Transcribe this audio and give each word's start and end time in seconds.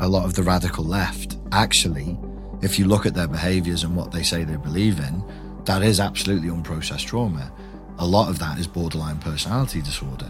a 0.00 0.08
lot 0.08 0.24
of 0.24 0.34
the 0.34 0.42
radical 0.42 0.82
left, 0.82 1.36
actually, 1.52 2.18
if 2.62 2.78
you 2.78 2.86
look 2.86 3.04
at 3.04 3.14
their 3.14 3.28
behaviors 3.28 3.84
and 3.84 3.94
what 3.94 4.10
they 4.10 4.22
say 4.22 4.44
they 4.44 4.56
believe 4.56 4.98
in, 4.98 5.22
that 5.66 5.82
is 5.82 6.00
absolutely 6.00 6.48
unprocessed 6.48 7.04
trauma. 7.04 7.52
A 7.98 8.06
lot 8.06 8.30
of 8.30 8.38
that 8.38 8.58
is 8.58 8.66
borderline 8.66 9.18
personality 9.18 9.82
disorder. 9.82 10.28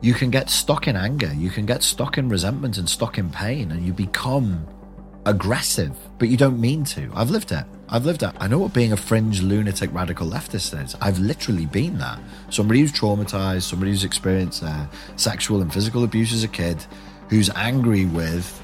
You 0.00 0.14
can 0.14 0.30
get 0.30 0.50
stuck 0.50 0.88
in 0.88 0.96
anger, 0.96 1.32
you 1.32 1.48
can 1.48 1.64
get 1.64 1.84
stuck 1.84 2.18
in 2.18 2.28
resentment 2.28 2.76
and 2.76 2.88
stuck 2.88 3.18
in 3.18 3.30
pain, 3.30 3.70
and 3.70 3.86
you 3.86 3.92
become 3.92 4.66
aggressive, 5.26 5.96
but 6.18 6.28
you 6.28 6.36
don't 6.36 6.60
mean 6.60 6.82
to. 6.84 7.08
I've 7.14 7.30
lived 7.30 7.52
it. 7.52 7.64
I've 7.88 8.04
lived 8.04 8.24
it. 8.24 8.32
I 8.40 8.48
know 8.48 8.58
what 8.58 8.74
being 8.74 8.92
a 8.92 8.96
fringe 8.96 9.42
lunatic 9.42 9.94
radical 9.94 10.26
leftist 10.26 10.82
is. 10.82 10.96
I've 11.00 11.20
literally 11.20 11.66
been 11.66 11.98
that. 11.98 12.18
Somebody 12.50 12.80
who's 12.80 12.92
traumatized, 12.92 13.62
somebody 13.62 13.92
who's 13.92 14.04
experienced 14.04 14.64
uh, 14.64 14.86
sexual 15.14 15.62
and 15.62 15.72
physical 15.72 16.02
abuse 16.02 16.32
as 16.32 16.42
a 16.42 16.48
kid, 16.48 16.84
who's 17.28 17.48
angry 17.50 18.04
with 18.06 18.60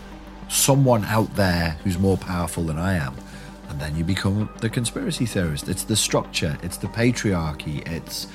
someone 0.49 1.05
out 1.05 1.35
there 1.35 1.77
who's 1.85 1.99
more 1.99 2.17
powerful 2.17 2.65
than 2.65 2.79
I 2.79 2.95
am. 2.95 3.15
And 3.69 3.81
then 3.81 3.97
you 3.97 4.05
become 4.05 4.49
the 4.61 4.69
conspiracy 4.69 5.27
theorist. 5.27 5.69
It's 5.69 5.85
the 5.85 5.97
structure, 5.97 6.57
it's 6.63 6.77
the 6.77 6.87
patriarchy, 6.89 7.87
it's. 7.89 8.27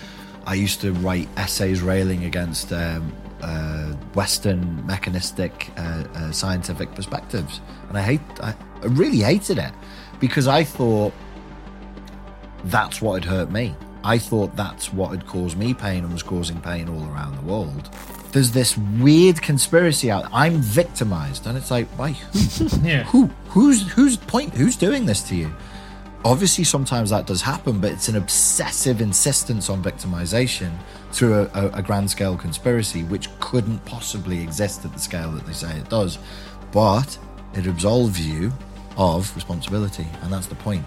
I 0.46 0.56
used 0.56 0.82
to 0.82 0.94
write 0.94 1.28
essays 1.38 1.82
railing 1.82 2.26
against 2.26 2.74
um, 2.74 3.14
uh, 3.42 3.94
Western 4.16 4.86
mechanistic 4.86 5.70
uh, 5.78 6.04
uh, 6.16 6.32
scientific 6.32 6.94
perspectives, 6.96 7.62
and 7.88 7.98
I 7.98 8.02
hate, 8.02 8.22
I, 8.42 8.56
I 8.82 8.86
really 8.86 9.20
hated 9.20 9.60
it 9.60 9.72
because 10.20 10.48
I 10.48 10.64
thought 10.64 11.14
that's 12.66 13.02
what 13.02 13.24
had 13.24 13.30
hurt 13.30 13.52
me. 13.52 13.76
I 14.04 14.18
thought 14.18 14.56
that's 14.56 14.92
what 14.94 15.12
had 15.12 15.28
caused 15.28 15.58
me 15.58 15.74
pain 15.74 16.04
and 16.04 16.12
was 16.12 16.24
causing 16.24 16.60
pain 16.62 16.90
all 16.90 17.04
around 17.14 17.36
the 17.36 17.42
world. 17.42 17.90
There's 18.32 18.52
this 18.52 18.78
weird 18.78 19.42
conspiracy 19.42 20.12
out. 20.12 20.30
I'm 20.32 20.58
victimized, 20.58 21.48
and 21.48 21.58
it's 21.58 21.72
like, 21.72 21.88
why? 21.98 22.12
Who? 22.12 22.68
Yeah. 22.84 23.04
who? 23.04 23.28
Who's 23.50 23.90
who's 23.92 24.18
point? 24.18 24.54
Who's 24.54 24.76
doing 24.76 25.06
this 25.06 25.24
to 25.30 25.36
you? 25.36 25.52
Obviously, 26.26 26.64
sometimes 26.66 27.10
that 27.12 27.26
does 27.26 27.42
happen, 27.42 27.80
but 27.80 27.92
it's 27.92 28.10
an 28.10 28.18
obsessive 28.18 29.00
insistence 29.02 29.70
on 29.70 29.82
victimization 29.82 30.72
through 31.12 31.34
a, 31.34 31.44
a, 31.54 31.70
a 31.76 31.82
grand 31.82 32.12
scale 32.12 32.38
conspiracy, 32.38 33.04
which 33.04 33.30
couldn't 33.40 33.80
possibly 33.86 34.42
exist 34.42 34.84
at 34.86 34.94
the 34.94 35.00
scale 35.00 35.32
that 35.32 35.46
they 35.46 35.54
say 35.54 35.76
it 35.78 35.90
does. 35.90 36.20
But 36.72 37.18
it 37.54 37.66
absolves 37.66 38.20
you 38.26 38.52
of 38.98 39.34
responsibility, 39.36 40.08
and 40.22 40.32
that's 40.32 40.48
the 40.48 40.56
point. 40.56 40.86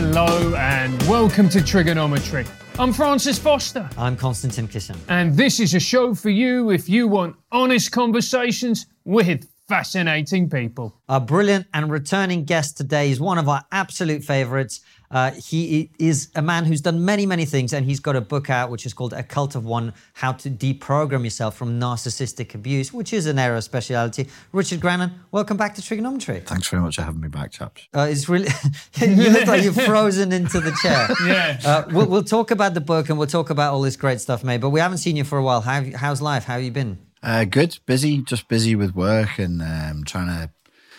Hello 0.00 0.54
and 0.54 1.02
welcome 1.08 1.48
to 1.48 1.58
Triggernometry. 1.58 2.48
I'm 2.78 2.92
Francis 2.92 3.36
Foster, 3.36 3.90
I'm 3.98 4.16
Konstantin 4.16 4.68
Kisin. 4.68 4.96
and 5.08 5.36
this 5.36 5.58
is 5.58 5.74
a 5.74 5.80
show 5.80 6.14
for 6.14 6.30
you 6.30 6.70
if 6.70 6.88
you 6.88 7.08
want 7.08 7.34
honest 7.50 7.90
conversations 7.90 8.86
with 9.04 9.48
fascinating 9.66 10.48
people. 10.48 10.94
Our 11.08 11.20
brilliant 11.20 11.66
and 11.74 11.90
returning 11.90 12.44
guest 12.44 12.76
today 12.76 13.10
is 13.10 13.20
one 13.20 13.38
of 13.38 13.48
our 13.48 13.64
absolute 13.72 14.22
favorites. 14.22 14.82
Uh, 15.10 15.30
he 15.32 15.90
is 15.98 16.28
a 16.34 16.42
man 16.42 16.64
who's 16.64 16.80
done 16.80 17.04
many, 17.04 17.24
many 17.24 17.44
things, 17.44 17.72
and 17.72 17.86
he's 17.86 18.00
got 18.00 18.14
a 18.14 18.20
book 18.20 18.50
out 18.50 18.70
which 18.70 18.84
is 18.84 18.92
called 18.92 19.12
A 19.12 19.22
Cult 19.22 19.54
of 19.54 19.64
One 19.64 19.94
How 20.14 20.32
to 20.32 20.50
Deprogram 20.50 21.24
Yourself 21.24 21.56
from 21.56 21.80
Narcissistic 21.80 22.54
Abuse, 22.54 22.92
which 22.92 23.12
is 23.12 23.26
an 23.26 23.38
area 23.38 23.56
of 23.56 23.64
speciality. 23.64 24.28
Richard 24.52 24.80
Grannon, 24.80 25.12
welcome 25.30 25.56
back 25.56 25.74
to 25.76 25.82
Triggernometry. 25.82 26.44
Thanks 26.44 26.68
very 26.68 26.82
much 26.82 26.96
for 26.96 27.02
having 27.02 27.20
me 27.20 27.28
back, 27.28 27.52
chaps. 27.52 27.88
Uh, 27.94 28.08
it's 28.10 28.28
really, 28.28 28.48
you 29.00 29.30
look 29.30 29.46
like 29.46 29.62
you're 29.62 29.72
frozen 29.72 30.32
into 30.32 30.60
the 30.60 30.72
chair. 30.82 31.08
Yeah. 31.28 31.58
Uh, 31.64 31.84
we'll, 31.90 32.06
we'll 32.06 32.24
talk 32.24 32.50
about 32.50 32.74
the 32.74 32.80
book 32.80 33.08
and 33.08 33.18
we'll 33.18 33.26
talk 33.26 33.50
about 33.50 33.74
all 33.74 33.82
this 33.82 33.96
great 33.96 34.20
stuff, 34.20 34.44
mate, 34.44 34.58
but 34.58 34.70
we 34.70 34.80
haven't 34.80 34.98
seen 34.98 35.16
you 35.16 35.24
for 35.24 35.36
a 35.36 35.42
while. 35.42 35.60
How, 35.60 35.84
how's 35.94 36.22
life? 36.22 36.44
How 36.44 36.54
have 36.54 36.62
you 36.62 36.70
been? 36.70 36.98
Uh, 37.22 37.44
good, 37.44 37.78
busy, 37.84 38.22
just 38.22 38.48
busy 38.48 38.74
with 38.74 38.94
work 38.94 39.38
and 39.38 39.60
um, 39.60 40.04
trying 40.04 40.28
to 40.28 40.50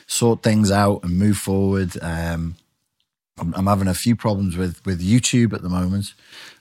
sort 0.08 0.44
things 0.44 0.72
out 0.72 1.04
and 1.04 1.18
move 1.18 1.38
forward. 1.38 1.98
Um, 2.02 2.56
I'm, 3.40 3.54
I'm 3.56 3.68
having 3.68 3.88
a 3.88 3.94
few 3.94 4.16
problems 4.16 4.58
with 4.58 4.86
with 4.86 5.02
YouTube 5.02 5.54
at 5.54 5.62
the 5.62 5.70
moment. 5.70 6.14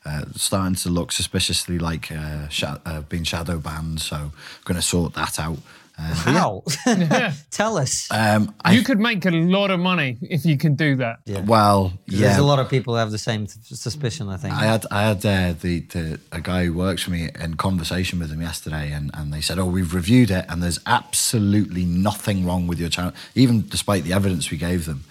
Uh, 0.05 0.25
starting 0.37 0.75
to 0.77 0.89
look 0.89 1.13
suspiciously 1.13 1.79
like 1.79 2.11
uh, 2.11 2.49
sh- 2.49 2.65
uh, 2.65 3.01
being 3.09 3.25
shadow 3.25 3.59
banned, 3.59 4.01
so 4.01 4.17
I'm 4.17 4.33
going 4.65 4.77
to 4.77 4.83
sort 4.83 5.15
that 5.15 5.39
out. 5.39 5.59
Uh, 6.01 6.15
but 6.25 6.33
yeah, 6.33 6.39
How? 6.39 7.33
Tell 7.51 7.77
us. 7.77 8.07
um, 8.13 8.55
I, 8.65 8.73
You 8.75 8.85
could 8.85 9.01
make 9.01 9.27
a 9.27 9.31
lot 9.33 9.73
of 9.73 9.81
money 9.81 10.17
if 10.23 10.47
you 10.47 10.57
can 10.57 10.77
do 10.77 10.95
that. 10.97 11.19
well, 11.47 11.93
yeah. 12.07 12.29
There's 12.29 12.39
a 12.39 12.45
lot 12.45 12.61
of 12.61 12.71
people 12.71 12.95
who 12.95 12.99
have 12.99 13.11
the 13.11 13.19
same 13.19 13.49
suspicion, 13.49 14.29
I 14.29 14.37
think. 14.37 14.55
I 14.55 14.65
had 14.65 14.87
I 14.93 15.03
had 15.03 15.27
uh, 15.27 15.55
the, 15.61 15.81
the 15.81 16.21
a 16.31 16.41
guy 16.41 16.67
who 16.67 16.73
works 16.73 17.03
for 17.03 17.11
me 17.11 17.29
in 17.39 17.57
conversation 17.57 18.21
with 18.21 18.31
him 18.31 18.41
yesterday, 18.41 18.93
and, 18.93 19.11
and 19.13 19.33
they 19.33 19.41
said, 19.41 19.59
"Oh, 19.59 19.67
we've 19.67 19.93
reviewed 19.93 20.31
it, 20.31 20.47
and 20.49 20.63
there's 20.63 20.79
absolutely 20.87 21.85
nothing 21.85 22.47
wrong 22.47 22.69
with 22.69 22.79
your 22.79 22.89
channel, 22.91 23.13
even 23.35 23.67
despite 23.69 24.05
the 24.05 24.13
evidence 24.13 24.51
we 24.53 24.57
gave 24.57 24.87
them. 24.87 25.03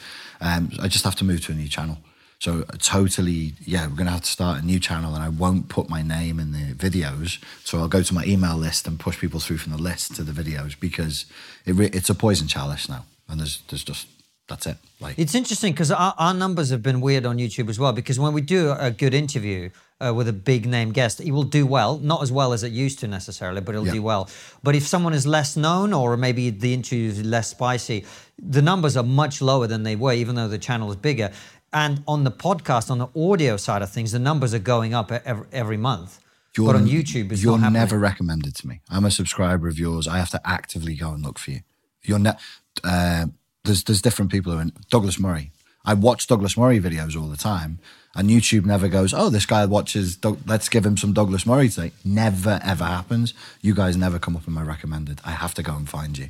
Um, 0.41 0.71
I 0.81 0.87
just 0.87 1.03
have 1.05 1.15
to 1.15 1.25
move 1.25 1.45
to 1.45 1.51
a 1.51 1.55
new 1.55 1.67
channel. 1.67 1.97
So 2.39 2.65
uh, 2.69 2.77
totally, 2.77 3.53
yeah, 3.65 3.87
we're 3.87 3.95
gonna 3.95 4.11
have 4.11 4.21
to 4.21 4.29
start 4.29 4.61
a 4.61 4.65
new 4.65 4.79
channel, 4.79 5.15
and 5.15 5.23
I 5.23 5.29
won't 5.29 5.69
put 5.69 5.89
my 5.89 6.01
name 6.01 6.39
in 6.39 6.51
the 6.51 6.73
videos. 6.73 7.43
So 7.63 7.79
I'll 7.79 7.87
go 7.87 8.03
to 8.03 8.13
my 8.13 8.23
email 8.25 8.55
list 8.55 8.87
and 8.87 8.99
push 8.99 9.19
people 9.19 9.39
through 9.39 9.57
from 9.57 9.71
the 9.71 9.81
list 9.81 10.15
to 10.15 10.23
the 10.23 10.31
videos 10.31 10.79
because 10.79 11.25
it 11.65 11.73
re- 11.73 11.89
it's 11.93 12.09
a 12.09 12.15
poison 12.15 12.47
chalice 12.47 12.87
now, 12.87 13.05
and 13.27 13.39
there's 13.39 13.63
there's 13.69 13.83
just 13.83 14.07
that's 14.47 14.65
it. 14.65 14.77
Like 14.99 15.17
It's 15.19 15.35
interesting 15.35 15.73
because 15.73 15.91
our, 15.91 16.13
our 16.17 16.33
numbers 16.33 16.69
have 16.69 16.81
been 16.81 17.01
weird 17.01 17.25
on 17.25 17.37
YouTube 17.37 17.69
as 17.69 17.79
well. 17.79 17.91
Because 17.91 18.19
when 18.19 18.33
we 18.33 18.41
do 18.41 18.71
a 18.71 18.91
good 18.91 19.13
interview 19.13 19.69
uh, 19.99 20.13
with 20.13 20.27
a 20.27 20.33
big 20.33 20.65
name 20.65 20.91
guest, 20.91 21.19
it 21.21 21.31
will 21.31 21.43
do 21.43 21.65
well. 21.65 21.97
Not 21.99 22.21
as 22.21 22.31
well 22.31 22.53
as 22.53 22.63
it 22.63 22.71
used 22.71 22.99
to 22.99 23.07
necessarily, 23.07 23.61
but 23.61 23.73
it'll 23.75 23.87
Yeah. 23.87 23.93
do 23.93 24.01
well. 24.03 24.29
But 24.63 24.75
if 24.75 24.85
someone 24.87 25.13
is 25.13 25.25
less 25.25 25.55
known 25.57 25.93
or 25.93 26.15
maybe 26.17 26.49
the 26.51 26.73
interview 26.73 27.09
is 27.09 27.23
less 27.23 27.47
spicy, 27.49 28.05
the 28.37 28.61
numbers 28.61 28.95
are 28.95 29.03
much 29.03 29.41
lower 29.41 29.67
than 29.67 29.83
they 29.83 29.95
were, 29.95 30.13
even 30.13 30.35
though 30.35 30.47
the 30.47 30.59
channel 30.59 30.89
is 30.91 30.95
bigger. 30.97 31.31
And 31.73 32.03
on 32.07 32.23
the 32.23 32.31
podcast, 32.31 32.89
on 32.91 32.97
the 32.99 33.07
audio 33.15 33.57
side 33.57 33.81
of 33.81 33.89
things, 33.91 34.11
the 34.11 34.19
numbers 34.19 34.53
are 34.53 34.59
going 34.59 34.93
up 34.93 35.11
every, 35.11 35.45
every 35.51 35.77
month. 35.77 36.19
but 36.55 36.75
on 36.75 36.87
YouTube, 36.87 37.31
it's 37.31 37.43
you're 37.43 37.59
never 37.59 37.99
recommended 37.99 38.55
to 38.55 38.67
me. 38.67 38.81
I'm 38.89 39.05
a 39.05 39.11
subscriber 39.11 39.67
of 39.67 39.77
yours. 39.77 40.07
I 40.07 40.17
have 40.17 40.29
to 40.31 40.41
actively 40.47 40.95
go 40.95 41.11
and 41.13 41.23
look 41.23 41.37
for 41.37 41.51
you. 41.51 41.61
You're 42.03 42.19
ne- 42.19 42.37
uh, 42.83 43.27
there's 43.63 43.83
there's 43.83 44.01
different 44.01 44.31
people 44.31 44.51
who 44.53 44.57
are 44.59 44.61
in, 44.61 44.71
Douglas 44.89 45.19
Murray. 45.19 45.51
I 45.85 45.93
watch 45.93 46.25
Douglas 46.27 46.57
Murray 46.57 46.79
videos 46.79 47.15
all 47.19 47.27
the 47.27 47.37
time, 47.37 47.79
and 48.17 48.29
YouTube 48.29 48.66
never 48.66 48.88
goes, 48.89 49.13
"Oh, 49.13 49.29
this 49.29 49.45
guy 49.45 49.63
watches. 49.66 50.17
Doug- 50.17 50.41
let's 50.45 50.67
give 50.67 50.85
him 50.85 50.97
some 50.97 51.13
Douglas 51.13 51.45
Murray 51.45 51.69
today." 51.69 51.91
Never 52.03 52.59
ever 52.63 52.83
happens. 52.83 53.33
You 53.61 53.73
guys 53.73 53.95
never 53.95 54.19
come 54.19 54.35
up 54.35 54.47
in 54.47 54.53
my 54.53 54.63
recommended. 54.63 55.22
I 55.23 55.31
have 55.31 55.53
to 55.53 55.63
go 55.63 55.73
and 55.75 55.88
find 55.88 56.17
you. 56.17 56.29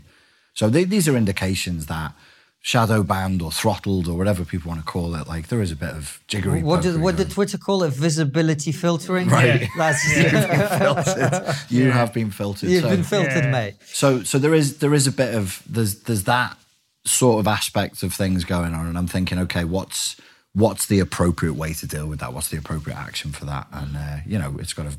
So 0.54 0.70
they, 0.70 0.84
these 0.84 1.08
are 1.08 1.16
indications 1.18 1.86
that 1.88 2.14
shadow 2.62 3.02
banned 3.04 3.42
or 3.42 3.52
throttled 3.52 4.08
or 4.10 4.18
whatever 4.18 4.44
people 4.44 4.68
want 4.70 4.82
to 4.82 4.86
call 4.92 5.16
it. 5.16 5.26
Like 5.28 5.48
there 5.48 5.62
is 5.62 5.72
a 5.72 5.76
bit 5.76 5.92
of 5.92 6.20
jiggery. 6.28 6.62
What 6.64 6.82
did, 6.82 6.96
pokery 6.96 7.02
what 7.02 7.16
did. 7.16 7.30
Twitter 7.32 7.58
call 7.58 7.84
it? 7.84 7.94
Visibility 7.94 8.72
filtering? 8.74 9.30
Right. 9.30 9.70
That's, 9.78 10.04
filtered. 10.78 11.56
You 11.70 11.92
have 11.92 12.14
been 12.14 12.32
filtered. 12.32 12.70
You've 12.70 12.84
so. 12.84 12.90
been 12.90 13.04
filtered, 13.04 13.46
Yeah. 13.46 13.52
mate. 13.52 13.76
So 13.86 14.24
so 14.24 14.38
there 14.40 14.54
is 14.54 14.80
there 14.80 14.94
is 14.94 15.08
a 15.08 15.12
bit 15.12 15.34
of 15.36 15.64
there's 15.70 16.02
there's 16.02 16.24
that 16.26 16.58
sort 17.06 17.40
of 17.40 17.48
aspect 17.48 18.04
of 18.04 18.14
things 18.14 18.44
going 18.44 18.74
on, 18.74 18.88
and 18.88 18.98
I'm 18.98 19.08
thinking, 19.08 19.40
okay, 19.40 19.64
what's 19.64 20.18
what's 20.58 20.88
the 20.88 21.00
appropriate 21.00 21.54
way 21.54 21.72
to 21.72 21.86
deal 21.86 22.08
with 22.08 22.20
that? 22.20 22.34
What's 22.34 22.50
the 22.50 22.58
appropriate 22.58 22.98
action 22.98 23.32
for 23.32 23.46
that? 23.46 23.68
And 23.72 23.96
uh, 23.96 24.18
you 24.26 24.40
know, 24.40 24.56
it's 24.60 24.74
got 24.74 24.92
to 24.92 24.98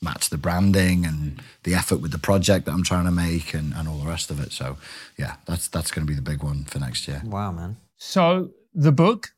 match 0.00 0.30
the 0.30 0.38
branding 0.38 1.04
and 1.04 1.42
the 1.64 1.74
effort 1.74 2.00
with 2.00 2.12
the 2.12 2.18
project 2.18 2.64
that 2.64 2.72
I'm 2.72 2.84
trying 2.84 3.04
to 3.04 3.10
make, 3.10 3.52
and, 3.52 3.74
and 3.74 3.88
all 3.88 3.98
the 3.98 4.06
rest 4.06 4.30
of 4.30 4.40
it. 4.40 4.52
So 4.52 4.76
yeah, 5.18 5.36
that's 5.46 5.68
that's 5.68 5.90
going 5.90 6.06
to 6.06 6.10
be 6.10 6.14
the 6.14 6.22
big 6.22 6.42
one 6.42 6.64
for 6.64 6.78
next 6.78 7.08
year. 7.08 7.22
Wow, 7.24 7.50
man. 7.52 7.76
So, 7.96 8.50
the 8.72 8.92
book, 8.92 9.32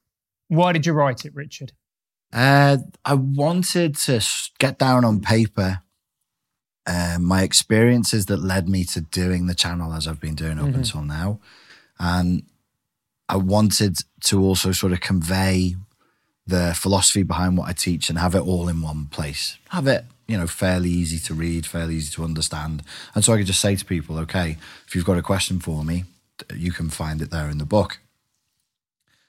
why 0.48 0.72
did 0.72 0.86
you 0.86 0.92
write 0.92 1.24
it, 1.24 1.34
Richard? 1.34 1.72
Uh, 2.32 2.78
I 3.04 3.14
wanted 3.14 3.96
to 3.96 4.24
get 4.58 4.78
down 4.78 5.04
on 5.04 5.20
paper 5.20 5.80
uh, 6.86 7.18
my 7.20 7.42
experiences 7.42 8.26
that 8.26 8.38
led 8.38 8.68
me 8.68 8.84
to 8.84 9.00
doing 9.00 9.46
the 9.46 9.54
channel 9.54 9.92
as 9.92 10.08
I've 10.08 10.20
been 10.20 10.34
doing 10.34 10.58
up 10.58 10.74
until 10.74 11.02
now. 11.02 11.40
And 11.98 12.42
I 13.32 13.36
wanted 13.36 13.96
to 14.24 14.44
also 14.44 14.72
sort 14.72 14.92
of 14.92 15.00
convey 15.00 15.74
the 16.46 16.74
philosophy 16.76 17.22
behind 17.22 17.56
what 17.56 17.66
I 17.66 17.72
teach 17.72 18.10
and 18.10 18.18
have 18.18 18.34
it 18.34 18.40
all 18.40 18.68
in 18.68 18.82
one 18.82 19.06
place. 19.06 19.56
Have 19.70 19.86
it, 19.86 20.04
you 20.28 20.36
know, 20.36 20.46
fairly 20.46 20.90
easy 20.90 21.18
to 21.20 21.32
read, 21.32 21.64
fairly 21.64 21.94
easy 21.94 22.12
to 22.16 22.24
understand. 22.24 22.82
And 23.14 23.24
so 23.24 23.32
I 23.32 23.38
could 23.38 23.46
just 23.46 23.62
say 23.62 23.74
to 23.74 23.84
people, 23.86 24.18
okay, 24.18 24.58
if 24.86 24.94
you've 24.94 25.06
got 25.06 25.16
a 25.16 25.22
question 25.22 25.60
for 25.60 25.82
me, 25.82 26.04
you 26.54 26.72
can 26.72 26.90
find 26.90 27.22
it 27.22 27.30
there 27.30 27.48
in 27.48 27.56
the 27.56 27.64
book. 27.64 28.00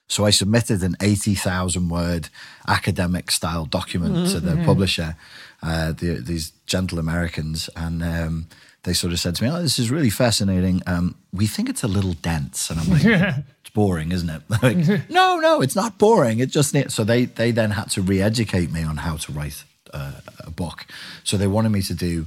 So 0.06 0.26
I 0.26 0.30
submitted 0.30 0.82
an 0.82 0.96
80,000 1.00 1.88
word 1.88 2.28
academic 2.68 3.30
style 3.30 3.64
document 3.64 4.28
to 4.32 4.40
the 4.40 4.62
publisher, 4.66 5.16
uh, 5.62 5.92
the, 5.92 6.20
these 6.20 6.52
gentle 6.66 6.98
Americans, 6.98 7.70
and 7.74 8.02
um, 8.02 8.48
they 8.82 8.92
sort 8.92 9.14
of 9.14 9.18
said 9.18 9.34
to 9.36 9.44
me, 9.44 9.50
Oh, 9.50 9.62
this 9.62 9.78
is 9.78 9.90
really 9.90 10.10
fascinating. 10.10 10.82
Um, 10.86 11.14
we 11.32 11.46
think 11.46 11.70
it's 11.70 11.82
a 11.82 11.88
little 11.88 12.12
dense. 12.12 12.68
And 12.68 12.80
I'm 12.80 12.90
like, 12.90 13.34
boring, 13.74 14.12
isn't 14.12 14.30
it? 14.30 14.42
Like, 14.62 15.10
no, 15.10 15.38
no, 15.38 15.60
it's 15.60 15.76
not 15.76 15.98
boring. 15.98 16.38
It 16.38 16.48
just 16.48 16.72
needs. 16.72 16.94
So 16.94 17.04
they 17.04 17.26
they 17.26 17.50
then 17.50 17.72
had 17.72 17.90
to 17.90 18.02
re-educate 18.02 18.72
me 18.72 18.82
on 18.82 18.98
how 18.98 19.16
to 19.16 19.32
write 19.32 19.64
uh, 19.92 20.20
a 20.40 20.50
book. 20.50 20.86
So 21.22 21.36
they 21.36 21.46
wanted 21.46 21.70
me 21.70 21.82
to 21.82 21.94
do 21.94 22.26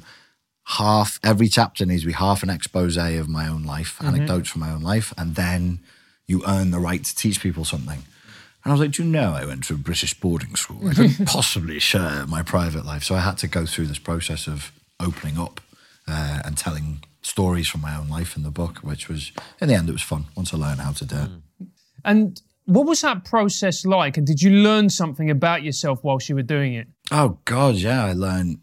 half 0.67 1.19
every 1.23 1.47
chapter 1.47 1.85
needs 1.85 2.01
to 2.01 2.07
be 2.07 2.13
half 2.13 2.43
an 2.43 2.49
expose 2.49 2.97
of 2.97 3.29
my 3.29 3.47
own 3.47 3.63
life, 3.63 3.97
anecdotes 4.03 4.49
from 4.49 4.61
my 4.61 4.71
own 4.71 4.81
life, 4.81 5.13
and 5.17 5.35
then 5.35 5.79
you 6.27 6.43
earn 6.45 6.71
the 6.71 6.79
right 6.79 7.03
to 7.03 7.15
teach 7.15 7.41
people 7.41 7.63
something. 7.63 8.03
And 8.63 8.71
I 8.71 8.73
was 8.73 8.81
like, 8.81 8.91
do 8.91 9.03
you 9.03 9.09
know 9.09 9.31
I 9.31 9.45
went 9.45 9.63
to 9.65 9.75
a 9.75 9.77
British 9.77 10.13
boarding 10.13 10.55
school? 10.57 10.89
I 10.89 10.93
couldn't 10.93 11.25
possibly 11.37 11.79
share 11.79 12.27
my 12.27 12.43
private 12.43 12.85
life. 12.85 13.03
So 13.03 13.15
I 13.15 13.21
had 13.21 13.37
to 13.37 13.47
go 13.47 13.65
through 13.65 13.85
this 13.85 13.99
process 13.99 14.45
of 14.45 14.73
opening 14.99 15.39
up 15.39 15.61
uh, 16.05 16.41
and 16.43 16.57
telling 16.57 17.01
stories 17.21 17.67
from 17.67 17.81
my 17.81 17.95
own 17.95 18.09
life 18.09 18.37
in 18.37 18.43
the 18.43 18.51
book, 18.51 18.79
which 18.79 19.09
was, 19.09 19.31
in 19.59 19.67
the 19.67 19.75
end, 19.75 19.89
it 19.89 19.93
was 19.93 20.01
fun 20.01 20.25
once 20.35 20.53
I 20.53 20.57
learned 20.57 20.79
how 20.79 20.91
to 20.91 21.05
do 21.05 21.15
it. 21.15 21.29
And 22.05 22.41
what 22.65 22.85
was 22.85 23.01
that 23.01 23.25
process 23.25 23.85
like? 23.85 24.17
And 24.17 24.27
did 24.27 24.41
you 24.41 24.51
learn 24.51 24.89
something 24.89 25.29
about 25.29 25.63
yourself 25.63 26.03
whilst 26.03 26.29
you 26.29 26.35
were 26.35 26.41
doing 26.41 26.73
it? 26.73 26.87
Oh 27.11 27.37
God, 27.45 27.75
yeah, 27.75 28.05
I 28.05 28.13
learned. 28.13 28.59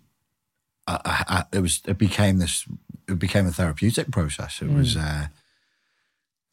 I, 0.87 1.01
I, 1.05 1.25
I, 1.29 1.45
it 1.57 1.61
was. 1.61 1.83
It 1.87 1.99
became 1.99 2.39
this. 2.39 2.67
It 3.09 3.19
became 3.19 3.47
a 3.47 3.53
therapeutic 3.53 4.11
process. 4.11 4.61
It 4.61 4.71
was. 4.71 4.97
Uh, 4.97 5.29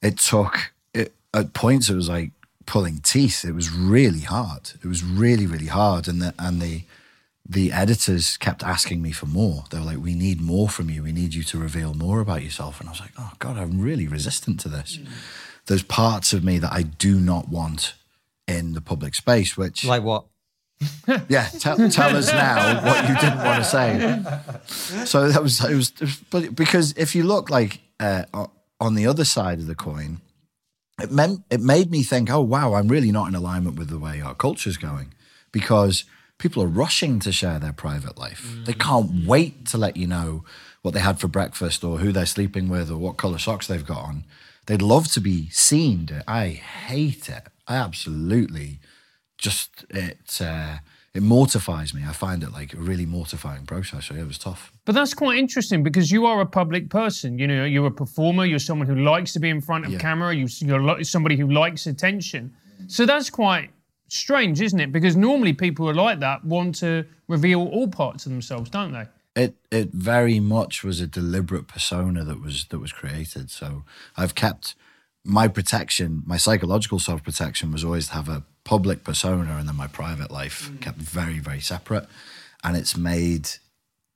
it 0.02 0.18
took. 0.18 0.74
It, 0.94 1.14
at 1.34 1.54
points, 1.54 1.90
it 1.90 1.96
was 1.96 2.10
like 2.10 2.32
pulling 2.66 3.00
teeth. 3.00 3.44
It 3.44 3.54
was 3.54 3.70
really 3.70 4.22
hard. 4.22 4.72
It 4.82 4.88
was 4.88 5.04
really, 5.04 5.46
really 5.46 5.68
hard. 5.68 6.08
And 6.08 6.22
the 6.22 6.34
and 6.40 6.62
the 6.62 6.84
the 7.52 7.72
editors 7.72 8.38
kept 8.38 8.64
asking 8.64 9.02
me 9.02 9.12
for 9.12 9.26
more. 9.26 9.66
They 9.70 9.78
were 9.80 9.86
like, 9.86 9.98
"We 9.98 10.16
need 10.16 10.40
more 10.42 10.70
from 10.70 10.90
you. 10.90 11.04
We 11.04 11.12
need 11.12 11.34
you 11.34 11.44
to 11.44 11.58
reveal 11.58 11.94
more 11.94 12.20
about 12.22 12.44
yourself." 12.44 12.80
And 12.80 12.88
I 12.90 12.92
was 12.92 13.02
like, 13.02 13.12
"Oh 13.18 13.32
God, 13.40 13.58
I'm 13.58 13.82
really 13.82 14.08
resistant 14.08 14.60
to 14.62 14.70
this." 14.70 15.00
There's 15.66 15.84
parts 15.84 16.34
of 16.34 16.44
me 16.44 16.60
that 16.60 16.72
I 16.72 16.84
do 16.84 17.20
not 17.20 17.50
want 17.50 17.94
in 18.48 18.74
the 18.74 18.82
public 18.82 19.16
space, 19.16 19.58
which 19.58 19.86
Like 19.86 20.04
what? 20.04 20.26
yeah, 21.30 21.48
tell, 21.60 21.78
tell 21.90 22.16
us 22.16 22.32
now 22.32 22.84
what 22.84 23.08
you 23.08 23.16
didn't 23.16 23.44
want 23.44 23.64
to 23.64 23.70
say. 23.70 25.06
So 25.06 25.30
that 25.30 25.44
was 25.44 25.64
it 25.64 25.76
was, 25.76 25.92
but 26.30 26.56
because 26.56 26.94
if 26.98 27.16
you 27.16 27.24
look 27.24 27.50
like 27.50 27.82
uh, 28.00 28.24
on 28.80 28.96
the 28.96 29.06
other 29.06 29.26
side 29.26 29.60
of 29.60 29.68
the 29.68 29.76
coin, 29.76 30.22
it 31.00 31.12
meant 31.12 31.44
it 31.50 31.62
made 31.62 31.92
me 31.92 32.04
think, 32.04 32.32
oh 32.32 32.42
wow, 32.42 32.74
I'm 32.74 32.88
really 32.88 33.12
not 33.12 33.28
in 33.28 33.36
alignment 33.36 33.78
with 33.78 33.90
the 33.90 34.00
way 34.00 34.22
our 34.22 34.34
culture's 34.34 34.78
going, 34.78 35.14
because 35.52 36.06
people 36.42 36.62
are 36.64 36.68
rushing 36.68 37.20
to 37.20 37.32
share 37.32 37.60
their 37.60 37.72
private 37.74 38.18
life. 38.18 38.56
They 38.66 38.74
can't 38.74 39.26
wait 39.26 39.66
to 39.68 39.78
let 39.78 39.96
you 39.96 40.08
know 40.08 40.44
what 40.82 40.94
they 40.94 41.00
had 41.00 41.20
for 41.20 41.28
breakfast 41.28 41.84
or 41.84 42.00
who 42.00 42.12
they're 42.12 42.26
sleeping 42.26 42.68
with 42.68 42.90
or 42.92 42.98
what 42.98 43.16
color 43.18 43.38
socks 43.38 43.68
they've 43.68 43.86
got 43.86 44.04
on. 44.04 44.24
They'd 44.66 44.82
love 44.82 45.08
to 45.14 45.22
be 45.22 45.50
seen. 45.50 46.10
I 46.28 46.48
hate 46.50 47.30
it. 47.30 47.44
I 47.68 47.76
absolutely 47.76 48.80
just 49.38 49.86
it 49.90 50.40
uh, 50.42 50.78
it 51.14 51.22
mortifies 51.24 51.94
me. 51.94 52.02
I 52.08 52.14
find 52.14 52.42
it 52.44 52.52
like 52.52 52.74
a 52.74 52.78
really 52.78 53.06
mortifying 53.06 53.66
process. 53.66 54.06
So 54.08 54.14
yeah, 54.16 54.22
it 54.22 54.28
was 54.28 54.38
tough. 54.38 54.72
But 54.86 54.96
that's 54.96 55.14
quite 55.14 55.38
interesting 55.38 55.84
because 55.84 56.10
you 56.12 56.26
are 56.26 56.42
a 56.42 56.46
public 56.46 56.90
person. 56.90 57.38
You 57.38 57.48
know, 57.48 57.66
you're 57.66 57.88
a 57.88 57.92
performer. 57.92 58.46
You're 58.46 58.60
someone 58.60 58.88
who 58.88 58.96
likes 58.96 59.34
to 59.34 59.40
be 59.40 59.50
in 59.50 59.62
front 59.62 59.86
of 59.86 59.92
Yeah. 59.92 60.00
camera. 60.00 60.34
You, 60.34 60.48
you're 60.60 61.04
somebody 61.04 61.36
who 61.38 61.48
likes 61.52 61.86
attention. 61.88 62.54
So 62.88 63.06
that's 63.06 63.30
quite 63.30 63.70
strange, 64.12 64.62
isn't 64.62 64.80
it? 64.80 64.92
Because 64.92 65.16
normally 65.16 65.54
people 65.54 65.86
who 65.86 65.92
are 65.92 65.96
like 65.96 66.20
that 66.20 66.44
want 66.44 66.76
to 66.76 67.06
reveal 67.28 67.68
all 67.68 67.88
parts 67.88 68.26
of 68.26 68.32
themselves, 68.32 68.70
don't 68.70 68.92
they? 68.92 69.06
It 69.36 69.56
it 69.72 69.92
very 69.94 70.40
much 70.40 70.84
was 70.84 71.00
a 71.00 71.08
deliberate 71.08 71.68
persona 71.68 72.24
that 72.26 72.42
was 72.42 72.66
that 72.66 72.80
was 72.80 72.92
created. 72.92 73.50
So 73.50 73.84
I've 74.18 74.36
kept 74.36 74.76
my 75.24 75.48
protection, 75.48 76.24
my 76.26 76.38
psychological 76.38 77.00
self 77.00 77.24
protection 77.24 77.72
was 77.72 77.84
always 77.84 78.08
to 78.08 78.14
have 78.14 78.28
a 78.28 78.44
public 78.64 79.04
persona 79.04 79.56
and 79.58 79.68
then 79.68 79.76
my 79.76 79.88
private 79.88 80.32
life 80.32 80.70
kept 80.82 80.98
very 80.98 81.40
very 81.40 81.62
separate, 81.62 82.08
and 82.64 82.76
it's 82.76 82.98
made 82.98 83.50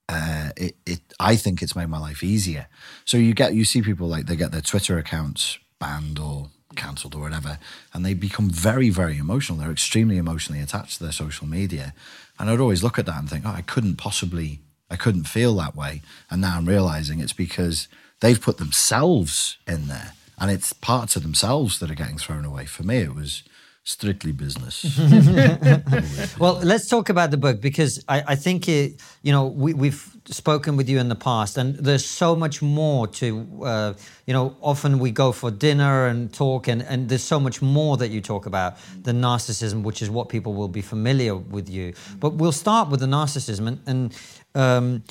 uh, 0.09 0.49
it, 0.57 0.75
it 0.85 0.99
I 1.19 1.37
think 1.37 1.61
it's 1.61 1.75
made 1.75 1.87
my 1.87 1.99
life 1.99 2.21
easier. 2.21 2.67
So 3.05 3.15
you 3.15 3.33
get 3.33 3.53
you 3.53 3.63
see 3.63 3.81
people 3.81 4.07
like 4.07 4.25
they 4.25 4.35
get 4.35 4.51
their 4.51 4.61
Twitter 4.61 4.97
accounts 4.97 5.57
banned 5.79 6.19
or 6.19 6.49
cancelled 6.75 7.15
or 7.15 7.21
whatever, 7.21 7.57
and 7.93 8.05
they 8.05 8.13
become 8.13 8.49
very 8.49 8.89
very 8.89 9.17
emotional. 9.17 9.57
They're 9.57 9.71
extremely 9.71 10.17
emotionally 10.17 10.61
attached 10.61 10.97
to 10.97 11.03
their 11.03 11.11
social 11.11 11.47
media, 11.47 11.93
and 12.39 12.49
I'd 12.49 12.59
always 12.59 12.83
look 12.83 12.99
at 12.99 13.05
that 13.05 13.19
and 13.19 13.29
think, 13.29 13.45
oh, 13.45 13.49
I 13.49 13.61
couldn't 13.61 13.95
possibly, 13.95 14.59
I 14.89 14.95
couldn't 14.95 15.25
feel 15.25 15.55
that 15.55 15.75
way. 15.75 16.01
And 16.29 16.41
now 16.41 16.57
I'm 16.57 16.65
realizing 16.65 17.19
it's 17.19 17.33
because 17.33 17.87
they've 18.19 18.41
put 18.41 18.57
themselves 18.57 19.57
in 19.67 19.87
there, 19.87 20.13
and 20.37 20.51
it's 20.51 20.73
parts 20.73 21.15
of 21.15 21.23
themselves 21.23 21.79
that 21.79 21.91
are 21.91 21.95
getting 21.95 22.17
thrown 22.17 22.45
away. 22.45 22.65
For 22.65 22.83
me, 22.83 22.97
it 22.97 23.15
was 23.15 23.43
strictly 23.85 24.31
business. 24.31 24.99
Well, 26.39 26.59
let's 26.63 26.89
talk 26.89 27.09
about 27.09 27.31
the 27.31 27.37
book 27.37 27.61
because 27.61 28.03
I, 28.09 28.23
I 28.29 28.35
think 28.35 28.67
it, 28.67 28.99
you 29.21 29.31
know 29.31 29.45
we, 29.45 29.73
we've 29.73 30.17
spoken 30.25 30.75
with 30.75 30.89
you 30.89 30.99
in 30.99 31.07
the 31.07 31.15
past, 31.15 31.57
and 31.57 31.75
there's 31.75 32.05
so 32.05 32.35
much 32.35 32.61
more 32.61 33.07
to. 33.07 33.63
Uh, 33.63 33.93
you 34.25 34.33
know, 34.33 34.55
often 34.61 34.99
we 34.99 35.11
go 35.11 35.31
for 35.31 35.51
dinner 35.51 36.07
and 36.07 36.33
talk, 36.33 36.67
and, 36.67 36.81
and 36.81 37.07
there's 37.07 37.23
so 37.23 37.39
much 37.39 37.61
more 37.61 37.95
that 37.97 38.09
you 38.09 38.21
talk 38.21 38.45
about 38.45 38.77
than 39.03 39.21
narcissism, 39.21 39.83
which 39.83 40.01
is 40.01 40.09
what 40.09 40.29
people 40.29 40.53
will 40.53 40.67
be 40.67 40.81
familiar 40.81 41.35
with 41.35 41.69
you. 41.69 41.93
But 42.19 42.33
we'll 42.33 42.51
start 42.51 42.89
with 42.89 42.99
the 42.99 43.05
narcissism, 43.05 43.67
and, 43.67 43.79
and 43.85 44.17
um, 44.55 45.03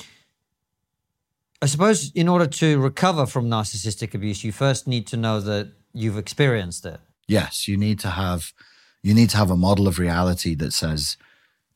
I 1.61 1.67
suppose 1.67 2.11
in 2.13 2.27
order 2.27 2.45
to 2.45 2.77
recover 2.79 3.25
from 3.25 3.49
narcissistic 3.49 4.13
abuse, 4.13 4.43
you 4.43 4.51
first 4.51 4.85
need 4.85 5.07
to 5.07 5.17
know 5.17 5.39
that 5.39 5.71
you've 5.93 6.17
experienced 6.17 6.85
it. 6.85 6.99
Yes, 7.27 7.67
you 7.67 7.77
need 7.77 7.99
to 7.99 8.09
have 8.09 8.53
you 9.03 9.13
need 9.13 9.29
to 9.29 9.37
have 9.37 9.51
a 9.51 9.57
model 9.57 9.87
of 9.87 9.99
reality 9.99 10.55
that 10.55 10.73
says 10.73 11.15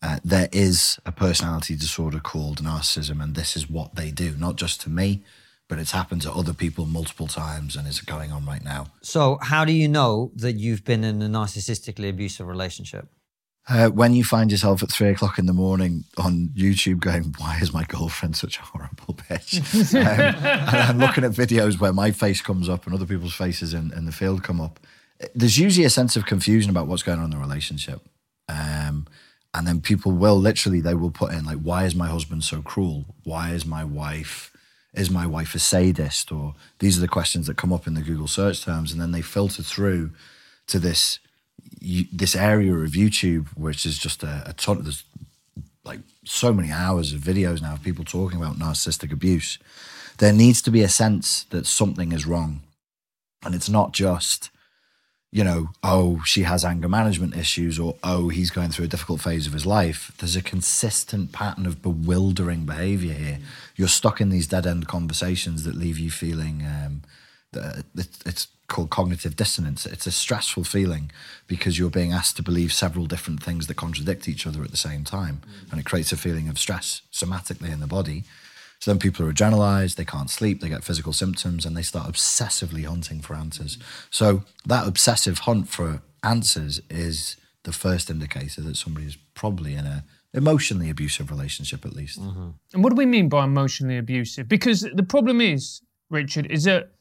uh, 0.02 0.18
there 0.24 0.50
is 0.52 0.98
a 1.06 1.12
personality 1.12 1.76
disorder 1.76 2.20
called 2.20 2.64
narcissism, 2.64 3.22
and 3.22 3.36
this 3.36 3.56
is 3.56 3.70
what 3.70 3.96
they 3.96 4.12
do. 4.12 4.36
Not 4.36 4.56
just 4.56 4.82
to 4.82 4.90
me, 4.90 5.24
but 5.68 5.78
it's 5.78 5.92
happened 5.92 6.22
to 6.24 6.32
other 6.32 6.54
people 6.54 6.86
multiple 6.86 7.28
times, 7.28 7.76
and 7.76 7.88
is 7.88 8.02
going 8.02 8.32
on 8.32 8.46
right 8.46 8.64
now. 8.64 8.88
So, 9.02 9.38
how 9.42 9.66
do 9.66 9.74
you 9.74 9.88
know 9.88 10.32
that 10.36 10.54
you've 10.54 10.84
been 10.84 11.04
in 11.04 11.22
a 11.22 11.28
narcissistically 11.28 12.10
abusive 12.10 12.48
relationship? 12.48 13.10
Uh, 13.68 13.90
when 13.90 14.16
you 14.16 14.24
find 14.24 14.52
yourself 14.52 14.82
at 14.82 14.92
three 14.92 15.10
o'clock 15.10 15.38
in 15.38 15.46
the 15.46 15.54
morning 15.54 16.04
on 16.18 16.50
YouTube 16.56 17.00
going, 17.00 17.36
why 17.38 17.60
is 17.62 17.72
my 17.72 17.84
girlfriend 17.84 18.36
such 18.36 18.58
a 18.58 18.64
horrible 18.64 19.14
bitch? 19.14 19.94
um, 19.96 20.44
and 20.44 20.78
I'm 20.78 20.98
looking 20.98 21.24
at 21.24 21.32
videos 21.32 21.80
where 21.80 21.94
my 21.94 22.10
face 22.10 22.42
comes 22.42 22.68
up 22.68 22.88
and 22.88 22.96
other 22.96 23.06
people's 23.06 23.36
faces 23.36 23.76
in, 23.76 23.94
in 23.94 24.06
the 24.06 24.12
field 24.12 24.44
come 24.44 24.60
up. 24.60 24.80
There's 25.36 25.58
usually 25.58 25.86
a 25.86 25.90
sense 25.90 26.16
of 26.16 26.26
confusion 26.26 26.70
about 26.70 26.88
what's 26.88 27.04
going 27.04 27.20
on 27.20 27.26
in 27.26 27.32
the 27.32 27.38
relationship. 27.38 28.02
Um, 28.48 29.08
and 29.54 29.68
then 29.68 29.82
people 29.82 30.12
will 30.12 30.38
literally, 30.38 30.82
they 30.82 30.94
will 30.94 31.12
put 31.12 31.34
in 31.34 31.46
like, 31.46 31.60
why 31.60 31.86
is 31.86 31.96
my 31.96 32.08
husband 32.08 32.44
so 32.44 32.62
cruel? 32.62 33.06
Why 33.24 33.52
is 33.52 33.66
my 33.66 33.84
wife, 33.84 34.52
is 34.94 35.10
my 35.10 35.26
wife 35.26 35.56
a 35.56 35.60
sadist? 35.60 36.32
Or 36.32 36.56
these 36.80 36.98
are 36.98 37.02
the 37.02 37.08
questions 37.08 37.48
that 37.48 37.58
come 37.58 37.74
up 37.74 37.88
in 37.88 37.96
the 37.96 38.02
Google 38.02 38.28
search 38.28 38.64
terms. 38.64 38.92
And 38.92 39.02
then 39.02 39.12
they 39.12 39.22
filter 39.22 39.64
through 39.64 40.12
to 40.68 40.80
this 40.80 41.20
this 41.82 42.36
area 42.36 42.74
of 42.74 42.92
YouTube, 42.92 43.48
which 43.50 43.86
is 43.86 43.98
just 43.98 44.24
a, 44.24 44.44
a 44.46 44.54
ton. 44.54 44.82
There's 44.84 45.04
like 45.84 46.00
so 46.26 46.54
many 46.54 46.72
hours 46.72 47.14
of 47.14 47.22
videos 47.22 47.62
now 47.62 47.74
of 47.74 47.84
people 47.84 48.06
talking 48.06 48.40
about 48.42 48.58
narcissistic 48.58 49.12
abuse. 49.12 49.60
There 50.18 50.34
needs 50.34 50.62
to 50.64 50.72
be 50.72 50.82
a 50.82 50.90
sense 50.90 51.44
that 51.46 51.66
something 51.66 52.12
is 52.12 52.26
wrong, 52.26 52.62
and 53.44 53.56
it's 53.56 53.70
not 53.70 53.94
just, 53.94 54.50
you 55.32 55.44
know, 55.44 55.70
oh 55.84 56.22
she 56.26 56.44
has 56.44 56.66
anger 56.66 56.90
management 56.90 57.36
issues, 57.36 57.80
or 57.80 57.96
oh 58.04 58.30
he's 58.30 58.50
going 58.50 58.70
through 58.70 58.86
a 58.86 58.90
difficult 58.90 59.22
phase 59.22 59.46
of 59.46 59.54
his 59.54 59.66
life. 59.66 60.12
There's 60.18 60.36
a 60.36 60.42
consistent 60.42 61.32
pattern 61.32 61.66
of 61.66 61.82
bewildering 61.82 62.66
behavior 62.66 63.14
here. 63.14 63.40
You're 63.76 63.88
stuck 63.88 64.20
in 64.20 64.30
these 64.30 64.48
dead 64.48 64.66
end 64.66 64.88
conversations 64.88 65.64
that 65.64 65.76
leave 65.76 66.00
you 66.00 66.10
feeling. 66.10 66.66
Um, 66.66 67.02
it's 68.26 68.48
called 68.68 68.90
cognitive 68.90 69.36
dissonance. 69.36 69.86
It's 69.86 70.08
a 70.08 70.12
stressful 70.12 70.64
feeling 70.64 71.12
because 71.48 71.78
you're 71.78 71.90
being 71.90 72.14
asked 72.14 72.38
to 72.38 72.44
believe 72.44 72.72
several 72.72 73.06
different 73.06 73.44
things 73.44 73.68
that 73.68 73.78
contradict 73.78 74.30
each 74.30 74.48
other 74.48 74.64
at 74.64 74.72
the 74.72 74.78
same 74.78 75.04
time. 75.04 75.42
And 75.72 75.80
it 75.80 75.86
creates 75.86 76.12
a 76.12 76.18
feeling 76.18 76.48
of 76.48 76.60
stress 76.60 77.02
somatically 77.12 77.72
in 77.72 77.80
the 77.80 77.88
body. 77.88 78.24
So 78.80 78.92
then 78.92 79.00
people 79.00 79.26
are 79.26 79.34
adrenalized, 79.34 79.96
they 79.96 80.06
can't 80.06 80.30
sleep, 80.30 80.62
they 80.62 80.70
get 80.70 80.84
physical 80.84 81.12
symptoms, 81.12 81.66
and 81.66 81.76
they 81.76 81.82
start 81.82 82.12
obsessively 82.12 82.86
hunting 82.86 83.20
for 83.20 83.36
answers. 83.36 83.78
So 84.10 84.44
that 84.66 84.88
obsessive 84.88 85.40
hunt 85.40 85.68
for 85.68 86.02
answers 86.24 86.82
is 86.90 87.36
the 87.64 87.74
first 87.74 88.10
indicator 88.10 88.62
that 88.62 88.78
somebody 88.78 89.06
is 89.06 89.18
probably 89.36 89.76
in 89.76 89.86
a 89.86 90.06
emotionally 90.34 90.90
abusive 90.90 91.32
relationship 91.32 91.86
at 91.86 91.94
least. 91.94 92.22
Mm-hmm. 92.22 92.50
And 92.74 92.84
what 92.84 92.92
do 92.92 92.96
we 92.96 93.06
mean 93.06 93.30
by 93.30 93.44
emotionally 93.46 93.98
abusive? 93.98 94.48
Because 94.48 94.82
the 94.82 95.04
problem 95.04 95.42
is, 95.42 95.82
Richard, 96.10 96.46
is 96.52 96.66
that 96.66 96.92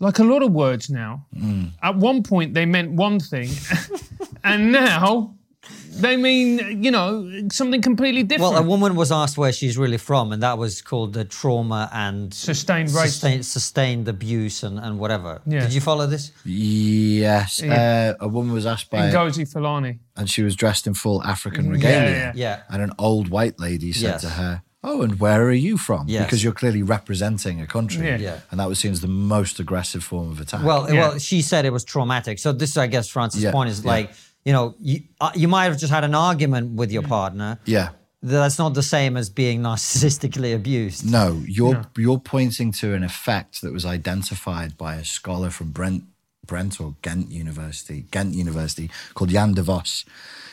like 0.00 0.18
a 0.18 0.24
lot 0.24 0.42
of 0.42 0.52
words 0.52 0.90
now, 0.90 1.26
mm. 1.34 1.70
at 1.82 1.96
one 1.96 2.22
point 2.22 2.54
they 2.54 2.66
meant 2.66 2.92
one 2.92 3.20
thing, 3.20 3.48
and 4.44 4.72
now 4.72 5.34
They 6.00 6.16
mean, 6.16 6.82
you 6.84 6.90
know, 6.90 7.30
something 7.50 7.80
completely 7.82 8.22
different. 8.22 8.52
Well, 8.54 8.62
a 8.62 8.66
woman 8.66 8.94
was 8.96 9.10
asked 9.10 9.36
where 9.38 9.52
she's 9.52 9.76
really 9.78 9.98
from, 9.98 10.32
and 10.32 10.42
that 10.42 10.58
was 10.58 10.82
called 10.82 11.12
the 11.14 11.24
trauma 11.24 11.88
and 11.92 12.32
Sustained 12.34 12.88
racism. 12.90 13.06
sustained, 13.06 13.46
sustained 13.46 14.08
abuse 14.08 14.62
and, 14.62 14.78
and 14.78 14.98
whatever. 14.98 15.40
Yeah. 15.46 15.60
Did 15.60 15.72
you 15.72 15.80
follow 15.80 16.06
this? 16.06 16.32
Yes, 16.44 17.62
uh, 17.62 18.14
a 18.20 18.28
woman 18.28 18.52
was 18.52 18.66
asked 18.66 18.90
by, 18.90 19.10
Ngozi 19.10 19.50
Fulani. 19.50 19.98
and 20.16 20.28
she 20.28 20.42
was 20.42 20.54
dressed 20.56 20.86
in 20.86 20.94
full 20.94 21.22
African 21.22 21.68
regalia. 21.70 22.10
yeah. 22.10 22.32
Yeah. 22.34 22.62
And 22.68 22.82
an 22.82 22.92
old 22.98 23.28
white 23.28 23.58
lady 23.58 23.92
said 23.92 24.02
Yes. 24.14 24.20
to 24.22 24.28
her, 24.30 24.62
"Oh, 24.82 25.02
and 25.02 25.18
where 25.18 25.42
are 25.44 25.52
you 25.68 25.76
from? 25.78 26.06
Yes. 26.08 26.24
Because 26.24 26.42
you're 26.44 26.52
clearly 26.52 26.82
representing 26.82 27.60
a 27.60 27.66
country." 27.66 28.06
Yeah. 28.06 28.16
Yeah. 28.18 28.38
And 28.50 28.60
that 28.60 28.68
was 28.68 28.78
seen 28.78 28.92
as 28.92 29.00
the 29.00 29.08
most 29.08 29.58
aggressive 29.60 30.04
form 30.04 30.30
of 30.30 30.40
attack. 30.40 30.62
Well, 30.64 30.82
Yeah. 30.92 31.00
well, 31.08 31.18
she 31.18 31.42
said 31.42 31.64
it 31.64 31.72
was 31.72 31.84
traumatic. 31.84 32.38
So 32.38 32.52
this, 32.52 32.76
I 32.76 32.86
guess, 32.86 33.08
Francis' 33.08 33.42
Yeah, 33.42 33.52
point 33.52 33.70
is 33.70 33.80
yeah. 33.82 33.90
like, 33.90 34.10
you 34.46 34.52
know, 34.52 34.76
you, 34.80 35.00
uh, 35.20 35.32
you 35.34 35.48
might 35.48 35.64
have 35.64 35.76
just 35.76 35.92
had 35.92 36.04
an 36.04 36.14
argument 36.14 36.76
with 36.76 36.92
your 36.92 37.02
partner. 37.02 37.58
yeah. 37.66 37.90
That's 38.22 38.58
not 38.58 38.74
the 38.74 38.82
same 38.82 39.16
as 39.16 39.28
being 39.28 39.60
narcissistically 39.60 40.54
abused. 40.54 41.08
No, 41.08 41.42
you're 41.46 41.84
you're 41.96 42.18
pointing 42.18 42.72
to 42.72 42.94
an 42.94 43.04
effect 43.04 43.60
that 43.60 43.72
was 43.72 43.84
identified 43.84 44.76
by 44.76 44.94
a 44.96 45.04
scholar 45.04 45.50
from 45.50 45.70
Brent 45.70 46.02
Brent 46.44 46.80
or 46.80 46.96
Ghent 47.02 47.30
University, 47.30 48.06
Ghent 48.10 48.34
University, 48.34 48.90
called 49.14 49.30
Jan 49.30 49.52
de 49.52 49.62
Vos. 49.62 50.04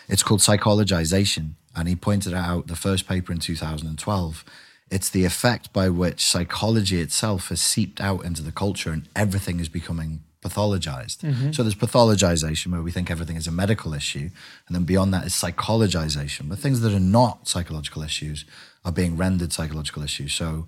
It's 0.09 0.23
called 0.23 0.41
psychologization, 0.41 1.53
and 1.75 1.87
he 1.87 1.95
pointed 1.95 2.33
out 2.33 2.67
the 2.67 2.75
first 2.75 3.07
paper 3.07 3.31
in 3.31 3.39
2012. 3.39 4.45
It's 4.91 5.09
the 5.09 5.25
effect 5.25 5.71
by 5.71 5.89
which 5.89 6.23
psychology 6.23 6.99
itself 6.99 7.47
has 7.47 7.61
seeped 7.61 8.01
out 8.01 8.25
into 8.25 8.43
the 8.43 8.51
culture, 8.51 8.91
and 8.91 9.07
everything 9.15 9.59
is 9.59 9.69
becoming 9.69 10.19
pathologized. 10.43 11.19
So 11.53 11.63
there's 11.63 11.75
pathologization 11.75 12.67
where 12.71 12.81
we 12.81 12.91
think 12.91 13.09
everything 13.09 13.37
is 13.37 13.47
a 13.47 13.51
medical 13.51 13.93
issue, 13.93 14.29
and 14.67 14.75
then 14.75 14.83
beyond 14.83 15.13
that 15.13 15.25
is 15.25 15.33
psychologization, 15.33 16.47
where 16.49 16.57
things 16.57 16.81
that 16.81 16.93
are 16.93 16.99
not 17.19 17.47
psychological 17.47 18.03
issues 18.03 18.45
are 18.85 18.91
being 18.91 19.17
rendered 19.17 19.51
psychological 19.53 20.03
issues. 20.03 20.33
So 20.33 20.67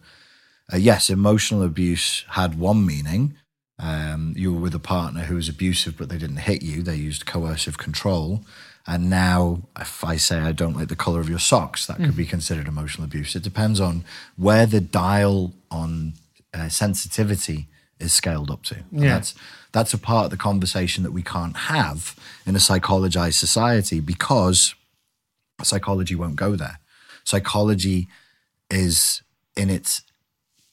uh, 0.74 0.78
yes, 0.78 1.10
emotional 1.10 1.64
abuse 1.64 2.26
had 2.30 2.58
one 2.60 2.86
meaning. 2.86 3.36
Um, 3.78 4.34
you 4.38 4.54
were 4.54 4.62
with 4.62 4.76
a 4.76 4.80
partner 4.80 5.22
who 5.26 5.36
was 5.36 5.50
abusive, 5.50 5.98
but 5.98 6.10
they 6.10 6.18
didn't 6.18 6.38
hit 6.38 6.64
you. 6.64 6.82
They 6.82 6.96
used 6.96 7.26
coercive 7.26 7.78
control. 7.78 8.42
And 8.88 9.10
now, 9.10 9.64
if 9.80 10.04
I 10.04 10.16
say 10.18 10.40
I 10.40 10.52
don't 10.52 10.76
like 10.76 10.90
the 10.90 10.96
color 10.96 11.20
of 11.20 11.30
your 11.30 11.40
socks, 11.40 11.86
that 11.88 11.98
could 11.98 12.16
be 12.16 12.26
considered 12.26 12.68
emotional 12.68 13.06
abuse. 13.06 13.36
It 13.36 13.44
depends 13.44 13.80
on 13.80 14.04
where 14.38 14.68
the 14.68 14.80
dial 14.80 15.54
on 15.72 16.14
uh, 16.54 16.70
sensitivity 16.70 17.68
is 18.00 18.14
scaled 18.14 18.52
up 18.52 18.64
to. 18.64 18.76
And 18.92 19.04
Yeah. 19.04 19.16
That's 19.16 19.36
that's 19.72 19.94
a 19.94 19.98
part 19.98 20.26
of 20.26 20.32
the 20.32 20.38
conversation 20.38 21.04
that 21.04 21.12
we 21.12 21.22
can't 21.22 21.58
have 21.58 22.16
in 22.46 22.56
a 22.56 22.60
psychologized 22.60 23.34
society 23.34 24.00
because 24.00 24.74
psychology 25.64 26.16
won't 26.16 26.38
go 26.38 26.56
there. 26.56 26.80
Psychology 27.26 28.08
is 28.70 29.22
in 29.58 29.70
its 29.70 30.02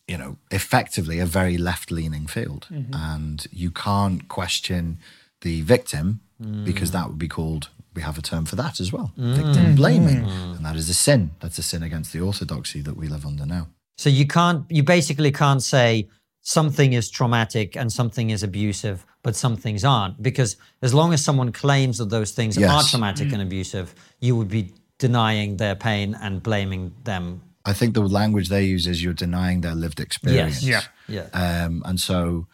you 0.09 0.19
know, 0.19 0.37
effectively 0.51 1.19
a 1.19 1.27
very 1.27 1.57
left 1.57 1.91
leaning 1.91 2.27
field. 2.27 2.67
Mm-hmm. 2.71 2.95
And 2.95 3.47
you 3.51 3.71
can't 3.71 4.29
question 4.29 4.99
the 5.41 5.63
victim 5.63 6.21
mm. 6.43 6.65
because 6.65 6.91
that 6.91 7.09
would 7.09 7.19
be 7.19 7.29
called, 7.29 7.71
we 7.95 8.03
have 8.03 8.19
a 8.19 8.23
term 8.23 8.45
for 8.45 8.57
that 8.57 8.81
as 8.81 8.93
well 8.93 9.13
mm. 9.19 9.35
victim 9.35 9.73
mm. 9.73 9.77
blaming. 9.77 10.25
And 10.29 10.65
that 10.65 10.77
is 10.77 10.89
a 10.89 10.95
sin. 10.95 11.31
That's 11.41 11.59
a 11.59 11.63
sin 11.63 11.83
against 11.83 12.13
the 12.13 12.21
orthodoxy 12.21 12.81
that 12.83 12.97
we 12.97 13.09
live 13.09 13.25
under 13.25 13.47
now. 13.47 13.69
So 13.97 14.11
you 14.11 14.27
can't, 14.27 14.65
you 14.71 14.83
basically 14.83 15.33
can't 15.33 15.63
say 15.63 16.09
something 16.43 16.93
is 16.93 17.09
traumatic 17.11 17.77
and 17.77 17.93
something 17.93 18.31
is 18.31 18.43
abusive, 18.43 19.07
but 19.23 19.35
some 19.37 19.57
things 19.57 19.85
aren't. 19.85 20.21
Because 20.23 20.57
as 20.83 20.93
long 20.93 21.13
as 21.13 21.25
someone 21.25 21.53
claims 21.53 21.99
that 21.99 22.11
those 22.11 22.33
things 22.33 22.59
are 22.59 22.63
Yes. 22.63 22.91
traumatic 22.91 23.33
and 23.33 23.41
abusive, 23.41 23.95
you 24.21 24.37
would 24.37 24.49
be 24.49 24.73
denying 24.99 25.57
their 25.57 25.75
pain 25.77 26.15
and 26.21 26.43
blaming 26.43 26.93
them. 27.05 27.41
I 27.65 27.73
think 27.73 27.95
the 27.95 28.01
language 28.03 28.49
they 28.49 28.65
use 28.65 28.87
is 28.89 29.03
you're 29.03 29.15
denying 29.15 29.61
their 29.61 29.75
lived 29.77 30.01
experience. 30.01 30.63
Yes. 30.65 30.89
Yeah. 31.09 31.29
Yeah. 31.33 31.65
Um, 31.65 31.83
and 31.85 32.01
so 32.01 32.49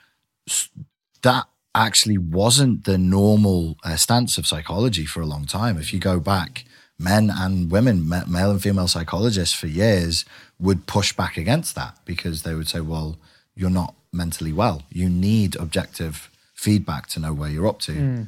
that 1.22 1.46
actually 1.74 2.18
wasn't 2.18 2.84
the 2.84 2.98
normal 2.98 3.76
uh, 3.84 3.96
stance 3.96 4.38
of 4.38 4.46
psychology 4.46 5.06
for 5.06 5.20
a 5.20 5.26
long 5.26 5.46
time. 5.46 5.78
If 5.78 5.92
you 5.94 6.00
go 6.00 6.20
back, 6.20 6.64
men 6.98 7.30
and 7.32 7.70
women, 7.70 8.06
male 8.08 8.50
and 8.50 8.62
female 8.62 8.88
psychologists 8.88 9.54
for 9.54 9.66
years 9.66 10.24
would 10.58 10.86
push 10.86 11.12
back 11.12 11.36
against 11.36 11.74
that 11.74 11.98
because 12.04 12.42
they 12.42 12.54
would 12.54 12.68
say, 12.68 12.80
well, 12.80 13.18
you're 13.58 13.68
not 13.68 13.94
mentally 14.12 14.52
well. 14.52 14.82
You 14.90 15.10
need 15.10 15.56
objective 15.56 16.30
feedback 16.54 17.08
to 17.08 17.20
know 17.20 17.34
where 17.34 17.50
you're 17.50 17.68
up 17.68 17.80
to. 17.80 17.92
Hmm. 17.92 18.22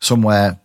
Somewhere 0.00 0.58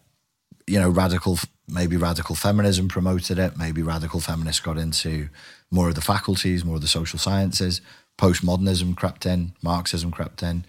you 0.68 0.80
know, 0.80 0.90
radical, 0.90 1.38
maybe 1.68 1.98
radical 1.98 2.36
feminism 2.36 2.88
promoted 2.88 3.38
it. 3.38 3.58
Maybe 3.58 3.82
radical 3.82 4.20
feminists 4.20 4.62
got 4.62 4.78
into 4.78 5.30
more 5.72 5.90
of 5.90 5.96
the 5.96 6.02
faculties, 6.02 6.66
more 6.66 6.76
of 6.76 6.82
the 6.82 6.88
social 6.88 7.20
sciences. 7.20 7.82
Postmodernism 8.18 8.96
crept 8.96 9.26
in, 9.26 9.54
Marxism 9.62 10.12
crept 10.12 10.42
in. 10.42 10.66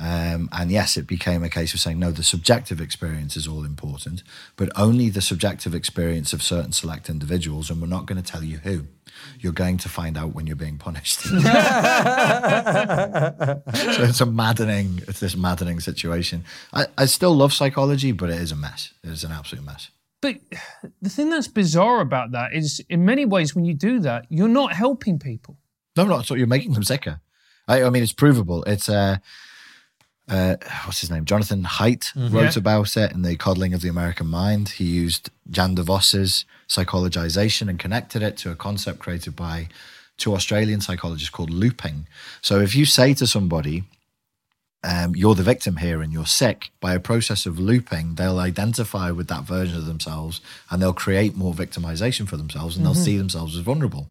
Um, 0.00 0.48
and 0.52 0.70
yes, 0.70 0.96
it 0.96 1.08
became 1.08 1.42
a 1.42 1.48
case 1.48 1.74
of 1.74 1.80
saying, 1.80 1.98
no, 1.98 2.12
the 2.12 2.22
subjective 2.22 2.80
experience 2.80 3.36
is 3.36 3.48
all 3.48 3.64
important, 3.64 4.22
but 4.54 4.70
only 4.76 5.10
the 5.10 5.20
subjective 5.20 5.74
experience 5.74 6.32
of 6.32 6.40
certain 6.40 6.70
select 6.70 7.10
individuals. 7.10 7.68
And 7.68 7.80
we're 7.80 7.88
not 7.88 8.06
going 8.06 8.22
to 8.22 8.32
tell 8.32 8.44
you 8.44 8.58
who. 8.58 8.84
You're 9.40 9.52
going 9.52 9.78
to 9.78 9.88
find 9.88 10.16
out 10.16 10.34
when 10.34 10.46
you're 10.46 10.54
being 10.54 10.78
punished. 10.78 11.20
so 11.22 11.32
it's 13.74 14.20
a 14.20 14.26
maddening, 14.26 15.02
it's 15.08 15.18
this 15.18 15.36
maddening 15.36 15.80
situation. 15.80 16.44
I, 16.72 16.86
I 16.96 17.06
still 17.06 17.34
love 17.34 17.52
psychology, 17.52 18.12
but 18.12 18.30
it 18.30 18.40
is 18.40 18.52
a 18.52 18.56
mess. 18.56 18.94
It 19.02 19.10
is 19.10 19.24
an 19.24 19.32
absolute 19.32 19.64
mess. 19.64 19.90
But 20.20 20.36
the 21.02 21.10
thing 21.10 21.30
that's 21.30 21.48
bizarre 21.48 22.00
about 22.00 22.32
that 22.32 22.52
is, 22.52 22.80
in 22.88 23.04
many 23.04 23.24
ways, 23.24 23.54
when 23.54 23.64
you 23.64 23.74
do 23.74 23.98
that, 24.00 24.26
you're 24.28 24.48
not 24.48 24.72
helping 24.72 25.18
people. 25.18 25.56
No, 25.96 26.04
not 26.04 26.26
so 26.26 26.34
you're 26.34 26.46
making 26.46 26.74
them 26.74 26.84
sicker. 26.84 27.20
I, 27.66 27.82
I 27.82 27.90
mean, 27.90 28.02
it's 28.02 28.12
provable. 28.12 28.62
It's 28.64 28.88
uh, 28.88 29.18
uh, 30.28 30.56
what's 30.84 31.00
his 31.00 31.10
name? 31.10 31.24
Jonathan 31.24 31.62
Haidt 31.64 32.12
wrote 32.32 32.54
Yeah. 32.56 32.58
about 32.58 32.96
it 32.96 33.12
in 33.12 33.22
the 33.22 33.36
Coddling 33.36 33.74
of 33.74 33.80
the 33.80 33.88
American 33.88 34.26
Mind. 34.26 34.68
He 34.70 34.84
used 34.84 35.30
Jan 35.50 35.74
de 35.74 35.82
Vos's 35.82 36.44
psychologization 36.68 37.68
and 37.68 37.78
connected 37.78 38.22
it 38.22 38.36
to 38.38 38.50
a 38.50 38.56
concept 38.56 38.98
created 38.98 39.34
by 39.34 39.68
two 40.16 40.34
Australian 40.34 40.80
psychologists 40.80 41.30
called 41.30 41.50
looping. 41.50 42.06
So 42.42 42.60
if 42.60 42.74
you 42.74 42.84
say 42.84 43.14
to 43.14 43.26
somebody, 43.26 43.84
um, 44.84 45.14
you're 45.16 45.34
the 45.34 45.42
victim 45.42 45.76
here 45.78 46.02
and 46.02 46.12
you're 46.12 46.26
sick, 46.26 46.70
by 46.80 46.94
a 46.94 47.00
process 47.00 47.46
of 47.46 47.58
looping, 47.58 48.14
they'll 48.16 48.38
identify 48.38 49.10
with 49.10 49.28
that 49.28 49.44
version 49.44 49.76
of 49.76 49.86
themselves 49.86 50.40
and 50.70 50.80
they'll 50.80 50.92
create 50.92 51.34
more 51.36 51.54
victimization 51.54 52.28
for 52.28 52.36
themselves 52.36 52.76
and 52.76 52.84
they'll 52.84 52.94
see 52.94 53.16
themselves 53.18 53.56
as 53.56 53.62
vulnerable. 53.62 54.10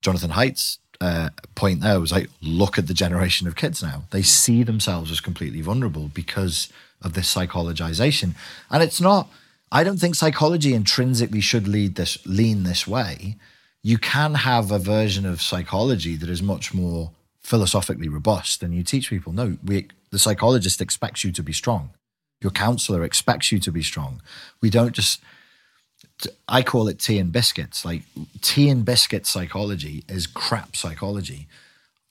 Jonathan 0.00 0.30
Haidt's 0.30 0.78
uh, 1.00 1.30
point 1.54 1.80
there 1.80 2.00
was 2.00 2.12
like, 2.12 2.28
look 2.42 2.78
at 2.78 2.86
the 2.86 2.94
generation 2.94 3.46
of 3.46 3.56
kids 3.56 3.82
now. 3.82 4.04
They 4.10 4.22
see 4.22 4.62
themselves 4.62 5.10
as 5.10 5.20
completely 5.20 5.60
vulnerable 5.60 6.10
because 6.12 6.68
of 7.02 7.12
this 7.12 7.32
psychologization. 7.32 8.34
And 8.70 8.82
it's 8.82 9.00
not, 9.00 9.28
I 9.70 9.84
don't 9.84 9.98
think 9.98 10.14
psychology 10.14 10.74
intrinsically 10.74 11.40
should 11.40 11.68
lead 11.68 11.94
this, 11.94 12.18
lean 12.26 12.64
this 12.64 12.86
way. 12.86 13.36
You 13.82 13.98
can 13.98 14.34
have 14.34 14.70
a 14.70 14.78
version 14.78 15.24
of 15.24 15.40
psychology 15.40 16.16
that 16.16 16.28
is 16.28 16.42
much 16.42 16.74
more 16.74 17.12
philosophically 17.40 18.08
robust 18.08 18.62
and 18.62 18.74
you 18.74 18.82
teach 18.82 19.08
people, 19.08 19.32
no, 19.32 19.56
we, 19.64 19.88
the 20.10 20.18
psychologist 20.18 20.80
expects 20.80 21.22
you 21.22 21.30
to 21.32 21.42
be 21.42 21.52
strong. 21.52 21.90
Your 22.40 22.50
counselor 22.50 23.04
expects 23.04 23.52
you 23.52 23.58
to 23.60 23.70
be 23.72 23.82
strong. 23.82 24.20
We 24.60 24.70
don't 24.70 24.92
just, 24.92 25.20
I 26.48 26.62
call 26.62 26.88
it 26.88 26.98
tea 26.98 27.18
and 27.18 27.32
biscuits. 27.32 27.84
Like 27.84 28.02
tea 28.40 28.68
and 28.68 28.84
biscuit 28.84 29.26
psychology 29.26 30.04
is 30.08 30.26
crap 30.26 30.76
psychology. 30.76 31.46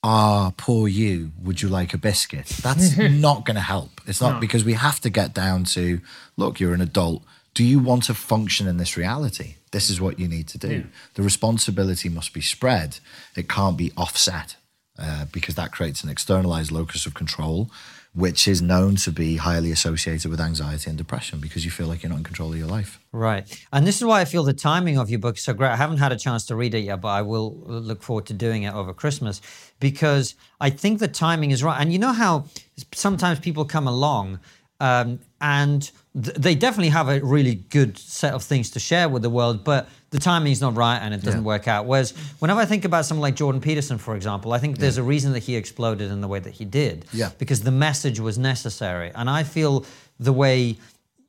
Ah, 0.04 0.54
poor 0.58 0.88
you. 0.88 1.32
Would 1.44 1.62
you 1.62 1.70
like 1.70 1.94
a 1.94 1.98
biscuit? 1.98 2.48
That's 2.62 2.98
not 2.98 3.46
going 3.46 3.56
to 3.56 3.62
help. 3.62 4.00
It's 4.06 4.22
not 4.22 4.40
because 4.40 4.64
we 4.64 4.74
have 4.74 5.00
to 5.02 5.10
get 5.10 5.34
down 5.34 5.64
to 5.66 6.00
look, 6.38 6.60
you're 6.60 6.74
an 6.74 6.82
adult. 6.82 7.24
Do 7.54 7.64
you 7.64 7.80
want 7.80 8.04
to 8.04 8.14
function 8.14 8.68
in 8.68 8.78
this 8.78 8.96
reality? 8.96 9.56
This 9.72 9.90
is 9.90 10.00
what 10.00 10.20
you 10.20 10.28
need 10.28 10.48
to 10.50 10.58
do. 10.58 10.86
The 11.16 11.24
responsibility 11.24 12.08
must 12.08 12.32
be 12.32 12.42
spread, 12.42 13.00
it 13.36 13.50
can't 13.50 13.76
be 13.76 13.92
offset 13.98 14.56
uh, 15.00 15.26
because 15.32 15.56
that 15.56 15.72
creates 15.72 16.04
an 16.04 16.10
externalized 16.10 16.72
locus 16.72 17.06
of 17.06 17.14
control, 17.16 17.70
which 18.14 18.48
is 18.48 18.62
known 18.62 18.96
to 18.96 19.12
be 19.12 19.38
highly 19.38 19.72
associated 19.72 20.32
with 20.32 20.42
anxiety 20.42 20.90
and 20.90 20.98
depression 20.98 21.40
because 21.40 21.64
you 21.66 21.72
feel 21.72 21.88
like 21.88 22.02
you're 22.02 22.10
not 22.10 22.18
in 22.18 22.24
control 22.24 22.52
of 22.52 22.58
your 22.58 22.68
life. 22.68 23.00
Right. 23.12 23.66
And 23.72 23.86
this 23.86 23.98
is 23.98 24.06
why 24.06 24.22
I 24.22 24.26
feel 24.26 24.44
the 24.44 24.54
timing 24.54 24.98
of 24.98 25.10
your 25.10 25.20
book 25.20 25.38
is 25.38 25.44
so 25.44 25.54
great. 25.54 25.70
I 25.70 25.76
haven't 25.76 25.98
had 25.98 26.12
a 26.12 26.18
chance 26.18 26.46
to 26.48 26.56
read 26.56 26.74
it 26.74 26.80
yet, 26.80 27.02
but 27.02 27.10
I 27.10 27.22
will 27.22 27.54
look 27.66 28.02
forward 28.02 28.26
to 28.28 28.34
doing 28.34 28.64
it 28.64 28.74
over 28.74 28.94
Christmas 28.94 29.42
because 29.80 30.36
I 30.60 30.70
think 30.70 31.00
the 31.00 31.08
timing 31.08 31.52
is 31.52 31.64
right. 31.64 31.80
And 31.80 31.94
you 31.94 32.00
know 32.00 32.14
how 32.14 32.46
sometimes 32.94 33.40
people 33.40 33.66
come 33.66 33.88
along 33.88 34.40
um, 34.80 35.20
and 35.42 35.90
th- 36.24 36.36
they 36.38 36.56
definitely 36.56 36.90
have 36.90 37.10
a 37.10 37.20
really 37.22 37.56
good 37.56 37.98
set 37.98 38.34
of 38.34 38.44
things 38.44 38.70
to 38.72 38.80
share 38.80 39.08
with 39.10 39.22
the 39.22 39.30
world, 39.30 39.64
but 39.64 39.88
the 40.10 40.20
timing 40.20 40.52
is 40.52 40.62
not 40.62 40.76
right 40.76 40.98
and 41.00 41.14
it 41.14 41.22
doesn't 41.22 41.44
work 41.44 41.68
out. 41.68 41.86
Whereas 41.86 42.12
whenever 42.40 42.60
I 42.62 42.66
think 42.66 42.86
about 42.86 43.06
someone 43.06 43.22
like 43.22 43.36
Jordan 43.36 43.62
Peterson, 43.62 43.98
for 43.98 44.16
example, 44.16 44.54
I 44.54 44.60
think 44.60 44.78
there's 44.78 44.98
a 44.98 45.04
reason 45.04 45.34
that 45.34 45.44
he 45.44 45.56
exploded 45.56 46.10
in 46.12 46.22
the 46.22 46.28
way 46.28 46.40
that 46.40 46.54
he 46.54 46.66
did. 46.66 47.06
Yeah. 47.12 47.32
Because 47.38 47.62
the 47.62 47.72
message 47.72 48.20
was 48.20 48.38
necessary. 48.38 49.12
And 49.16 49.30
I 49.30 49.44
feel 49.44 49.86
the 50.20 50.34
way 50.34 50.78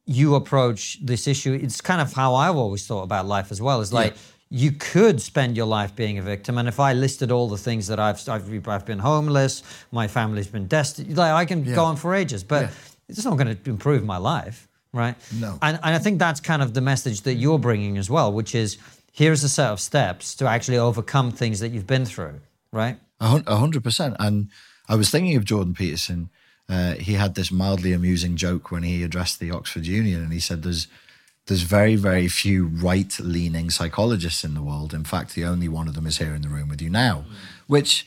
you 0.07 0.37
approach 0.37 0.99
this 1.04 1.26
issue, 1.26 1.52
it's 1.61 1.80
kind 1.80 2.00
of 2.00 2.12
how 2.12 2.35
I've 2.37 2.57
always 2.57 2.87
thought 2.87 3.02
about 3.02 3.26
life 3.26 3.50
as 3.50 3.61
well. 3.61 3.80
It's 3.80 3.92
like 3.92 4.14
you 4.50 4.73
could 4.73 5.21
spend 5.21 5.57
your 5.57 5.66
life 5.66 5.95
being 5.95 6.16
a 6.18 6.23
victim, 6.23 6.57
and 6.57 6.66
if 6.68 6.80
I 6.80 6.95
listed 6.95 7.30
all 7.30 7.49
the 7.49 7.59
things 7.59 7.87
that 7.88 7.99
I've 8.00 8.26
I've, 8.28 8.68
I've 8.68 8.87
been 8.87 8.99
homeless, 9.00 9.62
my 9.92 10.09
family's 10.09 10.47
been 10.47 10.66
destitute, 10.66 11.16
like 11.16 11.33
I 11.33 11.45
can 11.45 11.62
go 11.75 11.85
on 11.85 11.97
for 11.97 12.14
ages, 12.14 12.42
but 12.45 12.62
Yeah. 12.62 12.71
it's 13.09 13.25
not 13.26 13.37
going 13.37 13.54
to 13.54 13.71
improve 13.71 14.04
my 14.04 14.16
life, 14.16 14.66
right? 14.92 15.16
No. 15.38 15.59
And, 15.62 15.78
and 15.83 15.95
I 15.95 15.99
think 15.99 16.18
that's 16.18 16.40
kind 16.40 16.62
of 16.62 16.75
the 16.75 16.80
message 16.80 17.23
that 17.23 17.35
you're 17.35 17.59
bringing 17.59 17.99
as 17.99 18.09
well, 18.09 18.33
which 18.33 18.54
is 18.54 18.78
here's 19.12 19.42
a 19.45 19.49
set 19.49 19.71
of 19.71 19.80
steps 19.80 20.35
to 20.37 20.47
actually 20.47 20.78
overcome 20.78 21.33
things 21.33 21.61
that 21.61 21.71
you've 21.71 21.87
been 21.87 22.04
through, 22.04 22.40
right? 22.73 22.99
A 23.21 23.57
hundred 23.57 23.83
percent. 23.83 24.16
And 24.18 24.49
I 24.88 24.95
was 24.95 25.11
thinking 25.11 25.37
of 25.37 25.45
Jordan 25.45 25.75
Peterson. 25.75 26.30
Uh, 26.68 26.95
he 26.95 27.14
had 27.14 27.35
this 27.35 27.50
mildly 27.50 27.92
amusing 27.92 28.37
joke 28.37 28.71
when 28.71 28.83
he 28.83 29.02
addressed 29.02 29.40
the 29.40 29.50
Oxford 29.50 29.87
Union, 29.87 30.23
and 30.23 30.33
he 30.33 30.38
said, 30.38 30.62
"There's, 30.62 30.87
there's 31.47 31.62
very, 31.62 31.97
very 31.97 32.28
few 32.28 32.66
right-leaning 32.66 33.71
psychologists 33.71 34.45
in 34.45 34.54
the 34.54 34.62
world. 34.62 34.92
In 34.92 35.04
fact, 35.04 35.35
the 35.35 35.45
only 35.45 35.68
one 35.68 35.88
of 35.88 35.95
them 35.95 36.07
is 36.07 36.18
here 36.18 36.35
in 36.35 36.42
the 36.42 36.49
room 36.49 36.68
with 36.68 36.83
you 36.83 36.90
now," 36.90 37.25
which 37.66 38.07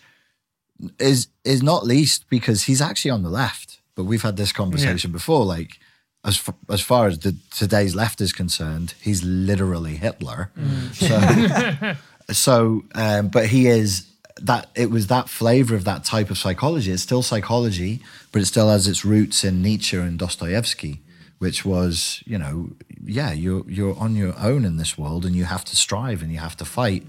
is 0.99 1.27
is 1.43 1.61
not 1.61 1.85
least 1.85 2.29
because 2.29 2.63
he's 2.63 2.81
actually 2.81 3.11
on 3.11 3.23
the 3.23 3.29
left. 3.29 3.79
But 3.95 4.05
we've 4.05 4.21
had 4.21 4.37
this 4.37 4.53
conversation 4.53 5.11
before. 5.11 5.43
Like, 5.43 5.79
as 6.23 6.35
f- 6.37 6.55
as 6.69 6.81
far 6.81 7.07
as 7.07 7.19
the 7.19 7.35
today's 7.51 7.95
left 7.95 8.21
is 8.21 8.33
concerned, 8.33 8.93
he's 9.01 9.23
literally 9.23 9.95
Hitler. 9.95 10.51
So, 10.93 11.95
so 12.31 12.83
um, 12.95 13.29
but 13.29 13.47
he 13.47 13.67
is 13.67 14.07
that 14.41 14.69
it 14.75 14.89
was 14.89 15.07
that 15.07 15.29
flavor 15.29 15.75
of 15.75 15.83
that 15.85 16.03
type 16.03 16.29
of 16.29 16.37
psychology. 16.37 16.91
It's 16.91 17.03
still 17.03 17.21
psychology 17.21 18.01
but 18.31 18.41
it 18.41 18.45
still 18.45 18.69
has 18.69 18.87
its 18.87 19.03
roots 19.03 19.43
in 19.43 19.61
nietzsche 19.61 19.97
and 19.97 20.17
dostoevsky 20.17 21.01
which 21.37 21.65
was 21.65 22.23
you 22.25 22.37
know 22.37 22.71
yeah 23.03 23.31
you're 23.31 23.69
you're 23.69 23.97
on 23.99 24.15
your 24.15 24.33
own 24.39 24.63
in 24.63 24.77
this 24.77 24.97
world 24.97 25.25
and 25.25 25.35
you 25.35 25.43
have 25.43 25.65
to 25.65 25.75
strive 25.75 26.21
and 26.21 26.31
you 26.31 26.39
have 26.39 26.55
to 26.55 26.65
fight 26.65 27.03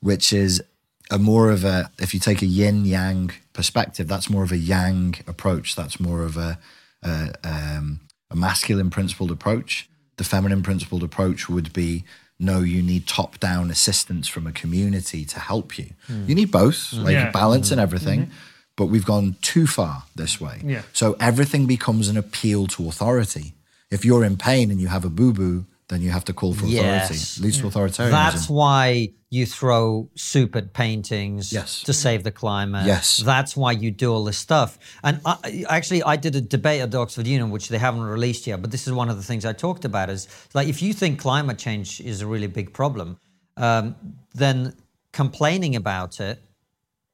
which 0.00 0.32
is 0.32 0.62
a 1.10 1.18
more 1.18 1.50
of 1.50 1.64
a 1.64 1.90
if 1.98 2.14
you 2.14 2.20
take 2.20 2.42
a 2.42 2.46
yin 2.46 2.84
yang 2.84 3.30
perspective 3.52 4.08
that's 4.08 4.30
more 4.30 4.42
of 4.42 4.52
a 4.52 4.56
yang 4.56 5.14
approach. 5.26 5.74
That's 5.74 5.98
more 5.98 6.22
of 6.22 6.36
a 6.36 6.58
a, 7.02 7.32
um, 7.44 8.00
a 8.30 8.36
masculine 8.36 8.90
principled 8.90 9.30
approach 9.30 9.88
the 10.16 10.24
feminine 10.24 10.62
principled 10.62 11.02
approach 11.02 11.48
would 11.48 11.72
be 11.72 12.04
no 12.38 12.60
you 12.60 12.82
need 12.82 13.06
top 13.06 13.38
down 13.38 13.70
assistance 13.70 14.28
from 14.28 14.46
a 14.46 14.52
community 14.52 15.24
to 15.24 15.38
help 15.40 15.78
you. 15.78 15.90
Hmm. 16.06 16.24
You 16.26 16.34
need 16.34 16.50
both 16.50 16.90
hmm. 16.90 17.04
like 17.04 17.14
Yeah. 17.14 17.30
balance 17.30 17.70
and 17.70 17.80
hmm. 17.80 17.84
everything 17.84 18.20
mm-hmm. 18.22 18.32
but 18.76 18.86
we've 18.86 19.06
gone 19.06 19.36
too 19.42 19.66
far 19.66 20.04
this 20.14 20.40
way. 20.40 20.60
Yeah. 20.64 20.82
so 20.92 21.16
everything 21.20 21.66
becomes 21.66 22.08
an 22.08 22.16
appeal 22.16 22.66
to 22.68 22.88
authority. 22.88 23.54
If 23.90 24.04
you're 24.04 24.24
in 24.24 24.36
pain 24.36 24.70
and 24.70 24.80
you 24.80 24.88
have 24.88 25.04
a 25.04 25.10
boo-boo 25.10 25.66
then 25.88 26.00
you 26.00 26.10
have 26.10 26.24
to 26.24 26.32
call 26.32 26.54
for 26.54 26.64
authority 26.66 26.74
Yes. 27.14 27.38
leads 27.40 27.58
to 27.58 27.64
authoritarianism 27.64 28.10
That's 28.10 28.48
why 28.48 29.10
you 29.30 29.44
throw 29.46 30.08
soup 30.14 30.56
at 30.56 30.72
paintings 30.72 31.52
Yes. 31.52 31.82
to 31.82 31.92
save 31.92 32.22
the 32.24 32.30
climate. 32.30 32.86
Yes. 32.86 33.18
That's 33.18 33.56
why 33.56 33.72
you 33.72 33.90
do 33.90 34.12
all 34.12 34.24
this 34.24 34.38
stuff. 34.38 34.78
And 35.02 35.20
I, 35.26 35.64
actually, 35.68 36.02
I 36.04 36.16
did 36.16 36.36
a 36.36 36.40
debate 36.40 36.80
at 36.80 36.90
the 36.90 36.98
Oxford 36.98 37.26
Union, 37.26 37.50
which 37.50 37.68
they 37.68 37.78
haven't 37.78 38.02
released 38.02 38.46
yet, 38.46 38.60
but 38.62 38.70
this 38.70 38.86
is 38.86 38.92
one 38.92 39.10
of 39.10 39.16
the 39.16 39.22
things 39.22 39.44
I 39.44 39.52
talked 39.52 39.84
about 39.84 40.08
is 40.08 40.28
like, 40.54 40.68
if 40.68 40.80
you 40.80 40.92
think 40.94 41.18
climate 41.18 41.58
change 41.58 42.00
is 42.00 42.20
a 42.20 42.26
really 42.26 42.46
big 42.46 42.72
problem, 42.72 43.18
um, 43.56 43.94
then 44.34 44.74
complaining 45.12 45.76
about 45.76 46.20
it 46.20 46.42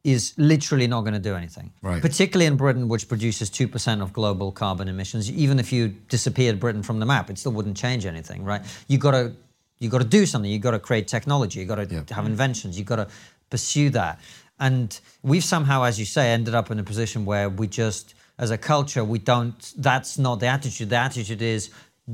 is 0.02 0.33
literally 0.38 0.87
not 0.87 1.02
going 1.02 1.12
to 1.12 1.21
do 1.21 1.35
anything. 1.35 1.73
Right. 1.83 2.00
Particularly 2.00 2.47
in 2.47 2.57
Britain, 2.57 2.88
which 2.88 3.07
produces 3.07 3.50
2% 3.50 4.02
of 4.02 4.12
global 4.12 4.50
carbon 4.50 4.88
emissions. 4.88 5.30
Even 5.30 5.59
if 5.59 5.73
you 5.73 5.88
disappeared 6.09 6.59
Britain 6.59 6.83
from 6.83 7.00
the 7.00 7.07
map, 7.07 7.28
it 7.28 7.38
still 7.38 7.52
wouldn't 7.52 7.76
change 7.76 8.07
anything, 8.07 8.42
right? 8.45 8.62
You 8.88 8.99
got 8.99 9.11
to 9.12 9.33
you 9.78 9.88
got 9.88 10.02
to 10.02 10.09
do 10.09 10.26
something. 10.26 10.50
You 10.50 10.59
got 10.59 10.73
to 10.73 10.78
create 10.78 11.09
technology. 11.09 11.61
You 11.61 11.66
got 11.66 11.88
to 11.88 12.14
have 12.14 12.26
inventions. 12.26 12.78
You 12.78 12.85
got 12.85 12.97
to 12.97 13.09
pursue 13.49 13.88
that. 13.90 14.21
And 14.59 14.99
we've 15.23 15.42
somehow, 15.42 15.85
as 15.85 15.99
you 15.99 16.04
say, 16.04 16.33
ended 16.33 16.54
up 16.54 16.71
in 16.71 16.78
a 16.78 16.83
position 16.83 17.25
where 17.25 17.49
we 17.49 17.66
just, 17.66 18.14
as 18.38 18.50
a 18.50 18.59
culture, 18.59 19.02
we 19.02 19.19
don't. 19.19 19.73
That's 19.78 20.19
not 20.19 20.38
the 20.40 20.47
attitude. 20.49 20.90
The 20.90 20.97
attitude 20.97 21.40
is 21.40 21.71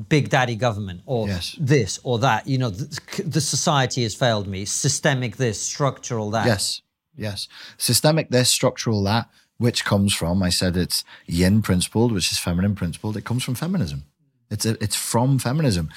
big 0.08 0.28
daddy 0.28 0.54
government 0.54 1.00
or 1.06 1.26
Yes. 1.26 1.56
this 1.58 1.98
or 2.04 2.20
that. 2.20 2.46
You 2.46 2.58
know, 2.58 2.70
the, 2.70 3.22
the 3.22 3.40
society 3.40 4.04
has 4.04 4.14
failed 4.14 4.46
me. 4.46 4.64
Systemic 4.64 5.36
this, 5.36 5.60
structural 5.60 6.30
that. 6.30 6.46
Yes, 6.46 6.80
yes. 7.16 7.48
Systemic 7.78 8.30
this, 8.30 8.48
structural 8.50 9.02
that, 9.04 9.28
which 9.58 9.84
comes 9.84 10.14
from, 10.14 10.42
I 10.42 10.50
said 10.50 10.76
it's 10.76 11.04
yin 11.26 11.62
principled, 11.62 12.12
which 12.12 12.30
is 12.32 12.38
feminine 12.38 12.74
principled. 12.74 13.16
It 13.16 13.24
comes 13.24 13.42
from 13.44 13.54
feminism. 13.54 14.04
It's 14.50 14.64
a, 14.66 14.82
it's 14.82 14.96
from 14.96 15.38
feminism. 15.38 15.90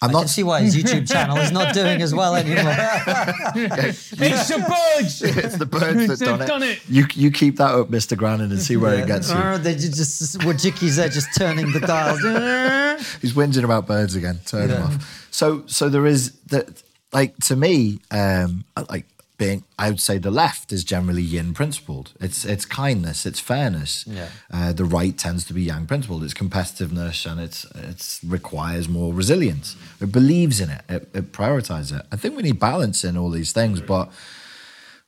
I'm 0.00 0.10
I 0.10 0.12
not 0.14 0.18
can 0.20 0.28
see 0.28 0.42
why 0.42 0.62
his 0.62 0.74
YouTube 0.76 1.08
channel 1.08 1.36
is 1.36 1.52
not 1.52 1.72
doing 1.74 2.02
as 2.02 2.12
well 2.12 2.34
anymore. 2.42 2.74
It's 3.54 4.08
the 4.48 4.58
birds. 4.58 5.22
it's 5.22 5.56
the 5.58 5.66
birds 5.66 6.06
that 6.08 6.18
They've 6.18 6.28
done 6.28 6.42
it. 6.42 6.46
done 6.46 6.62
it. 6.64 6.80
You 6.88 7.06
you 7.14 7.30
keep 7.30 7.56
that 7.58 7.74
up, 7.74 7.88
Mr. 7.88 8.16
Grannon, 8.16 8.50
and 8.50 8.60
see 8.60 8.76
where 8.76 8.94
it 8.98 9.06
gets 9.06 9.30
you. 9.30 9.36
Oh, 9.36 9.58
they 9.58 9.74
ju- 9.74 9.88
just 9.90 10.38
Wojcicki's 10.40 10.96
there 10.96 11.08
just 11.08 11.28
turning 11.36 11.70
the 11.72 11.80
dials. 11.80 12.18
He's 13.22 13.32
whinging 13.34 13.64
about 13.64 13.86
birds 13.86 14.14
again. 14.16 14.40
Turn 14.44 14.70
him 14.70 14.82
off. 14.82 15.28
So 15.30 15.64
so 15.66 15.88
there 15.88 16.06
is 16.06 16.32
that 16.46 16.82
like 17.12 17.36
to 17.44 17.54
me, 17.56 18.00
um, 18.10 18.64
like 18.90 19.06
being 19.38 19.64
I 19.78 19.90
would 19.90 20.00
say 20.00 20.18
the 20.18 20.30
left 20.30 20.72
is 20.72 20.84
generally 20.84 21.22
yin 21.22 21.54
principled. 21.54 22.12
It's 22.20 22.44
it's 22.44 22.64
kindness, 22.64 23.26
it's 23.26 23.40
fairness. 23.40 24.04
Yeah. 24.06 24.28
Uh, 24.52 24.72
the 24.72 24.84
right 24.84 25.16
tends 25.16 25.44
to 25.46 25.54
be 25.54 25.62
yang 25.62 25.86
principled. 25.86 26.22
It's 26.22 26.34
competitiveness 26.34 27.30
and 27.30 27.40
it's 27.40 27.64
it's 27.74 28.22
requires 28.24 28.88
more 28.88 29.12
resilience. 29.12 29.76
It 30.00 30.12
believes 30.12 30.60
in 30.60 30.70
it. 30.70 30.82
It, 30.88 31.08
it 31.14 31.32
prioritizes 31.32 31.98
it. 32.00 32.06
I 32.12 32.16
think 32.16 32.36
we 32.36 32.42
need 32.42 32.60
balance 32.60 33.04
in 33.04 33.16
all 33.16 33.30
these 33.30 33.52
things, 33.52 33.80
but 33.80 34.10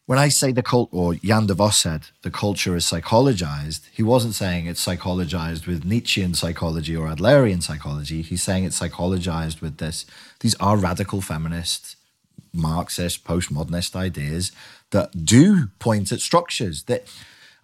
when 0.07 0.19
I 0.19 0.29
say 0.29 0.53
the 0.53 0.63
cult, 0.63 0.91
or 0.93 1.15
Jan 1.15 1.47
de 1.47 1.55
Vos 1.55 1.79
said 1.79 2.09
the 2.23 2.31
culture 2.31 2.77
is 2.77 2.85
psychologized, 2.85 3.89
he 3.91 4.03
wasn't 4.03 4.35
saying 4.35 4.67
it's 4.67 4.85
psychologized 4.85 5.67
with 5.67 5.85
Nietzschean 5.85 6.35
psychology 6.35 6.95
or 6.95 7.09
Adlerian 7.09 7.63
psychology. 7.63 8.21
He's 8.21 8.43
saying 8.43 8.65
it's 8.65 8.79
psychologized 8.79 9.63
with 9.63 9.79
this. 9.79 10.05
These 10.41 10.57
are 10.57 10.77
radical 10.77 11.23
feminist, 11.23 11.97
Marxist, 12.55 13.25
postmodernist 13.25 13.97
ideas 13.97 14.53
that 14.91 15.25
do 15.25 15.69
point 15.79 16.13
at 16.13 16.21
structures 16.21 16.85
that. 16.85 17.07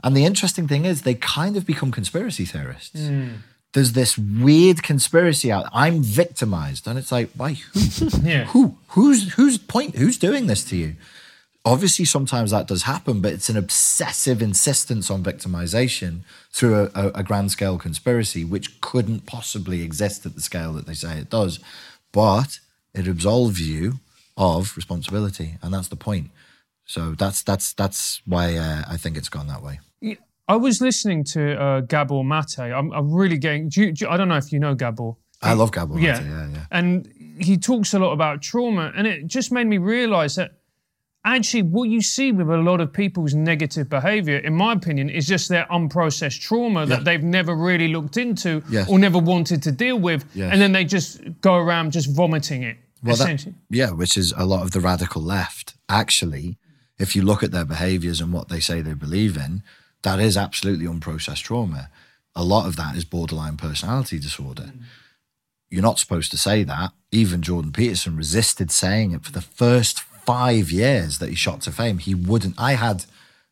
And 0.03 0.17
the 0.17 0.25
interesting 0.25 0.67
thing 0.67 0.87
is, 0.87 1.03
they 1.03 1.15
kind 1.15 1.59
of 1.59 1.67
become 1.67 1.91
conspiracy 1.93 2.47
theorists. 2.47 3.07
Hmm. 3.07 3.29
There's 3.75 3.93
this 3.93 4.17
weird 4.17 4.83
conspiracy 4.83 5.53
out. 5.53 5.67
I'm 5.73 6.03
victimized, 6.03 6.89
and 6.89 6.99
it's 6.99 7.13
like, 7.13 7.31
why? 7.37 7.53
Who? 7.53 7.81
Yeah. 8.23 8.45
Who? 8.47 8.79
Who's 8.89 9.35
who's 9.35 9.59
point? 9.59 9.97
Who's 9.97 10.19
doing 10.19 10.47
this 10.47 10.65
to 10.65 10.77
you? 10.77 10.97
obviously 11.65 12.05
sometimes 12.05 12.51
that 12.51 12.67
does 12.67 12.85
happen 12.85 13.21
but 13.21 13.33
it's 13.33 13.49
an 13.49 13.57
obsessive 13.57 14.41
insistence 14.41 15.11
on 15.11 15.23
victimization 15.23 16.21
through 16.51 16.75
a, 16.75 16.91
a, 16.95 17.09
a 17.17 17.23
grand 17.23 17.51
scale 17.51 17.79
conspiracy 17.79 18.45
which 18.45 18.81
couldn't 18.81 19.27
possibly 19.27 19.83
exist 19.83 20.25
at 20.25 20.35
the 20.35 20.41
scale 20.41 20.73
that 20.73 20.87
they 20.87 20.95
say 20.95 21.19
it 21.19 21.29
does 21.29 21.61
but 22.13 22.61
it 22.95 23.07
absolves 23.07 23.61
you 23.61 24.01
of 24.41 24.75
responsibility 24.77 25.49
and 25.63 25.73
that's 25.75 25.89
the 25.89 25.97
point 26.09 26.31
so 26.85 27.01
that's 27.23 27.43
that's 27.43 27.73
that's 27.75 28.23
why 28.27 28.47
uh, 28.57 28.83
i 28.89 28.97
think 28.97 29.17
it's 29.17 29.29
gone 29.37 29.47
that 29.47 29.63
way 29.63 29.77
I 30.49 30.57
was 30.57 30.81
listening 30.81 31.23
to 31.35 31.41
uh, 31.65 31.81
Gabor 31.83 32.25
Mate. 32.25 32.59
I'm, 32.59 32.91
I'm 32.91 33.13
really 33.13 33.39
getting. 33.39 33.69
Do 33.69 33.83
you, 33.83 33.93
do 33.93 34.05
you- 34.05 34.11
I 34.11 34.17
don't 34.17 34.27
know 34.27 34.37
if 34.45 34.51
you 34.53 34.59
know 34.59 34.75
Gabor. 34.75 35.13
i 35.43 35.53
love 35.53 35.71
gabor 35.71 35.95
Mate, 35.95 36.03
Yeah. 36.03 36.21
yeah 36.25 36.49
yeah 36.55 36.65
And 36.73 37.07
he 37.39 37.57
talks 37.57 37.95
a 37.95 38.01
lot 38.01 38.11
about 38.19 38.43
trauma, 38.43 38.91
and 38.97 39.07
it 39.07 39.29
just 39.29 39.53
made 39.53 39.69
me 39.69 39.79
realize 39.79 40.35
that 40.41 40.51
actually 41.25 41.63
what 41.63 41.89
you 41.89 42.01
see 42.03 42.33
with 42.33 42.49
a 42.51 42.57
lot 42.71 42.81
of 42.81 42.93
people's 42.93 43.33
negative 43.33 43.89
behavior, 43.89 44.39
in 44.39 44.55
my 44.55 44.73
opinion, 44.73 45.09
is 45.09 45.25
just 45.29 45.49
their 45.49 45.67
unprocessed 45.71 46.41
trauma 46.41 46.85
that 46.87 46.99
Yeah. 47.01 47.05
they've 47.05 47.23
never 47.39 47.55
really 47.55 47.87
looked 47.89 48.17
into 48.17 48.51
Yes. 48.71 48.89
or 48.91 48.99
never 48.99 49.19
wanted 49.21 49.63
to 49.63 49.71
deal 49.71 49.99
with. 50.01 50.25
Yes. 50.35 50.51
And 50.53 50.61
then 50.61 50.73
they 50.73 50.85
just 50.85 51.21
go 51.41 51.55
around 51.55 51.93
just 51.93 52.09
vomiting 52.11 52.65
it. 52.65 52.77
Well, 53.03 53.17
that, 53.17 53.47
yeah, 53.71 53.91
which 53.91 54.17
is 54.17 54.33
a 54.37 54.45
lot 54.45 54.63
of 54.63 54.73
the 54.73 54.81
radical 54.81 55.23
left. 55.23 55.75
Actually, 55.89 56.59
if 56.99 57.17
you 57.17 57.23
look 57.23 57.43
at 57.43 57.51
their 57.51 57.65
behaviors 57.65 58.21
and 58.21 58.33
what 58.33 58.49
they 58.49 58.61
say 58.61 58.83
they 58.83 58.95
believe 58.95 59.37
in, 59.37 59.63
that 60.03 60.21
is 60.21 60.37
absolutely 60.37 60.87
unprocessed 60.87 61.43
trauma. 61.43 61.89
A 62.37 62.45
lot 62.45 62.67
of 62.67 62.77
that 62.77 62.97
is 62.97 63.05
borderline 63.05 63.57
personality 63.57 64.19
disorder. 64.19 64.73
You're 65.71 65.83
not 65.83 65.99
supposed 65.99 66.31
to 66.33 66.39
say 66.39 66.63
that. 66.65 66.93
Even 67.11 67.43
Jordan 67.43 67.73
Peterson 67.73 68.17
resisted 68.17 68.71
saying 68.71 69.13
it 69.13 69.25
for 69.25 69.33
the 69.33 69.41
first 69.41 70.01
five 70.01 70.71
years 70.71 71.19
that 71.19 71.29
he 71.29 71.35
shot 71.35 71.63
to 71.63 71.73
fame. 71.73 71.99
He 71.99 72.15
wouldn't. 72.15 72.55
I 72.59 72.73
had 72.73 73.05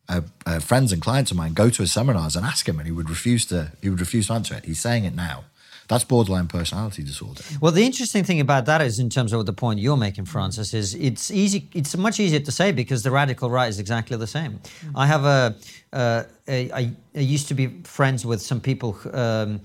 uh, 0.07 0.21
uh, 0.45 0.59
friends 0.59 0.91
and 0.91 1.01
clients 1.01 1.31
of 1.31 1.37
mine 1.37 1.53
go 1.53 1.69
to 1.69 1.81
his 1.81 1.91
seminars 1.91 2.35
and 2.35 2.45
ask 2.45 2.67
him, 2.67 2.77
and 2.79 2.87
he 2.87 2.91
would 2.91 3.09
refuse 3.09 3.45
to. 3.47 3.71
He 3.81 3.89
would 3.89 3.99
refuse 3.99 4.27
to 4.27 4.33
answer 4.33 4.55
it. 4.55 4.65
He's 4.65 4.79
saying 4.79 5.05
it 5.05 5.15
now. 5.15 5.45
That's 5.89 6.03
borderline 6.05 6.47
personality 6.47 7.03
disorder. 7.03 7.41
Well, 7.59 7.71
the 7.73 7.83
interesting 7.83 8.23
thing 8.23 8.39
about 8.39 8.65
that 8.67 8.79
is, 8.81 8.99
in 8.99 9.09
terms 9.09 9.33
of 9.33 9.45
the 9.45 9.53
point 9.53 9.79
you're 9.79 9.97
making, 9.97 10.25
Francis, 10.25 10.73
is 10.73 10.93
it's 10.93 11.31
easy. 11.31 11.67
It's 11.73 11.97
much 11.97 12.19
easier 12.19 12.39
to 12.39 12.51
say 12.51 12.71
because 12.71 13.01
the 13.03 13.11
radical 13.11 13.49
right 13.49 13.67
is 13.67 13.79
exactly 13.79 14.15
the 14.15 14.27
same. 14.27 14.59
I 14.95 15.07
have 15.07 15.25
a, 15.25 15.55
uh, 15.91 16.23
a 16.47 16.71
I, 16.71 16.91
I 17.15 17.19
used 17.19 17.47
to 17.47 17.53
be 17.55 17.67
friends 17.83 18.25
with 18.25 18.41
some 18.41 18.61
people 18.61 18.97
um, 19.13 19.59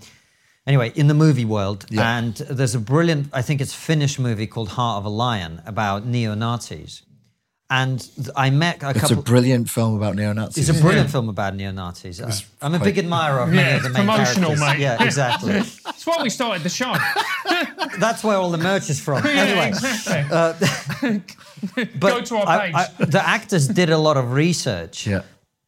Anyway, 0.67 0.91
in 0.95 1.09
the 1.09 1.15
movie 1.15 1.45
world, 1.45 1.85
Yeah. 1.91 2.17
and 2.19 2.35
there's 2.37 2.75
a 2.75 2.79
brilliant, 2.81 3.29
I 3.35 3.43
think 3.43 3.61
it's 3.61 3.75
Finnish 3.75 4.19
movie 4.19 4.47
called 4.47 4.71
Heart 4.71 4.97
of 5.01 5.05
a 5.05 5.11
Lion 5.11 5.61
about 5.67 6.07
neo 6.07 6.35
Nazis. 6.35 7.03
And 7.83 7.99
I 8.37 8.51
met 8.51 8.77
a 8.77 8.93
couple 8.95 9.01
It's 9.01 9.11
a 9.11 9.17
brilliant 9.33 9.69
film 9.69 9.97
about 9.97 10.15
neo 10.15 10.33
Nazis. 10.33 10.69
It's 10.69 10.79
a 10.79 10.81
uh, 10.81 10.85
brilliant 10.87 11.11
film 11.11 11.29
about 11.29 11.57
neo 11.57 11.73
Nazis. 11.73 12.21
I'm 12.63 12.75
a 12.75 12.79
big 12.79 12.99
admirer 12.99 13.41
of 13.41 13.49
many 13.49 13.63
Yeah, 13.63 13.77
of 13.77 13.83
the 13.83 13.89
it's 13.89 13.99
main 13.99 14.07
promotional, 14.07 14.55
characters. 14.55 14.79
mate. 14.79 14.79
Yeah, 14.81 15.03
exactly. 15.05 15.53
That's 15.85 16.07
why 16.07 16.23
we 16.23 16.31
started 16.31 16.63
the 16.63 16.69
show. 16.81 16.95
That's 17.99 18.23
where 18.23 18.37
all 18.37 18.51
the 18.51 18.59
merch 18.71 18.91
is 18.91 19.01
from. 19.01 19.23
Yeah, 19.27 19.43
Anyway, 19.45 19.69
exactly. 19.69 20.23
Uh, 20.31 20.53
but 21.99 22.11
Go 22.15 22.21
to 22.21 22.37
our 22.37 22.47
I- 22.49 22.59
page. 22.67 22.75
I- 23.01 23.05
the 23.07 23.23
actors 23.37 23.67
did 23.69 23.91
a 23.91 23.99
lot 23.99 24.17
of 24.17 24.33
research. 24.33 25.07
Yeah. 25.07 25.23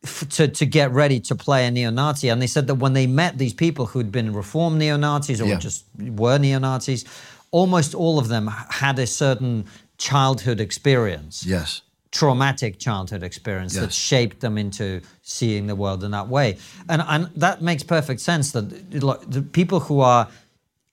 f- 0.04 0.28
to, 0.36 0.46
to 0.48 0.64
get 0.66 0.92
ready 0.92 1.18
to 1.28 1.34
play 1.34 1.66
a 1.66 1.70
neo-Nazi. 1.70 2.28
And 2.28 2.40
they 2.40 2.46
said 2.46 2.66
that 2.68 2.76
when 2.76 2.92
they 2.92 3.06
met 3.08 3.38
these 3.38 3.54
people 3.54 3.86
who'd 3.86 4.12
been 4.12 4.32
reformed 4.32 4.78
neo-Nazis 4.78 5.40
or 5.40 5.46
Yeah. 5.48 5.56
just 5.58 5.84
were 5.98 6.38
neo-Nazis, 6.38 7.04
almost 7.50 7.94
all 7.94 8.18
of 8.18 8.28
them 8.28 8.46
had 8.70 8.98
a 9.00 9.06
certain 9.06 9.64
childhood 9.98 10.60
experience, 10.60 11.44
Yes. 11.44 11.80
Traumatic 12.18 12.79
childhood 12.79 13.22
experience 13.22 13.74
that 13.74 13.92
shaped 13.92 14.38
them 14.40 14.57
into 14.57 15.00
seeing 15.22 15.66
the 15.66 15.76
world 15.83 16.02
in 16.02 16.11
that 16.12 16.29
way. 16.29 16.57
And, 16.88 17.02
and 17.07 17.22
that 17.37 17.61
makes 17.61 17.83
perfect 17.83 18.20
sense 18.20 18.52
that 18.52 19.02
like, 19.02 19.20
the 19.29 19.42
people 19.42 19.81
who 19.81 20.00
are 20.00 20.29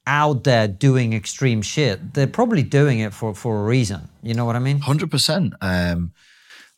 out 0.05 0.43
there 0.43 0.67
doing 0.67 1.13
extreme 1.13 1.61
shit, 1.61 2.13
they're 2.13 2.35
probably 2.39 2.63
doing 2.63 2.99
it 2.99 3.13
for, 3.13 3.33
for 3.33 3.61
a 3.61 3.63
reason. 3.63 4.01
You 4.21 4.33
know 4.33 4.45
what 4.45 4.57
I 4.57 4.59
mean? 4.59 4.79
Hundred 4.79 5.09
percent. 5.11 5.53
Um, 5.61 6.11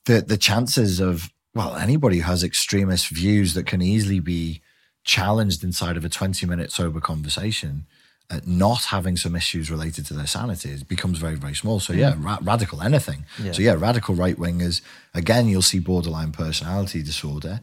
the 0.06 0.22
the 0.22 0.38
chances 0.38 1.00
of 1.00 1.32
well 1.56 1.76
anybody 1.76 2.18
who 2.18 2.24
has 2.24 2.44
extremist 2.44 3.08
views 3.10 3.56
that 3.56 3.66
can 3.66 3.82
easily 3.82 4.20
be 4.20 4.62
challenged 5.04 5.64
inside 5.64 5.98
of 5.98 6.06
a 6.06 6.10
twenty 6.10 6.46
minute 6.46 6.72
sober 6.72 7.02
conversation, 7.02 7.88
not 8.46 8.86
having 8.86 9.16
some 9.18 9.36
issues 9.36 9.70
related 9.70 10.06
to 10.08 10.14
their 10.14 10.28
sanity 10.28 10.70
it 10.72 10.88
becomes 10.88 11.18
very 11.20 11.36
very 11.36 11.56
small. 11.56 11.80
So 11.80 11.94
yeah, 11.94 12.14
mm. 12.14 12.24
ra- 12.26 12.40
radical 12.42 12.82
anything. 12.82 13.26
So 13.54 13.62
yeah, 13.62 13.76
radical 13.78 14.16
right 14.16 14.36
wingers 14.38 14.82
again 15.14 15.48
you'll 15.48 15.62
see 15.74 15.80
borderline 15.80 16.32
personality 16.32 17.02
disorder 17.04 17.62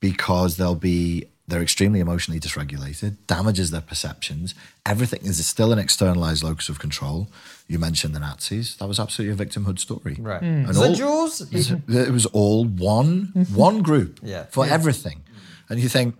because 0.00 0.56
they'll 0.56 0.74
be 0.74 1.26
they're 1.48 1.62
extremely 1.62 1.98
emotionally 2.00 2.38
dysregulated, 2.38 3.16
damages 3.26 3.70
their 3.70 3.80
perceptions. 3.80 4.54
Everything 4.84 5.20
is 5.24 5.44
still 5.46 5.72
an 5.72 5.78
externalized 5.78 6.42
locus 6.44 6.68
of 6.68 6.78
control. 6.78 7.28
You 7.66 7.78
mentioned 7.78 8.14
the 8.14 8.20
Nazis; 8.20 8.76
that 8.76 8.86
was 8.86 9.00
absolutely 9.00 9.32
a 9.42 9.46
victimhood 9.46 9.78
story. 9.78 10.16
Right. 10.20 10.42
Mm. 10.42 10.66
And 10.66 10.74
The 10.74 11.04
all- 11.04 11.26
Jews? 11.28 11.80
it 11.88 12.10
was 12.12 12.26
all 12.26 12.64
one 12.66 13.46
one 13.54 13.80
group 13.82 14.20
Yeah. 14.22 14.44
for 14.50 14.66
everything, 14.66 15.22
and 15.70 15.80
you 15.80 15.88
think, 15.88 16.16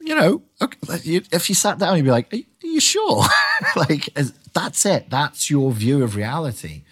you 0.00 0.14
know, 0.14 0.42
okay, 0.62 0.78
if 1.30 1.48
you 1.50 1.54
sat 1.54 1.78
down, 1.78 1.96
you'd 1.96 2.04
be 2.04 2.10
like, 2.10 2.30
"Are 2.64 2.66
you, 2.66 2.80
sure?" 2.80 3.24
like 3.76 4.08
is- 4.18 4.32
that's 4.52 4.84
it. 4.86 5.10
That's 5.10 5.50
your 5.50 5.70
view 5.72 6.02
of 6.02 6.16
reality. 6.16 6.82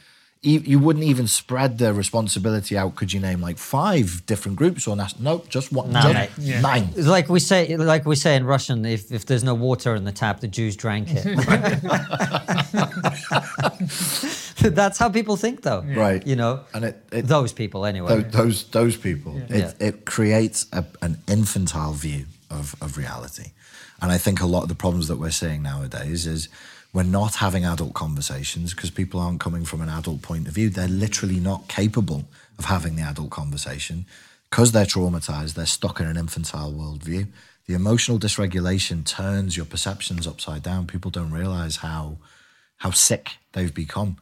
You, 0.45 0.59
you 0.59 0.79
wouldn't 0.81 1.05
even 1.05 1.29
spread 1.29 1.79
the 1.79 1.95
responsibility 1.95 2.77
out. 2.77 2.97
Could 2.97 3.13
you 3.13 3.21
name 3.21 3.41
like 3.41 3.59
five 3.59 4.27
different 4.27 4.57
groups 4.59 4.89
or 4.89 4.97
nas- 4.97 5.15
nope, 5.21 5.49
just 5.49 5.71
one, 5.73 5.93
Nah, 5.93 6.13
just. 6.13 6.37
Yeah. 6.41 6.61
nine. 6.61 6.89
Like 6.97 7.29
we 7.29 7.39
say, 7.39 7.77
like 7.77 8.05
we 8.07 8.17
say 8.17 8.35
in 8.35 8.45
Russian, 8.45 8.85
if, 8.85 9.13
if 9.13 9.25
there's 9.25 9.45
no 9.45 9.55
water 9.55 9.95
in 9.95 10.03
the 10.03 10.11
tap, 10.11 10.41
the 10.41 10.49
Jews 10.49 10.75
drank 10.75 11.11
it. 11.13 11.23
That's 14.75 14.99
how 14.99 15.09
people 15.11 15.37
think, 15.37 15.63
though. 15.63 15.83
Right. 15.83 16.27
You 16.27 16.37
know, 16.37 16.61
And 16.75 16.85
it- 16.87 17.03
it- 17.13 17.27
those 17.29 17.53
people 17.53 17.85
anyway. 17.87 18.23
Those 18.23 18.33
those, 18.33 18.65
those 18.71 18.97
people. 18.97 19.37
It, 19.49 19.51
Yeah. 19.51 19.73
it 19.89 20.05
creates 20.05 20.67
a, 20.73 20.85
an 21.03 21.19
infantile 21.29 21.93
view 21.93 22.27
of, 22.51 22.75
of 22.81 22.97
reality, 22.97 23.51
and 24.03 24.13
I 24.13 24.19
think 24.19 24.41
a 24.41 24.47
lot 24.47 24.65
of 24.65 24.69
the 24.69 24.75
problems 24.75 25.09
that 25.09 25.19
we're 25.19 25.31
seeing 25.31 25.63
nowadays 25.63 26.27
is 26.27 26.49
we're 26.93 27.05
not 27.05 27.37
having 27.37 27.65
adult 27.65 27.95
conversations 27.95 28.75
because 28.75 28.91
people 28.91 29.21
aren't 29.21 29.41
coming 29.41 29.65
from 29.65 29.81
an 29.81 29.89
adult 29.89 30.21
point 30.21 30.47
of 30.47 30.55
view. 30.55 30.69
They're 30.69 30.89
literally 30.89 31.41
not 31.41 31.69
capable 31.69 32.25
of 32.59 32.67
having 32.67 32.97
the 32.97 33.03
adult 33.03 33.31
conversation 33.31 34.05
because 34.51 34.73
they're 34.73 34.85
traumatized. 34.85 35.55
They're 35.55 35.65
stuck 35.65 36.01
in 36.01 36.07
an 36.07 36.19
infantile 36.19 36.73
worldview. 36.73 37.29
The 37.67 37.75
emotional 37.75 38.19
dysregulation 38.19 39.07
turns 39.07 39.57
your 39.57 39.65
perceptions 39.65 40.27
upside 40.27 40.63
down. 40.63 40.87
People 40.87 41.11
don't 41.11 41.31
realize 41.31 41.77
how 41.77 42.19
how 42.79 42.91
sick 42.91 43.37
they've 43.53 43.73
become 43.73 44.19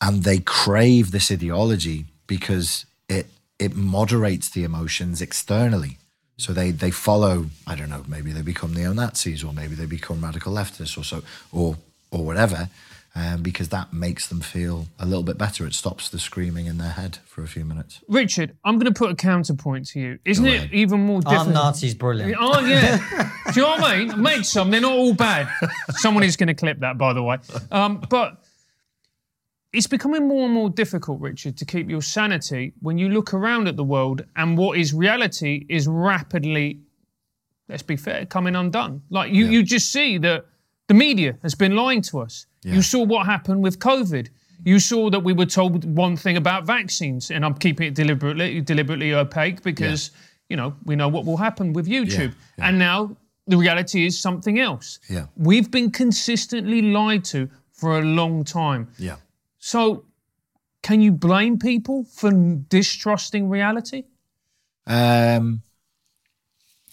and 0.00 0.24
they 0.24 0.38
crave 0.38 1.10
this 1.10 1.30
ideology 1.30 2.06
because 2.26 2.86
it 3.08 3.26
it 3.58 3.74
moderates 3.74 4.50
the 4.50 4.64
emotions 4.64 5.22
externally. 5.22 5.98
So 6.38 6.52
they 6.52 6.70
they 6.70 6.90
follow. 6.90 7.46
I 7.66 7.74
don't 7.76 7.88
know. 7.88 8.04
Maybe 8.06 8.32
they 8.32 8.42
become 8.42 8.74
neo 8.74 8.92
Nazis, 8.92 9.42
or 9.42 9.52
maybe 9.52 9.74
they 9.74 9.86
become 9.86 10.22
radical 10.22 10.52
leftists, 10.52 10.98
or 10.98 11.04
so, 11.04 11.22
or 11.50 11.76
or 12.10 12.24
whatever, 12.24 12.68
um, 13.14 13.42
because 13.42 13.70
that 13.70 13.92
makes 13.92 14.26
them 14.28 14.40
feel 14.40 14.86
a 14.98 15.06
little 15.06 15.22
bit 15.22 15.38
better. 15.38 15.66
It 15.66 15.74
stops 15.74 16.10
the 16.10 16.18
screaming 16.18 16.66
in 16.66 16.76
their 16.78 16.90
head 16.90 17.18
for 17.26 17.42
a 17.42 17.48
few 17.48 17.64
minutes. 17.64 18.00
Richard, 18.08 18.56
I'm 18.64 18.78
going 18.78 18.92
to 18.92 18.96
put 18.98 19.10
a 19.10 19.14
counterpoint 19.16 19.86
to 19.88 20.00
you. 20.00 20.18
Isn't 20.26 20.44
Go 20.44 20.50
it 20.50 20.56
ahead. 20.56 20.74
even 20.74 21.00
more 21.00 21.18
Are 21.24 21.30
difficult? 21.32 21.54
Nazis 21.54 21.94
brilliant? 21.94 22.36
Oh 22.38 22.60
yeah. 22.60 22.98
Do 23.54 23.60
you 23.60 23.66
know 23.66 23.72
what 23.72 23.84
I 23.84 24.04
mean? 24.04 24.20
Make 24.22 24.44
some. 24.44 24.70
They're 24.70 24.80
not 24.82 24.92
all 24.92 25.14
bad. 25.14 25.48
Someone 25.92 26.22
is 26.24 26.36
going 26.36 26.48
to 26.48 26.54
clip 26.54 26.80
that, 26.80 26.98
by 26.98 27.12
the 27.14 27.22
way. 27.22 27.38
Um, 27.70 28.02
but 28.10 28.44
it's 29.76 29.86
becoming 29.86 30.26
more 30.26 30.46
and 30.46 30.54
more 30.54 30.70
difficult, 30.70 31.20
Richard, 31.20 31.56
to 31.58 31.64
keep 31.66 31.90
your 31.90 32.00
sanity 32.00 32.72
when 32.80 32.96
you 32.96 33.10
look 33.10 33.34
around 33.34 33.68
at 33.68 33.76
the 33.76 33.84
world 33.84 34.24
and 34.36 34.56
what 34.56 34.78
is 34.78 34.94
reality 34.94 35.66
is 35.68 35.86
rapidly, 35.86 36.80
let's 37.68 37.82
be 37.82 37.96
fair, 37.96 38.24
coming 38.24 38.56
undone. 38.56 39.02
Like 39.10 39.32
you, 39.32 39.46
you 39.46 39.62
just 39.62 39.92
see 39.92 40.16
that 40.18 40.46
the 40.88 40.94
media 40.94 41.36
has 41.42 41.54
been 41.54 41.76
lying 41.76 42.00
to 42.02 42.20
us. 42.20 42.46
You 42.62 42.82
saw 42.82 43.02
what 43.04 43.26
happened 43.26 43.62
with 43.62 43.78
COVID. 43.78 44.28
You 44.64 44.80
saw 44.80 45.10
that 45.10 45.20
we 45.20 45.32
were 45.32 45.46
told 45.46 45.84
one 45.84 46.16
thing 46.16 46.36
about 46.36 46.64
vaccines, 46.64 47.30
and 47.30 47.44
I'm 47.44 47.54
keeping 47.54 47.88
it 47.88 47.94
deliberately 47.94 48.60
deliberately 48.60 49.14
opaque 49.14 49.62
because 49.62 50.10
you 50.48 50.56
know 50.56 50.74
we 50.84 50.96
know 50.96 51.06
what 51.06 51.24
will 51.26 51.36
happen 51.36 51.72
with 51.72 51.86
YouTube. 51.86 52.34
yeah. 52.58 52.68
And 52.68 52.78
now 52.78 53.16
the 53.46 53.56
reality 53.56 54.06
is 54.06 54.18
something 54.18 54.58
else. 54.58 54.98
Yeah. 55.08 55.26
We've 55.36 55.70
been 55.70 55.90
consistently 55.90 56.82
lied 56.82 57.24
to 57.26 57.48
for 57.72 57.98
a 57.98 58.02
long 58.02 58.42
time. 58.42 58.88
Yeah. 58.98 59.16
So, 59.66 60.04
can 60.84 61.00
you 61.00 61.10
blame 61.10 61.58
people 61.58 62.04
for 62.04 62.30
distrusting 62.30 63.48
reality? 63.48 64.04
Um, 64.86 65.62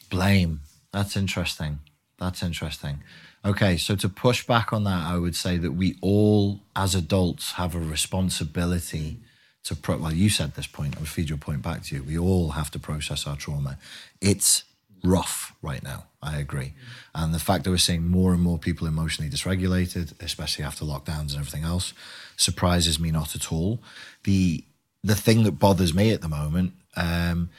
blame. 0.10 0.62
That's 0.92 1.16
interesting. 1.16 1.82
That's 2.18 2.42
interesting. 2.42 3.04
Okay, 3.46 3.78
so 3.78 3.96
to 3.98 4.10
push 4.10 4.48
back 4.48 4.74
on 4.74 4.86
that, 4.86 5.06
I 5.06 5.20
would 5.20 5.36
say 5.36 5.58
that 5.58 5.74
we 5.74 6.00
all, 6.02 6.62
as 6.76 6.96
adults, 6.96 7.52
have 7.52 7.76
a 7.76 7.80
responsibility 7.80 9.20
to. 9.66 9.76
Pro- 9.76 9.98
well, 9.98 10.12
you 10.12 10.30
said 10.30 10.56
this 10.56 10.66
point. 10.66 10.98
I'll 10.98 11.06
feed 11.06 11.30
your 11.30 11.38
point 11.38 11.62
back 11.62 11.84
to 11.84 11.96
you. 11.96 12.02
We 12.02 12.18
all 12.18 12.50
have 12.54 12.72
to 12.72 12.80
process 12.80 13.28
our 13.28 13.36
trauma. 13.36 13.78
It's 14.20 14.64
rough 15.04 15.54
right 15.62 15.84
now. 15.84 16.06
I 16.24 16.40
agree, 16.40 16.74
and 17.14 17.36
the 17.36 17.40
fact 17.40 17.66
that 17.66 17.70
we're 17.70 17.78
seeing 17.78 18.08
more 18.08 18.34
and 18.34 18.42
more 18.42 18.58
people 18.58 18.88
emotionally 18.88 19.30
dysregulated, 19.30 20.20
especially 20.24 20.66
after 20.66 20.86
lockdowns 20.86 21.34
and 21.34 21.40
everything 21.40 21.66
else, 21.66 21.94
surprises 22.38 23.00
me 23.00 23.12
not 23.12 23.36
at 23.36 23.52
all. 23.52 23.80
The 24.24 24.64
the 25.04 25.16
thing 25.16 25.44
that 25.44 25.60
bothers 25.60 25.94
me 25.94 26.12
at 26.12 26.22
the 26.22 26.30
moment 26.30 26.74
um, 26.96 27.50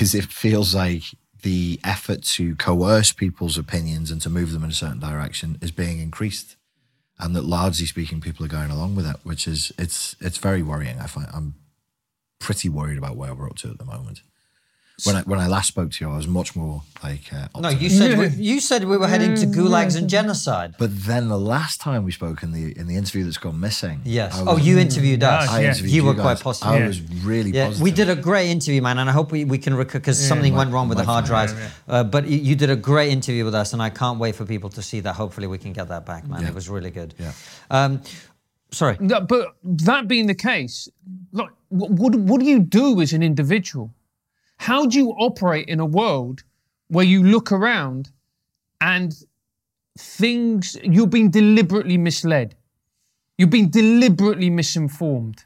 is 0.00 0.14
it 0.14 0.26
feels 0.26 0.74
like 0.74 1.04
the 1.42 1.80
effort 1.84 2.22
to 2.22 2.54
coerce 2.56 3.12
people's 3.12 3.56
opinions 3.56 4.10
and 4.10 4.20
to 4.20 4.30
move 4.30 4.52
them 4.52 4.64
in 4.64 4.70
a 4.70 4.74
certain 4.74 5.00
direction 5.00 5.58
is 5.62 5.70
being 5.70 6.00
increased, 6.00 6.56
and 7.18 7.34
that 7.34 7.44
largely 7.44 7.86
speaking, 7.86 8.20
people 8.20 8.44
are 8.44 8.48
going 8.48 8.70
along 8.70 8.94
with 8.94 9.06
it, 9.06 9.16
which 9.22 9.46
is 9.46 9.72
it's 9.78 10.16
it's 10.20 10.38
very 10.38 10.62
worrying. 10.62 10.98
I 10.98 11.06
find 11.06 11.28
I'm 11.32 11.54
pretty 12.38 12.68
worried 12.68 12.98
about 12.98 13.16
where 13.16 13.34
we're 13.34 13.48
up 13.48 13.56
to 13.56 13.70
at 13.70 13.78
the 13.78 13.84
moment. 13.84 14.22
When 15.04 15.14
I 15.16 15.20
when 15.22 15.38
I 15.38 15.46
last 15.46 15.68
spoke 15.68 15.90
to 15.90 16.04
you, 16.04 16.10
I 16.10 16.16
was 16.16 16.26
much 16.26 16.56
more 16.56 16.82
like 17.02 17.30
uh, 17.30 17.48
No, 17.60 17.68
you 17.68 17.90
said 17.90 18.18
we, 18.18 18.28
you 18.42 18.60
said 18.60 18.84
we 18.84 18.96
were 18.96 19.06
heading 19.06 19.34
to 19.36 19.46
gulags 19.46 19.94
and 19.94 20.08
genocide. 20.08 20.74
But 20.78 20.90
then 21.04 21.28
the 21.28 21.38
last 21.38 21.82
time 21.82 22.02
we 22.02 22.12
spoke 22.12 22.42
in 22.42 22.52
the 22.52 22.72
in 22.78 22.86
the 22.86 22.96
interview 22.96 23.24
that's 23.24 23.36
gone 23.36 23.60
missing, 23.60 24.00
Yes. 24.04 24.34
I 24.38 24.44
Oh, 24.46 24.56
you 24.56 24.78
interviewed 24.78 25.22
us. 25.22 25.50
I 25.50 25.60
Yeah. 25.60 25.68
interviewed 25.68 25.92
You 25.92 26.04
were 26.04 26.14
guys. 26.14 26.22
quite 26.22 26.40
positive. 26.40 26.68
I 26.72 26.78
Yeah. 26.78 26.86
was 26.86 27.02
really 27.24 27.50
Yeah, 27.50 27.64
positive. 27.66 27.82
we 27.82 27.90
did 27.90 28.08
a 28.08 28.16
great 28.16 28.48
interview, 28.48 28.80
man, 28.80 28.96
and 28.98 29.10
I 29.10 29.12
hope 29.12 29.32
we, 29.32 29.44
we 29.44 29.58
can 29.58 29.76
because 29.76 30.18
something 30.18 30.52
My- 30.54 30.60
went 30.60 30.70
wrong 30.72 30.88
with 30.88 30.96
the 30.96 31.04
my 31.04 31.12
hard 31.12 31.28
fault. 31.28 31.48
drives. 31.50 31.72
Uh, 31.86 32.02
but 32.04 32.26
you, 32.26 32.38
you 32.38 32.56
did 32.56 32.70
a 32.70 32.76
great 32.76 33.12
interview 33.12 33.44
with 33.44 33.54
us, 33.54 33.74
and 33.74 33.82
I 33.82 33.90
can't 33.90 34.18
wait 34.18 34.34
for 34.34 34.46
people 34.46 34.70
to 34.70 34.80
see 34.82 35.00
that. 35.00 35.14
Hopefully, 35.16 35.46
we 35.46 35.58
can 35.58 35.74
get 35.74 35.88
that 35.88 36.06
back, 36.06 36.26
man. 36.26 36.40
Yeah. 36.40 36.48
It 36.48 36.54
was 36.54 36.70
really 36.70 36.90
good. 36.90 37.12
Yeah. 37.18 37.32
Um, 37.70 38.00
sorry. 38.70 38.96
No, 38.98 39.20
But 39.20 39.56
that 39.62 40.08
being 40.08 40.26
the 40.26 40.34
case, 40.34 40.88
like, 41.32 41.50
what, 41.68 41.90
what, 41.90 42.14
what 42.14 42.40
do 42.40 42.46
you 42.46 42.60
do 42.60 42.98
as 43.02 43.12
an 43.12 43.22
individual? 43.22 43.92
How 44.58 44.86
do 44.86 44.98
you 44.98 45.10
operate 45.10 45.68
in 45.68 45.80
a 45.80 45.86
world 45.86 46.42
where 46.88 47.04
you 47.04 47.22
look 47.22 47.52
around 47.52 48.10
and 48.80 49.14
things, 49.98 50.76
you're 50.82 51.06
being 51.06 51.30
deliberately 51.30 51.98
misled? 51.98 52.56
You've 53.38 53.50
been 53.50 53.70
deliberately 53.70 54.50
misinformed. 54.50 55.44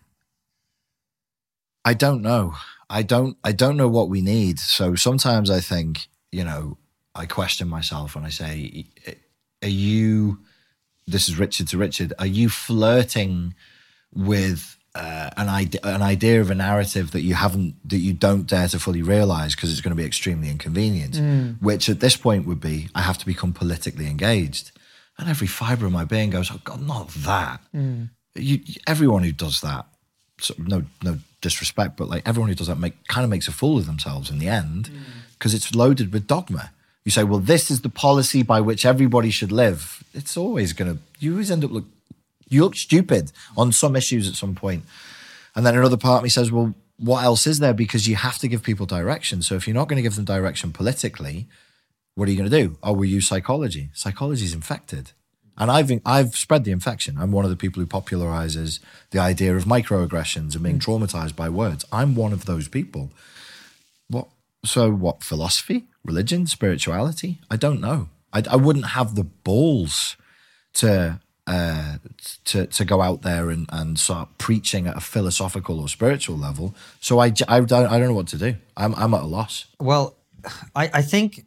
I 1.85 1.95
don't 1.95 2.23
know. 2.23 2.55
I 2.89 3.03
don't. 3.03 3.37
I 3.43 3.53
don't 3.53 3.77
know 3.77 3.89
what 3.89 4.09
we 4.09 4.21
need. 4.21 4.59
So 4.59 4.95
sometimes 4.95 5.51
I 5.51 5.61
think, 5.61 6.09
you 6.31 6.45
know, 6.45 6.77
I 7.15 7.27
question 7.27 7.69
myself 7.69 8.17
and 8.17 8.27
I 8.27 8.29
say, 8.29 8.87
are 9.63 9.69
you? 9.69 10.41
This 11.07 11.29
is 11.29 11.39
Richard 11.39 11.69
to 11.69 11.79
Richard. 11.79 12.13
Are 12.19 12.27
you 12.27 12.49
flirting 12.49 13.55
with 14.13 14.77
uh, 14.95 15.31
an 15.37 15.49
idea, 15.49 15.81
an 15.85 16.03
idea 16.03 16.41
of 16.41 16.51
a 16.51 16.55
narrative 16.55 17.13
that 17.13 17.23
you 17.23 17.35
haven't, 17.35 17.75
that 17.89 17.99
you 17.99 18.13
don't 18.13 18.47
dare 18.47 18.69
to 18.69 18.79
fully 18.79 19.03
realize 19.03 19.55
because 19.55 19.71
it's 19.71 19.81
going 19.81 19.97
to 19.97 20.01
be 20.03 20.07
extremely 20.07 20.51
inconvenient? 20.51 21.15
Mm. 21.15 21.63
Which 21.63 21.89
at 21.89 22.01
this 22.01 22.17
point 22.17 22.47
would 22.47 22.61
be, 22.61 22.89
I 22.95 23.03
have 23.03 23.19
to 23.19 23.27
become 23.27 23.53
politically 23.53 24.07
engaged, 24.07 24.73
and 25.19 25.29
every 25.29 25.47
fiber 25.47 25.87
of 25.87 25.93
my 25.93 26.05
being 26.05 26.31
goes, 26.31 26.51
"Oh 26.51 26.61
God, 26.65 26.87
not 26.87 27.09
that." 27.11 27.61
Mm. 27.75 28.11
You, 28.35 28.61
everyone 28.87 29.23
who 29.23 29.33
does 29.33 29.61
that, 29.61 29.87
so 30.41 30.55
no, 30.59 30.85
no 31.03 31.19
disrespect, 31.41 31.97
but 31.97 32.09
like 32.09 32.27
everyone 32.27 32.49
who 32.49 32.55
does 32.55 32.67
that 32.67 32.79
make 32.79 33.07
kind 33.07 33.25
of 33.25 33.31
makes 33.31 33.49
a 33.49 33.53
fool 33.53 33.79
of 33.79 33.87
themselves 33.87 34.31
in 34.31 34.39
the 34.39 34.49
end 34.49 34.91
mm. 34.91 34.99
because 35.33 35.55
it's 35.55 35.75
loaded 35.75 36.13
with 36.13 36.27
dogma. 36.27 36.73
You 37.05 37.11
say, 37.11 37.25
well, 37.25 37.39
this 37.39 37.71
is 37.71 37.81
the 37.81 37.89
policy 37.89 38.43
by 38.43 38.61
which 38.61 38.85
everybody 38.85 39.31
should 39.31 39.51
live. 39.51 40.05
It's 40.13 40.37
always 40.37 40.75
going 40.75 40.95
to, 40.95 41.03
you 41.19 41.33
always 41.33 41.51
end 41.51 41.65
up 41.65 41.71
look, 41.71 41.87
you 42.51 42.63
look 42.63 42.77
stupid 42.77 43.33
on 43.57 43.73
some 43.73 43.97
issues 43.97 44.29
at 44.29 44.35
some 44.35 44.55
point. 44.55 44.85
And 45.55 45.65
then 45.65 45.77
another 45.77 45.97
part 45.97 46.19
of 46.19 46.23
me 46.23 46.29
says, 46.29 46.53
well, 46.53 46.75
what 46.99 47.25
else 47.25 47.47
is 47.47 47.59
there? 47.61 47.73
Because 47.73 48.07
you 48.07 48.17
have 48.17 48.39
to 48.39 48.49
give 48.49 48.63
people 48.63 48.87
direction. 48.87 49.41
So 49.43 49.55
if 49.55 49.67
you're 49.67 49.75
not 49.75 49.89
going 49.89 49.97
to 49.97 50.03
give 50.03 50.17
them 50.17 50.25
direction 50.25 50.73
politically, 50.73 51.49
what 52.15 52.29
are 52.29 52.31
you 52.31 52.37
going 52.37 52.51
to 52.51 52.63
do? 52.63 52.77
Oh, 52.83 52.93
we 52.93 53.09
use 53.09 53.27
psychology. 53.27 53.89
Psychology 53.95 54.45
is 54.45 54.53
infected. 54.53 55.13
And 55.57 55.71
I've 55.71 55.91
I've 56.07 56.37
spread 56.37 56.65
the 56.65 56.71
infection. 56.71 57.19
I'm 57.19 57.33
one 57.33 57.45
of 57.45 57.51
the 57.51 57.57
people 57.57 57.81
who 57.81 57.87
popularizes 57.87 58.81
the 59.11 59.19
idea 59.19 59.55
of 59.57 59.65
microaggressions 59.65 60.55
and 60.55 60.63
being 60.63 60.79
mm. 60.79 60.85
traumatized 60.85 61.37
by 61.37 61.49
words. 61.49 61.85
I'm 61.93 62.15
one 62.15 62.33
of 62.33 62.47
those 62.47 62.69
people. 62.69 63.11
What? 64.09 64.29
So 64.65 64.91
what? 64.91 65.23
Philosophy, 65.23 65.85
religion, 66.05 66.47
spirituality? 66.47 67.41
I 67.51 67.57
don't 67.57 67.81
know. 67.81 68.09
I, 68.33 68.43
I 68.51 68.57
wouldn't 68.57 68.87
have 68.87 69.17
the 69.17 69.25
balls 69.25 70.17
to 70.75 71.21
uh, 71.51 71.99
to 72.45 72.67
to 72.67 72.85
go 72.85 73.03
out 73.03 73.23
there 73.23 73.51
and, 73.51 73.67
and 73.73 73.99
start 73.99 74.29
preaching 74.39 74.87
at 74.87 74.97
a 74.97 75.01
philosophical 75.01 75.81
or 75.81 75.89
spiritual 75.89 76.39
level. 76.39 76.75
So 77.01 77.19
I, 77.19 77.33
I 77.49 77.61
don't 77.61 77.87
I 77.93 77.99
don't 77.99 78.09
know 78.09 78.15
what 78.15 78.29
to 78.29 78.39
do. 78.39 78.55
I'm 78.77 78.95
I'm 78.95 79.13
at 79.15 79.23
a 79.23 79.27
loss. 79.27 79.67
Well, 79.81 80.17
I, 80.75 80.91
I 80.95 81.03
think, 81.03 81.45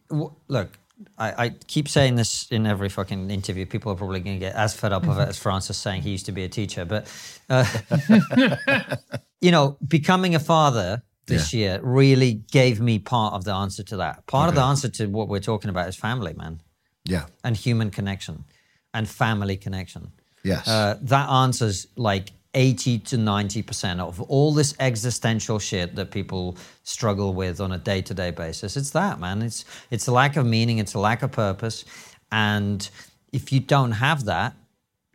look, 0.47 0.77
I, 1.17 1.45
I 1.45 1.49
keep 1.67 1.87
saying 1.87 2.15
this 2.15 2.47
in 2.51 2.65
every 2.67 2.89
fucking 2.89 3.31
interview. 3.31 3.65
People 3.65 3.91
are 3.91 3.95
probably 3.95 4.19
going 4.19 4.35
to 4.35 4.39
get 4.39 4.55
as 4.55 4.73
fed 4.73 4.91
up 4.93 5.07
of 5.07 5.17
it 5.19 5.27
as 5.29 5.39
Francis 5.39 5.77
saying 5.77 6.01
he 6.01 6.11
used 6.11 6.25
to 6.25 6.31
be 6.31 6.43
a 6.43 6.49
teacher. 6.49 6.85
But, 6.85 7.07
uh, 7.49 7.65
you 9.41 9.51
know, 9.51 9.77
becoming 9.87 10.35
a 10.35 10.39
father 10.39 11.01
this 11.25 11.53
year 11.53 11.79
really 11.81 12.43
gave 12.51 12.81
me 12.81 12.99
part 12.99 13.33
of 13.33 13.45
the 13.45 13.53
answer 13.53 13.83
to 13.83 13.97
that. 13.97 14.25
Part 14.27 14.49
of 14.49 14.55
the 14.55 14.61
answer 14.61 14.89
to 14.89 15.07
what 15.07 15.29
we're 15.29 15.39
talking 15.39 15.69
about 15.69 15.87
is 15.87 15.95
family, 15.95 16.33
man, 16.33 16.61
Yeah. 17.05 17.25
and 17.43 17.55
human 17.55 17.89
connection 17.89 18.43
and 18.93 19.07
family 19.07 19.57
connection. 19.57 20.11
Yes. 20.43 20.67
Uh, 20.67 20.97
that 21.01 21.29
answers 21.29 21.87
like 21.95 22.31
80 22.53 22.99
to 22.99 23.17
90% 23.17 23.99
of 23.99 24.21
all 24.21 24.53
this 24.53 24.75
existential 24.79 25.57
shit 25.59 25.95
that 25.95 26.11
people 26.11 26.57
struggle 26.83 27.33
with 27.33 27.59
on 27.59 27.71
a 27.71 27.77
day-to-day 27.77 28.31
basis. 28.31 28.77
It's 28.77 28.91
that, 28.91 29.19
man. 29.19 29.41
It's 29.41 29.65
it's 29.89 30.07
a 30.07 30.11
lack 30.11 30.35
of 30.35 30.45
meaning, 30.45 30.77
it's 30.77 30.93
a 30.93 30.99
lack 30.99 31.23
of 31.23 31.31
purpose. 31.31 31.83
And 32.31 32.87
if 33.31 33.51
you 33.51 33.59
don't 33.59 33.93
have 33.93 34.25
that, 34.25 34.55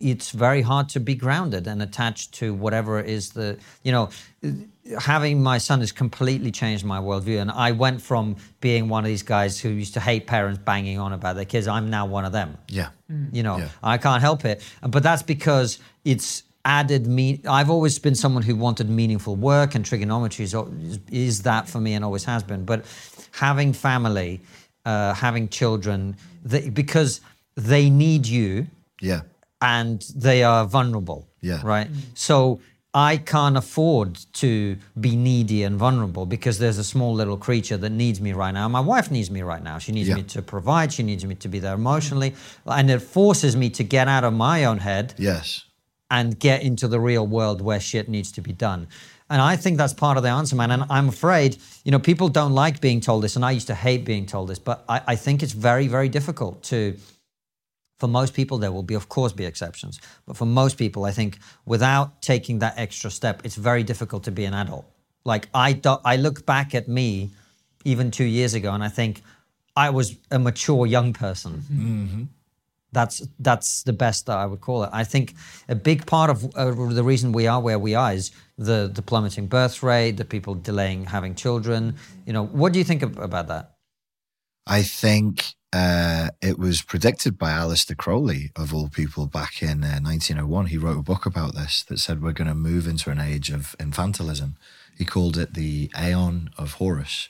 it's 0.00 0.30
very 0.30 0.62
hard 0.62 0.88
to 0.88 1.00
be 1.00 1.14
grounded 1.14 1.66
and 1.66 1.82
attached 1.82 2.32
to 2.32 2.54
whatever 2.54 2.98
it 3.00 3.08
is 3.08 3.30
the 3.30 3.58
you 3.82 3.90
know 3.92 4.08
having 5.00 5.42
my 5.42 5.58
son 5.58 5.80
has 5.80 5.92
completely 5.92 6.50
changed 6.50 6.84
my 6.84 6.98
worldview 7.00 7.40
and 7.40 7.50
i 7.50 7.72
went 7.72 8.00
from 8.00 8.36
being 8.60 8.88
one 8.88 9.04
of 9.04 9.08
these 9.08 9.22
guys 9.24 9.58
who 9.60 9.68
used 9.70 9.94
to 9.94 10.00
hate 10.00 10.26
parents 10.26 10.60
banging 10.64 10.98
on 10.98 11.12
about 11.12 11.34
their 11.36 11.44
kids 11.44 11.66
i'm 11.66 11.90
now 11.90 12.06
one 12.06 12.24
of 12.24 12.32
them 12.32 12.56
yeah. 12.68 12.88
you 13.32 13.42
know 13.42 13.58
Yeah. 13.58 13.68
i 13.82 13.98
can't 13.98 14.22
help 14.22 14.44
it 14.44 14.62
but 14.82 15.02
that's 15.02 15.22
because 15.22 15.78
it's 16.04 16.44
added 16.64 17.06
me 17.06 17.40
i've 17.48 17.70
always 17.70 17.98
been 17.98 18.14
someone 18.14 18.42
who 18.42 18.54
wanted 18.54 18.88
meaningful 18.88 19.36
work 19.36 19.74
and 19.74 19.84
Triggernometry 19.84 20.40
is, 20.40 20.54
is, 20.54 21.00
is 21.10 21.42
that 21.42 21.68
for 21.68 21.80
me 21.80 21.94
and 21.94 22.04
always 22.04 22.24
has 22.24 22.42
been 22.42 22.64
but 22.64 22.84
having 23.32 23.72
family 23.72 24.40
uh, 24.84 25.12
having 25.14 25.48
children 25.48 26.16
they, 26.44 26.68
because 26.70 27.20
they 27.56 27.90
need 27.90 28.26
you 28.26 28.66
Yeah. 29.00 29.22
And 29.60 30.02
they 30.14 30.42
are 30.42 30.64
vulnerable. 30.66 31.28
Yeah. 31.40 31.60
Right. 31.64 31.88
Mm-hmm. 31.88 32.00
So 32.14 32.60
I 32.94 33.18
can't 33.18 33.56
afford 33.56 34.18
to 34.34 34.76
be 34.98 35.14
needy 35.14 35.62
and 35.62 35.76
vulnerable 35.76 36.26
because 36.26 36.58
there's 36.58 36.78
a 36.78 36.84
small 36.84 37.12
little 37.14 37.36
creature 37.36 37.76
that 37.76 37.90
needs 37.90 38.20
me 38.20 38.32
right 38.32 38.52
now. 38.52 38.66
My 38.68 38.80
wife 38.80 39.10
needs 39.10 39.30
me 39.30 39.42
right 39.42 39.62
now. 39.62 39.78
She 39.78 39.92
needs 39.92 40.08
Yeah. 40.08 40.16
me 40.16 40.22
to 40.24 40.42
provide. 40.42 40.92
She 40.92 41.02
needs 41.02 41.24
me 41.24 41.34
to 41.36 41.48
be 41.48 41.58
there 41.58 41.74
emotionally. 41.74 42.34
And 42.66 42.90
it 42.90 43.00
forces 43.02 43.54
me 43.56 43.70
to 43.70 43.84
get 43.84 44.08
out 44.08 44.24
of 44.24 44.32
my 44.32 44.64
own 44.64 44.78
head 44.78 45.14
Yes. 45.18 45.64
and 46.10 46.38
get 46.38 46.62
into 46.62 46.88
the 46.88 46.98
real 46.98 47.26
world 47.26 47.60
where 47.60 47.78
shit 47.78 48.08
needs 48.08 48.32
to 48.32 48.40
be 48.40 48.52
done. 48.52 48.88
And 49.30 49.42
I 49.42 49.56
think 49.56 49.76
that's 49.76 49.92
part 49.92 50.16
of 50.16 50.22
the 50.22 50.30
answer, 50.30 50.56
man. 50.56 50.70
And 50.70 50.84
I'm 50.88 51.08
afraid, 51.10 51.58
you 51.84 51.92
know, 51.92 51.98
people 51.98 52.30
don't 52.30 52.54
like 52.54 52.80
being 52.80 53.00
told 53.00 53.22
this, 53.22 53.36
and 53.36 53.44
I 53.44 53.50
used 53.50 53.66
to 53.66 53.74
hate 53.74 54.06
being 54.06 54.24
told 54.24 54.48
this, 54.48 54.58
but 54.58 54.84
I, 54.88 55.02
I 55.08 55.16
think 55.16 55.42
it's 55.42 55.52
very, 55.52 55.86
very 55.88 56.08
difficult 56.08 56.62
to. 56.64 56.96
For 57.98 58.08
most 58.08 58.32
people, 58.34 58.58
there 58.58 58.70
will 58.70 58.84
be, 58.84 58.94
of 58.94 59.08
course, 59.08 59.32
be 59.32 59.44
exceptions. 59.44 60.00
But 60.26 60.36
for 60.36 60.46
most 60.46 60.78
people, 60.78 61.04
I 61.04 61.10
think 61.10 61.38
without 61.66 62.22
taking 62.22 62.60
that 62.60 62.74
extra 62.76 63.10
step, 63.10 63.42
it's 63.44 63.56
very 63.56 63.82
difficult 63.82 64.24
to 64.24 64.30
be 64.30 64.44
an 64.44 64.54
adult. 64.54 64.84
Like 65.24 65.48
I, 65.52 65.72
do, 65.72 65.96
I 66.04 66.16
look 66.16 66.46
back 66.46 66.74
at 66.74 66.88
me, 66.88 67.30
even 67.84 68.10
two 68.10 68.24
years 68.24 68.54
ago, 68.54 68.72
and 68.72 68.84
I 68.84 68.88
think 68.88 69.22
I 69.76 69.90
was 69.90 70.16
a 70.30 70.38
mature 70.38 70.86
young 70.86 71.12
person. 71.12 72.28
That's 72.90 73.22
that's 73.38 73.82
the 73.82 73.92
best 73.92 74.26
that 74.26 74.38
I 74.38 74.46
would 74.46 74.62
call 74.62 74.82
it. 74.84 74.90
I 74.92 75.04
think 75.04 75.34
a 75.68 75.74
big 75.74 76.06
part 76.06 76.30
of 76.30 76.44
uh, 76.56 76.70
the 76.94 77.04
reason 77.04 77.32
we 77.32 77.46
are 77.46 77.60
where 77.60 77.78
we 77.78 77.94
are 77.94 78.14
is 78.14 78.30
the 78.56 78.90
the 78.92 79.02
plummeting 79.02 79.46
birth 79.46 79.82
rate, 79.82 80.16
the 80.16 80.24
people 80.24 80.54
delaying 80.54 81.04
having 81.04 81.34
children. 81.34 81.96
You 82.26 82.32
know, 82.32 82.46
what 82.46 82.72
do 82.72 82.78
you 82.78 82.84
think 82.84 83.02
ab- 83.02 83.18
about 83.18 83.48
that? 83.48 83.74
I 84.66 84.82
think 84.82 85.54
uh, 85.72 86.30
it 86.40 86.58
was 86.58 86.82
predicted 86.82 87.38
by 87.38 87.50
Aleister 87.50 87.96
Crowley, 87.96 88.50
of 88.56 88.72
all 88.72 88.88
people, 88.88 89.26
back 89.26 89.62
in 89.62 89.84
uh, 89.84 90.00
1901. 90.00 90.66
He 90.66 90.78
wrote 90.78 90.98
a 90.98 91.02
book 91.02 91.26
about 91.26 91.54
this 91.54 91.82
that 91.84 91.98
said 91.98 92.22
we're 92.22 92.32
going 92.32 92.48
to 92.48 92.54
move 92.54 92.86
into 92.86 93.10
an 93.10 93.20
age 93.20 93.50
of 93.50 93.76
infantilism. 93.78 94.52
He 94.96 95.04
called 95.04 95.36
it 95.36 95.54
the 95.54 95.90
Aeon 95.98 96.50
of 96.56 96.74
Horus. 96.74 97.28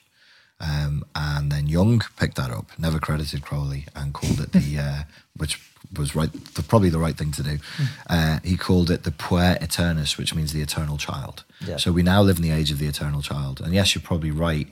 Um, 0.61 1.05
and 1.15 1.53
then 1.53 1.69
Jung 1.69 2.03
picked 2.19 2.37
that 2.37 2.51
up, 2.51 2.71
never 2.79 2.99
credited 2.99 3.43
Crowley, 3.43 3.87
and 3.95 4.15
called 4.15 4.41
it 4.41 4.53
the, 4.53 4.79
uh, 4.81 5.03
which 5.37 5.61
was 5.97 6.15
right, 6.15 6.33
the, 6.55 6.63
probably 6.63 6.91
the 6.91 6.99
right 6.99 7.17
thing 7.17 7.33
to 7.33 7.43
do. 7.43 7.59
Uh, 8.09 8.39
he 8.45 8.57
called 8.57 8.91
it 8.91 9.03
the 9.03 9.11
Puer 9.11 9.57
Aeternus, 9.61 10.17
which 10.17 10.35
means 10.35 10.53
the 10.53 10.63
eternal 10.63 10.97
child. 10.97 11.45
Yeah. 11.65 11.77
So 11.77 11.91
we 11.93 12.03
now 12.03 12.23
live 12.23 12.37
in 12.37 12.43
the 12.43 12.51
age 12.51 12.71
of 12.71 12.79
the 12.79 12.87
eternal 12.87 13.23
child. 13.23 13.61
And 13.61 13.75
yes, 13.75 13.95
you're 13.95 14.03
probably 14.03 14.31
right 14.31 14.69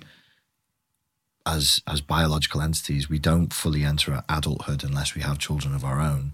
as 1.46 1.80
as 1.86 2.00
biological 2.00 2.60
entities, 2.60 3.08
we 3.08 3.18
don't 3.18 3.52
fully 3.52 3.84
enter 3.84 4.22
adulthood 4.28 4.84
unless 4.84 5.14
we 5.14 5.22
have 5.22 5.38
children 5.38 5.74
of 5.74 5.84
our 5.84 6.00
own. 6.00 6.32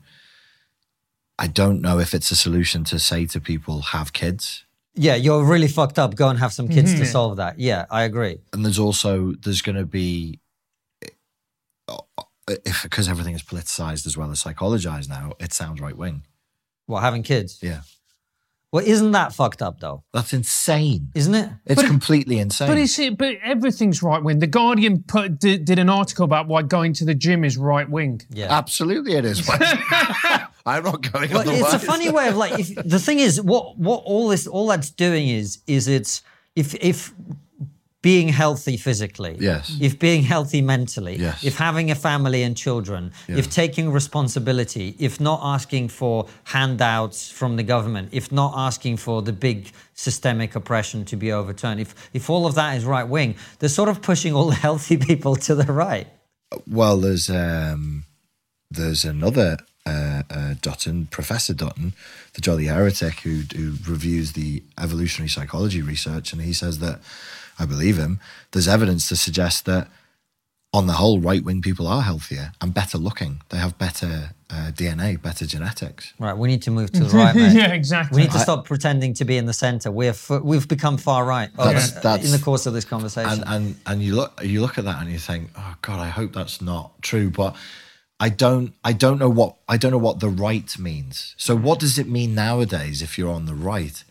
I 1.38 1.46
don't 1.46 1.81
know 1.81 1.98
if 1.98 2.14
it's 2.14 2.31
a 2.31 2.37
solution 2.37 2.85
to 2.85 2.98
say 2.98 3.27
to 3.27 3.40
people, 3.40 3.83
have 3.83 4.12
kids. 4.12 4.64
Yeah, 4.94 5.14
you're 5.14 5.44
really 5.44 5.68
fucked 5.68 5.98
up. 5.98 6.14
Go 6.14 6.29
and 6.29 6.38
have 6.38 6.53
some 6.53 6.68
kids 6.68 6.92
to 6.92 7.01
mm-hmm. 7.01 7.07
solve 7.07 7.37
that. 7.37 7.59
Yeah, 7.59 7.87
I 7.90 8.03
agree. 8.05 8.38
And 8.53 8.64
there's 8.64 8.79
also 8.79 9.33
there's 9.33 9.62
going 9.62 9.77
to 9.77 9.87
be 9.87 10.40
if 12.48 12.83
because 12.83 13.09
everything 13.09 13.35
is 13.35 13.42
politicized 13.42 14.07
as 14.07 14.16
well 14.16 14.31
as 14.31 14.42
psychologized 14.42 15.09
now, 15.09 15.33
it 15.40 15.53
sounds 15.53 15.81
right 15.81 15.96
wing. 15.96 16.25
Well, 16.87 17.01
having 17.01 17.22
kids. 17.22 17.59
Yeah, 17.62 17.83
Well, 18.72 18.82
isn't 18.87 19.11
that 19.12 19.35
fucked 19.35 19.61
up 19.61 19.80
though? 19.80 20.02
that's 20.14 20.32
insane. 20.32 21.11
Isn't 21.14 21.35
it? 21.35 21.50
It's 21.66 21.82
But- 21.82 21.88
completely 21.88 22.38
insane. 22.38 22.68
But 22.68 22.78
it's 22.78 22.98
but 23.18 23.37
everything's 23.44 24.02
right 24.02 24.22
wing. 24.22 24.38
The 24.38 24.46
Guardian 24.46 25.04
put 25.06 25.38
did, 25.38 25.66
did 25.66 25.78
an 25.78 25.90
article 25.90 26.24
about 26.24 26.48
why 26.48 26.62
going 26.62 26.94
to 26.94 27.04
the 27.04 27.14
gym 27.14 27.44
is 27.44 27.58
right 27.58 27.88
wing. 27.88 28.22
Yeah. 28.30 28.46
Absolutely, 28.50 29.12
it 29.14 29.26
is. 29.26 29.46
I'm 30.66 30.85
not 30.85 31.02
going 31.12 31.30
Well, 31.30 31.40
otherwise. 31.40 31.74
it's 31.74 31.82
a 31.82 31.87
funny 31.87 32.08
way 32.11 32.28
of 32.28 32.37
like. 32.37 32.58
If, 32.58 32.74
the 32.88 32.98
thing 32.98 33.18
is, 33.18 33.40
what 33.42 33.76
what 33.78 34.02
all 34.04 34.28
this 34.28 34.46
all 34.46 34.66
that's 34.68 34.90
doing 34.90 35.28
is 35.28 35.58
is 35.66 35.87
it's 35.88 36.22
if 36.56 36.74
if 36.76 37.12
being 38.03 38.29
healthy 38.29 38.77
physically, 38.77 39.37
Yes. 39.38 39.77
if 39.81 39.99
being 39.99 40.25
healthy 40.25 40.61
mentally, 40.61 41.17
Yes. 41.19 41.45
if 41.45 41.57
having 41.57 41.91
a 41.91 41.95
family 41.95 42.43
and 42.43 42.57
children, 42.57 43.12
if 43.29 43.49
taking 43.49 43.93
responsibility, 43.93 44.97
if 44.99 45.21
not 45.21 45.41
asking 45.43 45.88
for 45.88 46.27
handouts 46.45 47.31
from 47.31 47.57
the 47.57 47.62
government, 47.62 48.09
if 48.12 48.33
not 48.33 48.53
asking 48.57 48.97
for 48.97 49.23
the 49.23 49.33
big 49.33 49.71
systemic 49.95 50.57
oppression 50.57 51.05
to 51.05 51.17
be 51.17 51.31
overturned, 51.33 51.81
if 51.81 51.95
if 52.12 52.29
all 52.29 52.45
of 52.47 52.55
that 52.57 52.77
is 52.77 52.85
right 52.85 53.09
wing, 53.09 53.37
they're 53.59 53.69
sort 53.81 53.88
of 53.88 54.03
pushing 54.03 54.35
all 54.35 54.49
the 54.49 54.57
healthy 54.57 54.97
people 54.97 55.37
to 55.37 55.55
the 55.55 55.73
right. 55.73 56.09
Well, 56.67 56.97
there's 56.99 57.31
um, 57.31 58.05
there's 58.71 59.05
another 59.05 59.59
uh, 59.87 60.23
uh, 60.31 60.55
Dutton, 60.61 61.07
Professor 61.07 61.55
Dutton, 61.55 61.93
the 62.35 62.41
Jolly 62.41 62.67
Heretic, 62.67 63.21
who, 63.21 63.43
who 63.57 63.75
reviews 63.88 64.33
the 64.33 64.62
evolutionary 64.79 65.29
psychology 65.29 65.83
research, 65.83 66.33
and 66.33 66.43
he 66.43 66.53
says 66.53 66.79
that 66.79 67.01
I 67.59 67.67
believe 67.67 67.97
him. 67.99 68.21
There's 68.53 68.69
evidence 68.69 69.09
to 69.09 69.17
suggest 69.17 69.65
that 69.67 69.88
on 70.75 70.87
the 70.87 70.95
whole, 70.95 71.21
right 71.21 71.45
wing 71.45 71.61
people 71.61 71.87
are 71.87 72.01
healthier 72.01 72.53
and 72.62 72.73
better 72.73 72.97
looking. 72.97 73.43
They 73.51 73.59
have 73.59 73.77
better 73.77 74.31
uh, 74.49 74.71
DNA, 74.75 75.21
better 75.21 75.45
genetics. 75.45 76.15
Right, 76.19 76.35
we 76.37 76.49
need 76.49 76.62
to 76.62 76.71
move 76.71 76.91
to 76.93 77.05
the 77.05 77.15
right, 77.17 77.35
mate. 77.37 77.53
yeah, 77.55 77.73
exactly. 77.75 78.17
We 78.17 78.23
need 78.23 78.33
to 78.33 78.38
stop 78.38 78.65
pretending 78.65 79.12
to 79.15 79.27
be 79.27 79.37
in 79.37 79.45
the 79.45 79.53
center. 79.53 79.91
We're 79.91 80.11
f- 80.11 80.31
we've 80.43 80.67
become 80.67 80.97
far 80.97 81.27
right 81.27 81.51
That's- 81.59 81.95
uh, 81.97 82.01
that's- 82.01 82.25
in 82.25 82.33
the 82.33 82.43
course 82.43 82.65
of 82.65 82.73
this 82.73 82.87
conversation. 82.87 83.31
And 83.31 83.45
and 83.47 83.77
and 83.87 84.03
you 84.03 84.15
look 84.15 84.41
you 84.43 84.62
look 84.62 84.79
at 84.79 84.85
that 84.85 85.03
and 85.03 85.11
you 85.12 85.19
think, 85.19 85.51
oh 85.59 85.75
God, 85.83 86.01
I 86.01 86.09
hope 86.09 86.33
that's 86.33 86.62
not 86.62 87.01
true. 87.03 87.29
But 87.29 87.55
I 88.19 88.31
don't 88.31 88.73
I 88.83 88.95
don't 88.95 89.19
know 89.19 89.29
what 89.29 89.57
I 89.69 89.77
don't 89.77 89.91
know 89.91 89.99
what 89.99 90.21
the 90.21 90.31
right 90.31 90.79
means. 90.79 91.35
So 91.37 91.55
what 91.55 91.81
does 91.81 91.99
it 91.99 92.09
mean 92.09 92.35
nowadays 92.35 93.03
if 93.03 93.19
you're 93.19 93.31
on 93.33 93.45
the 93.45 93.55
right? 93.55 94.03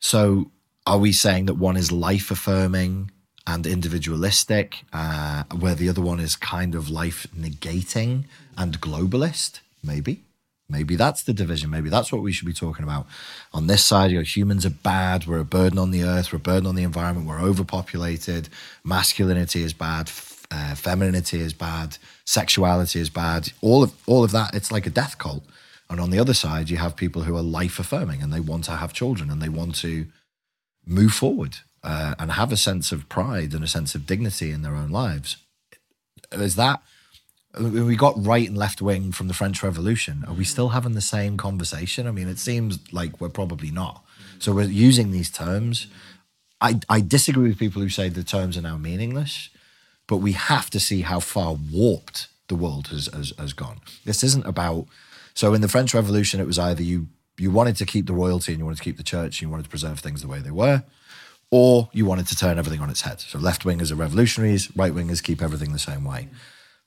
So 0.00 0.50
are 0.86 0.98
we 0.98 1.12
saying 1.12 1.46
that 1.46 1.54
one 1.54 1.76
is 1.76 1.92
life 1.92 2.30
affirming 2.30 3.10
and 3.46 3.66
individualistic, 3.66 4.84
uh, 4.92 5.44
where 5.58 5.74
the 5.74 5.88
other 5.88 6.02
one 6.02 6.20
is 6.20 6.36
kind 6.36 6.74
of 6.74 6.90
life 6.90 7.26
negating 7.36 8.24
and 8.56 8.80
globalist? 8.80 9.60
Maybe. 9.82 10.22
Maybe 10.68 10.96
that's 10.96 11.22
the 11.22 11.34
division. 11.34 11.70
Maybe 11.70 11.90
that's 11.90 12.10
what 12.10 12.22
we 12.22 12.32
should 12.32 12.46
be 12.46 12.52
talking 12.54 12.82
about. 12.82 13.06
On 13.52 13.66
this 13.66 13.84
side, 13.84 14.10
you 14.10 14.18
know, 14.18 14.22
humans 14.22 14.64
are 14.64 14.70
bad. 14.70 15.26
We're 15.26 15.40
a 15.40 15.44
burden 15.44 15.78
on 15.78 15.90
the 15.90 16.02
earth. 16.02 16.32
We're 16.32 16.38
a 16.38 16.40
burden 16.40 16.66
on 16.66 16.76
the 16.76 16.82
environment. 16.82 17.26
We're 17.26 17.42
overpopulated. 17.42 18.48
Masculinity 18.82 19.62
is 19.62 19.74
bad. 19.74 20.10
Uh, 20.50 20.74
femininity 20.74 21.40
is 21.40 21.52
bad. 21.52 21.98
Sexuality 22.24 23.00
is 23.00 23.10
bad. 23.10 23.52
All 23.60 23.82
of 23.82 23.92
all 24.06 24.24
of 24.24 24.32
that. 24.32 24.54
It's 24.54 24.72
like 24.72 24.86
a 24.86 24.90
death 24.90 25.18
cult. 25.18 25.44
And 25.90 26.00
on 26.00 26.10
the 26.10 26.18
other 26.18 26.34
side, 26.34 26.70
you 26.70 26.78
have 26.78 26.96
people 26.96 27.22
who 27.22 27.36
are 27.36 27.42
life 27.42 27.78
affirming 27.78 28.22
and 28.22 28.32
they 28.32 28.40
want 28.40 28.64
to 28.64 28.72
have 28.72 28.94
children 28.94 29.30
and 29.30 29.42
they 29.42 29.50
want 29.50 29.74
to 29.76 30.06
move 30.86 31.12
forward 31.12 31.58
uh, 31.82 32.14
and 32.18 32.32
have 32.32 32.52
a 32.52 32.56
sense 32.56 32.92
of 32.92 33.08
pride 33.08 33.52
and 33.54 33.64
a 33.64 33.68
sense 33.68 33.94
of 33.94 34.06
dignity 34.06 34.50
in 34.50 34.62
their 34.62 34.74
own 34.74 34.90
lives. 34.90 35.36
Is 36.32 36.56
that 36.56 36.82
we 37.58 37.96
got 37.96 38.14
right 38.16 38.48
and 38.48 38.56
left 38.56 38.80
wing 38.80 39.12
from 39.12 39.28
the 39.28 39.34
French 39.34 39.62
Revolution? 39.62 40.24
Are 40.26 40.34
we 40.34 40.44
still 40.44 40.70
having 40.70 40.94
the 40.94 41.00
same 41.02 41.36
conversation? 41.36 42.06
I 42.06 42.10
mean, 42.10 42.28
it 42.28 42.38
seems 42.38 42.78
like 42.92 43.20
we're 43.20 43.28
probably 43.28 43.70
not. 43.70 44.04
So 44.38 44.52
we're 44.52 44.64
using 44.64 45.10
these 45.10 45.30
terms. 45.30 45.86
I, 46.60 46.80
I 46.88 47.00
disagree 47.00 47.48
with 47.48 47.58
people 47.58 47.82
who 47.82 47.88
say 47.88 48.08
the 48.08 48.24
terms 48.24 48.56
are 48.56 48.62
now 48.62 48.78
meaningless, 48.78 49.50
but 50.06 50.18
we 50.18 50.32
have 50.32 50.70
to 50.70 50.80
see 50.80 51.02
how 51.02 51.20
far 51.20 51.54
warped 51.54 52.28
the 52.48 52.54
world 52.54 52.88
has, 52.88 53.08
has, 53.12 53.32
has 53.38 53.52
gone. 53.52 53.80
This 54.04 54.24
isn't 54.24 54.46
about. 54.46 54.86
So 55.34 55.54
in 55.54 55.60
the 55.60 55.68
French 55.68 55.94
Revolution, 55.94 56.40
it 56.40 56.46
was 56.46 56.58
either 56.58 56.82
you 56.82 57.08
you 57.42 57.50
wanted 57.50 57.74
to 57.74 57.84
keep 57.84 58.06
the 58.06 58.12
royalty 58.12 58.52
and 58.52 58.60
you 58.60 58.64
wanted 58.64 58.78
to 58.78 58.84
keep 58.84 58.96
the 58.96 59.02
church 59.02 59.38
and 59.38 59.42
you 59.42 59.50
wanted 59.50 59.64
to 59.64 59.68
preserve 59.68 59.98
things 59.98 60.22
the 60.22 60.28
way 60.28 60.38
they 60.38 60.52
were, 60.52 60.84
or 61.50 61.90
you 61.92 62.06
wanted 62.06 62.28
to 62.28 62.36
turn 62.36 62.56
everything 62.56 62.80
on 62.80 62.88
its 62.88 63.00
head. 63.00 63.20
So 63.20 63.36
left 63.38 63.64
wingers 63.64 63.90
are 63.90 63.96
revolutionaries, 63.96 64.74
right 64.76 64.92
wingers 64.92 65.20
keep 65.22 65.42
everything 65.42 65.72
the 65.72 65.78
same 65.80 66.04
way. 66.04 66.28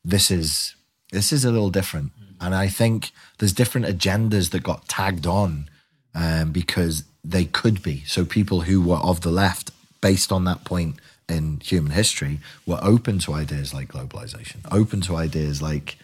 This 0.03 0.31
is 0.31 0.75
this 1.11 1.33
is 1.33 1.43
a 1.43 1.51
little 1.51 1.69
different, 1.69 2.13
and 2.39 2.55
I 2.55 2.67
think 2.67 3.11
there's 3.37 3.53
different 3.53 3.85
agendas 3.85 4.51
that 4.51 4.63
got 4.63 4.87
tagged 4.87 5.27
on 5.27 5.69
um, 6.15 6.51
because 6.51 7.03
they 7.23 7.45
could 7.45 7.83
be. 7.83 8.03
So 8.05 8.23
people 8.23 8.61
who 8.61 8.81
were 8.81 8.97
of 8.97 9.21
the 9.21 9.31
left, 9.31 9.71
based 10.01 10.31
on 10.31 10.45
that 10.45 10.63
point 10.63 10.95
in 11.27 11.59
human 11.59 11.91
history, 11.91 12.39
were 12.65 12.79
open 12.81 13.19
to 13.19 13.33
ideas 13.33 13.73
like 13.73 13.89
globalization, 13.89 14.59
open 14.71 15.01
to 15.01 15.17
ideas 15.17 15.61
like 15.61 15.97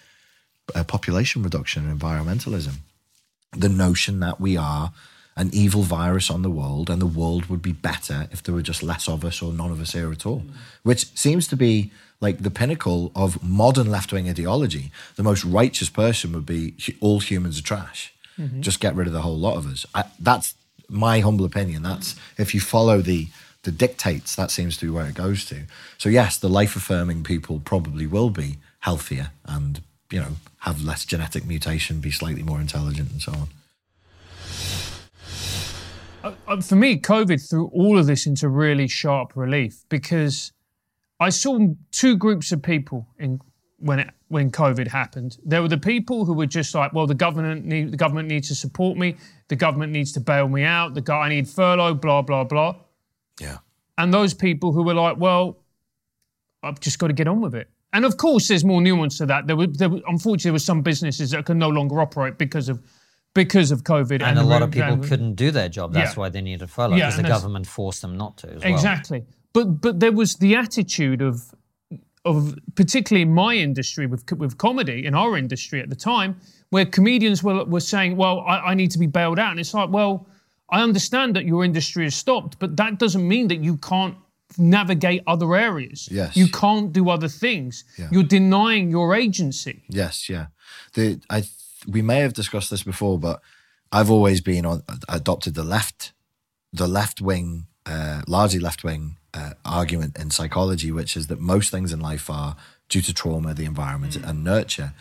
uh, 0.76 0.84
population 0.84 1.42
reduction 1.42 1.88
and 1.88 2.00
environmentalism 2.00 2.80
the 3.52 3.70
notion 3.70 4.20
that 4.20 4.40
we 4.40 4.58
are 4.58 4.92
an 5.38 5.50
evil 5.54 5.82
virus 5.82 6.30
on 6.30 6.42
the 6.42 6.50
world 6.50 6.90
and 6.90 7.02
the 7.02 7.08
world 7.08 7.46
would 7.46 7.62
be 7.62 7.72
better 7.72 8.28
if 8.32 8.44
there 8.44 8.54
were 8.54 8.62
just 8.62 8.84
less 8.84 9.08
of 9.08 9.24
us 9.24 9.42
or 9.42 9.54
none 9.54 9.72
of 9.72 9.82
us 9.82 9.94
here 9.94 10.12
at 10.12 10.26
all, 10.26 10.42
mm. 10.42 10.52
which 10.84 11.06
seems 11.18 11.48
to 11.48 11.56
be 11.56 11.92
like 12.20 12.40
the 12.40 12.52
pinnacle 12.52 13.12
of 13.16 13.44
modern 13.44 13.90
left 13.90 14.14
wing 14.14 14.30
ideology. 14.30 14.92
The 15.16 15.24
most 15.24 15.44
righteous 15.44 15.90
person 15.90 16.34
would 16.34 16.46
be 16.46 16.76
all 17.00 17.20
humans 17.20 17.58
are 17.60 17.64
trash. 17.64 18.14
Mm-hmm. 18.38 18.62
Just 18.62 18.80
get 18.80 18.96
rid 18.96 19.08
of 19.08 19.14
the 19.14 19.22
whole 19.22 19.38
lot 19.38 19.58
of 19.58 19.66
us. 19.66 19.86
I, 19.96 20.04
that's 20.20 20.54
my 20.88 21.20
humble 21.22 21.46
opinion. 21.46 21.84
That's 21.84 22.16
if 22.38 22.54
you 22.54 22.60
follow 22.60 23.02
the 23.02 23.28
the 23.64 23.72
dictates, 23.72 24.36
that 24.36 24.50
seems 24.50 24.76
to 24.78 24.86
be 24.86 24.92
where 24.92 25.06
it 25.06 25.14
goes 25.14 25.46
to. 25.46 25.66
So 26.00 26.10
yes, 26.10 26.38
the 26.38 26.50
life 26.50 26.76
affirming 26.76 27.24
people 27.24 27.62
probably 27.64 28.08
will 28.08 28.32
be 28.32 28.58
healthier 28.80 29.32
and 29.46 29.82
you 30.12 30.20
know 30.20 30.36
have 30.62 30.82
less 30.84 31.06
genetic 31.06 31.46
mutation, 31.46 32.00
be 32.00 32.12
slightly 32.12 32.44
more 32.44 32.60
intelligent, 32.62 33.12
and 33.12 33.22
so 33.22 33.32
on. 33.34 33.48
uh, 36.48 36.62
for 36.62 36.76
me, 36.76 37.00
COVID 37.00 37.48
threw 37.50 37.68
all 37.68 37.98
of 37.98 38.06
this 38.06 38.26
into 38.28 38.48
really 38.50 38.88
sharp 38.88 39.36
relief 39.36 39.84
because 39.90 40.52
I 41.20 41.30
saw 41.30 41.60
two 41.92 42.16
groups 42.18 42.52
of 42.52 42.62
people 42.62 43.08
in 43.20 43.40
when 43.80 44.00
it 44.00 44.10
when 44.28 44.52
COVID 44.52 44.88
happened. 44.88 45.38
There 45.44 45.62
were 45.62 45.68
the 45.68 45.78
people 45.78 46.24
who 46.26 46.34
were 46.34 46.46
just 46.46 46.74
like, 46.76 46.94
well, 46.94 47.08
the 47.08 47.16
government 47.16 47.66
need, 47.66 47.92
the 47.92 47.98
government 47.98 48.30
needs 48.30 48.48
to 48.48 48.56
support 48.56 48.98
me, 48.98 49.18
the 49.50 49.56
government 49.56 49.92
needs 49.92 50.12
to 50.14 50.20
bail 50.22 50.48
me 50.48 50.64
out, 50.64 50.94
the 50.94 51.02
guy 51.02 51.22
I 51.26 51.30
need 51.30 51.50
furlough, 51.50 51.96
blah 51.96 52.22
blah 52.22 52.44
blah, 52.44 52.76
Yeah. 53.40 53.58
and 53.98 54.14
those 54.14 54.34
people 54.36 54.72
who 54.72 54.84
were 54.84 54.94
like, 54.94 55.18
well, 55.18 55.58
I've 56.64 56.80
just 56.80 57.00
got 57.00 57.08
to 57.08 57.14
get 57.14 57.28
on 57.28 57.42
with 57.42 57.56
it. 57.56 57.68
And 57.94 58.06
of 58.06 58.18
course, 58.18 58.48
there's 58.48 58.64
more 58.64 58.82
nuance 58.82 59.18
to 59.18 59.26
that. 59.26 59.48
There 59.48 59.56
were, 59.58 59.68
there 59.68 59.90
were 59.90 60.02
unfortunately 60.08 60.50
there 60.50 60.54
were 60.54 60.60
some 60.60 60.82
businesses 60.82 61.32
that 61.32 61.46
can 61.46 61.58
no 61.58 61.70
longer 61.70 62.00
operate 62.00 62.38
because 62.38 62.70
of 62.70 62.82
because 63.34 63.72
of 63.72 63.84
COVID, 63.84 64.22
and 64.22 64.38
a 64.38 64.44
lot 64.44 64.62
of 64.62 64.72
people 64.72 64.94
and- 64.94 65.04
couldn't 65.04 65.36
do 65.36 65.52
their 65.52 65.70
job. 65.70 65.94
That's 65.94 66.16
Yeah. 66.16 66.20
why 66.22 66.30
they 66.30 66.42
needed 66.42 66.70
furlough 66.70 66.96
Yeah, 66.98 67.08
because 67.08 67.18
and 67.20 67.26
the 67.26 67.30
government 67.30 67.68
forced 67.68 68.02
them 68.02 68.18
not 68.18 68.38
to. 68.40 68.48
As 68.56 68.64
well. 68.64 68.74
Exactly. 68.74 69.24
But 69.54 69.82
but 69.82 70.00
there 70.00 70.12
was 70.12 70.36
the 70.36 70.56
attitude 70.56 71.22
of 71.22 71.54
of 72.24 72.56
particularly 72.76 73.24
in 73.24 73.34
my 73.34 73.56
industry 73.56 74.06
with 74.06 74.24
with 74.34 74.58
comedy 74.58 75.06
in 75.06 75.16
our 75.16 75.38
industry 75.38 75.82
at 75.82 75.90
the 75.90 75.96
time, 75.96 76.36
where 76.70 76.86
comedians 76.86 77.44
were 77.44 77.66
were 77.66 77.80
saying, 77.82 78.16
"Well, 78.16 78.42
I, 78.42 78.72
I 78.72 78.74
need 78.74 78.92
to 78.92 79.00
be 79.00 79.08
bailed 79.08 79.40
out," 79.40 79.52
and 79.52 79.60
it's 79.60 79.74
like, 79.74 79.90
well, 79.90 80.28
I 80.70 80.82
understand 80.82 81.36
that 81.36 81.46
your 81.46 81.66
industry 81.66 82.06
is 82.06 82.16
stopped, 82.16 82.60
but 82.60 82.78
that 82.78 83.00
doesn't 83.00 83.28
mean 83.28 83.48
that 83.50 83.62
you 83.64 83.76
can't 83.78 84.16
navigate 84.58 85.24
other 85.28 85.56
areas. 85.56 86.10
Yes. 86.12 86.36
You 86.36 86.48
can't 86.48 86.92
do 86.92 87.10
other 87.10 87.28
things. 87.28 87.84
Yeah. 87.98 88.10
You're 88.12 88.24
denying 88.24 88.90
your 88.90 89.16
agency. 89.16 89.84
Yes, 89.88 90.30
yeah. 90.30 90.48
The 90.94 91.22
I 91.30 91.44
we 91.88 92.02
may 92.02 92.20
have 92.20 92.34
discussed 92.34 92.70
this 92.70 92.84
before, 92.84 93.18
but 93.20 93.42
I've 93.92 94.12
always 94.12 94.42
been 94.42 94.66
on 94.66 94.84
adopted 95.10 95.56
the 95.56 95.64
left, 95.64 96.14
the 96.72 96.88
left 96.88 97.22
wing, 97.22 97.68
uh, 97.86 98.22
largely 98.28 98.60
left 98.60 98.84
wing 98.84 99.18
uh, 99.34 99.54
argument 99.66 100.18
in 100.18 100.32
psychology, 100.32 100.92
which 100.92 101.18
is 101.18 101.28
that 101.28 101.40
most 101.40 101.72
things 101.72 101.92
in 101.92 102.00
life 102.00 102.30
are 102.30 102.56
due 102.90 103.02
to 103.02 103.14
trauma, 103.14 103.54
the 103.54 103.66
environment, 103.66 104.16
and 104.16 104.44
nurture. 104.44 104.94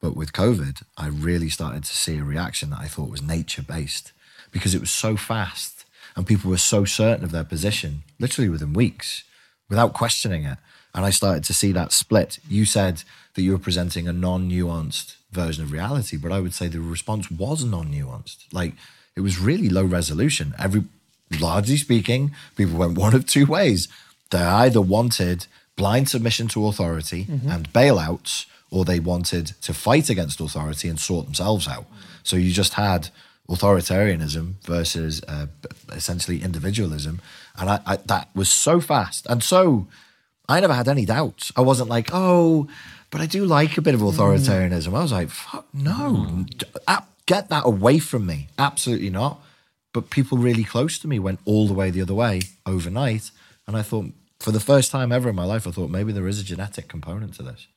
But 0.00 0.16
with 0.16 0.32
COVID, 0.32 0.82
I 0.96 1.08
really 1.08 1.50
started 1.50 1.84
to 1.84 1.94
see 1.94 2.18
a 2.18 2.24
reaction 2.24 2.70
that 2.70 2.80
I 2.80 2.86
thought 2.86 3.10
was 3.10 3.22
nature 3.22 3.62
based 3.62 4.12
because 4.50 4.74
it 4.74 4.80
was 4.80 4.90
so 4.90 5.16
fast 5.16 5.79
and 6.16 6.26
people 6.26 6.50
were 6.50 6.58
so 6.58 6.84
certain 6.84 7.24
of 7.24 7.30
their 7.30 7.44
position, 7.44 8.02
literally 8.18 8.48
within 8.48 8.72
weeks, 8.72 9.24
without 9.68 9.94
questioning 9.94 10.44
it. 10.44 10.58
And 10.94 11.04
I 11.04 11.10
started 11.10 11.44
to 11.44 11.54
see 11.54 11.72
that 11.72 11.92
split. 11.92 12.38
You 12.48 12.64
said 12.64 13.04
that 13.34 13.42
you 13.42 13.52
were 13.52 13.58
presenting 13.58 14.08
a 14.08 14.12
non 14.12 14.50
nuanced 14.50 15.16
version 15.30 15.62
of 15.62 15.72
reality, 15.72 16.16
but 16.16 16.32
I 16.32 16.40
would 16.40 16.54
say 16.54 16.66
the 16.66 16.80
response 16.80 17.30
was 17.30 17.64
non 17.64 17.92
nuanced. 17.92 18.38
Like 18.52 18.74
it 19.16 19.20
was 19.20 19.38
really 19.38 19.68
low 19.68 19.84
resolution. 19.84 20.54
Every, 20.58 20.84
largely 21.38 21.76
speaking, 21.76 22.32
people 22.56 22.78
went 22.78 22.98
one 22.98 23.14
of 23.14 23.26
two 23.26 23.46
ways. 23.46 23.88
They 24.30 24.38
either 24.38 24.80
wanted 24.80 25.46
blind 25.76 26.08
submission 26.08 26.48
to 26.48 26.66
authority 26.66 27.24
mm-hmm. 27.24 27.50
and 27.50 27.72
bailouts, 27.72 28.46
or 28.70 28.84
they 28.84 29.00
wanted 29.00 29.46
to 29.62 29.72
fight 29.72 30.10
against 30.10 30.40
authority 30.40 30.88
and 30.88 30.98
sort 30.98 31.26
themselves 31.26 31.66
out. 31.66 31.86
So 32.22 32.36
you 32.36 32.52
just 32.52 32.74
had 32.74 33.08
authoritarianism 33.50 34.54
versus 34.64 35.22
uh, 35.28 35.46
essentially 35.92 36.42
individualism, 36.42 37.20
and 37.58 37.68
I, 37.70 37.80
I, 37.86 37.96
that 38.06 38.28
was 38.34 38.48
so 38.48 38.80
fast 38.80 39.26
and 39.28 39.42
so. 39.42 39.86
I 40.48 40.58
never 40.58 40.74
had 40.74 40.88
any 40.88 41.04
doubts. 41.04 41.52
I 41.54 41.60
wasn't 41.60 41.90
like, 41.90 42.10
oh, 42.12 42.66
but 43.10 43.20
I 43.20 43.26
do 43.26 43.44
like 43.44 43.78
a 43.78 43.82
bit 43.82 43.94
of 43.94 44.00
authoritarianism. 44.00 44.88
I 44.88 45.02
was 45.02 45.12
like, 45.12 45.30
fuck 45.30 45.66
no, 45.72 46.44
a- 46.88 47.04
get 47.26 47.50
that 47.50 47.64
away 47.64 48.00
from 48.00 48.26
me. 48.26 48.48
Absolutely 48.58 49.10
not. 49.10 49.40
But 49.92 50.10
people 50.10 50.38
really 50.38 50.64
close 50.64 50.98
to 51.00 51.08
me 51.08 51.20
went 51.20 51.38
all 51.44 51.68
the 51.68 51.74
way 51.74 51.90
the 51.90 52.02
other 52.02 52.14
way 52.14 52.40
overnight, 52.66 53.30
and 53.68 53.76
I 53.76 53.82
thought, 53.82 54.06
for 54.40 54.50
the 54.50 54.58
first 54.58 54.90
time 54.90 55.12
ever 55.12 55.28
in 55.28 55.36
my 55.36 55.44
life, 55.44 55.68
I 55.68 55.70
thought 55.70 55.90
maybe 55.90 56.12
there 56.12 56.26
is 56.26 56.40
a 56.40 56.44
genetic 56.44 56.88
component 56.88 57.34
to 57.34 57.44
this. 57.44 57.68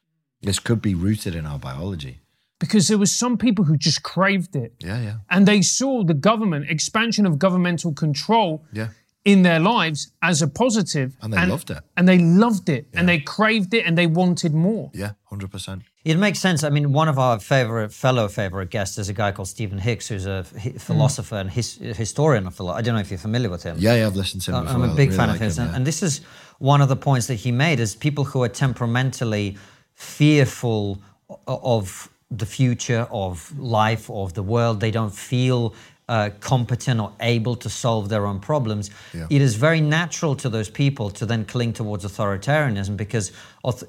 This 0.41 0.57
could 0.59 0.81
be 0.81 0.95
rooted 0.95 1.35
in 1.35 1.45
our 1.45 1.59
biology. 1.59 2.19
Because 2.63 2.87
there 2.87 2.97
was 2.97 3.11
some 3.11 3.37
people 3.37 3.65
who 3.65 3.75
just 3.75 4.03
craved 4.03 4.55
it. 4.55 4.71
Yeah, 4.79 5.01
yeah, 5.01 5.15
And 5.29 5.45
they 5.45 5.61
saw 5.61 6.03
the 6.05 6.13
government, 6.13 6.69
expansion 6.69 7.25
of 7.25 7.37
governmental 7.37 7.91
control 7.93 8.63
yeah. 8.71 8.87
in 9.25 9.43
their 9.43 9.59
lives 9.59 10.13
as 10.21 10.41
a 10.41 10.47
positive. 10.47 11.09
And 11.21 11.33
they 11.33 11.45
loved 11.45 11.69
it. 11.71 11.81
And 11.97 12.07
they 12.07 12.19
loved 12.19 12.69
it. 12.69 12.87
And 12.93 13.07
they 13.09 13.19
craved 13.19 13.73
it 13.73 13.85
and 13.85 13.97
they 13.97 14.07
wanted 14.07 14.53
more. 14.53 14.91
Yeah, 14.93 15.11
hundred 15.25 15.51
percent. 15.51 15.81
It 16.05 16.17
makes 16.17 16.39
sense. 16.39 16.63
I 16.63 16.69
mean, 16.69 16.93
one 16.93 17.09
of 17.09 17.17
our 17.17 17.39
favorite, 17.39 17.91
fellow 17.93 18.27
favorite 18.29 18.69
guests 18.69 18.97
is 18.97 19.09
a 19.09 19.13
guy 19.13 19.31
called 19.31 19.47
Stephen 19.49 19.79
Hicks, 19.79 20.07
who's 20.07 20.25
a 20.25 20.45
hi- 20.61 20.73
philosopher 20.77 21.35
and 21.35 21.49
his, 21.49 21.75
historian 21.75 22.47
of 22.47 22.55
philosophy. 22.55 22.79
I 22.79 22.81
don't 22.83 22.95
know 22.95 23.01
if 23.01 23.09
you're 23.11 23.25
familiar 23.29 23.49
with 23.49 23.63
him. 23.63 23.75
Yeah, 23.79 23.95
yeah, 23.95 24.07
I've 24.07 24.15
listened 24.15 24.41
to 24.43 24.51
him. 24.51 24.57
I'm 24.57 24.65
before. 24.65 24.85
a 24.85 24.91
I 24.91 24.95
big 24.95 25.09
really 25.09 25.17
fan 25.17 25.27
like 25.29 25.37
of 25.37 25.41
his, 25.41 25.57
him, 25.57 25.63
and, 25.63 25.71
yeah. 25.71 25.77
and 25.77 25.87
this 25.87 26.03
is 26.03 26.21
one 26.59 26.81
of 26.81 26.89
the 26.89 26.95
points 26.95 27.27
that 27.27 27.39
he 27.45 27.51
made: 27.51 27.79
is 27.79 27.95
people 27.95 28.23
who 28.25 28.43
are 28.43 28.49
temperamentally 28.49 29.57
fearful 29.93 31.01
of 31.47 32.09
the 32.37 32.45
future, 32.45 33.07
of 33.11 33.57
life, 33.59 34.09
of 34.09 34.33
the 34.33 34.43
world. 34.43 34.79
They 34.79 34.91
don't 34.91 35.13
feel 35.13 35.75
uh, 36.09 36.31
competent 36.39 36.99
or 36.99 37.13
able 37.21 37.55
to 37.55 37.69
solve 37.69 38.09
their 38.09 38.25
own 38.25 38.39
problems. 38.39 38.89
Yeah. 39.13 39.27
It 39.29 39.41
is 39.41 39.55
very 39.55 39.81
natural 39.81 40.35
to 40.37 40.49
those 40.49 40.69
people 40.69 41.09
to 41.11 41.25
then 41.25 41.45
cling 41.45 41.73
towards 41.73 42.05
authoritarianism 42.05 42.97
because 42.97 43.31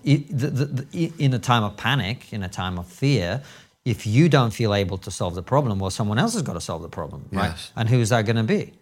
in 0.05 1.35
a 1.35 1.39
time 1.39 1.65
of 1.65 1.77
panic, 1.77 2.33
in 2.33 2.43
a 2.43 2.49
time 2.49 2.79
of 2.79 2.87
fear. 2.87 3.43
If 3.85 4.07
you 4.07 4.31
don't 4.31 4.51
feel 4.51 4.73
able 4.75 4.97
to 4.97 5.11
solve 5.11 5.35
the 5.35 5.43
problem, 5.43 5.79
well, 5.79 5.91
someone 5.91 6.19
else 6.19 6.33
has 6.33 6.41
got 6.41 6.55
to 6.55 6.61
solve 6.61 6.81
the 6.81 6.89
problem, 6.89 7.29
right? 7.31 7.51
Yes. 7.51 7.71
And 7.77 7.87
who's 7.87 8.09
that 8.09 8.25
going 8.25 8.37
to 8.37 8.43
be? 8.43 8.73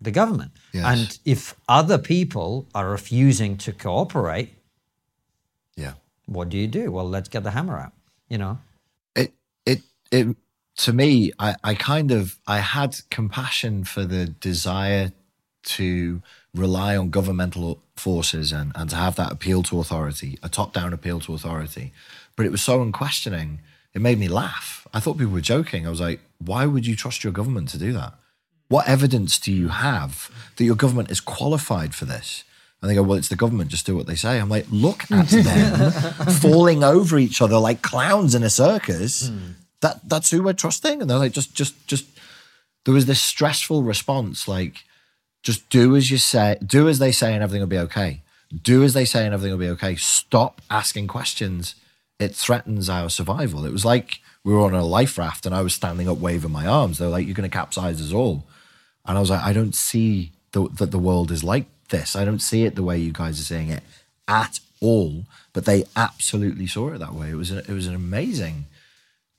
the 0.00 0.10
government. 0.10 0.52
Yes. 0.72 0.84
And 0.86 1.18
if 1.24 1.54
other 1.68 1.98
people 1.98 2.66
are 2.74 2.88
refusing 2.90 3.56
to 3.58 3.72
cooperate, 3.72 4.54
yeah. 5.76 5.94
what 6.26 6.48
do 6.48 6.56
you 6.56 6.66
do? 6.66 6.92
Well, 6.92 7.08
let's 7.08 7.28
get 7.28 7.42
the 7.42 7.50
hammer 7.50 7.78
out. 7.78 7.92
You 8.28 8.38
know, 8.38 8.58
it 10.10 10.36
to 10.76 10.92
me 10.92 11.32
I, 11.38 11.56
I 11.64 11.74
kind 11.74 12.10
of 12.10 12.38
i 12.46 12.58
had 12.58 12.96
compassion 13.10 13.84
for 13.84 14.04
the 14.04 14.26
desire 14.26 15.12
to 15.64 16.22
rely 16.54 16.96
on 16.96 17.10
governmental 17.10 17.82
forces 17.96 18.52
and, 18.52 18.72
and 18.74 18.88
to 18.90 18.96
have 18.96 19.16
that 19.16 19.32
appeal 19.32 19.62
to 19.64 19.80
authority 19.80 20.38
a 20.42 20.48
top-down 20.48 20.92
appeal 20.92 21.20
to 21.20 21.34
authority. 21.34 21.92
But 22.36 22.46
it 22.46 22.52
was 22.52 22.62
so 22.62 22.80
unquestioning 22.80 23.60
it 23.94 24.00
made 24.00 24.18
me 24.18 24.28
laugh. 24.28 24.86
I 24.94 25.00
thought 25.00 25.18
people 25.18 25.32
were 25.32 25.40
joking. 25.40 25.86
I 25.86 25.90
was 25.90 26.00
like 26.00 26.20
why 26.38 26.66
would 26.66 26.86
you 26.86 26.94
trust 26.96 27.24
your 27.24 27.32
government 27.32 27.68
to 27.70 27.78
do 27.78 27.92
that? 27.94 28.14
What 28.68 28.86
evidence 28.86 29.38
do 29.38 29.52
you 29.52 29.68
have 29.68 30.30
that 30.56 30.64
your 30.64 30.76
government 30.76 31.10
is 31.10 31.20
qualified 31.20 31.94
for 31.94 32.04
this? 32.04 32.44
And 32.80 32.88
they 32.88 32.94
go, 32.94 33.02
well, 33.02 33.18
it's 33.18 33.28
the 33.28 33.36
government, 33.36 33.70
just 33.70 33.86
do 33.86 33.96
what 33.96 34.06
they 34.06 34.14
say. 34.14 34.38
I'm 34.38 34.48
like, 34.48 34.66
look 34.70 35.10
at 35.10 35.28
them 35.28 35.90
falling 36.34 36.84
over 36.84 37.18
each 37.18 37.42
other 37.42 37.58
like 37.58 37.82
clowns 37.82 38.34
in 38.34 38.44
a 38.44 38.50
circus. 38.50 39.28
Hmm. 39.28 39.52
That 39.80 40.08
that's 40.08 40.30
who 40.30 40.42
we're 40.42 40.52
trusting. 40.52 41.00
And 41.00 41.08
they're 41.08 41.18
like, 41.18 41.32
just 41.32 41.54
just 41.54 41.86
just 41.86 42.06
there 42.84 42.94
was 42.94 43.06
this 43.06 43.22
stressful 43.22 43.82
response, 43.82 44.48
like, 44.48 44.84
just 45.42 45.68
do 45.68 45.94
as 45.94 46.10
you 46.10 46.18
say, 46.18 46.56
do 46.64 46.88
as 46.88 46.98
they 46.98 47.12
say, 47.12 47.34
and 47.34 47.42
everything 47.42 47.60
will 47.60 47.66
be 47.66 47.78
okay. 47.78 48.22
Do 48.62 48.82
as 48.82 48.94
they 48.94 49.04
say, 49.04 49.24
and 49.24 49.34
everything 49.34 49.52
will 49.52 49.66
be 49.66 49.70
okay. 49.72 49.94
Stop 49.96 50.62
asking 50.70 51.06
questions. 51.06 51.74
It 52.18 52.34
threatens 52.34 52.88
our 52.88 53.10
survival. 53.10 53.64
It 53.64 53.72
was 53.72 53.84
like 53.84 54.20
we 54.44 54.52
were 54.52 54.60
on 54.60 54.74
a 54.74 54.84
life 54.84 55.18
raft 55.18 55.44
and 55.44 55.54
I 55.54 55.60
was 55.60 55.74
standing 55.74 56.08
up 56.08 56.18
waving 56.18 56.50
my 56.50 56.66
arms. 56.66 56.98
They 56.98 57.04
were 57.04 57.10
like, 57.10 57.26
you're 57.26 57.34
going 57.34 57.48
to 57.48 57.54
capsize 57.54 58.00
us 58.00 58.12
all. 58.12 58.44
And 59.04 59.16
I 59.16 59.20
was 59.20 59.30
like, 59.30 59.42
I 59.42 59.52
don't 59.52 59.74
see 59.74 60.32
the, 60.52 60.68
that 60.78 60.90
the 60.90 60.98
world 60.98 61.30
is 61.30 61.44
like 61.44 61.66
this. 61.90 62.16
I 62.16 62.24
don't 62.24 62.40
see 62.40 62.64
it 62.64 62.74
the 62.74 62.82
way 62.82 62.98
you 62.98 63.12
guys 63.12 63.38
are 63.40 63.44
seeing 63.44 63.68
it 63.68 63.82
at 64.26 64.60
all. 64.80 65.24
But 65.52 65.64
they 65.64 65.84
absolutely 65.96 66.66
saw 66.66 66.88
it 66.90 66.98
that 66.98 67.14
way. 67.14 67.30
It 67.30 67.34
was 67.34 67.50
it 67.50 67.68
was 67.68 67.86
an 67.86 67.94
amazing. 67.94 68.66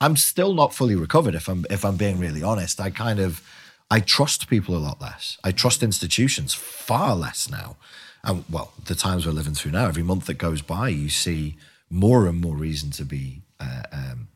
I'm 0.00 0.16
still 0.16 0.54
not 0.54 0.74
fully 0.74 0.94
recovered. 0.94 1.34
If 1.34 1.48
I'm 1.48 1.66
if 1.70 1.84
I'm 1.84 1.96
being 1.96 2.18
really 2.18 2.42
honest, 2.42 2.80
I 2.80 2.90
kind 2.90 3.20
of 3.20 3.42
I 3.90 4.00
trust 4.00 4.48
people 4.48 4.76
a 4.76 4.78
lot 4.78 5.00
less. 5.00 5.36
I 5.44 5.52
trust 5.52 5.82
institutions 5.82 6.54
far 6.54 7.14
less 7.14 7.50
now. 7.50 7.76
And 8.22 8.44
well, 8.50 8.72
the 8.84 8.94
times 8.94 9.26
we're 9.26 9.32
living 9.32 9.54
through 9.54 9.72
now, 9.72 9.86
every 9.86 10.02
month 10.02 10.26
that 10.26 10.34
goes 10.34 10.62
by, 10.62 10.88
you 10.88 11.08
see 11.08 11.56
more 11.90 12.26
and 12.26 12.40
more 12.40 12.54
reason 12.54 12.90
to 12.92 13.04
be 13.04 13.42
uh, 13.58 13.82
um, 13.92 14.28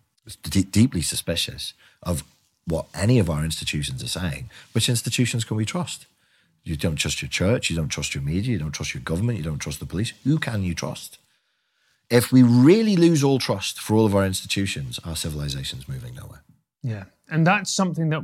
d- 0.43 0.63
deeply 0.63 1.03
suspicious 1.03 1.75
of 2.03 2.25
what 2.67 2.87
any 2.95 3.19
of 3.19 3.31
our 3.31 3.45
institutions 3.45 4.03
are 4.03 4.09
saying. 4.09 4.51
Which 4.73 4.89
institutions 4.89 5.45
can 5.45 5.57
we 5.57 5.65
trust? 5.65 6.07
You 6.65 6.77
don't 6.77 6.97
trust 6.97 7.21
your 7.21 7.29
church, 7.29 7.69
you 7.69 7.77
don't 7.77 7.89
trust 7.89 8.15
your 8.15 8.25
media, 8.25 8.53
you 8.53 8.59
don't 8.59 8.73
trust 8.73 8.95
your 8.95 9.03
government, 9.03 9.37
you 9.37 9.45
don't 9.45 9.59
trust 9.59 9.81
the 9.81 9.87
police. 9.87 10.15
Who 10.25 10.39
can 10.39 10.63
you 10.63 10.75
trust? 10.75 11.19
If 12.11 12.33
we 12.33 12.43
really 12.43 12.97
lose 12.97 13.25
all 13.25 13.39
trust 13.39 13.81
for 13.81 13.95
all 13.95 14.07
of 14.07 14.15
our 14.15 14.25
institutions, 14.25 15.01
our 15.05 15.17
civilization's 15.17 15.89
moving 15.89 16.15
nowhere. 16.15 16.43
Yeah. 16.83 17.05
And 17.31 17.47
that's 17.47 17.73
something 17.73 18.11
that 18.11 18.23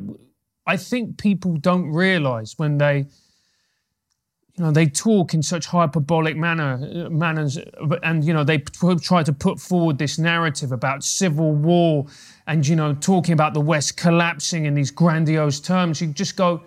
I 0.66 0.76
think 0.76 1.18
people 1.18 1.56
don't 1.56 1.90
realize 1.90 2.58
when 2.58 2.78
they 2.78 3.06
you 4.56 4.64
know 4.64 4.72
they 4.72 4.86
talk 4.86 5.32
in 5.32 5.42
such 5.42 5.66
hyperbolic 5.66 6.36
manner 6.36 7.06
uh, 7.06 7.08
manners 7.08 7.56
uh, 7.56 7.96
and 8.02 8.24
you 8.24 8.34
know 8.34 8.44
they 8.44 8.58
p- 8.58 8.94
try 8.96 9.22
to 9.22 9.32
put 9.32 9.58
forward 9.58 9.96
this 9.96 10.18
narrative 10.18 10.70
about 10.70 11.02
civil 11.02 11.52
war 11.52 12.06
and 12.46 12.66
you 12.66 12.76
know 12.76 12.92
talking 12.94 13.32
about 13.32 13.54
the 13.54 13.60
west 13.60 13.96
collapsing 13.96 14.66
in 14.66 14.74
these 14.74 14.90
grandiose 14.90 15.60
terms 15.60 16.00
you 16.00 16.08
just 16.08 16.36
go 16.36 16.62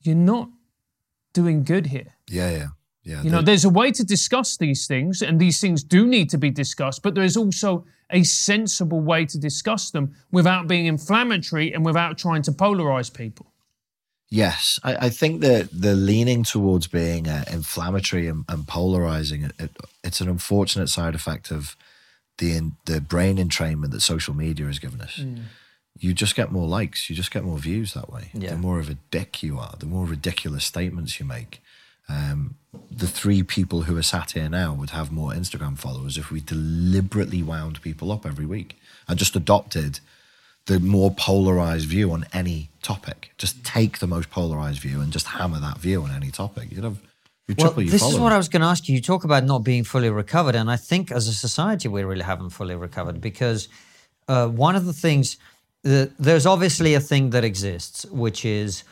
you're 0.00 0.14
not 0.14 0.48
doing 1.34 1.62
good 1.64 1.86
here 1.86 2.14
Yeah, 2.28 2.50
yeah, 2.50 2.66
yeah. 3.04 3.22
you 3.22 3.30
know, 3.30 3.42
there's 3.42 3.64
a 3.64 3.70
way 3.70 3.90
to 3.92 4.04
discuss 4.04 4.56
these 4.56 4.86
things, 4.86 5.22
and 5.22 5.40
these 5.40 5.60
things 5.60 5.82
do 5.82 6.06
need 6.06 6.30
to 6.30 6.38
be 6.38 6.50
discussed, 6.50 7.02
but 7.02 7.14
there 7.14 7.24
is 7.24 7.36
also 7.36 7.84
a 8.10 8.22
sensible 8.22 9.00
way 9.00 9.24
to 9.26 9.38
discuss 9.38 9.90
them 9.90 10.14
without 10.30 10.68
being 10.68 10.86
inflammatory 10.86 11.72
and 11.72 11.84
without 11.84 12.18
trying 12.18 12.42
to 12.42 12.52
polarize 12.52 13.12
people. 13.12 13.46
Yes, 14.28 14.78
I, 14.82 15.06
I 15.06 15.08
think 15.10 15.42
that 15.42 15.68
the 15.72 15.94
leaning 15.94 16.42
towards 16.42 16.86
being 16.86 17.28
uh, 17.28 17.44
inflammatory 17.50 18.28
and, 18.28 18.44
and 18.48 18.66
polarizing, 18.66 19.42
it, 19.44 19.52
it, 19.58 19.76
it's 20.02 20.20
an 20.20 20.28
unfortunate 20.28 20.88
side 20.88 21.14
effect 21.14 21.50
of 21.50 21.76
the 22.38 22.56
in, 22.56 22.72
the 22.86 23.00
brain 23.00 23.36
entrainment 23.36 23.90
that 23.90 24.00
social 24.00 24.34
media 24.34 24.66
has 24.66 24.78
given 24.78 25.00
us. 25.00 25.20
You 25.98 26.14
just 26.14 26.34
get 26.34 26.50
more 26.50 26.66
likes, 26.66 27.10
you 27.10 27.16
just 27.16 27.30
get 27.30 27.44
more 27.44 27.58
views 27.58 27.92
that 27.92 28.10
way. 28.10 28.30
Yeah. 28.32 28.50
The 28.50 28.56
more 28.56 28.80
of 28.80 28.88
a 28.88 28.96
dick 29.10 29.42
you 29.42 29.58
are, 29.58 29.74
the 29.78 29.86
more 29.86 30.06
ridiculous 30.06 30.64
statements 30.64 31.20
you 31.20 31.26
make. 31.26 31.60
Um, 32.12 32.56
the 32.90 33.06
three 33.06 33.42
people 33.42 33.82
who 33.82 33.96
are 33.96 34.02
sat 34.02 34.32
here 34.32 34.48
now 34.48 34.74
would 34.74 34.90
have 34.90 35.10
more 35.10 35.32
Instagram 35.32 35.78
followers 35.78 36.18
if 36.18 36.30
we 36.30 36.40
deliberately 36.40 37.42
wound 37.42 37.80
people 37.82 38.12
up 38.12 38.26
every 38.26 38.46
week 38.46 38.78
and 39.08 39.18
just 39.18 39.34
adopted 39.34 40.00
the 40.66 40.78
more 40.78 41.10
polarized 41.10 41.88
view 41.88 42.12
on 42.12 42.24
any 42.32 42.68
topic. 42.82 43.32
Just 43.38 43.64
take 43.64 43.98
the 43.98 44.06
most 44.06 44.30
polarized 44.30 44.80
view 44.80 45.00
and 45.00 45.12
just 45.12 45.26
hammer 45.26 45.58
that 45.58 45.78
view 45.78 46.02
on 46.02 46.10
any 46.10 46.30
topic. 46.30 46.70
You'd 46.70 46.84
have 46.84 46.98
you 47.48 47.54
well, 47.58 47.68
triple 47.68 47.82
your 47.82 47.92
this 47.92 48.02
is 48.02 48.18
what 48.18 48.32
I 48.32 48.36
was 48.36 48.48
going 48.48 48.62
to 48.62 48.68
ask 48.68 48.88
you. 48.88 48.94
You 48.94 49.00
talk 49.00 49.24
about 49.24 49.44
not 49.44 49.60
being 49.64 49.84
fully 49.84 50.10
recovered, 50.10 50.54
and 50.54 50.70
I 50.70 50.76
think 50.76 51.10
as 51.10 51.26
a 51.26 51.34
society 51.34 51.88
we 51.88 52.04
really 52.04 52.22
haven't 52.22 52.50
fully 52.50 52.76
recovered 52.76 53.20
because 53.20 53.68
uh, 54.28 54.46
one 54.48 54.76
of 54.76 54.84
the 54.86 54.92
things 54.92 55.38
that 55.82 56.12
there's 56.18 56.46
obviously 56.46 56.94
a 56.94 57.00
thing 57.00 57.30
that 57.30 57.42
exists, 57.42 58.04
which 58.06 58.44
is 58.44 58.84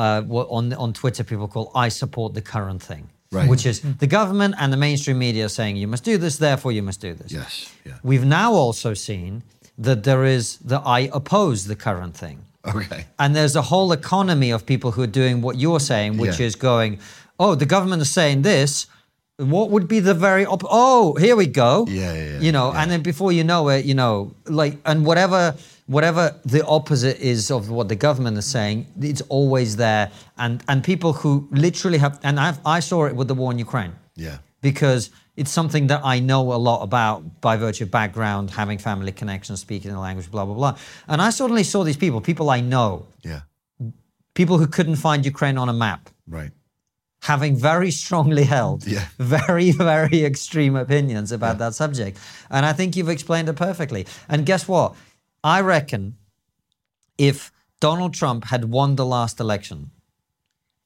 uh, 0.00 0.20
what 0.34 0.46
on 0.58 0.64
on 0.84 0.90
Twitter 1.00 1.24
people 1.30 1.48
call 1.54 1.66
"I 1.86 1.88
support 2.02 2.30
the 2.38 2.44
current 2.54 2.82
thing," 2.90 3.04
Right. 3.36 3.48
which 3.52 3.64
is 3.70 3.76
the 4.04 4.10
government 4.18 4.52
and 4.60 4.68
the 4.74 4.80
mainstream 4.86 5.18
media 5.18 5.46
saying 5.48 5.72
you 5.82 5.88
must 5.94 6.04
do 6.12 6.16
this, 6.24 6.34
therefore 6.38 6.72
you 6.78 6.82
must 6.88 7.00
do 7.08 7.12
this. 7.20 7.30
Yes, 7.32 7.52
yeah. 7.88 7.94
We've 8.10 8.28
now 8.42 8.50
also 8.64 8.90
seen 8.94 9.30
that 9.86 9.98
there 10.08 10.24
is 10.36 10.44
the 10.70 10.78
"I 10.98 11.00
oppose 11.20 11.58
the 11.72 11.76
current 11.86 12.14
thing." 12.24 12.38
Okay. 12.76 13.02
And 13.22 13.28
there's 13.36 13.56
a 13.56 13.62
whole 13.72 13.90
economy 14.02 14.50
of 14.56 14.60
people 14.72 14.90
who 14.94 15.02
are 15.06 15.12
doing 15.22 15.42
what 15.46 15.54
you're 15.62 15.80
saying, 15.92 16.10
which 16.22 16.38
Yeah. 16.40 16.48
is 16.48 16.56
going, 16.70 16.98
oh, 17.38 17.52
the 17.62 17.66
government 17.74 18.00
is 18.02 18.10
saying 18.20 18.42
this. 18.42 18.86
What 19.56 19.66
would 19.72 19.86
be 19.96 20.00
the 20.10 20.14
very 20.28 20.44
op- 20.54 20.66
oh 20.86 21.04
here 21.24 21.36
we 21.42 21.46
go 21.64 21.72
Yeah, 21.88 21.94
yeah, 22.12 22.28
yeah, 22.32 22.40
you 22.46 22.52
know 22.56 22.66
yeah. 22.72 22.78
and 22.82 22.86
then 22.90 23.02
before 23.02 23.30
you 23.38 23.44
know 23.52 23.62
it 23.74 23.82
you 23.90 23.94
know 24.02 24.14
like 24.60 24.74
and 24.90 24.98
whatever 25.08 25.40
whatever 25.94 26.22
the 26.44 26.62
opposite 26.66 27.18
is 27.32 27.50
of 27.50 27.62
what 27.76 27.86
the 27.92 27.96
government 28.06 28.36
is 28.42 28.46
saying 28.56 28.76
it's 29.10 29.22
always 29.36 29.70
there 29.84 30.04
and 30.44 30.62
and 30.68 30.84
people 30.92 31.12
who 31.20 31.32
literally 31.66 31.98
have 32.04 32.14
and 32.28 32.34
I've, 32.46 32.58
I 32.76 32.78
saw 32.90 32.98
it 33.10 33.14
with 33.18 33.28
the 33.30 33.34
war 33.40 33.50
in 33.54 33.58
Ukraine 33.68 33.92
Yeah. 34.26 34.38
because 34.68 35.02
it's 35.40 35.52
something 35.60 35.84
that 35.92 36.00
I 36.14 36.16
know 36.30 36.42
a 36.58 36.60
lot 36.70 36.80
about 36.88 37.40
by 37.40 37.54
virtue 37.56 37.84
of 37.84 37.90
background, 38.02 38.44
having 38.62 38.76
family 38.90 39.12
connections, 39.20 39.56
speaking 39.60 39.92
the 39.92 40.00
language, 40.08 40.28
blah, 40.34 40.44
blah, 40.44 40.54
blah. 40.60 40.74
And 41.06 41.18
I 41.28 41.30
suddenly 41.30 41.62
saw 41.72 41.80
these 41.84 42.00
people, 42.04 42.20
people 42.20 42.46
I 42.50 42.60
know, 42.74 42.90
Yeah. 43.30 43.42
people 44.34 44.56
who 44.58 44.66
couldn't 44.76 44.96
find 44.96 45.24
Ukraine 45.24 45.56
on 45.62 45.68
a 45.68 45.72
map, 45.86 46.02
Right. 46.38 46.50
having 47.22 47.52
very 47.56 47.92
strongly 47.92 48.44
held, 48.56 48.78
Yeah. 48.86 49.06
very, 49.36 49.70
very 49.70 50.24
extreme 50.32 50.74
opinions 50.84 51.30
about 51.38 51.56
that 51.62 51.72
subject. 51.82 52.14
And 52.50 52.62
I 52.70 52.72
think 52.78 52.96
you've 52.96 53.08
explained 53.16 53.48
it 53.48 53.56
perfectly. 53.68 54.02
And 54.28 54.44
guess 54.50 54.66
what? 54.72 54.88
I 55.44 55.60
reckon 55.60 56.16
if 57.16 57.52
Donald 57.80 58.14
Trump 58.14 58.44
had 58.46 58.66
won 58.66 58.96
the 58.96 59.06
last 59.06 59.40
election 59.40 59.90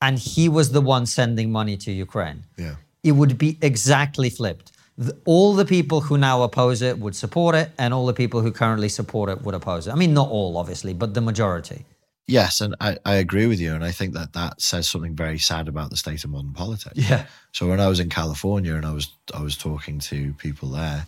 and 0.01 0.19
he 0.19 0.49
was 0.49 0.73
the 0.73 0.81
one 0.81 1.07
sending 1.07 1.51
money 1.53 1.77
to 1.79 1.93
Ukraine, 1.93 2.45
Yeah. 2.59 2.77
it 3.03 3.13
would 3.13 3.39
be 3.39 3.59
exactly 3.63 4.31
flipped. 4.31 4.73
The- 4.99 5.17
all 5.25 5.55
the 5.55 5.65
people 5.65 6.03
who 6.03 6.19
now 6.19 6.43
oppose 6.43 6.83
it 6.83 6.99
would 6.99 7.17
support 7.17 7.55
it, 7.55 7.73
and 7.79 7.95
all 7.95 8.05
the 8.07 8.13
people 8.13 8.43
who 8.43 8.51
currently 8.53 8.89
support 8.91 9.31
it 9.31 9.43
would 9.43 9.55
oppose 9.55 9.87
it. 9.87 9.93
I 9.93 9.95
mean, 9.95 10.13
not 10.13 10.29
all, 10.29 10.57
obviously, 10.59 10.93
but 10.93 11.15
the 11.15 11.21
majority. 11.23 11.87
Yes, 12.27 12.61
and 12.61 12.77
I, 12.81 12.99
I 13.05 13.15
agree 13.15 13.47
with 13.47 13.59
you, 13.59 13.75
and 13.75 13.83
I 13.83 13.91
think 13.91 14.13
that 14.15 14.33
that 14.35 14.61
says 14.61 14.87
something 14.89 15.17
very 15.17 15.39
sad 15.39 15.67
about 15.67 15.91
the 15.91 15.97
state 15.97 16.23
of 16.25 16.31
modern 16.31 16.53
politics. 16.53 16.95
Yeah. 16.97 17.25
So 17.53 17.69
when 17.69 17.81
I 17.81 17.89
was 17.89 18.01
in 18.01 18.11
California 18.11 18.75
and 18.75 18.85
I 18.87 18.93
was 18.93 19.09
I 19.35 19.41
was 19.43 19.57
talking 19.57 19.99
to 20.11 20.35
people 20.35 20.69
there, 20.71 21.07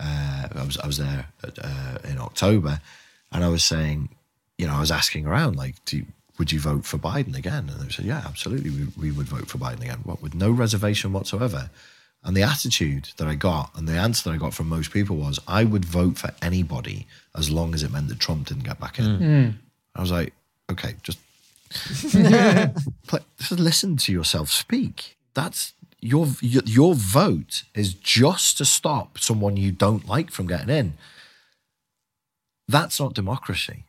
uh, 0.00 0.48
I 0.54 0.64
was 0.64 0.78
I 0.78 0.86
was 0.86 0.98
there 0.98 1.26
uh, 1.44 1.98
in 2.04 2.18
October, 2.18 2.80
and 3.32 3.44
I 3.44 3.48
was 3.48 3.64
saying, 3.64 4.08
you 4.56 4.66
know, 4.66 4.74
I 4.74 4.80
was 4.80 4.90
asking 4.90 5.26
around 5.26 5.56
like, 5.56 5.82
do 5.84 5.98
you, 5.98 6.06
would 6.38 6.52
you 6.52 6.60
vote 6.60 6.84
for 6.84 6.98
Biden 6.98 7.36
again? 7.36 7.68
And 7.68 7.80
they 7.80 7.90
said, 7.90 8.04
yeah, 8.04 8.22
absolutely, 8.26 8.70
we, 8.70 8.86
we 8.98 9.10
would 9.10 9.28
vote 9.28 9.48
for 9.48 9.58
Biden 9.58 9.82
again, 9.82 10.00
what 10.04 10.22
with 10.22 10.34
no 10.34 10.50
reservation 10.50 11.12
whatsoever. 11.12 11.70
And 12.24 12.36
the 12.36 12.42
attitude 12.42 13.10
that 13.16 13.28
I 13.28 13.36
got 13.36 13.70
and 13.76 13.86
the 13.88 13.94
answer 13.94 14.28
that 14.28 14.34
I 14.34 14.38
got 14.38 14.52
from 14.52 14.68
most 14.68 14.90
people 14.92 15.16
was, 15.16 15.38
I 15.46 15.62
would 15.64 15.84
vote 15.84 16.18
for 16.18 16.32
anybody 16.42 17.06
as 17.36 17.50
long 17.50 17.74
as 17.74 17.82
it 17.84 17.92
meant 17.92 18.08
that 18.08 18.18
Trump 18.18 18.48
didn't 18.48 18.64
get 18.64 18.80
back 18.80 18.98
in. 18.98 19.04
I 19.94 20.00
was 20.00 20.10
like, 20.10 20.32
okay, 20.70 20.94
just 21.02 21.18
play, 23.06 23.20
just 23.38 23.52
listen 23.52 23.96
to 23.98 24.12
yourself 24.12 24.50
speak. 24.50 25.16
That's 25.34 25.74
your, 26.00 26.28
your 26.40 26.94
vote 26.94 27.64
is 27.74 27.94
just 27.94 28.58
to 28.58 28.64
stop 28.64 29.18
someone 29.18 29.56
you 29.56 29.72
don't 29.72 30.06
like 30.06 30.30
from 30.30 30.46
getting 30.46 30.70
in. 30.70 30.94
That's 32.68 33.00
not 33.00 33.14
democracy. 33.14 33.84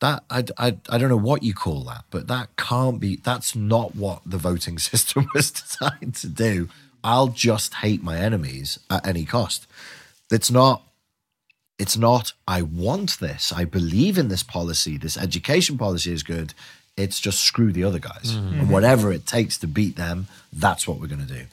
That 0.00 0.24
I, 0.30 0.44
I, 0.56 0.78
I 0.88 0.98
don't 0.98 1.10
know 1.10 1.16
what 1.16 1.42
you 1.42 1.52
call 1.52 1.84
that, 1.84 2.04
but 2.10 2.26
that 2.28 2.56
can't 2.56 3.00
be. 3.00 3.16
That's 3.16 3.54
not 3.54 3.94
what 3.94 4.22
the 4.24 4.38
voting 4.38 4.78
system 4.90 5.28
was 5.34 5.50
designed 5.50 6.14
to 6.16 6.28
do. 6.28 6.68
I'll 7.04 7.28
just 7.28 7.74
hate 7.74 8.02
my 8.02 8.18
enemies 8.18 8.78
at 8.88 9.06
any 9.06 9.24
cost. 9.24 9.66
It's 10.30 10.50
not 10.50 10.82
it's 11.80 11.96
not 11.96 12.34
i 12.46 12.60
want 12.60 13.18
this 13.20 13.52
i 13.52 13.64
believe 13.64 14.18
in 14.18 14.28
this 14.28 14.42
policy 14.42 14.98
this 14.98 15.16
education 15.16 15.78
policy 15.78 16.12
is 16.12 16.22
good 16.22 16.52
it's 17.02 17.18
just 17.20 17.40
screw 17.40 17.70
the 17.72 17.84
other 17.84 17.98
guys 17.98 18.28
and 18.34 18.70
whatever 18.70 19.12
it 19.12 19.24
takes 19.26 19.54
to 19.58 19.66
beat 19.66 19.96
them 19.96 20.26
that's 20.52 20.86
what 20.88 20.96
we're 21.00 21.12
going 21.14 21.26
to 21.26 21.34
do 21.40 21.44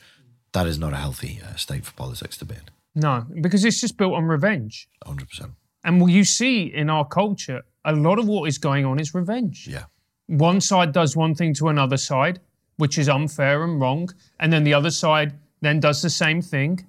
that 0.54 0.66
is 0.68 0.78
not 0.80 0.94
a 0.94 0.98
healthy 0.98 1.40
uh, 1.46 1.56
state 1.56 1.84
for 1.86 1.94
politics 1.94 2.38
to 2.38 2.46
be 2.46 2.56
in 2.56 2.62
No, 2.96 3.26
because 3.46 3.64
it's 3.68 3.80
just 3.82 3.96
built 3.98 4.14
on 4.14 4.26
revenge. 4.26 4.88
100% 5.06 5.52
And 5.84 6.02
what 6.02 6.12
you 6.12 6.24
see 6.24 6.56
in 6.82 6.90
our 6.90 7.06
culture, 7.06 7.62
a 7.86 7.94
lot 7.94 8.18
of 8.20 8.26
what 8.28 8.44
is 8.50 8.58
going 8.58 8.84
on 8.86 9.00
is 9.00 9.14
revenge. 9.14 9.68
yeah 9.76 9.86
One 10.28 10.60
side 10.62 10.92
does 10.94 11.16
one 11.16 11.34
thing 11.36 11.54
to 11.56 11.68
another 11.70 11.98
side, 11.98 12.40
which 12.78 12.98
is 12.98 13.08
unfair 13.08 13.64
and 13.64 13.80
wrong, 13.82 14.10
and 14.40 14.52
then 14.52 14.64
the 14.64 14.74
other 14.74 14.92
side 14.92 15.30
then 15.62 15.80
does 15.80 16.02
the 16.02 16.10
same 16.10 16.42
thing. 16.42 16.86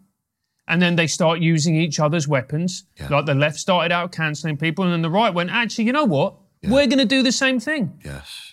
And 0.70 0.80
then 0.82 0.96
they 0.96 1.06
start 1.06 1.40
using 1.40 1.74
each 1.76 1.98
other's 1.98 2.26
weapons. 2.28 2.84
Yeah. 2.98 3.09
Like 3.09 3.24
the 3.26 3.34
left 3.34 3.59
started 3.59 3.90
out 3.92 4.12
cancelling 4.12 4.56
people, 4.59 4.84
and 4.84 4.92
then 4.92 5.02
the 5.02 5.11
right 5.20 5.32
went, 5.32 5.50
actually, 5.50 5.84
you 5.86 5.92
know 5.92 6.04
what? 6.04 6.34
We're 6.62 6.86
going 6.86 6.98
to 7.09 7.12
do 7.16 7.22
the 7.22 7.32
same 7.32 7.59
thing. 7.61 7.98
yes 8.04 8.47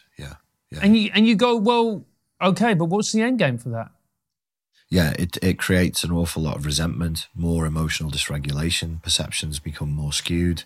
yeah 0.75 0.81
yeah 0.81 0.85
And 0.85 0.97
you 0.97 1.11
and 1.13 1.27
you 1.27 1.35
go, 1.35 1.55
well, 1.55 2.03
okay, 2.41 2.73
but 2.73 2.85
what's 2.85 3.11
the 3.11 3.21
end 3.21 3.39
game 3.39 3.57
for 3.57 3.69
that? 3.69 3.91
yeah, 4.87 5.13
it, 5.17 5.37
it 5.41 5.57
creates 5.57 6.03
an 6.03 6.11
awful 6.11 6.43
lot 6.43 6.57
of 6.57 6.65
resentment, 6.65 7.27
more 7.33 7.65
emotional 7.65 8.11
dysregulation. 8.11 9.01
Perceptions 9.01 9.59
become 9.59 9.91
more 9.91 10.13
skewed. 10.13 10.63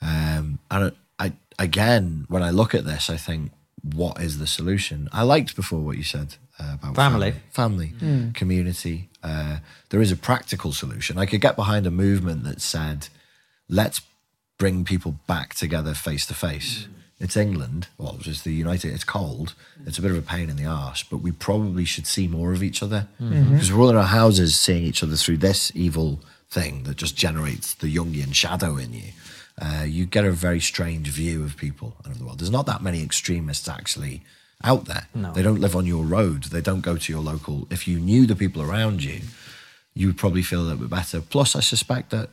Um, 0.00 0.60
and 0.70 0.92
I, 1.18 1.32
again, 1.58 2.24
when 2.28 2.42
I 2.42 2.50
look 2.50 2.72
at 2.74 2.84
this, 2.84 3.10
I 3.10 3.16
think, 3.16 3.50
what 3.82 4.20
is 4.20 4.38
the 4.38 4.46
solution? 4.46 5.08
I 5.12 5.22
liked 5.24 5.56
before 5.56 5.80
what 5.80 5.96
you 5.96 6.04
said 6.04 6.36
uh, 6.60 6.76
about 6.80 6.94
Family. 6.94 7.34
family, 7.50 7.92
community. 8.32 9.08
Uh, 9.24 9.58
there 9.90 10.00
is 10.00 10.12
a 10.12 10.16
practical 10.16 10.72
solution. 10.72 11.18
I 11.18 11.26
could 11.26 11.40
get 11.40 11.56
behind 11.56 11.84
a 11.86 11.90
movement 11.90 12.44
that 12.44 12.60
said, 12.60 13.08
let's 13.68 14.02
bring 14.56 14.84
people 14.84 15.16
back 15.26 15.54
together 15.54 15.94
face 15.94 16.26
to 16.26 16.34
face. 16.34 16.86
It's 17.22 17.36
England, 17.36 17.86
well, 17.98 18.16
it's 18.20 18.42
the 18.42 18.52
United. 18.52 18.92
It's 18.92 19.04
cold. 19.04 19.54
It's 19.86 19.96
a 19.98 20.02
bit 20.02 20.10
of 20.10 20.18
a 20.18 20.22
pain 20.22 20.50
in 20.50 20.56
the 20.56 20.66
arse, 20.66 21.04
but 21.04 21.18
we 21.18 21.30
probably 21.30 21.84
should 21.84 22.06
see 22.06 22.26
more 22.26 22.52
of 22.52 22.62
each 22.62 22.82
other 22.82 23.06
because 23.18 23.72
we're 23.72 23.80
all 23.80 23.90
in 23.90 23.96
our 23.96 24.02
houses 24.22 24.58
seeing 24.58 24.82
each 24.84 25.02
other 25.04 25.14
through 25.16 25.36
this 25.38 25.70
evil 25.74 26.18
thing 26.50 26.82
that 26.82 26.96
just 26.96 27.16
generates 27.16 27.74
the 27.74 27.94
Jungian 27.94 28.34
shadow 28.34 28.76
in 28.76 28.92
you. 28.92 29.10
Uh, 29.60 29.84
you 29.86 30.04
get 30.04 30.24
a 30.24 30.32
very 30.32 30.58
strange 30.60 31.08
view 31.08 31.44
of 31.44 31.56
people 31.56 31.94
and 32.04 32.12
of 32.12 32.18
the 32.18 32.24
world. 32.24 32.40
There's 32.40 32.50
not 32.50 32.66
that 32.66 32.82
many 32.82 33.02
extremists 33.02 33.68
actually 33.68 34.22
out 34.64 34.86
there. 34.86 35.06
They 35.32 35.42
don't 35.42 35.60
live 35.60 35.76
on 35.76 35.86
your 35.86 36.04
road. 36.04 36.44
They 36.44 36.60
don't 36.60 36.80
go 36.80 36.96
to 36.96 37.12
your 37.12 37.22
local. 37.22 37.68
If 37.70 37.86
you 37.86 38.00
knew 38.00 38.26
the 38.26 38.34
people 38.36 38.62
around 38.62 39.04
you, 39.04 39.20
you 39.94 40.08
would 40.08 40.16
probably 40.18 40.42
feel 40.42 40.60
a 40.60 40.66
little 40.66 40.78
bit 40.78 40.90
better. 40.90 41.20
Plus, 41.20 41.54
I 41.54 41.60
suspect 41.60 42.10
that 42.10 42.30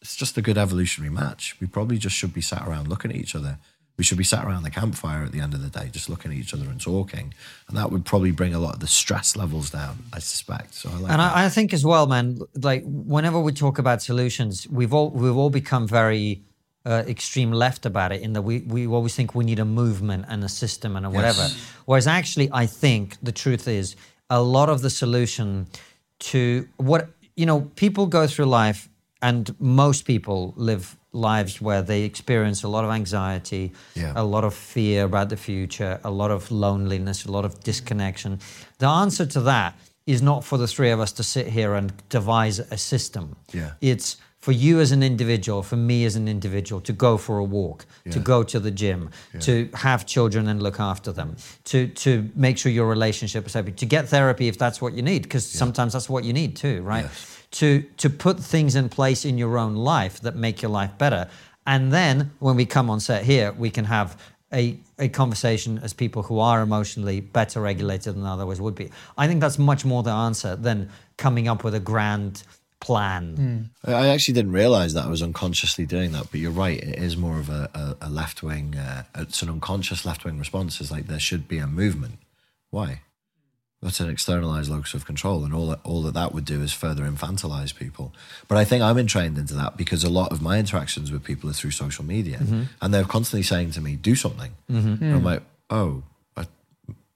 it's 0.00 0.16
just 0.16 0.38
a 0.38 0.42
good 0.42 0.56
evolutionary 0.56 1.12
match. 1.12 1.56
We 1.60 1.66
probably 1.66 1.98
just 1.98 2.16
should 2.16 2.32
be 2.32 2.40
sat 2.40 2.66
around 2.66 2.88
looking 2.88 3.10
at 3.10 3.16
each 3.18 3.34
other. 3.34 3.58
We 4.00 4.04
should 4.04 4.16
be 4.16 4.24
sat 4.24 4.46
around 4.46 4.62
the 4.62 4.70
campfire 4.70 5.24
at 5.24 5.30
the 5.30 5.40
end 5.40 5.52
of 5.52 5.60
the 5.60 5.68
day, 5.68 5.90
just 5.92 6.08
looking 6.08 6.30
at 6.30 6.38
each 6.38 6.54
other 6.54 6.64
and 6.64 6.80
talking. 6.80 7.34
And 7.68 7.76
that 7.76 7.92
would 7.92 8.06
probably 8.06 8.30
bring 8.30 8.54
a 8.54 8.58
lot 8.58 8.72
of 8.72 8.80
the 8.80 8.86
stress 8.86 9.36
levels 9.36 9.68
down, 9.68 10.04
I 10.10 10.20
suspect. 10.20 10.72
So 10.72 10.88
I 10.88 10.92
like 10.94 11.12
And. 11.12 11.20
I, 11.20 11.44
I 11.44 11.48
think 11.50 11.74
as 11.74 11.84
well, 11.84 12.06
man. 12.06 12.38
Like 12.54 12.82
whenever 12.86 13.38
we 13.38 13.52
talk 13.52 13.78
about 13.78 14.00
solutions, 14.00 14.66
we've 14.70 14.94
all 14.94 15.10
we've 15.10 15.36
all 15.36 15.50
become 15.50 15.86
very 15.86 16.40
uh, 16.86 17.02
extreme 17.06 17.52
left 17.52 17.84
about 17.84 18.10
it. 18.10 18.22
In 18.22 18.32
that 18.32 18.40
we 18.40 18.60
we 18.60 18.86
always 18.86 19.14
think 19.14 19.34
we 19.34 19.44
need 19.44 19.58
a 19.58 19.66
movement 19.66 20.24
and 20.30 20.42
a 20.44 20.48
system 20.48 20.96
and 20.96 21.04
a 21.04 21.10
whatever. 21.10 21.48
Whereas 21.84 22.06
actually, 22.06 22.48
I 22.54 22.64
think 22.64 23.18
the 23.22 23.32
truth 23.32 23.68
is 23.68 23.96
a 24.30 24.40
lot 24.40 24.70
of 24.70 24.80
the 24.80 24.88
solution 24.88 25.66
to 26.30 26.66
what 26.78 27.10
you 27.36 27.44
know 27.44 27.70
people 27.76 28.06
go 28.06 28.26
through 28.26 28.46
life, 28.46 28.88
and 29.20 29.54
most 29.60 30.06
people 30.06 30.54
live 30.56 30.96
lives 31.12 31.60
where 31.60 31.82
they 31.82 32.02
experience 32.02 32.62
a 32.62 32.68
lot 32.68 32.84
of 32.84 32.90
anxiety, 32.90 33.72
Yeah. 33.94 34.12
a 34.14 34.22
lot 34.24 34.44
of 34.44 34.54
fear 34.54 35.04
about 35.04 35.28
the 35.28 35.36
future, 35.36 35.98
a 36.04 36.10
lot 36.10 36.30
of 36.30 36.50
loneliness, 36.50 37.24
a 37.24 37.32
lot 37.32 37.44
of 37.44 37.60
disconnection. 37.64 38.38
The 38.78 38.86
answer 38.86 39.26
to 39.26 39.40
that 39.40 39.74
is 40.06 40.22
not 40.22 40.44
for 40.44 40.58
the 40.58 40.66
three 40.66 40.90
of 40.90 41.00
us 41.00 41.12
to 41.12 41.22
sit 41.22 41.48
here 41.48 41.74
and 41.74 41.92
devise 42.08 42.58
a 42.58 42.76
system. 42.76 43.36
Yeah. 43.52 43.72
It's 43.80 44.16
for 44.40 44.52
you 44.52 44.80
as 44.80 44.90
an 44.90 45.02
individual, 45.02 45.62
for 45.62 45.76
me 45.76 46.04
as 46.06 46.16
an 46.16 46.26
individual, 46.26 46.80
to 46.80 46.92
go 46.92 47.18
for 47.18 47.38
a 47.38 47.44
walk, 47.44 47.84
to 48.10 48.18
go 48.18 48.42
to 48.42 48.58
the 48.58 48.70
gym, 48.70 49.10
to 49.40 49.68
have 49.74 50.06
children 50.06 50.48
and 50.48 50.62
look 50.62 50.80
after 50.80 51.12
them, 51.12 51.36
to 51.64 51.88
to 51.88 52.30
make 52.34 52.56
sure 52.58 52.72
your 52.72 52.88
relationship 52.88 53.46
is 53.46 53.52
happy, 53.54 53.72
to 53.72 53.86
get 53.86 54.08
therapy 54.08 54.48
if 54.48 54.56
that's 54.56 54.80
what 54.80 54.94
you 54.94 55.02
need, 55.02 55.22
because 55.22 55.46
sometimes 55.46 55.92
that's 55.92 56.08
what 56.08 56.24
you 56.24 56.32
need 56.32 56.56
too, 56.56 56.82
right? 56.82 57.04
Yes. 57.04 57.42
To 57.52 57.82
to 57.98 58.08
put 58.08 58.40
things 58.40 58.74
in 58.74 58.88
place 58.88 59.24
in 59.24 59.36
your 59.38 59.58
own 59.58 59.74
life 59.74 60.20
that 60.20 60.36
make 60.36 60.62
your 60.62 60.70
life 60.70 60.96
better. 60.98 61.28
And 61.66 61.92
then 61.92 62.30
when 62.38 62.56
we 62.56 62.64
come 62.64 62.88
on 62.90 63.00
set 63.00 63.24
here, 63.24 63.52
we 63.52 63.70
can 63.70 63.84
have 63.84 64.16
a, 64.52 64.78
a 64.98 65.08
conversation 65.08 65.78
as 65.82 65.92
people 65.92 66.22
who 66.22 66.38
are 66.38 66.62
emotionally 66.62 67.20
better 67.20 67.60
regulated 67.60 68.14
than 68.14 68.24
otherwise 68.24 68.60
would 68.60 68.74
be. 68.74 68.90
I 69.16 69.26
think 69.26 69.40
that's 69.40 69.58
much 69.58 69.84
more 69.84 70.02
the 70.02 70.10
answer 70.10 70.56
than 70.56 70.88
coming 71.16 71.46
up 71.48 71.62
with 71.62 71.74
a 71.74 71.80
grand 71.80 72.42
plan. 72.80 73.70
I 73.84 73.92
I 73.92 74.08
actually 74.08 74.34
didn't 74.34 74.52
realize 74.52 74.94
that 74.94 75.04
I 75.04 75.08
was 75.08 75.22
unconsciously 75.22 75.86
doing 75.86 76.12
that, 76.12 76.30
but 76.30 76.40
you're 76.40 76.50
right. 76.50 76.78
It 76.78 76.98
is 76.98 77.16
more 77.16 77.38
of 77.38 77.48
a, 77.48 77.70
a, 77.74 78.06
a 78.06 78.10
left 78.10 78.42
wing, 78.42 78.76
uh, 78.76 79.04
it's 79.16 79.42
an 79.42 79.50
unconscious 79.50 80.04
left 80.04 80.24
wing 80.24 80.38
response. 80.38 80.80
It's 80.80 80.90
like 80.90 81.06
there 81.06 81.20
should 81.20 81.46
be 81.46 81.58
a 81.58 81.66
movement. 81.66 82.18
Why? 82.70 83.00
That's 83.82 84.00
an 84.00 84.10
externalized 84.10 84.70
locus 84.70 84.92
of 84.92 85.06
control, 85.06 85.42
and 85.42 85.54
all 85.54 85.68
that, 85.68 85.80
all 85.84 86.02
that 86.02 86.12
that 86.12 86.34
would 86.34 86.44
do 86.44 86.60
is 86.60 86.70
further 86.70 87.04
infantilize 87.04 87.74
people. 87.74 88.12
But 88.46 88.58
I 88.58 88.64
think 88.64 88.82
I'm 88.82 88.98
entrained 88.98 89.38
into 89.38 89.54
that 89.54 89.78
because 89.78 90.04
a 90.04 90.10
lot 90.10 90.32
of 90.32 90.42
my 90.42 90.58
interactions 90.58 91.10
with 91.10 91.24
people 91.24 91.48
are 91.48 91.54
through 91.54 91.70
social 91.70 92.04
media, 92.04 92.38
mm-hmm. 92.38 92.64
and 92.82 92.92
they're 92.92 93.04
constantly 93.04 93.42
saying 93.42 93.70
to 93.72 93.80
me, 93.80 93.96
"Do 93.96 94.14
something." 94.14 94.52
Mm-hmm. 94.70 95.02
And 95.02 95.14
I'm 95.14 95.20
hmm. 95.20 95.26
like, 95.26 95.42
"Oh, 95.70 96.02
I, 96.36 96.44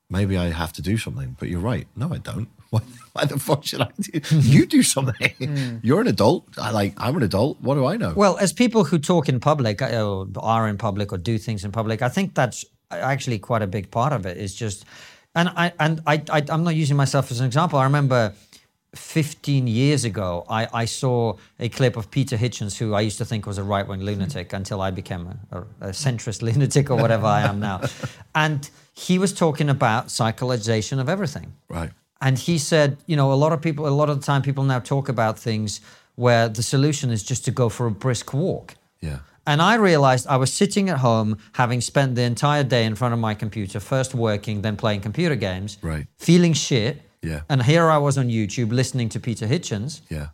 maybe 0.08 0.38
I 0.38 0.52
have 0.52 0.72
to 0.74 0.82
do 0.82 0.96
something." 0.96 1.36
But 1.38 1.50
you're 1.50 1.60
right. 1.60 1.86
No, 1.96 2.14
I 2.14 2.18
don't. 2.18 2.48
Why, 2.74 2.80
why 3.12 3.24
the 3.26 3.38
fuck 3.38 3.64
should 3.64 3.80
I 3.80 3.90
do? 4.00 4.20
You 4.30 4.66
do 4.66 4.82
something. 4.82 5.80
You're 5.86 6.00
an 6.00 6.08
adult. 6.08 6.42
I 6.58 6.70
like. 6.70 6.94
I'm 6.96 7.16
an 7.16 7.22
adult. 7.22 7.60
What 7.60 7.74
do 7.76 7.86
I 7.86 7.96
know? 7.96 8.12
Well, 8.16 8.36
as 8.38 8.52
people 8.52 8.82
who 8.84 8.98
talk 8.98 9.28
in 9.28 9.38
public, 9.40 9.80
uh, 9.82 10.04
or 10.04 10.26
are 10.38 10.68
in 10.68 10.76
public, 10.78 11.12
or 11.12 11.18
do 11.18 11.38
things 11.38 11.64
in 11.64 11.70
public, 11.70 12.02
I 12.02 12.08
think 12.08 12.34
that's 12.34 12.64
actually 12.90 13.38
quite 13.38 13.62
a 13.62 13.66
big 13.76 13.90
part 13.90 14.12
of 14.12 14.26
it. 14.26 14.36
Is 14.36 14.54
just, 14.54 14.84
and 15.34 15.48
I 15.64 15.72
and 15.78 16.00
I, 16.06 16.22
I 16.36 16.42
I'm 16.48 16.64
not 16.64 16.74
using 16.74 16.96
myself 16.96 17.30
as 17.30 17.40
an 17.40 17.46
example. 17.46 17.78
I 17.78 17.84
remember. 17.84 18.32
15 18.96 19.66
years 19.66 20.04
ago, 20.04 20.44
I, 20.48 20.68
I 20.82 20.84
saw 20.84 21.36
a 21.58 21.68
clip 21.68 21.96
of 21.96 22.12
Peter 22.12 22.36
Hitchens, 22.36 22.78
who 22.78 22.94
I 22.94 23.00
used 23.00 23.18
to 23.18 23.24
think 23.24 23.44
was 23.44 23.58
a 23.58 23.64
right 23.64 23.86
wing 23.88 24.02
lunatic 24.02 24.52
until 24.52 24.80
I 24.80 24.92
became 24.92 25.26
a, 25.26 25.36
a, 25.58 25.88
a 25.88 25.90
centrist 25.90 26.42
lunatic 26.48 26.90
or 26.92 26.96
whatever 26.96 27.26
I 27.26 27.40
am 27.42 27.58
now. 27.58 27.80
And 28.36 28.70
he 28.92 29.18
was 29.18 29.32
talking 29.32 29.68
about 29.68 30.08
psychologization 30.08 31.00
of 31.00 31.08
everything. 31.08 31.54
right. 31.68 31.90
And 32.24 32.38
he 32.38 32.56
said, 32.58 32.96
you 33.06 33.16
know, 33.16 33.32
a 33.32 33.38
lot 33.44 33.52
of 33.52 33.60
people, 33.60 33.86
a 33.86 33.94
lot 34.00 34.08
of 34.10 34.16
the 34.20 34.24
time, 34.26 34.40
people 34.42 34.64
now 34.64 34.80
talk 34.80 35.08
about 35.08 35.38
things 35.38 35.80
where 36.16 36.48
the 36.48 36.62
solution 36.62 37.10
is 37.10 37.22
just 37.22 37.44
to 37.44 37.50
go 37.50 37.68
for 37.68 37.86
a 37.86 37.90
brisk 38.04 38.32
walk. 38.32 38.74
Yeah. 39.00 39.18
And 39.46 39.60
I 39.60 39.74
realized 39.74 40.26
I 40.26 40.38
was 40.38 40.50
sitting 40.52 40.88
at 40.88 40.98
home, 40.98 41.36
having 41.52 41.80
spent 41.82 42.14
the 42.14 42.22
entire 42.22 42.64
day 42.64 42.84
in 42.86 42.94
front 42.94 43.12
of 43.14 43.20
my 43.20 43.34
computer, 43.34 43.78
first 43.80 44.14
working, 44.14 44.62
then 44.62 44.76
playing 44.76 45.02
computer 45.02 45.34
games, 45.36 45.76
Right. 45.82 46.06
feeling 46.18 46.54
shit. 46.54 47.02
Yeah. 47.22 47.40
And 47.50 47.62
here 47.62 47.90
I 47.90 47.98
was 47.98 48.16
on 48.16 48.28
YouTube 48.28 48.70
listening 48.72 49.08
to 49.10 49.20
Peter 49.20 49.46
Hitchens. 49.46 50.00
Yeah. 50.08 50.28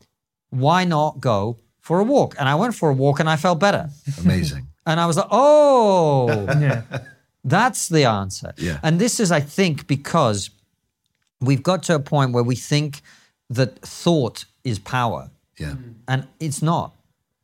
Why 0.50 0.84
not 0.84 1.20
go 1.20 1.56
for 1.80 1.98
a 1.98 2.04
walk? 2.04 2.34
And 2.38 2.48
I 2.48 2.54
went 2.54 2.74
for 2.74 2.88
a 2.90 2.94
walk 2.94 3.20
and 3.20 3.28
I 3.28 3.36
felt 3.36 3.58
better. 3.60 3.90
Amazing. 4.24 4.66
And 4.86 4.98
I 4.98 5.06
was 5.06 5.16
like, 5.16 5.28
oh, 5.30 6.28
Yeah. 6.60 6.82
That's 7.44 7.88
the 7.88 8.04
answer. 8.04 8.52
Yeah. 8.56 8.78
And 8.82 8.98
this 8.98 9.20
is, 9.20 9.30
I 9.30 9.40
think, 9.40 9.86
because 9.86 10.50
we've 11.40 11.62
got 11.62 11.82
to 11.84 11.94
a 11.94 12.00
point 12.00 12.32
where 12.32 12.44
we 12.44 12.56
think 12.56 13.00
that 13.48 13.78
thought 13.80 14.44
is 14.64 14.78
power. 14.78 15.30
Yeah. 15.58 15.72
Hmm. 15.74 15.90
And 16.08 16.28
it's 16.38 16.62
not. 16.62 16.94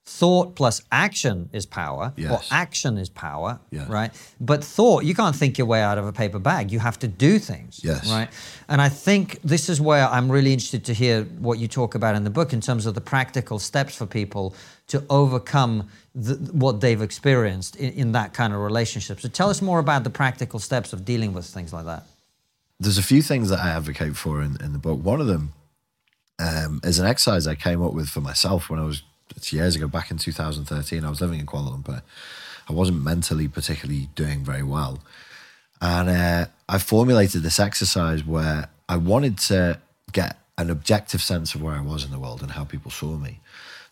Thought 0.08 0.54
plus 0.54 0.82
action 0.92 1.50
is 1.52 1.66
power, 1.66 2.12
yes. 2.16 2.30
or 2.30 2.40
action 2.54 2.96
is 2.96 3.08
power, 3.08 3.58
Yeah. 3.72 3.86
right? 3.88 4.12
But 4.40 4.62
thought, 4.62 5.02
you 5.02 5.16
can't 5.16 5.34
think 5.34 5.58
your 5.58 5.66
way 5.66 5.82
out 5.82 5.98
of 5.98 6.06
a 6.06 6.12
paper 6.12 6.38
bag. 6.38 6.70
You 6.70 6.78
have 6.78 6.96
to 7.00 7.08
do 7.08 7.40
things, 7.40 7.80
Yes. 7.82 8.08
right? 8.08 8.28
And 8.68 8.80
I 8.80 8.88
think 8.88 9.40
this 9.42 9.68
is 9.68 9.80
where 9.80 10.06
I'm 10.06 10.30
really 10.30 10.52
interested 10.52 10.84
to 10.84 10.94
hear 10.94 11.24
what 11.40 11.58
you 11.58 11.66
talk 11.66 11.96
about 11.96 12.14
in 12.14 12.22
the 12.22 12.30
book 12.30 12.52
in 12.52 12.60
terms 12.60 12.86
of 12.86 12.94
the 12.94 13.00
practical 13.00 13.58
steps 13.58 13.96
for 13.96 14.06
people 14.06 14.54
to 14.86 15.02
overcome 15.10 15.88
the, 16.14 16.34
what 16.52 16.80
they've 16.80 17.02
experienced 17.02 17.74
in, 17.74 17.92
in 17.94 18.12
that 18.12 18.32
kind 18.32 18.52
of 18.54 18.60
relationship. 18.60 19.20
So 19.20 19.28
tell 19.28 19.50
us 19.50 19.60
more 19.60 19.80
about 19.80 20.04
the 20.04 20.10
practical 20.10 20.60
steps 20.60 20.92
of 20.92 21.04
dealing 21.04 21.32
with 21.32 21.46
things 21.46 21.72
like 21.72 21.86
that. 21.86 22.04
There's 22.78 22.98
a 22.98 23.02
few 23.02 23.22
things 23.22 23.48
that 23.50 23.60
I 23.60 23.70
advocate 23.70 24.16
for 24.16 24.42
in, 24.42 24.56
in 24.62 24.72
the 24.72 24.78
book. 24.78 25.02
One 25.02 25.20
of 25.20 25.26
them 25.26 25.52
um, 26.38 26.80
is 26.84 26.98
an 26.98 27.06
exercise 27.06 27.46
I 27.46 27.54
came 27.54 27.82
up 27.82 27.94
with 27.94 28.08
for 28.08 28.20
myself 28.20 28.68
when 28.68 28.78
I 28.78 28.84
was 28.84 29.02
it's 29.34 29.52
years 29.52 29.74
ago, 29.76 29.88
back 29.88 30.10
in 30.10 30.18
2013. 30.18 31.04
I 31.04 31.08
was 31.08 31.20
living 31.20 31.40
in 31.40 31.46
Kuala 31.46 31.76
Lumpur. 31.76 32.02
I 32.68 32.72
wasn't 32.72 33.02
mentally 33.02 33.48
particularly 33.48 34.08
doing 34.14 34.44
very 34.44 34.62
well. 34.62 35.00
And 35.80 36.08
uh, 36.08 36.46
I 36.68 36.78
formulated 36.78 37.42
this 37.42 37.58
exercise 37.58 38.24
where 38.24 38.68
I 38.88 38.96
wanted 38.96 39.38
to 39.38 39.80
get 40.12 40.38
an 40.58 40.70
objective 40.70 41.20
sense 41.20 41.54
of 41.54 41.62
where 41.62 41.74
I 41.74 41.80
was 41.80 42.04
in 42.04 42.10
the 42.10 42.18
world 42.18 42.42
and 42.42 42.52
how 42.52 42.64
people 42.64 42.90
saw 42.90 43.16
me. 43.16 43.40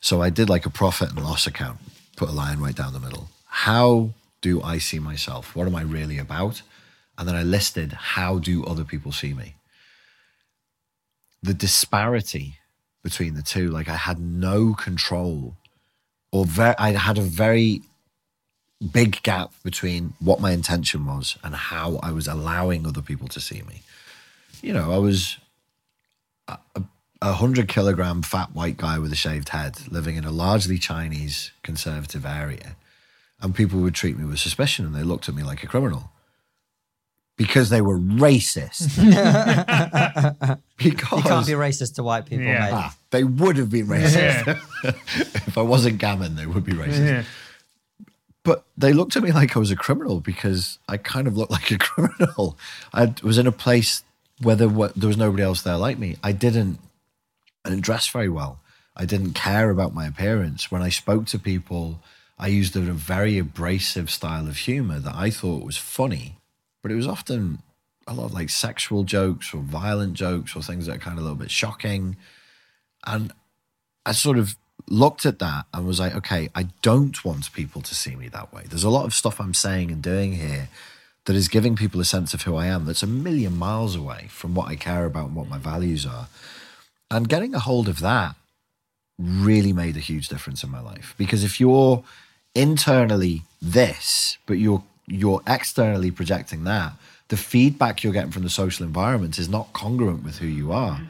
So 0.00 0.22
I 0.22 0.30
did 0.30 0.48
like 0.48 0.66
a 0.66 0.70
profit 0.70 1.10
and 1.10 1.22
loss 1.22 1.46
account, 1.46 1.78
put 2.16 2.28
a 2.28 2.32
line 2.32 2.58
right 2.58 2.74
down 2.74 2.92
the 2.92 3.00
middle. 3.00 3.28
How 3.46 4.10
do 4.40 4.62
I 4.62 4.78
see 4.78 4.98
myself? 4.98 5.54
What 5.54 5.66
am 5.66 5.74
I 5.74 5.82
really 5.82 6.18
about? 6.18 6.62
And 7.16 7.28
then 7.28 7.36
I 7.36 7.42
listed 7.42 7.92
how 7.92 8.38
do 8.38 8.64
other 8.64 8.84
people 8.84 9.12
see 9.12 9.34
me? 9.34 9.54
The 11.42 11.54
disparity 11.54 12.58
between 13.02 13.34
the 13.34 13.42
two, 13.42 13.68
like 13.68 13.88
I 13.88 13.96
had 13.96 14.18
no 14.18 14.74
control, 14.74 15.56
or 16.32 16.44
very, 16.44 16.74
I 16.78 16.92
had 16.92 17.18
a 17.18 17.22
very 17.22 17.82
big 18.92 19.22
gap 19.22 19.52
between 19.62 20.14
what 20.18 20.40
my 20.40 20.50
intention 20.52 21.06
was 21.06 21.38
and 21.44 21.54
how 21.54 22.00
I 22.02 22.10
was 22.10 22.26
allowing 22.26 22.86
other 22.86 23.02
people 23.02 23.28
to 23.28 23.40
see 23.40 23.62
me. 23.62 23.82
You 24.62 24.72
know, 24.72 24.92
I 24.92 24.98
was 24.98 25.38
a, 26.48 26.58
a 27.22 27.32
hundred 27.34 27.68
kilogram 27.68 28.22
fat 28.22 28.54
white 28.54 28.76
guy 28.76 28.98
with 28.98 29.12
a 29.12 29.16
shaved 29.16 29.50
head 29.50 29.90
living 29.90 30.16
in 30.16 30.24
a 30.24 30.30
largely 30.30 30.78
Chinese 30.78 31.52
conservative 31.62 32.26
area. 32.26 32.76
And 33.40 33.54
people 33.54 33.80
would 33.80 33.94
treat 33.94 34.18
me 34.18 34.24
with 34.24 34.38
suspicion 34.38 34.86
and 34.86 34.94
they 34.94 35.02
looked 35.02 35.28
at 35.28 35.34
me 35.34 35.42
like 35.42 35.62
a 35.62 35.66
criminal 35.66 36.10
because 37.36 37.68
they 37.70 37.80
were 37.80 37.98
racist. 37.98 38.94
because 38.96 40.58
You 40.80 40.92
can't 40.92 41.46
be 41.46 41.52
racist 41.52 41.94
to 41.96 42.02
white 42.02 42.26
people, 42.26 42.44
Yeah. 42.44 42.60
mate. 42.60 42.70
Ah, 42.72 42.96
they 43.10 43.24
would 43.24 43.56
have 43.56 43.70
been 43.70 43.86
racist. 43.86 44.46
Yeah. 44.46 44.58
if 45.46 45.56
I 45.58 45.62
wasn't 45.62 45.98
gammon, 45.98 46.36
they 46.36 46.46
would 46.46 46.64
be 46.64 46.72
racist. 46.72 47.06
yeah. 47.06 47.24
But 48.44 48.64
they 48.76 48.92
looked 48.92 49.16
at 49.16 49.22
me 49.22 49.32
like 49.32 49.56
I 49.56 49.58
was 49.58 49.70
a 49.70 49.76
criminal 49.76 50.20
because 50.20 50.78
I 50.88 50.98
kind 50.98 51.26
of 51.26 51.36
looked 51.36 51.50
like 51.50 51.70
a 51.70 51.78
criminal. 51.78 52.58
I 52.92 53.14
was 53.22 53.38
in 53.38 53.46
a 53.46 53.52
place 53.52 54.04
where 54.42 54.54
there, 54.56 54.68
wa- 54.68 54.90
there 54.94 55.08
was 55.08 55.16
nobody 55.16 55.42
else 55.42 55.62
there 55.62 55.78
like 55.78 55.98
me. 55.98 56.16
I 56.22 56.32
didn't, 56.32 56.78
I 57.64 57.70
didn't 57.70 57.84
dress 57.84 58.06
very 58.08 58.28
well. 58.28 58.60
I 58.96 59.06
didn't 59.06 59.32
care 59.32 59.70
about 59.70 59.94
my 59.94 60.06
appearance. 60.06 60.70
When 60.70 60.82
I 60.82 60.90
spoke 60.90 61.24
to 61.26 61.38
people, 61.38 62.00
I 62.38 62.48
used 62.48 62.76
a 62.76 62.80
very 62.80 63.38
abrasive 63.38 64.10
style 64.10 64.46
of 64.46 64.56
humor 64.58 64.98
that 64.98 65.14
I 65.14 65.30
thought 65.30 65.64
was 65.64 65.76
funny, 65.78 66.36
but 66.84 66.92
it 66.92 66.96
was 66.96 67.08
often 67.08 67.60
a 68.06 68.12
lot 68.12 68.26
of 68.26 68.34
like 68.34 68.50
sexual 68.50 69.04
jokes 69.04 69.54
or 69.54 69.62
violent 69.62 70.12
jokes 70.12 70.54
or 70.54 70.62
things 70.62 70.84
that 70.84 70.96
are 70.96 70.98
kind 70.98 71.16
of 71.16 71.20
a 71.20 71.22
little 71.22 71.38
bit 71.38 71.50
shocking. 71.50 72.14
And 73.06 73.32
I 74.04 74.12
sort 74.12 74.36
of 74.36 74.54
looked 74.86 75.24
at 75.24 75.38
that 75.38 75.64
and 75.72 75.86
was 75.86 75.98
like, 75.98 76.14
okay, 76.14 76.50
I 76.54 76.64
don't 76.82 77.24
want 77.24 77.50
people 77.54 77.80
to 77.80 77.94
see 77.94 78.16
me 78.16 78.28
that 78.28 78.52
way. 78.52 78.64
There's 78.68 78.84
a 78.84 78.90
lot 78.90 79.06
of 79.06 79.14
stuff 79.14 79.40
I'm 79.40 79.54
saying 79.54 79.90
and 79.90 80.02
doing 80.02 80.34
here 80.34 80.68
that 81.24 81.34
is 81.34 81.48
giving 81.48 81.74
people 81.74 82.02
a 82.02 82.04
sense 82.04 82.34
of 82.34 82.42
who 82.42 82.54
I 82.54 82.66
am 82.66 82.84
that's 82.84 83.02
a 83.02 83.06
million 83.06 83.56
miles 83.56 83.96
away 83.96 84.26
from 84.28 84.54
what 84.54 84.68
I 84.68 84.76
care 84.76 85.06
about 85.06 85.28
and 85.28 85.36
what 85.36 85.48
my 85.48 85.56
values 85.56 86.04
are. 86.04 86.28
And 87.10 87.30
getting 87.30 87.54
a 87.54 87.60
hold 87.60 87.88
of 87.88 88.00
that 88.00 88.36
really 89.18 89.72
made 89.72 89.96
a 89.96 90.00
huge 90.00 90.28
difference 90.28 90.62
in 90.62 90.70
my 90.70 90.80
life 90.80 91.14
because 91.16 91.44
if 91.44 91.58
you're 91.58 92.04
internally 92.54 93.44
this, 93.62 94.36
but 94.44 94.58
you're 94.58 94.82
you're 95.06 95.42
externally 95.46 96.10
projecting 96.10 96.64
that, 96.64 96.92
the 97.28 97.36
feedback 97.36 98.02
you're 98.02 98.12
getting 98.12 98.30
from 98.30 98.42
the 98.42 98.50
social 98.50 98.86
environment 98.86 99.38
is 99.38 99.48
not 99.48 99.72
congruent 99.72 100.24
with 100.24 100.38
who 100.38 100.46
you 100.46 100.72
are. 100.72 101.00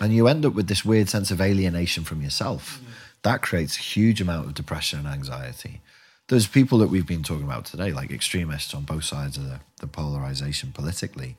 And 0.00 0.12
you 0.12 0.26
end 0.26 0.44
up 0.44 0.54
with 0.54 0.68
this 0.68 0.84
weird 0.84 1.08
sense 1.08 1.30
of 1.30 1.40
alienation 1.40 2.04
from 2.04 2.22
yourself. 2.22 2.80
That 3.22 3.42
creates 3.42 3.76
a 3.76 3.80
huge 3.80 4.20
amount 4.20 4.46
of 4.46 4.54
depression 4.54 5.00
and 5.00 5.08
anxiety. 5.08 5.80
There's 6.28 6.46
people 6.46 6.78
that 6.78 6.88
we've 6.88 7.06
been 7.06 7.22
talking 7.22 7.44
about 7.44 7.66
today, 7.66 7.92
like 7.92 8.10
extremists 8.10 8.74
on 8.74 8.82
both 8.82 9.04
sides 9.04 9.36
of 9.36 9.44
the, 9.44 9.60
the 9.80 9.86
polarization 9.86 10.72
politically, 10.72 11.36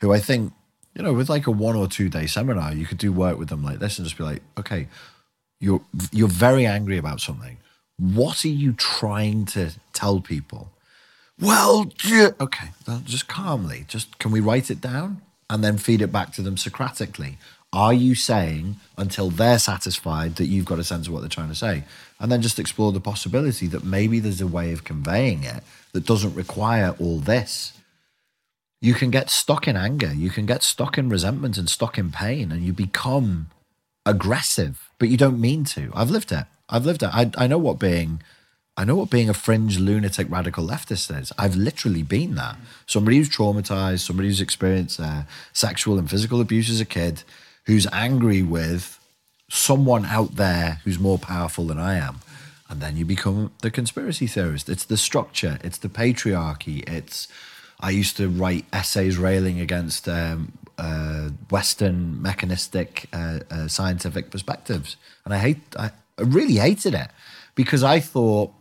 who 0.00 0.12
I 0.12 0.18
think, 0.18 0.52
you 0.94 1.02
know, 1.02 1.12
with 1.12 1.28
like 1.28 1.46
a 1.46 1.50
one 1.50 1.76
or 1.76 1.88
two 1.88 2.08
day 2.08 2.26
seminar, 2.26 2.72
you 2.72 2.86
could 2.86 2.98
do 2.98 3.12
work 3.12 3.38
with 3.38 3.48
them 3.48 3.62
like 3.62 3.80
this 3.80 3.98
and 3.98 4.06
just 4.06 4.16
be 4.16 4.24
like, 4.24 4.42
okay, 4.56 4.88
you're 5.60 5.82
you're 6.12 6.28
very 6.28 6.66
angry 6.66 6.96
about 6.96 7.20
something. 7.20 7.58
What 7.98 8.44
are 8.44 8.48
you 8.48 8.72
trying 8.72 9.46
to 9.46 9.72
tell 9.92 10.20
people? 10.20 10.70
Well, 11.40 11.92
okay, 12.40 12.68
just 13.04 13.28
calmly, 13.28 13.84
just 13.88 14.18
can 14.18 14.30
we 14.30 14.40
write 14.40 14.70
it 14.70 14.80
down 14.80 15.20
and 15.50 15.62
then 15.62 15.76
feed 15.76 16.00
it 16.00 16.10
back 16.10 16.32
to 16.32 16.42
them 16.42 16.56
Socratically? 16.56 17.36
Are 17.72 17.92
you 17.92 18.14
saying 18.14 18.76
until 18.96 19.28
they're 19.28 19.58
satisfied 19.58 20.36
that 20.36 20.46
you've 20.46 20.64
got 20.64 20.78
a 20.78 20.84
sense 20.84 21.06
of 21.06 21.12
what 21.12 21.20
they're 21.20 21.28
trying 21.28 21.50
to 21.50 21.54
say? 21.54 21.84
And 22.18 22.32
then 22.32 22.40
just 22.40 22.58
explore 22.58 22.90
the 22.90 23.00
possibility 23.00 23.66
that 23.66 23.84
maybe 23.84 24.18
there's 24.18 24.40
a 24.40 24.46
way 24.46 24.72
of 24.72 24.84
conveying 24.84 25.44
it 25.44 25.62
that 25.92 26.06
doesn't 26.06 26.34
require 26.34 26.96
all 26.98 27.18
this. 27.18 27.74
You 28.80 28.94
can 28.94 29.10
get 29.10 29.28
stuck 29.28 29.68
in 29.68 29.76
anger, 29.76 30.12
you 30.14 30.30
can 30.30 30.46
get 30.46 30.62
stuck 30.62 30.96
in 30.96 31.10
resentment 31.10 31.58
and 31.58 31.68
stuck 31.68 31.98
in 31.98 32.12
pain, 32.12 32.50
and 32.50 32.62
you 32.62 32.72
become 32.72 33.48
aggressive, 34.06 34.88
but 34.98 35.08
you 35.08 35.16
don't 35.18 35.40
mean 35.40 35.64
to. 35.64 35.90
I've 35.94 36.10
lived 36.10 36.32
it. 36.32 36.46
I've 36.70 36.86
lived 36.86 37.02
it. 37.02 37.10
I, 37.12 37.30
I 37.36 37.46
know 37.46 37.58
what 37.58 37.78
being 37.78 38.22
I 38.78 38.84
know 38.84 38.96
what 38.96 39.08
being 39.08 39.30
a 39.30 39.34
fringe 39.34 39.78
lunatic 39.78 40.30
radical 40.30 40.66
leftist 40.66 41.18
is. 41.18 41.32
I've 41.38 41.56
literally 41.56 42.02
been 42.02 42.34
that. 42.34 42.56
Somebody 42.86 43.16
who's 43.16 43.30
traumatized, 43.30 44.00
somebody 44.00 44.28
who's 44.28 44.40
experienced 44.40 45.00
uh, 45.00 45.22
sexual 45.52 45.98
and 45.98 46.10
physical 46.10 46.42
abuse 46.42 46.68
as 46.68 46.80
a 46.80 46.84
kid, 46.84 47.22
who's 47.64 47.86
angry 47.90 48.42
with 48.42 49.00
someone 49.48 50.04
out 50.04 50.36
there 50.36 50.80
who's 50.84 50.98
more 50.98 51.18
powerful 51.18 51.66
than 51.66 51.78
I 51.78 51.94
am. 51.96 52.20
And 52.68 52.80
then 52.80 52.96
you 52.96 53.04
become 53.04 53.52
the 53.62 53.70
conspiracy 53.70 54.26
theorist. 54.26 54.68
It's 54.68 54.84
the 54.84 54.96
structure, 54.96 55.58
it's 55.62 55.78
the 55.78 55.88
patriarchy. 55.88 56.86
It's 56.88 57.28
I 57.80 57.90
used 57.90 58.16
to 58.16 58.28
write 58.28 58.64
essays 58.72 59.18
railing 59.18 59.60
against 59.60 60.08
um, 60.08 60.52
uh, 60.78 61.30
Western 61.50 62.20
mechanistic 62.20 63.06
uh, 63.12 63.40
uh, 63.50 63.68
scientific 63.68 64.30
perspectives, 64.30 64.96
and 65.24 65.32
I 65.34 65.38
hate. 65.38 65.60
I, 65.78 65.90
I 66.18 66.22
really 66.22 66.54
hated 66.56 66.94
it 66.94 67.08
because 67.54 67.84
I 67.84 68.00
thought 68.00 68.52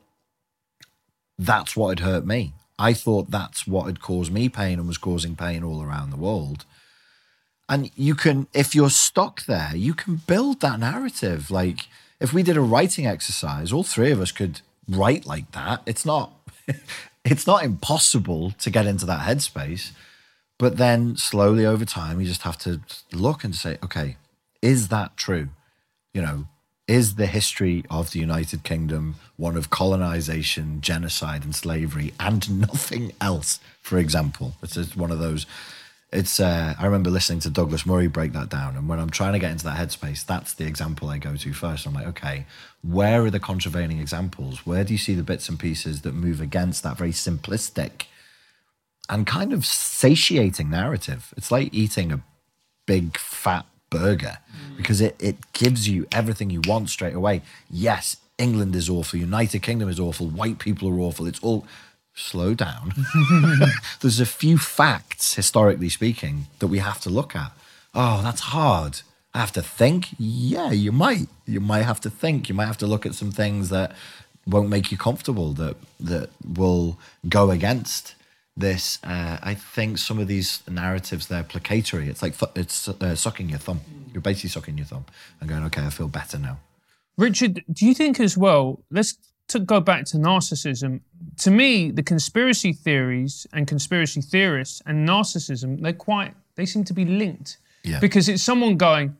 that's 1.38 1.75
what 1.75 1.99
had 1.99 2.05
hurt 2.05 2.25
me. 2.25 2.53
I 2.77 2.93
thought 2.93 3.31
that's 3.31 3.65
what 3.65 3.86
had 3.86 4.01
caused 4.01 4.31
me 4.31 4.49
pain 4.49 4.79
and 4.79 4.88
was 4.88 4.97
causing 4.97 5.36
pain 5.36 5.63
all 5.63 5.81
around 5.81 6.09
the 6.09 6.17
world. 6.17 6.65
And 7.67 7.89
you 7.95 8.15
can, 8.15 8.47
if 8.53 8.75
you're 8.75 8.89
stuck 8.89 9.45
there, 9.45 9.71
you 9.75 9.93
can 9.93 10.17
build 10.27 10.61
that 10.61 10.79
narrative. 10.79 11.49
Like 11.49 11.88
if 12.19 12.33
we 12.33 12.43
did 12.43 12.57
a 12.57 12.61
writing 12.61 13.07
exercise, 13.07 13.71
all 13.71 13.83
three 13.83 14.11
of 14.11 14.21
us 14.21 14.31
could 14.31 14.61
write 14.88 15.25
like 15.25 15.51
that. 15.51 15.81
It's 15.86 16.05
not, 16.05 16.33
it's 17.25 17.47
not 17.47 17.63
impossible 17.63 18.51
to 18.51 18.69
get 18.69 18.86
into 18.86 19.05
that 19.05 19.27
headspace. 19.27 19.91
But 20.57 20.77
then 20.77 21.17
slowly 21.17 21.65
over 21.65 21.86
time, 21.86 22.21
you 22.21 22.27
just 22.27 22.43
have 22.43 22.57
to 22.59 22.81
look 23.11 23.43
and 23.43 23.55
say, 23.55 23.77
okay, 23.83 24.17
is 24.61 24.88
that 24.89 25.17
true? 25.17 25.49
You 26.13 26.21
know, 26.21 26.47
is 26.88 27.15
the 27.15 27.25
history 27.25 27.83
of 27.89 28.11
the 28.11 28.19
United 28.19 28.63
Kingdom 28.63 29.15
one 29.38 29.57
of 29.57 29.69
colonization, 29.69 30.79
genocide, 30.81 31.43
and 31.43 31.55
slavery, 31.55 32.13
and 32.19 32.59
nothing 32.61 33.11
else? 33.19 33.59
For 33.81 33.97
example, 33.97 34.53
it's 34.61 34.95
one 34.95 35.11
of 35.11 35.19
those. 35.19 35.45
It's. 36.11 36.39
Uh, 36.39 36.75
I 36.79 36.86
remember 36.86 37.09
listening 37.09 37.39
to 37.41 37.49
Douglas 37.49 37.86
Murray 37.86 38.07
break 38.07 38.33
that 38.33 38.49
down, 38.49 38.77
and 38.77 38.88
when 38.88 38.99
I'm 38.99 39.09
trying 39.09 39.33
to 39.33 39.39
get 39.39 39.51
into 39.51 39.65
that 39.65 39.77
headspace, 39.77 40.25
that's 40.25 40.53
the 40.53 40.65
example 40.65 41.09
I 41.09 41.17
go 41.17 41.36
to 41.36 41.53
first. 41.53 41.86
I'm 41.86 41.93
like, 41.93 42.07
okay, 42.07 42.45
where 42.81 43.23
are 43.23 43.31
the 43.31 43.39
contravailing 43.39 43.99
examples? 43.99 44.65
Where 44.65 44.83
do 44.83 44.93
you 44.93 44.99
see 44.99 45.15
the 45.15 45.23
bits 45.23 45.49
and 45.49 45.59
pieces 45.59 46.01
that 46.03 46.13
move 46.13 46.39
against 46.39 46.83
that 46.83 46.97
very 46.97 47.11
simplistic 47.11 48.03
and 49.09 49.25
kind 49.25 49.51
of 49.51 49.65
satiating 49.65 50.69
narrative? 50.69 51.33
It's 51.36 51.51
like 51.51 51.73
eating 51.73 52.11
a 52.11 52.21
big 52.86 53.17
fat 53.17 53.65
burger 53.97 54.37
because 54.77 55.01
it, 55.01 55.15
it 55.19 55.37
gives 55.53 55.87
you 55.87 56.05
everything 56.11 56.49
you 56.49 56.61
want 56.65 56.89
straight 56.89 57.15
away. 57.15 57.41
Yes, 57.69 58.17
England 58.37 58.75
is 58.75 58.89
awful, 58.89 59.19
United 59.19 59.61
Kingdom 59.61 59.89
is 59.89 59.99
awful, 59.99 60.27
white 60.27 60.59
people 60.59 60.89
are 60.89 60.99
awful. 60.99 61.27
It's 61.27 61.39
all 61.39 61.65
slow 62.13 62.53
down. 62.53 62.93
There's 64.01 64.19
a 64.19 64.25
few 64.25 64.57
facts, 64.57 65.35
historically 65.35 65.89
speaking, 65.89 66.47
that 66.59 66.67
we 66.67 66.79
have 66.79 66.99
to 67.01 67.09
look 67.09 67.35
at. 67.35 67.51
Oh, 67.93 68.21
that's 68.21 68.41
hard. 68.41 69.01
I 69.33 69.39
have 69.39 69.51
to 69.53 69.61
think. 69.61 70.09
Yeah, 70.17 70.71
you 70.71 70.91
might. 70.91 71.27
You 71.45 71.59
might 71.59 71.83
have 71.83 72.01
to 72.01 72.09
think. 72.09 72.49
You 72.49 72.55
might 72.55 72.67
have 72.67 72.77
to 72.77 72.87
look 72.87 73.05
at 73.05 73.15
some 73.15 73.31
things 73.31 73.69
that 73.69 73.93
won't 74.47 74.69
make 74.69 74.91
you 74.91 74.97
comfortable. 74.97 75.51
That 75.53 75.75
that 75.99 76.29
will 76.45 76.97
go 77.27 77.51
against 77.51 78.15
this. 78.57 78.99
Uh, 79.03 79.37
I 79.41 79.53
think 79.53 79.97
some 79.97 80.19
of 80.19 80.27
these 80.27 80.63
narratives 80.69 81.27
they're 81.27 81.43
placatory. 81.43 82.07
It's 82.07 82.21
like 82.21 82.35
it's 82.55 82.87
uh, 82.87 83.15
sucking 83.15 83.49
your 83.49 83.59
thumb. 83.59 83.81
You're 84.13 84.21
basically 84.21 84.49
sucking 84.49 84.77
your 84.77 84.85
thumb 84.85 85.05
and 85.39 85.49
going, 85.49 85.63
okay, 85.65 85.85
I 85.85 85.89
feel 85.89 86.07
better 86.07 86.39
now. 86.39 86.59
Richard, 87.17 87.63
do 87.71 87.85
you 87.85 87.93
think 87.93 88.19
as 88.19 88.37
well? 88.37 88.83
Let's 88.91 89.17
to 89.47 89.59
go 89.59 89.79
back 89.79 90.05
to 90.05 90.17
narcissism. 90.17 91.01
To 91.37 91.51
me, 91.51 91.91
the 91.91 92.03
conspiracy 92.03 92.73
theories 92.73 93.45
and 93.53 93.67
conspiracy 93.67 94.21
theorists 94.21 94.81
and 94.85 95.07
narcissism, 95.07 95.81
they're 95.81 95.93
quite, 95.93 96.33
they 96.55 96.65
seem 96.65 96.83
to 96.85 96.93
be 96.93 97.05
linked. 97.05 97.57
Yeah. 97.83 97.99
Because 97.99 98.27
it's 98.27 98.41
someone 98.41 98.77
going, 98.77 99.15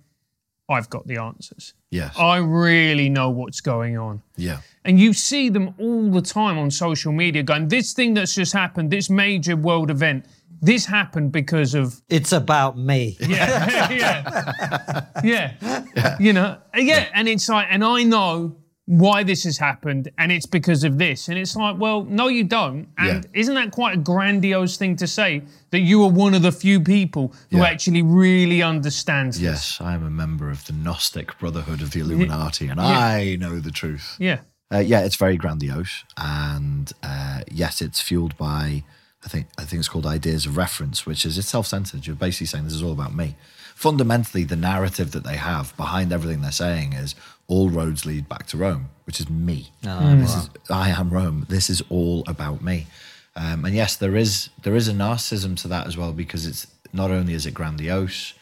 I've 0.68 0.90
got 0.90 1.06
the 1.08 1.18
answers. 1.18 1.74
Yes. 1.92 2.16
I 2.18 2.38
really 2.38 3.10
know 3.10 3.30
what's 3.30 3.62
going 3.62 3.98
on. 3.98 4.22
Yeah. 4.36 4.60
And 4.84 5.00
you 5.00 5.14
see 5.14 5.50
them 5.50 5.76
all 5.80 6.12
the 6.12 6.22
time 6.22 6.58
on 6.58 6.72
social 6.72 7.12
media 7.12 7.44
going, 7.44 7.68
this 7.68 7.94
thing 7.94 8.16
that's 8.16 8.34
just 8.34 8.54
happened, 8.54 8.90
this 8.90 9.10
major 9.10 9.56
world 9.56 9.92
event, 9.92 10.26
this 10.62 10.86
happened 10.86 11.32
because 11.32 11.76
of 11.76 12.02
It's 12.10 12.32
about 12.32 12.78
me. 12.78 13.18
yeah, 13.28 13.90
yeah, 13.92 15.06
yeah, 15.24 16.18
You 16.20 16.34
know, 16.34 16.58
yeah, 16.76 17.08
and 17.14 17.28
it's 17.28 17.48
like, 17.48 17.68
and 17.70 17.84
I 17.84 18.04
know 18.04 18.56
why 18.88 19.24
this 19.24 19.44
has 19.46 19.58
happened, 19.58 20.12
and 20.20 20.32
it's 20.32 20.46
because 20.46 20.84
of 20.84 21.00
this, 21.00 21.28
and 21.28 21.38
it's 21.40 21.56
like, 21.56 21.78
well, 21.80 22.04
no, 22.04 22.28
you 22.28 22.44
don't, 22.44 22.88
and 23.00 23.24
Yeah. 23.24 23.40
isn't 23.42 23.56
that 23.56 23.72
quite 23.72 23.96
a 23.96 23.98
grandiose 23.98 24.78
thing 24.78 24.96
to 24.98 25.08
say 25.08 25.42
that 25.72 25.80
you 25.80 26.04
are 26.04 26.10
one 26.10 26.36
of 26.36 26.44
the 26.44 26.52
few 26.52 26.80
people 26.80 27.34
who 27.50 27.58
Yeah. 27.58 27.66
actually 27.66 28.04
really 28.04 28.62
understands 28.62 29.38
this? 29.40 29.44
Yes, 29.44 29.78
I 29.82 29.96
am 29.96 30.06
a 30.06 30.12
member 30.12 30.52
of 30.52 30.66
the 30.66 30.74
Gnostic 30.74 31.38
Brotherhood 31.40 31.82
of 31.82 31.92
the 31.92 32.00
Illuminati, 32.02 32.68
and 32.68 32.80
I 32.80 33.36
know 33.38 33.60
the 33.60 33.72
truth. 33.72 34.16
Yeah, 34.20 34.40
Uh, 34.74 34.80
yeah, 34.80 35.02
it's 35.02 35.16
very 35.16 35.38
grandiose, 35.38 36.04
and 36.18 36.92
uh, 37.04 37.42
yes, 37.52 37.82
it's 37.82 38.02
fueled 38.02 38.38
by 38.38 38.84
I 39.24 39.28
think 39.28 39.48
I 39.58 39.64
think 39.64 39.80
it's 39.80 39.90
called 39.90 40.06
ideas 40.06 40.46
of 40.46 40.56
reference, 40.56 41.08
which 41.08 41.26
is 41.26 41.36
it's 41.40 41.48
self-centered. 41.48 42.06
You're 42.06 42.16
basically 42.16 42.46
saying 42.46 42.66
this 42.66 42.74
is 42.76 42.84
all 42.84 42.92
about 42.92 43.16
me. 43.16 43.36
Fundamentally, 43.74 44.44
the 44.44 44.56
narrative 44.56 45.12
that 45.14 45.24
they 45.24 45.38
have 45.38 45.76
behind 45.78 46.14
everything 46.14 46.42
they're 46.42 46.52
saying 46.52 46.94
is 46.94 47.16
all 47.48 47.70
roads 47.70 48.06
lead 48.06 48.28
back 48.28 48.48
to 48.48 48.58
Rome, 48.58 48.90
which 49.06 49.20
is 49.20 49.30
me. 49.30 49.72
This 50.20 50.36
is 50.36 50.50
I 50.70 50.90
am 50.90 51.10
Rome. 51.10 51.46
This 51.50 51.70
is 51.70 51.82
all 51.90 52.24
about 52.28 52.62
me. 52.62 52.88
Um, 53.36 53.66
and 53.66 53.76
yes, 53.76 53.96
there 53.96 54.16
is 54.16 54.50
there 54.64 54.76
is 54.76 54.88
a 54.88 54.94
narcissism 54.94 55.60
to 55.62 55.68
that 55.68 55.88
as 55.88 55.98
well 55.98 56.14
because 56.14 56.46
it's 56.48 56.68
not 56.94 57.12
only 57.12 57.34
is 57.34 57.46
it 57.46 57.54
grandiose, 57.54 58.34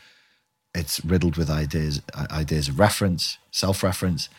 it's 0.76 1.04
riddled 1.04 1.38
with 1.38 1.50
ideas 1.50 2.02
ideas 2.32 2.70
of 2.70 2.80
reference, 2.80 3.38
self-reference, 3.52 4.30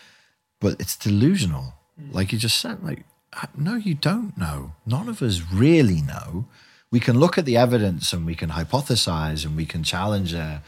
but 0.60 0.80
it's 0.80 0.96
delusional. 0.96 1.74
Like 2.10 2.32
you 2.32 2.38
just 2.38 2.60
said, 2.60 2.82
like 2.82 3.04
uh, 3.32 3.46
no, 3.56 3.74
you 3.74 3.94
don't 3.94 4.36
know. 4.38 4.72
None 4.86 5.08
of 5.08 5.22
us 5.22 5.42
really 5.52 6.00
know. 6.02 6.46
We 6.90 7.00
can 7.00 7.18
look 7.18 7.36
at 7.36 7.44
the 7.44 7.56
evidence 7.56 8.12
and 8.12 8.24
we 8.24 8.36
can 8.36 8.50
hypothesize 8.50 9.44
and 9.44 9.56
we 9.56 9.66
can 9.66 9.82
challenge 9.82 10.32
uh, 10.32 10.58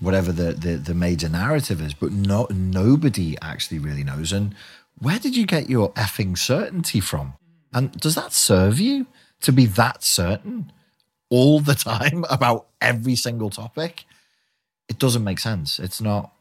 whatever 0.00 0.32
the, 0.32 0.52
the 0.52 0.76
the 0.76 0.94
major 0.94 1.28
narrative 1.28 1.80
is, 1.80 1.94
but 1.94 2.12
no 2.12 2.46
nobody 2.50 3.36
actually 3.40 3.78
really 3.78 4.04
knows. 4.04 4.32
And 4.32 4.54
where 4.98 5.18
did 5.18 5.36
you 5.36 5.46
get 5.46 5.68
your 5.68 5.92
effing 5.92 6.36
certainty 6.36 7.00
from? 7.00 7.34
And 7.72 7.92
does 7.92 8.14
that 8.14 8.32
serve 8.32 8.78
you 8.78 9.06
to 9.40 9.52
be 9.52 9.66
that 9.66 10.02
certain 10.04 10.72
all 11.30 11.60
the 11.60 11.74
time 11.74 12.24
about 12.30 12.66
every 12.80 13.16
single 13.16 13.50
topic? 13.50 14.04
It 14.88 14.98
doesn't 14.98 15.24
make 15.24 15.38
sense. 15.38 15.78
It's 15.78 16.00
not. 16.00 16.32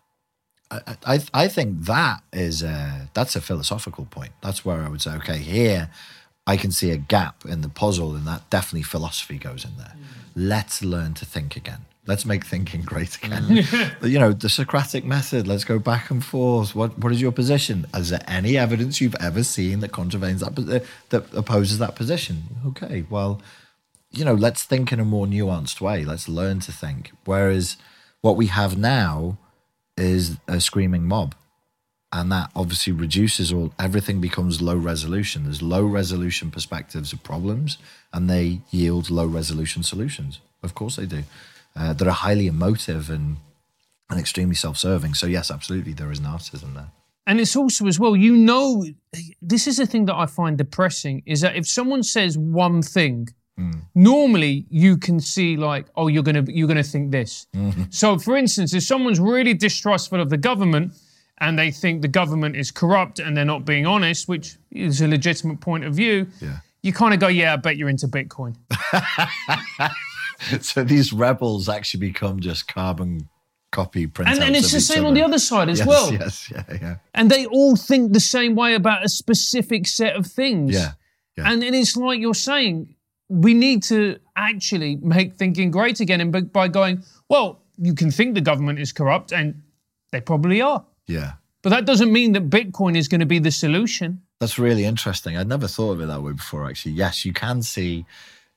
I, 0.70 0.97
I 1.06 1.20
I 1.34 1.47
think 1.47 1.86
that 1.86 2.22
is 2.32 2.64
a, 2.64 3.10
that's 3.14 3.36
a 3.36 3.41
philosophical 3.41 4.06
point. 4.06 4.34
That's 4.41 4.66
where 4.66 4.82
I 4.82 4.89
would 4.89 5.01
say, 5.01 5.14
okay, 5.16 5.38
here 5.38 5.89
I 6.45 6.58
can 6.58 6.72
see 6.72 6.91
a 6.91 6.97
gap 6.97 7.45
in 7.45 7.62
the 7.62 7.70
puzzle, 7.70 8.16
and 8.16 8.28
that 8.28 8.49
definitely 8.49 8.84
philosophy 8.84 9.38
goes 9.38 9.64
in 9.64 9.78
there. 9.78 9.93
Mm. 9.95 10.04
Let's 10.36 10.84
learn 10.84 11.14
to 11.16 11.26
think 11.26 11.56
again. 11.56 11.86
Let's 12.06 12.26
make 12.26 12.45
thinking 12.45 12.82
great 12.82 13.16
again. 13.16 13.43
Mm. 13.43 14.04
you 14.10 14.20
know, 14.20 14.34
the 14.34 14.49
Socratic 14.49 15.06
method. 15.06 15.47
Let's 15.47 15.64
go 15.64 15.80
back 15.80 16.12
and 16.12 16.24
forth. 16.24 16.76
What 16.76 16.99
what 16.99 17.14
is 17.14 17.22
your 17.22 17.32
position? 17.32 17.86
Is 17.93 18.10
there 18.10 18.24
any 18.28 18.58
evidence 18.58 18.99
you've 18.99 19.16
ever 19.22 19.43
seen 19.43 19.80
that 19.80 19.91
contravenes 19.91 20.41
that 20.41 20.86
that 21.10 21.34
opposes 21.34 21.80
that 21.80 21.95
position? 21.95 22.43
Okay, 22.68 23.06
well, 23.10 23.41
you 24.12 24.26
know, 24.26 24.34
let's 24.34 24.64
think 24.64 24.91
in 24.91 24.99
a 24.99 25.06
more 25.06 25.26
nuanced 25.26 25.80
way. 25.80 26.04
Let's 26.04 26.28
learn 26.28 26.60
to 26.62 26.72
think. 26.72 27.12
Whereas 27.24 27.78
what 28.22 28.38
we 28.38 28.47
have 28.47 28.78
now 28.78 29.38
is 29.97 30.38
a 30.47 30.60
screaming 30.60 31.06
mob. 31.06 31.36
And 32.12 32.32
that 32.32 32.51
obviously 32.56 32.93
reduces 32.93 33.51
all 33.51 33.74
everything 33.80 34.22
becomes 34.22 34.62
low 34.62 34.76
resolution. 34.76 35.45
There's 35.45 35.64
low 35.64 35.84
resolution 35.84 36.51
perspectives 36.51 37.12
of 37.12 37.24
problems 37.24 37.80
and 38.14 38.30
they 38.30 38.62
yield 38.70 39.10
low 39.10 39.26
resolution 39.26 39.82
solutions. 39.82 40.39
Of 40.62 40.76
course 40.76 40.97
they 40.97 41.08
do. 41.08 41.24
Uh, 41.76 41.91
that 41.93 42.07
are 42.07 42.11
highly 42.28 42.47
emotive 42.47 43.09
and 43.09 43.38
and 44.09 44.19
extremely 44.19 44.55
self-serving. 44.55 45.13
So 45.15 45.26
yes, 45.28 45.49
absolutely 45.49 45.93
there 45.93 46.11
is 46.11 46.19
narcissism 46.19 46.74
there. 46.76 46.91
and 47.26 47.39
it's 47.39 47.55
also 47.55 47.88
as 47.88 47.99
well, 47.99 48.15
you 48.15 48.36
know, 48.36 48.86
this 49.41 49.65
is 49.67 49.78
the 49.78 49.86
thing 49.88 50.05
that 50.05 50.15
I 50.15 50.28
find 50.28 50.57
depressing 50.57 51.24
is 51.26 51.41
that 51.41 51.55
if 51.55 51.65
someone 51.67 52.03
says 52.03 52.38
one 52.38 52.82
thing. 52.82 53.28
Normally, 53.95 54.65
you 54.69 54.97
can 54.97 55.19
see 55.19 55.57
like, 55.57 55.86
oh, 55.95 56.07
you're 56.07 56.24
gonna 56.24 56.43
you're 56.47 56.67
gonna 56.67 56.84
think 56.93 57.11
this. 57.11 57.45
So, 57.91 58.17
for 58.17 58.36
instance, 58.36 58.74
if 58.74 58.82
someone's 58.84 59.19
really 59.19 59.53
distrustful 59.53 60.19
of 60.19 60.30
the 60.32 60.38
government 60.38 60.93
and 61.39 61.57
they 61.59 61.69
think 61.71 62.01
the 62.01 62.07
government 62.07 62.55
is 62.55 62.71
corrupt 62.71 63.19
and 63.19 63.38
they're 63.38 63.45
not 63.55 63.63
being 63.63 63.86
honest, 63.86 64.28
which 64.28 64.57
is 64.71 65.01
a 65.01 65.07
legitimate 65.07 65.59
point 65.59 65.84
of 65.84 65.93
view, 65.93 66.26
Yeah. 66.41 66.57
you 66.82 66.93
kind 66.93 67.13
of 67.13 67.19
go, 67.19 67.28
yeah, 67.28 67.53
I 67.53 67.57
bet 67.57 67.78
you're 67.78 67.89
into 67.89 68.07
Bitcoin. 68.07 68.55
so 70.61 70.83
these 70.83 71.13
rebels 71.13 71.69
actually 71.69 72.01
become 72.01 72.39
just 72.39 72.67
carbon 72.67 73.29
copy 73.71 74.07
printouts. 74.07 74.35
And, 74.35 74.43
and 74.43 74.55
it's 74.55 74.71
the 74.71 74.79
same 74.79 75.05
on 75.05 75.13
the 75.13 75.23
other 75.23 75.39
side 75.39 75.67
as 75.67 75.79
yes, 75.79 75.87
well. 75.87 76.13
Yes, 76.13 76.51
yeah, 76.51 76.63
yeah. 76.81 76.95
And 77.13 77.29
they 77.29 77.45
all 77.47 77.75
think 77.75 78.13
the 78.13 78.19
same 78.19 78.55
way 78.55 78.75
about 78.75 79.03
a 79.03 79.09
specific 79.09 79.87
set 79.87 80.15
of 80.15 80.27
things. 80.27 80.75
Yeah. 80.75 80.91
Yeah. 81.37 81.51
And, 81.51 81.63
and 81.63 81.75
it's 81.75 81.97
like 81.97 82.19
you're 82.19 82.35
saying, 82.35 82.95
we 83.27 83.53
need 83.53 83.81
to 83.83 84.19
actually 84.37 84.97
make 84.97 85.33
thinking 85.33 85.71
great 85.71 85.99
again. 85.99 86.21
And 86.21 86.31
by, 86.31 86.41
by 86.41 86.67
going, 86.67 87.03
well, 87.27 87.61
you 87.77 87.95
can 87.95 88.11
think 88.11 88.35
the 88.35 88.41
government 88.41 88.79
is 88.79 88.91
corrupt, 88.91 89.33
and 89.33 89.63
they 90.11 90.21
probably 90.21 90.61
are. 90.61 90.85
Yeah. 91.07 91.33
But 91.63 91.69
that 91.69 91.85
doesn't 91.85 92.11
mean 92.11 92.33
that 92.33 92.49
Bitcoin 92.49 92.95
is 92.95 93.07
going 93.07 93.21
to 93.21 93.25
be 93.25 93.39
the 93.39 93.49
solution. 93.49 94.21
That's 94.39 94.59
really 94.59 94.85
interesting. 94.85 95.37
I'd 95.37 95.47
never 95.47 95.67
thought 95.67 95.93
of 95.93 96.01
it 96.01 96.07
that 96.07 96.21
way 96.21 96.33
before, 96.33 96.69
actually. 96.69 96.91
Yes, 96.91 97.25
you 97.25 97.33
can 97.33 97.61
see 97.61 98.05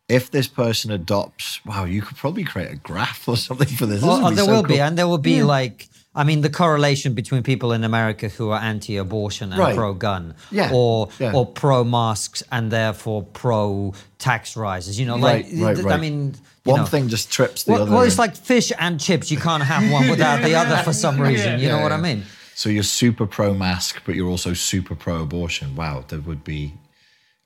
if 0.08 0.30
this 0.30 0.46
person 0.46 0.90
adopts, 0.92 1.64
wow, 1.66 1.84
you 1.84 2.00
could 2.02 2.16
probably 2.16 2.44
create 2.44 2.70
a 2.70 2.76
graph 2.76 3.28
or 3.28 3.36
something 3.36 3.68
for 3.68 3.86
this. 3.86 4.00
This 4.00 4.04
oh, 4.08 4.22
Well, 4.22 4.30
there 4.32 4.44
so 4.44 4.52
will 4.52 4.62
be, 4.62 4.80
and 4.80 4.96
there 4.96 5.08
will 5.08 5.18
be 5.18 5.42
like, 5.42 5.88
I 6.14 6.24
mean, 6.24 6.40
the 6.40 6.48
correlation 6.48 7.12
between 7.14 7.42
people 7.42 7.72
in 7.72 7.84
America 7.84 8.28
who 8.28 8.50
are 8.50 8.60
anti-abortion 8.60 9.52
and 9.52 9.58
Right. 9.60 9.74
pro-gun, 9.76 10.34
Yeah, 10.50 10.70
or 10.72 11.08
yeah. 11.18 11.32
or 11.34 11.44
pro-masks 11.44 12.42
and 12.50 12.70
therefore 12.70 13.22
pro-tax 13.24 14.56
rises. 14.56 14.98
You 14.98 15.06
know, 15.06 15.16
like 15.16 15.46
right, 15.52 15.74
th- 15.74 15.84
right. 15.84 15.94
I 15.94 15.96
mean, 15.98 16.34
you 16.64 16.72
One 16.72 16.80
know. 16.80 16.86
thing 16.86 17.08
just 17.08 17.30
trips 17.30 17.64
the 17.64 17.72
Well, 17.72 17.82
other. 17.82 17.90
well, 17.92 18.02
it's 18.02 18.18
like 18.18 18.34
fish 18.36 18.72
and 18.78 18.98
chips. 19.00 19.30
You 19.30 19.38
can't 19.38 19.62
have 19.62 19.90
one 19.92 20.08
without 20.08 20.42
the 20.42 20.54
other 20.54 20.76
for 20.82 20.92
some 20.92 21.20
reason. 21.28 21.60
you 21.60 21.68
know 21.68 21.76
Yeah, 21.78 21.82
what 21.82 21.92
I 21.92 21.98
mean? 21.98 22.24
So 22.54 22.70
you're 22.70 22.82
super 22.84 23.26
pro 23.26 23.52
mask, 23.52 24.00
but 24.06 24.14
you're 24.14 24.30
also 24.30 24.54
super 24.54 24.94
pro 24.94 25.20
abortion. 25.20 25.76
Wow, 25.76 26.04
there 26.08 26.20
would 26.20 26.42
be, 26.44 26.72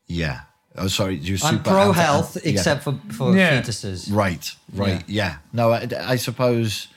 yeah. 0.07 0.43
Oh, 0.77 0.87
sorry, 0.87 1.17
you're 1.17 1.37
super 1.39 1.57
I'm 1.57 1.63
pro 1.63 1.89
anti- 1.89 2.01
health, 2.01 2.37
yeah. 2.45 2.51
except 2.53 2.85
for 2.85 2.99
for 3.13 3.37
Yeah. 3.37 3.61
fetuses. 3.61 4.09
Right, 4.11 4.51
right, 4.75 5.03
yeah. 5.09 5.37
No, 5.53 5.73
I, 5.73 5.89
I 6.01 6.17
suppose. 6.17 6.89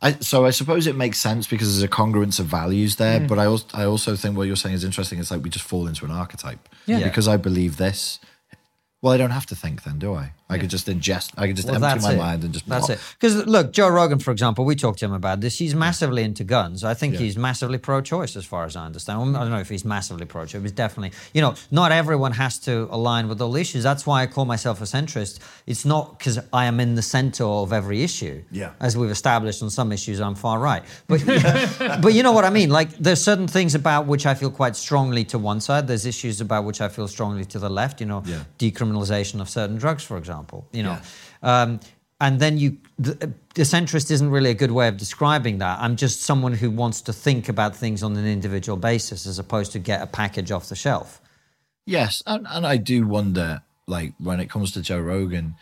I, 0.00 0.12
so 0.20 0.46
I 0.46 0.50
suppose 0.50 0.86
it 0.86 0.94
makes 0.94 1.18
sense 1.18 1.48
because 1.48 1.68
there's 1.74 1.82
a 1.82 1.88
congruence 1.88 2.38
of 2.38 2.46
values 2.46 2.96
there. 2.96 3.18
Mm. 3.18 3.26
But 3.28 3.38
I 3.40 3.46
also 3.46 3.66
I 3.74 3.84
also 3.84 4.14
think 4.14 4.36
what 4.36 4.46
you're 4.46 4.54
saying 4.54 4.76
is 4.76 4.84
interesting. 4.84 5.18
It's 5.18 5.32
like 5.32 5.42
we 5.42 5.50
just 5.50 5.64
fall 5.66 5.88
into 5.88 6.04
an 6.04 6.12
archetype. 6.12 6.68
Yeah. 6.86 7.02
Because 7.02 7.26
I 7.26 7.36
believe 7.36 7.76
this. 7.78 8.20
Well, 9.02 9.12
I 9.12 9.16
don't 9.16 9.30
have 9.32 9.46
to 9.46 9.56
think 9.56 9.82
then, 9.82 9.98
do 9.98 10.14
I? 10.14 10.32
I 10.50 10.56
could 10.58 10.70
just 10.70 10.86
ingest. 10.86 11.32
I 11.36 11.46
could 11.46 11.56
just 11.56 11.68
Well, 11.68 11.84
empty 11.84 12.02
my 12.06 12.12
it. 12.14 12.16
mind 12.16 12.44
and 12.44 12.54
just. 12.54 12.66
That's 12.68 12.88
it. 12.88 12.98
Because 13.20 13.46
look, 13.46 13.72
Joe 13.72 13.88
Rogan, 13.88 14.18
for 14.18 14.30
example, 14.30 14.64
we 14.64 14.74
talked 14.76 14.98
to 15.00 15.04
him 15.04 15.12
about 15.12 15.40
this. 15.42 15.58
He's 15.58 15.74
massively 15.74 16.22
into 16.22 16.42
guns. 16.42 16.84
I 16.84 16.94
think 16.94 17.14
Yeah. 17.14 17.20
he's 17.20 17.36
massively 17.36 17.76
pro-choice, 17.78 18.34
as 18.34 18.46
far 18.46 18.64
as 18.64 18.74
I 18.74 18.86
understand. 18.86 19.36
I 19.36 19.40
don't 19.40 19.50
know 19.50 19.58
if 19.58 19.68
he's 19.68 19.84
massively 19.84 20.24
pro-choice. 20.24 20.54
But 20.60 20.62
he's 20.62 20.72
definitely, 20.72 21.12
you 21.34 21.42
know, 21.42 21.54
not 21.70 21.92
everyone 21.92 22.32
has 22.32 22.58
to 22.60 22.88
align 22.90 23.28
with 23.28 23.42
all 23.42 23.56
issues. 23.56 23.82
That's 23.82 24.06
why 24.06 24.22
I 24.22 24.26
call 24.26 24.46
myself 24.46 24.80
a 24.80 24.84
centrist. 24.84 25.38
It's 25.66 25.84
not 25.84 26.18
because 26.18 26.38
I 26.52 26.64
am 26.64 26.80
in 26.80 26.94
the 26.94 27.02
center 27.02 27.44
of 27.44 27.72
every 27.74 28.02
issue. 28.02 28.42
Yeah. 28.50 28.70
As 28.80 28.96
we've 28.96 29.10
established 29.10 29.62
on 29.62 29.68
some 29.68 29.92
issues, 29.92 30.18
I'm 30.20 30.34
far 30.34 30.58
right. 30.58 30.82
But 31.08 31.20
but 32.02 32.14
you 32.14 32.22
know 32.22 32.32
what 32.32 32.44
I 32.46 32.50
mean. 32.50 32.70
Like 32.70 32.96
there's 32.98 33.22
certain 33.22 33.48
things 33.48 33.74
about 33.74 34.06
which 34.06 34.24
I 34.24 34.34
feel 34.34 34.50
quite 34.50 34.76
strongly 34.76 35.24
to 35.26 35.38
one 35.38 35.60
side. 35.60 35.86
There's 35.86 36.06
issues 36.06 36.40
about 36.40 36.64
which 36.64 36.80
I 36.80 36.88
feel 36.88 37.06
strongly 37.06 37.44
to 37.46 37.58
the 37.58 37.68
left. 37.68 38.00
You 38.00 38.06
know, 38.06 38.22
Yeah. 38.24 38.44
decriminalization 38.58 39.40
of 39.42 39.50
certain 39.50 39.76
drugs, 39.76 40.02
for 40.04 40.16
example. 40.16 40.37
You 40.72 40.82
know, 40.82 40.98
um, 41.42 41.80
and 42.20 42.40
then 42.40 42.58
you 42.58 42.78
the, 42.98 43.32
the 43.54 43.62
centrist 43.62 44.10
isn't 44.10 44.30
really 44.30 44.50
a 44.50 44.54
good 44.54 44.72
way 44.72 44.88
of 44.88 44.96
describing 44.96 45.58
that. 45.58 45.78
I'm 45.80 45.96
just 45.96 46.22
someone 46.22 46.52
who 46.52 46.70
wants 46.70 47.00
to 47.02 47.12
think 47.12 47.48
about 47.48 47.76
things 47.76 48.02
on 48.02 48.16
an 48.16 48.26
individual 48.26 48.76
basis 48.76 49.26
as 49.26 49.38
opposed 49.38 49.72
to 49.72 49.78
get 49.78 50.02
a 50.02 50.06
package 50.06 50.50
off 50.50 50.68
the 50.68 50.76
shelf. 50.76 51.20
Yes, 51.84 52.22
and, 52.26 52.46
and 52.50 52.66
I 52.66 52.76
do 52.76 53.06
wonder, 53.06 53.62
like 53.86 54.12
when 54.18 54.40
it 54.40 54.50
comes 54.50 54.72
to 54.72 54.82
Joe 54.82 55.00
Rogan, 55.00 55.54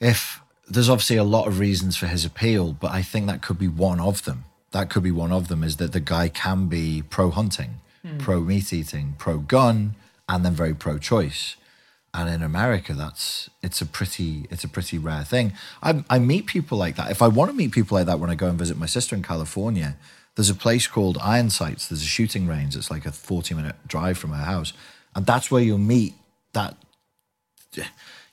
if 0.00 0.40
there's 0.68 0.88
obviously 0.88 1.16
a 1.16 1.24
lot 1.24 1.48
of 1.48 1.58
reasons 1.58 1.96
for 1.96 2.06
his 2.06 2.24
appeal, 2.24 2.72
but 2.72 2.92
I 2.92 3.02
think 3.02 3.26
that 3.26 3.42
could 3.42 3.58
be 3.58 3.68
one 3.68 4.00
of 4.00 4.24
them. 4.24 4.44
That 4.70 4.88
could 4.88 5.02
be 5.02 5.10
one 5.10 5.32
of 5.32 5.48
them 5.48 5.62
is 5.62 5.76
that 5.76 5.92
the 5.92 6.00
guy 6.00 6.28
can 6.28 6.66
be 6.66 7.02
pro 7.02 7.30
hunting, 7.30 7.80
pro 8.18 8.40
meat 8.40 8.72
eating, 8.72 9.14
pro 9.18 9.38
gun, 9.38 9.96
and 10.28 10.44
then 10.44 10.54
very 10.54 10.74
pro 10.74 10.98
choice. 10.98 11.56
And 12.14 12.28
in 12.28 12.42
America, 12.42 12.92
that's 12.92 13.48
it's 13.62 13.80
a 13.80 13.86
pretty 13.86 14.46
it's 14.50 14.64
a 14.64 14.68
pretty 14.68 14.98
rare 14.98 15.24
thing. 15.24 15.52
I, 15.82 16.04
I 16.10 16.18
meet 16.18 16.46
people 16.46 16.76
like 16.76 16.96
that. 16.96 17.10
If 17.10 17.22
I 17.22 17.28
want 17.28 17.50
to 17.50 17.56
meet 17.56 17.72
people 17.72 17.96
like 17.96 18.06
that 18.06 18.20
when 18.20 18.28
I 18.28 18.34
go 18.34 18.48
and 18.48 18.58
visit 18.58 18.76
my 18.76 18.86
sister 18.86 19.16
in 19.16 19.22
California, 19.22 19.96
there's 20.36 20.50
a 20.50 20.54
place 20.54 20.86
called 20.86 21.16
Iron 21.22 21.48
Sights. 21.48 21.88
There's 21.88 22.02
a 22.02 22.06
shooting 22.06 22.46
range. 22.46 22.76
It's 22.76 22.90
like 22.90 23.06
a 23.06 23.12
40 23.12 23.54
minute 23.54 23.76
drive 23.86 24.18
from 24.18 24.30
her 24.30 24.44
house, 24.44 24.74
and 25.16 25.24
that's 25.24 25.50
where 25.50 25.62
you'll 25.62 25.78
meet 25.78 26.14
that 26.52 26.76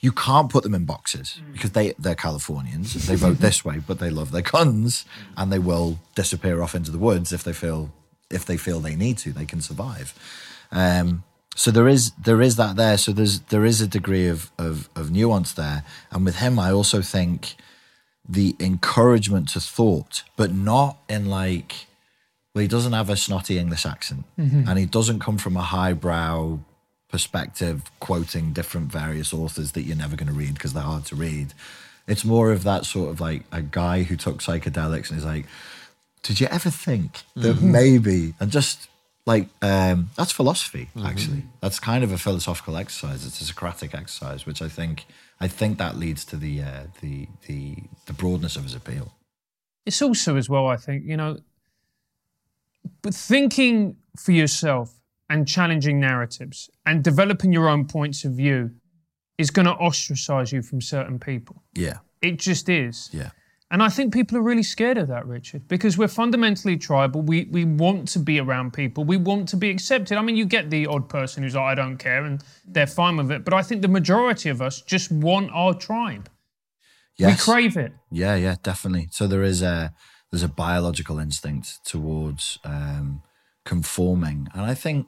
you 0.02 0.12
can't 0.12 0.50
put 0.50 0.64
them 0.64 0.74
in 0.74 0.86
boxes 0.86 1.42
because 1.52 1.72
they 1.72 1.94
they're 2.00 2.16
Californians. 2.16 3.08
They 3.08 3.16
vote 3.16 3.38
this 3.40 3.66
way, 3.66 3.82
but 3.86 4.00
they 4.00 4.10
love 4.10 4.32
their 4.32 4.42
guns 4.42 5.06
and 5.36 5.52
they 5.52 5.60
will 5.60 6.00
disappear 6.16 6.62
off 6.62 6.76
into 6.76 6.92
the 6.92 6.98
woods 6.98 7.34
if 7.34 7.44
they 7.44 7.54
feel 7.54 7.92
if 8.30 8.46
they 8.46 8.58
feel 8.58 8.80
they 8.80 8.96
need 8.96 9.18
to. 9.20 9.32
They 9.32 9.46
can 9.46 9.62
survive. 9.62 10.14
Um, 10.72 11.24
so 11.60 11.72
there 11.72 11.90
is 11.90 12.12
there 12.12 12.42
is 12.42 12.56
that 12.56 12.78
there. 12.78 12.98
So 12.98 13.12
there's 13.12 13.42
there 13.54 13.66
is 13.66 13.82
a 13.82 13.88
degree 13.88 14.28
of 14.28 14.50
of, 14.58 14.88
of 14.96 15.12
nuance 15.12 15.52
there. 15.52 15.84
And 16.10 16.24
with 16.24 16.38
him, 16.38 16.58
I 16.58 16.72
also 16.72 17.02
think 17.02 17.56
the 18.28 18.56
encouragement 18.62 19.50
to 19.50 19.60
thought, 19.60 20.24
but 20.38 20.54
not 20.54 21.00
in 21.10 21.26
like 21.26 21.88
well, 22.56 22.62
he 22.62 22.70
doesn't 22.70 22.94
have 22.94 23.10
a 23.10 23.18
snotty 23.18 23.58
English 23.60 23.86
accent, 23.86 24.24
mm-hmm. 24.40 24.70
and 24.70 24.80
he 24.80 24.86
doesn't 24.86 25.20
come 25.20 25.38
from 25.38 25.58
a 25.58 25.62
highbrow 25.62 26.60
perspective, 27.10 27.92
quoting 28.00 28.54
different 28.54 28.90
various 28.90 29.34
authors 29.34 29.74
that 29.74 29.82
you're 29.82 29.98
never 29.98 30.16
going 30.16 30.32
to 30.32 30.34
read 30.34 30.54
because 30.54 30.72
they're 30.72 30.84
hard 30.84 31.04
to 31.06 31.16
read. 31.16 31.54
It's 32.08 32.24
more 32.24 32.54
of 32.54 32.64
that 32.64 32.86
sort 32.86 33.10
of 33.10 33.20
like 33.20 33.44
a 33.52 33.62
guy 33.62 34.04
who 34.04 34.16
took 34.16 34.38
psychedelics 34.38 35.10
and 35.10 35.20
is 35.20 35.26
like, 35.26 35.46
"Did 36.24 36.40
you 36.40 36.48
ever 36.48 36.70
think 36.70 37.24
that 37.36 37.58
mm-hmm. 37.58 37.72
maybe?" 37.72 38.34
And 38.40 38.50
just 38.50 38.89
like 39.34 39.48
um, 39.62 40.10
that's 40.18 40.32
philosophy. 40.32 40.86
Actually, 41.12 41.44
that's 41.62 41.80
kind 41.80 42.04
of 42.04 42.12
a 42.12 42.18
philosophical 42.18 42.76
exercise. 42.84 43.20
It's 43.28 43.42
a 43.42 43.46
Socratic 43.46 43.92
exercise, 44.02 44.46
which 44.48 44.62
I 44.68 44.70
think 44.78 44.96
I 45.46 45.48
think 45.60 45.78
that 45.78 45.94
leads 46.04 46.26
to 46.32 46.36
the 46.46 46.54
uh, 46.72 46.84
the 47.02 47.28
the 47.48 47.76
the 48.08 48.14
broadness 48.22 48.56
of 48.58 48.64
his 48.64 48.76
appeal. 48.82 49.06
it's 49.86 50.02
also 50.02 50.36
as 50.38 50.48
well, 50.50 50.68
I 50.76 50.78
think, 50.86 51.00
you 51.12 51.18
know, 51.22 51.38
but 53.02 53.14
thinking 53.14 53.96
for 54.18 54.32
yourself 54.34 54.88
and 55.30 55.48
challenging 55.48 56.00
narratives 56.00 56.70
and 56.86 57.04
developing 57.04 57.54
your 57.54 57.68
own 57.70 57.86
points 57.88 58.26
of 58.26 58.32
view 58.34 58.72
is 59.38 59.52
going 59.52 59.66
to 59.66 59.74
ostracize 59.88 60.52
you 60.56 60.62
from 60.62 60.82
certain 60.82 61.18
people. 61.20 61.56
Yeah, 61.74 61.98
It 62.22 62.36
just 62.50 62.68
is. 62.70 63.10
yeah. 63.14 63.30
And 63.72 63.84
I 63.84 63.90
think 63.90 64.12
people 64.14 64.36
are 64.38 64.42
really 64.42 64.64
scared 64.64 64.98
of 64.98 65.08
that, 65.10 65.28
Richard, 65.28 65.68
because 65.68 65.96
we're 65.96 66.08
fundamentally 66.08 66.76
tribal. 66.76 67.22
We 67.22 67.48
we 67.52 67.66
want 67.66 68.08
to 68.10 68.20
be 68.20 68.40
around 68.40 68.74
people. 68.74 69.04
We 69.04 69.18
want 69.18 69.48
to 69.50 69.58
be 69.58 69.70
accepted. 69.70 70.18
I 70.18 70.22
mean, 70.24 70.36
you 70.36 70.46
get 70.46 70.72
the 70.72 70.88
odd 70.88 71.08
person 71.08 71.44
who's 71.44 71.56
like, 71.56 71.66
I 71.66 71.76
don't 71.76 71.98
care, 71.98 72.26
and 72.26 72.44
they're 72.66 72.88
fine 72.88 73.18
with 73.18 73.32
it. 73.32 73.46
But 73.46 73.54
I 73.54 73.62
think 73.62 73.84
the 73.84 73.88
majority 73.88 74.50
of 74.50 74.60
us 74.62 74.82
just 74.82 75.12
want 75.12 75.52
our 75.54 75.76
tribe. 75.76 76.30
Yes. 77.16 77.46
We 77.48 77.54
crave 77.54 77.78
it. 77.78 77.94
Yeah, 78.10 78.36
yeah, 78.36 78.56
definitely. 78.64 79.10
So 79.12 79.28
there 79.28 79.44
is 79.44 79.62
a 79.62 79.94
there's 80.32 80.44
a 80.44 80.48
biological 80.48 81.20
instinct 81.20 81.86
towards 81.86 82.58
um, 82.64 83.22
conforming, 83.66 84.48
and 84.54 84.64
I 84.64 84.74
think 84.74 85.06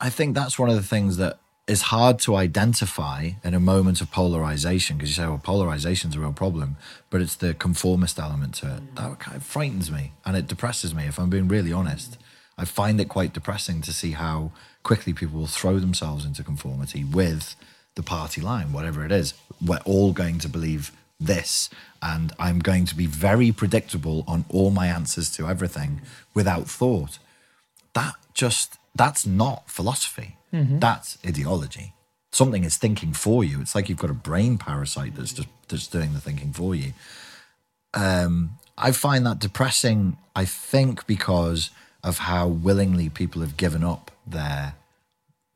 I 0.00 0.10
think 0.10 0.34
that's 0.34 0.58
one 0.58 0.68
of 0.68 0.76
the 0.76 0.82
things 0.82 1.16
that 1.16 1.38
is 1.66 1.82
hard 1.82 2.18
to 2.18 2.36
identify 2.36 3.30
in 3.42 3.54
a 3.54 3.60
moment 3.60 4.00
of 4.00 4.10
polarization 4.10 4.96
because 4.96 5.10
you 5.10 5.14
say, 5.14 5.26
well, 5.26 5.40
polarization 5.42 6.10
is 6.10 6.16
a 6.16 6.20
real 6.20 6.32
problem, 6.32 6.76
but 7.08 7.22
it's 7.22 7.36
the 7.36 7.54
conformist 7.54 8.18
element 8.18 8.54
to 8.54 8.66
it 8.66 8.96
that 8.96 9.18
kind 9.18 9.36
of 9.36 9.42
frightens 9.42 9.90
me 9.90 10.12
and 10.26 10.36
it 10.36 10.46
depresses 10.46 10.94
me. 10.94 11.06
If 11.06 11.18
I'm 11.18 11.30
being 11.30 11.48
really 11.48 11.72
honest, 11.72 12.18
I 12.58 12.66
find 12.66 13.00
it 13.00 13.08
quite 13.08 13.32
depressing 13.32 13.80
to 13.82 13.92
see 13.92 14.12
how 14.12 14.52
quickly 14.82 15.14
people 15.14 15.40
will 15.40 15.46
throw 15.46 15.78
themselves 15.78 16.26
into 16.26 16.44
conformity 16.44 17.02
with 17.02 17.56
the 17.94 18.02
party 18.02 18.40
line, 18.40 18.72
whatever 18.72 19.04
it 19.04 19.12
is. 19.12 19.34
We're 19.64 19.80
all 19.86 20.12
going 20.12 20.38
to 20.40 20.48
believe 20.48 20.92
this, 21.18 21.70
and 22.02 22.32
I'm 22.38 22.58
going 22.58 22.84
to 22.86 22.94
be 22.94 23.06
very 23.06 23.52
predictable 23.52 24.24
on 24.26 24.44
all 24.50 24.70
my 24.70 24.88
answers 24.88 25.30
to 25.36 25.48
everything 25.48 26.02
without 26.34 26.68
thought. 26.68 27.18
That 27.94 28.14
just 28.34 28.76
that's 28.94 29.26
not 29.26 29.70
philosophy. 29.70 30.36
That's 30.78 31.18
ideology. 31.26 31.92
Something 32.32 32.64
is 32.64 32.76
thinking 32.76 33.12
for 33.12 33.44
you. 33.44 33.60
It's 33.60 33.74
like 33.74 33.88
you've 33.88 33.98
got 33.98 34.10
a 34.10 34.14
brain 34.14 34.58
parasite 34.58 35.14
that's 35.16 35.32
just 35.32 35.48
that's 35.68 35.86
doing 35.86 36.12
the 36.12 36.20
thinking 36.20 36.52
for 36.52 36.74
you. 36.74 36.92
Um, 37.92 38.58
I 38.76 38.92
find 38.92 39.24
that 39.26 39.38
depressing. 39.38 40.16
I 40.34 40.44
think 40.44 41.06
because 41.06 41.70
of 42.02 42.18
how 42.18 42.46
willingly 42.48 43.08
people 43.08 43.40
have 43.40 43.56
given 43.56 43.84
up 43.84 44.10
their 44.26 44.74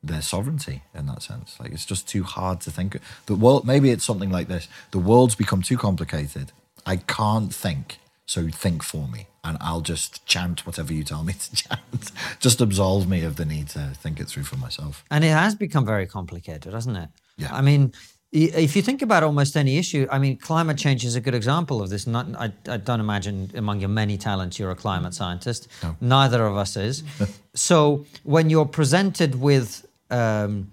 their 0.01 0.21
sovereignty 0.21 0.83
in 0.95 1.05
that 1.07 1.21
sense. 1.21 1.57
Like 1.59 1.71
it's 1.71 1.85
just 1.85 2.07
too 2.07 2.23
hard 2.23 2.61
to 2.61 2.71
think. 2.71 2.97
The 3.25 3.35
world. 3.35 3.65
Maybe 3.65 3.91
it's 3.91 4.05
something 4.05 4.31
like 4.31 4.47
this. 4.47 4.67
The 4.91 4.99
world's 4.99 5.35
become 5.35 5.61
too 5.61 5.77
complicated. 5.77 6.51
I 6.85 6.97
can't 6.97 7.53
think. 7.53 7.99
So 8.29 8.47
think 8.47 8.83
for 8.83 9.07
me, 9.07 9.25
and 9.43 9.57
I'll 9.59 9.81
just 9.81 10.23
chant 10.27 10.63
whatever 10.67 10.93
you 10.93 11.03
tell 11.03 11.23
me 11.23 11.33
to 11.33 11.55
chant. 11.63 12.11
just 12.39 12.61
absolve 12.61 13.09
me 13.09 13.23
of 13.23 13.37
the 13.37 13.43
need 13.43 13.69
to 13.69 13.79
think 13.95 14.19
it 14.19 14.27
through 14.27 14.43
for 14.43 14.55
myself. 14.55 15.03
And 15.09 15.23
it 15.23 15.31
has 15.31 15.55
become 15.55 15.83
very 15.83 16.05
complicated, 16.05 16.71
hasn't 16.71 16.95
it? 16.97 17.09
Yeah. 17.37 17.49
I 17.51 17.61
mean, 17.61 17.91
if 18.31 18.75
you 18.75 18.83
think 18.83 19.01
about 19.01 19.23
almost 19.23 19.57
any 19.57 19.79
issue, 19.79 20.07
I 20.11 20.19
mean, 20.19 20.37
climate 20.37 20.77
change 20.77 21.03
is 21.03 21.15
a 21.15 21.21
good 21.21 21.33
example 21.33 21.81
of 21.81 21.89
this. 21.89 22.05
Not, 22.05 22.27
I, 22.35 22.53
I 22.67 22.77
don't 22.77 22.99
imagine 22.99 23.49
among 23.55 23.79
your 23.79 23.89
many 23.89 24.15
talents 24.15 24.59
you're 24.59 24.69
a 24.69 24.75
climate 24.75 25.15
scientist. 25.15 25.67
Neither 25.99 26.45
of 26.45 26.55
us 26.55 26.77
is. 26.77 27.01
so 27.55 28.05
when 28.21 28.51
you're 28.51 28.67
presented 28.67 29.41
with 29.41 29.87
um, 30.11 30.71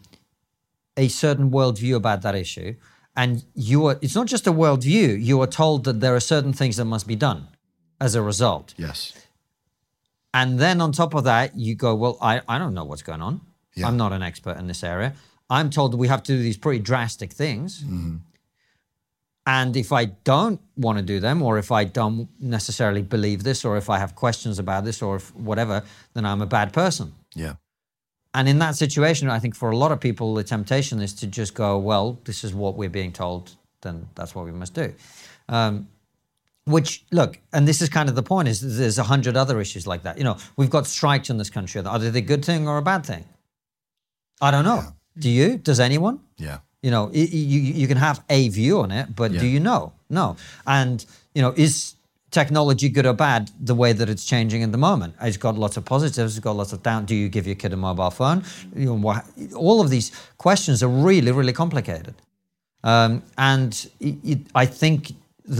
a 0.98 1.08
certain 1.08 1.50
worldview 1.50 1.94
about 1.94 2.20
that 2.20 2.34
issue, 2.34 2.74
and 3.16 3.44
you 3.54 3.86
are, 3.86 3.98
it's 4.02 4.14
not 4.14 4.26
just 4.26 4.46
a 4.46 4.52
worldview, 4.52 5.22
you 5.22 5.40
are 5.40 5.46
told 5.46 5.84
that 5.84 6.00
there 6.00 6.14
are 6.14 6.20
certain 6.20 6.52
things 6.52 6.76
that 6.76 6.84
must 6.84 7.06
be 7.06 7.16
done 7.16 7.48
as 8.00 8.14
a 8.14 8.22
result. 8.22 8.74
Yes. 8.76 9.14
And 10.34 10.58
then 10.58 10.80
on 10.82 10.92
top 10.92 11.14
of 11.14 11.24
that, 11.24 11.56
you 11.56 11.74
go, 11.74 11.94
well, 11.94 12.18
I, 12.20 12.42
I 12.46 12.58
don't 12.58 12.74
know 12.74 12.84
what's 12.84 13.02
going 13.02 13.22
on. 13.22 13.40
Yeah. 13.74 13.88
I'm 13.88 13.96
not 13.96 14.12
an 14.12 14.22
expert 14.22 14.58
in 14.58 14.66
this 14.66 14.84
area. 14.84 15.14
I'm 15.48 15.70
told 15.70 15.92
that 15.92 15.96
we 15.96 16.08
have 16.08 16.22
to 16.24 16.32
do 16.32 16.42
these 16.42 16.56
pretty 16.58 16.80
drastic 16.80 17.32
things. 17.32 17.82
Mm-hmm. 17.82 18.16
And 19.46 19.76
if 19.76 19.92
I 19.92 20.06
don't 20.06 20.60
want 20.76 20.98
to 20.98 21.04
do 21.04 21.20
them, 21.20 21.40
or 21.40 21.56
if 21.56 21.70
I 21.70 21.84
don't 21.84 22.28
necessarily 22.40 23.02
believe 23.02 23.44
this, 23.44 23.64
or 23.64 23.76
if 23.76 23.88
I 23.88 23.98
have 23.98 24.16
questions 24.16 24.58
about 24.58 24.84
this, 24.84 25.00
or 25.00 25.16
if 25.16 25.34
whatever, 25.36 25.84
then 26.14 26.26
I'm 26.26 26.42
a 26.42 26.46
bad 26.46 26.72
person. 26.72 27.14
Yeah. 27.34 27.54
And 28.36 28.48
in 28.50 28.58
that 28.58 28.76
situation, 28.76 29.30
I 29.30 29.38
think 29.38 29.56
for 29.56 29.70
a 29.70 29.76
lot 29.76 29.92
of 29.92 29.98
people, 29.98 30.34
the 30.34 30.44
temptation 30.44 31.00
is 31.00 31.14
to 31.14 31.26
just 31.26 31.54
go, 31.54 31.78
well, 31.78 32.18
this 32.24 32.44
is 32.44 32.52
what 32.54 32.76
we're 32.76 32.90
being 32.90 33.10
told, 33.10 33.52
then 33.80 34.06
that's 34.14 34.34
what 34.34 34.44
we 34.44 34.52
must 34.52 34.74
do. 34.74 34.92
Um, 35.48 35.88
which, 36.66 37.02
look, 37.12 37.38
and 37.54 37.66
this 37.66 37.80
is 37.80 37.88
kind 37.88 38.08
of 38.10 38.14
the 38.14 38.22
point, 38.22 38.48
is 38.48 38.60
there's 38.76 38.98
a 38.98 39.04
hundred 39.04 39.36
other 39.38 39.58
issues 39.58 39.86
like 39.86 40.02
that. 40.02 40.18
You 40.18 40.24
know, 40.24 40.36
we've 40.56 40.68
got 40.68 40.86
strikes 40.86 41.30
in 41.30 41.38
this 41.38 41.48
country. 41.48 41.80
Are 41.80 41.98
they 41.98 42.18
a 42.18 42.22
good 42.22 42.44
thing 42.44 42.68
or 42.68 42.76
a 42.76 42.82
bad 42.82 43.06
thing? 43.06 43.24
I 44.40 44.50
don't 44.50 44.64
know. 44.64 44.82
Do 45.18 45.30
you? 45.30 45.56
Does 45.56 45.80
anyone? 45.80 46.20
Yeah. 46.36 46.58
You 46.82 46.90
know, 46.90 47.10
you, 47.12 47.24
you 47.24 47.88
can 47.88 47.96
have 47.96 48.22
a 48.28 48.48
view 48.50 48.80
on 48.80 48.90
it, 48.90 49.16
but 49.16 49.32
Yeah. 49.32 49.40
do 49.40 49.46
you 49.46 49.60
know? 49.60 49.92
No. 50.10 50.36
And, 50.66 51.04
you 51.34 51.40
know, 51.40 51.54
is 51.56 51.94
technology 52.40 52.88
good 52.96 53.06
or 53.06 53.16
bad 53.28 53.42
the 53.70 53.76
way 53.82 53.90
that 53.98 54.08
it's 54.12 54.24
changing 54.32 54.60
in 54.66 54.70
the 54.76 54.82
moment? 54.88 55.12
It's 55.28 55.40
got 55.46 55.54
lots 55.64 55.76
of 55.78 55.84
positives, 55.94 56.36
it's 56.36 56.44
got 56.48 56.56
lots 56.62 56.72
of 56.74 56.80
down. 56.82 57.00
Do 57.10 57.14
you 57.22 57.28
give 57.36 57.44
your 57.50 57.58
kid 57.62 57.72
a 57.72 57.80
mobile 57.88 58.14
phone? 58.20 58.38
You 58.74 58.88
know, 58.94 59.22
all 59.66 59.78
of 59.84 59.88
these 59.94 60.08
questions 60.46 60.82
are 60.84 60.92
really, 61.08 61.32
really 61.32 61.56
complicated. 61.64 62.14
Um, 62.92 63.22
and 63.52 63.72
it, 64.08 64.16
it, 64.32 64.40
I 64.54 64.66
think 64.66 65.00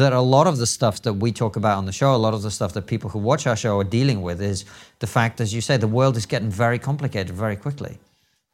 that 0.01 0.12
a 0.12 0.24
lot 0.37 0.47
of 0.47 0.57
the 0.62 0.66
stuff 0.66 0.97
that 1.07 1.14
we 1.14 1.33
talk 1.33 1.57
about 1.57 1.79
on 1.79 1.87
the 1.91 1.97
show, 2.01 2.11
a 2.14 2.22
lot 2.27 2.35
of 2.35 2.43
the 2.43 2.51
stuff 2.51 2.72
that 2.72 2.87
people 2.87 3.09
who 3.11 3.20
watch 3.31 3.47
our 3.47 3.57
show 3.57 3.79
are 3.79 3.91
dealing 3.99 4.20
with 4.22 4.41
is 4.53 4.64
the 4.99 5.07
fact, 5.07 5.41
as 5.41 5.55
you 5.55 5.61
say, 5.61 5.77
the 5.77 5.95
world 5.99 6.16
is 6.16 6.27
getting 6.27 6.51
very 6.51 6.79
complicated 6.79 7.35
very 7.45 7.57
quickly. 7.57 7.99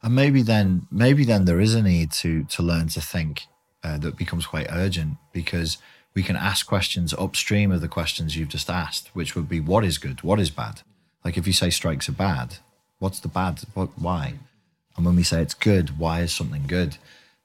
And 0.03 0.15
maybe 0.15 0.41
then, 0.43 0.87
maybe 0.91 1.23
then 1.25 1.45
there 1.45 1.61
is 1.61 1.73
a 1.75 1.81
need 1.81 2.09
to 2.23 2.31
to 2.55 2.59
learn 2.71 2.87
to 2.89 3.01
think 3.01 3.33
uh, 3.83 3.97
that 4.03 4.15
becomes 4.23 4.45
quite 4.53 4.67
urgent 4.69 5.11
because 5.31 5.77
we 6.13 6.23
can 6.23 6.35
ask 6.35 6.67
questions 6.67 7.13
upstream 7.13 7.71
of 7.71 7.81
the 7.81 7.87
questions 7.87 8.35
you've 8.35 8.49
just 8.49 8.69
asked, 8.69 9.09
which 9.13 9.35
would 9.35 9.49
be 9.49 9.59
what 9.59 9.83
is 9.83 9.97
good, 9.97 10.23
what 10.23 10.39
is 10.39 10.49
bad. 10.49 10.81
Like 11.25 11.37
if 11.37 11.47
you 11.47 11.53
say 11.53 11.69
strikes 11.69 12.07
are 12.09 12.13
bad, 12.13 12.57
what's 12.99 13.19
the 13.19 13.27
bad? 13.27 13.61
What? 13.73 13.89
Why? 13.97 14.35
And 14.95 15.05
when 15.05 15.15
we 15.15 15.23
say 15.23 15.41
it's 15.41 15.55
good, 15.55 15.97
why 15.97 16.21
is 16.21 16.33
something 16.33 16.65
good? 16.67 16.97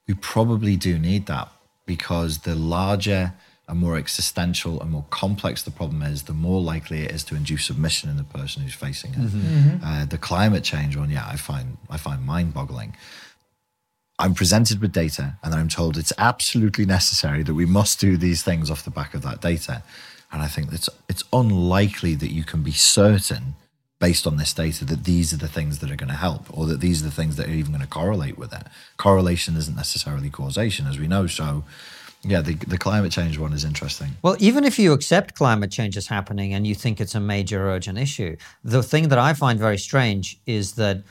we 0.09 0.15
probably 0.15 0.75
do 0.75 0.99
need 0.99 1.27
that 1.27 1.49
because 1.87 2.39
the 2.39 2.55
larger 2.55 3.35
and 3.69 3.79
more 3.79 3.99
existential 3.99 4.81
and 4.81 4.91
more 4.91 5.05
complex 5.11 5.63
the 5.63 5.71
problem 5.71 6.01
is, 6.01 6.23
the 6.23 6.33
more 6.33 6.63
likely 6.63 7.03
it 7.03 7.11
is 7.11 7.23
to 7.25 7.35
induce 7.37 7.67
submission 7.67 8.09
in 8.09 8.17
the 8.17 8.25
person 8.25 8.63
who's 8.63 8.73
facing 8.73 9.13
it. 9.13 9.19
Uh, 9.85 10.07
the 10.07 10.17
climate 10.17 10.65
change 10.65 10.97
one, 10.97 11.11
yeah, 11.11 11.27
I 11.29 11.37
find 11.37 11.77
I 11.91 11.99
find 11.99 12.25
mind-boggling. 12.25 12.97
I'm 14.19 14.35
presented 14.35 14.81
with 14.81 14.93
data 14.93 15.37
and 15.43 15.55
I'm 15.55 15.69
told 15.69 15.97
it's 15.97 16.13
absolutely 16.19 16.85
necessary 16.85 17.43
that 17.45 17.55
we 17.55 17.67
must 17.67 18.01
do 18.01 18.17
these 18.17 18.43
things 18.43 18.71
off 18.71 18.85
the 18.85 18.91
back 18.91 19.15
of 19.15 19.23
that 19.23 19.41
data. 19.41 19.83
And 20.33 20.43
I 20.43 20.49
think 20.49 20.73
it's 20.73 20.91
it's 21.09 21.25
unlikely 21.33 22.15
that 22.17 22.33
you 22.33 22.45
can 22.45 22.63
be 22.63 22.73
certain 22.73 23.55
based 23.99 24.27
on 24.27 24.37
this 24.37 24.53
data 24.53 24.85
that 24.85 25.05
these 25.05 25.33
are 25.33 25.39
the 25.39 25.49
things 25.49 25.79
that 25.81 25.91
are 25.91 25.97
going 25.97 26.09
to 26.09 26.15
help 26.15 26.47
or 26.57 26.67
that 26.67 26.81
these 26.81 27.03
are 27.03 27.07
the 27.07 27.11
things 27.11 27.37
that 27.37 27.49
are 27.49 27.53
even 27.53 27.73
going 27.73 27.83
to 27.83 27.89
correlate 27.89 28.39
with 28.39 28.53
it. 28.53 28.63
Correlation 28.97 29.57
isn't 29.57 29.75
necessarily 29.75 30.31
causation, 30.31 30.87
as 30.87 30.99
we 30.99 31.09
know. 31.09 31.27
So 31.27 31.65
yeah, 32.23 32.41
the, 32.41 32.55
the 32.55 32.79
climate 32.79 33.13
change 33.13 33.39
one 33.39 33.53
is 33.53 33.65
interesting. 33.65 34.11
Well, 34.23 34.37
even 34.39 34.65
if 34.65 34.79
you 34.79 34.93
accept 34.93 35.35
climate 35.35 35.71
change 35.71 35.97
is 35.97 36.09
happening 36.09 36.55
and 36.55 36.67
you 36.67 36.75
think 36.75 37.01
it's 37.01 37.15
a 37.15 37.21
major 37.21 37.69
urgent 37.69 37.99
issue, 37.99 38.37
the 38.65 38.83
thing 38.83 39.09
that 39.09 39.19
I 39.19 39.35
find 39.35 39.59
very 39.59 39.79
strange 39.79 40.39
is 40.47 40.73
that, 40.75 41.03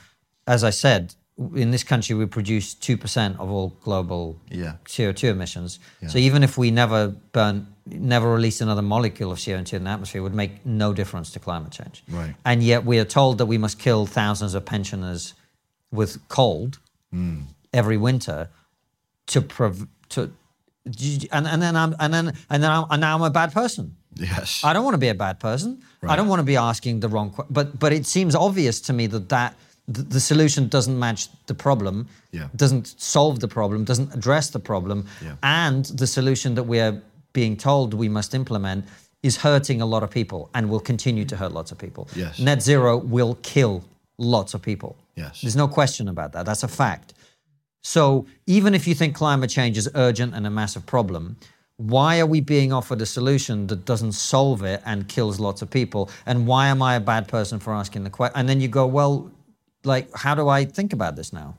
as 0.46 0.64
I 0.64 0.70
said, 0.70 1.14
in 1.54 1.70
this 1.70 1.84
country 1.84 2.16
we 2.16 2.26
produce 2.26 2.74
2% 2.74 3.38
of 3.38 3.50
all 3.50 3.68
global 3.82 4.40
Yeah. 4.50 4.74
CO2 4.86 5.28
emissions. 5.28 5.78
So 6.08 6.18
even 6.18 6.42
if 6.42 6.58
we 6.58 6.70
never 6.70 7.08
burn, 7.08 7.66
never 7.86 8.32
release 8.32 8.60
another 8.60 8.82
molecule 8.82 9.30
of 9.30 9.38
CO2 9.38 9.74
in 9.74 9.84
the 9.84 9.90
atmosphere, 9.90 10.20
it 10.20 10.22
would 10.24 10.34
make 10.34 10.66
no 10.66 10.92
difference 10.92 11.30
to 11.32 11.38
climate 11.38 11.70
change. 11.70 12.02
Right. 12.08 12.34
And 12.44 12.62
yet 12.62 12.84
we 12.84 12.98
are 12.98 13.04
told 13.04 13.38
that 13.38 13.46
we 13.46 13.58
must 13.58 13.78
kill 13.78 14.06
thousands 14.06 14.54
of 14.54 14.64
pensioners 14.64 15.34
with 15.92 16.28
cold 16.28 16.78
mm. 17.14 17.44
every 17.72 17.96
winter 17.96 18.48
to 19.28 19.40
prov- 19.40 19.86
to 20.10 20.32
and, 21.32 21.46
and 21.46 21.60
then 21.60 21.76
I'm 21.76 21.94
and 22.00 22.14
then 22.14 22.32
and 22.48 22.62
then 22.62 22.70
I'm, 22.70 22.84
and 22.90 23.00
now 23.00 23.14
I'm 23.14 23.22
a 23.22 23.30
bad 23.30 23.52
person. 23.52 23.96
Yes. 24.14 24.62
I 24.64 24.72
don't 24.72 24.84
want 24.84 24.94
to 24.94 24.98
be 24.98 25.08
a 25.08 25.14
bad 25.14 25.38
person. 25.38 25.82
I 26.02 26.16
don't 26.16 26.28
want 26.28 26.40
to 26.40 26.44
be 26.44 26.56
asking 26.56 27.00
the 27.00 27.08
wrong. 27.08 27.34
But 27.50 27.78
but 27.78 27.92
it 27.92 28.06
seems 28.06 28.34
obvious 28.34 28.80
to 28.82 28.92
me 28.92 29.06
that 29.08 29.28
that 29.28 29.54
the, 29.88 30.02
the 30.02 30.20
solution 30.20 30.68
doesn't 30.68 30.98
match 30.98 31.28
the 31.46 31.54
problem. 31.54 32.08
Yeah. 32.30 32.48
Doesn't 32.54 33.00
solve 33.00 33.40
the 33.40 33.48
problem. 33.48 33.84
Doesn't 33.84 34.14
address 34.14 34.50
the 34.50 34.60
problem. 34.60 35.06
Yeah. 35.24 35.36
And 35.42 35.86
the 35.86 36.06
solution 36.06 36.54
that 36.54 36.64
we 36.64 36.78
are 36.78 37.00
being 37.32 37.56
told 37.56 37.94
we 37.94 38.08
must 38.08 38.34
implement 38.34 38.84
is 39.22 39.38
hurting 39.38 39.80
a 39.80 39.86
lot 39.86 40.02
of 40.02 40.10
people 40.10 40.50
and 40.54 40.70
will 40.70 40.80
continue 40.80 41.24
to 41.24 41.36
hurt 41.36 41.52
lots 41.52 41.72
of 41.72 41.78
people. 41.78 42.08
Yes. 42.14 42.38
Net 42.38 42.62
zero 42.62 42.96
will 42.96 43.36
kill 43.42 43.82
lots 44.18 44.54
of 44.54 44.62
people. 44.62 44.96
Yes. 45.16 45.40
There's 45.40 45.56
no 45.56 45.66
question 45.66 46.08
about 46.08 46.32
that. 46.32 46.46
That's 46.46 46.62
a 46.62 46.68
fact. 46.68 47.14
So 47.82 48.26
even 48.46 48.74
if 48.74 48.86
you 48.86 48.94
think 48.94 49.16
climate 49.16 49.50
change 49.50 49.78
is 49.78 49.88
urgent 49.94 50.34
and 50.34 50.46
a 50.46 50.50
massive 50.50 50.84
problem, 50.86 51.36
why 51.78 52.18
are 52.18 52.26
we 52.26 52.40
being 52.40 52.72
offered 52.72 53.00
a 53.00 53.06
solution 53.06 53.68
that 53.68 53.84
doesn't 53.84 54.12
solve 54.12 54.62
it 54.62 54.82
and 54.84 55.08
kills 55.08 55.38
lots 55.38 55.62
of 55.62 55.70
people? 55.70 56.10
And 56.26 56.46
why 56.46 56.68
am 56.68 56.82
I 56.82 56.96
a 56.96 57.00
bad 57.00 57.28
person 57.28 57.60
for 57.60 57.72
asking 57.72 58.04
the 58.04 58.10
question? 58.10 58.36
And 58.36 58.48
then 58.48 58.60
you 58.60 58.68
go, 58.68 58.86
well, 58.86 59.30
like, 59.84 60.08
how 60.14 60.34
do 60.34 60.48
I 60.48 60.64
think 60.64 60.92
about 60.92 61.16
this 61.16 61.32
now? 61.32 61.56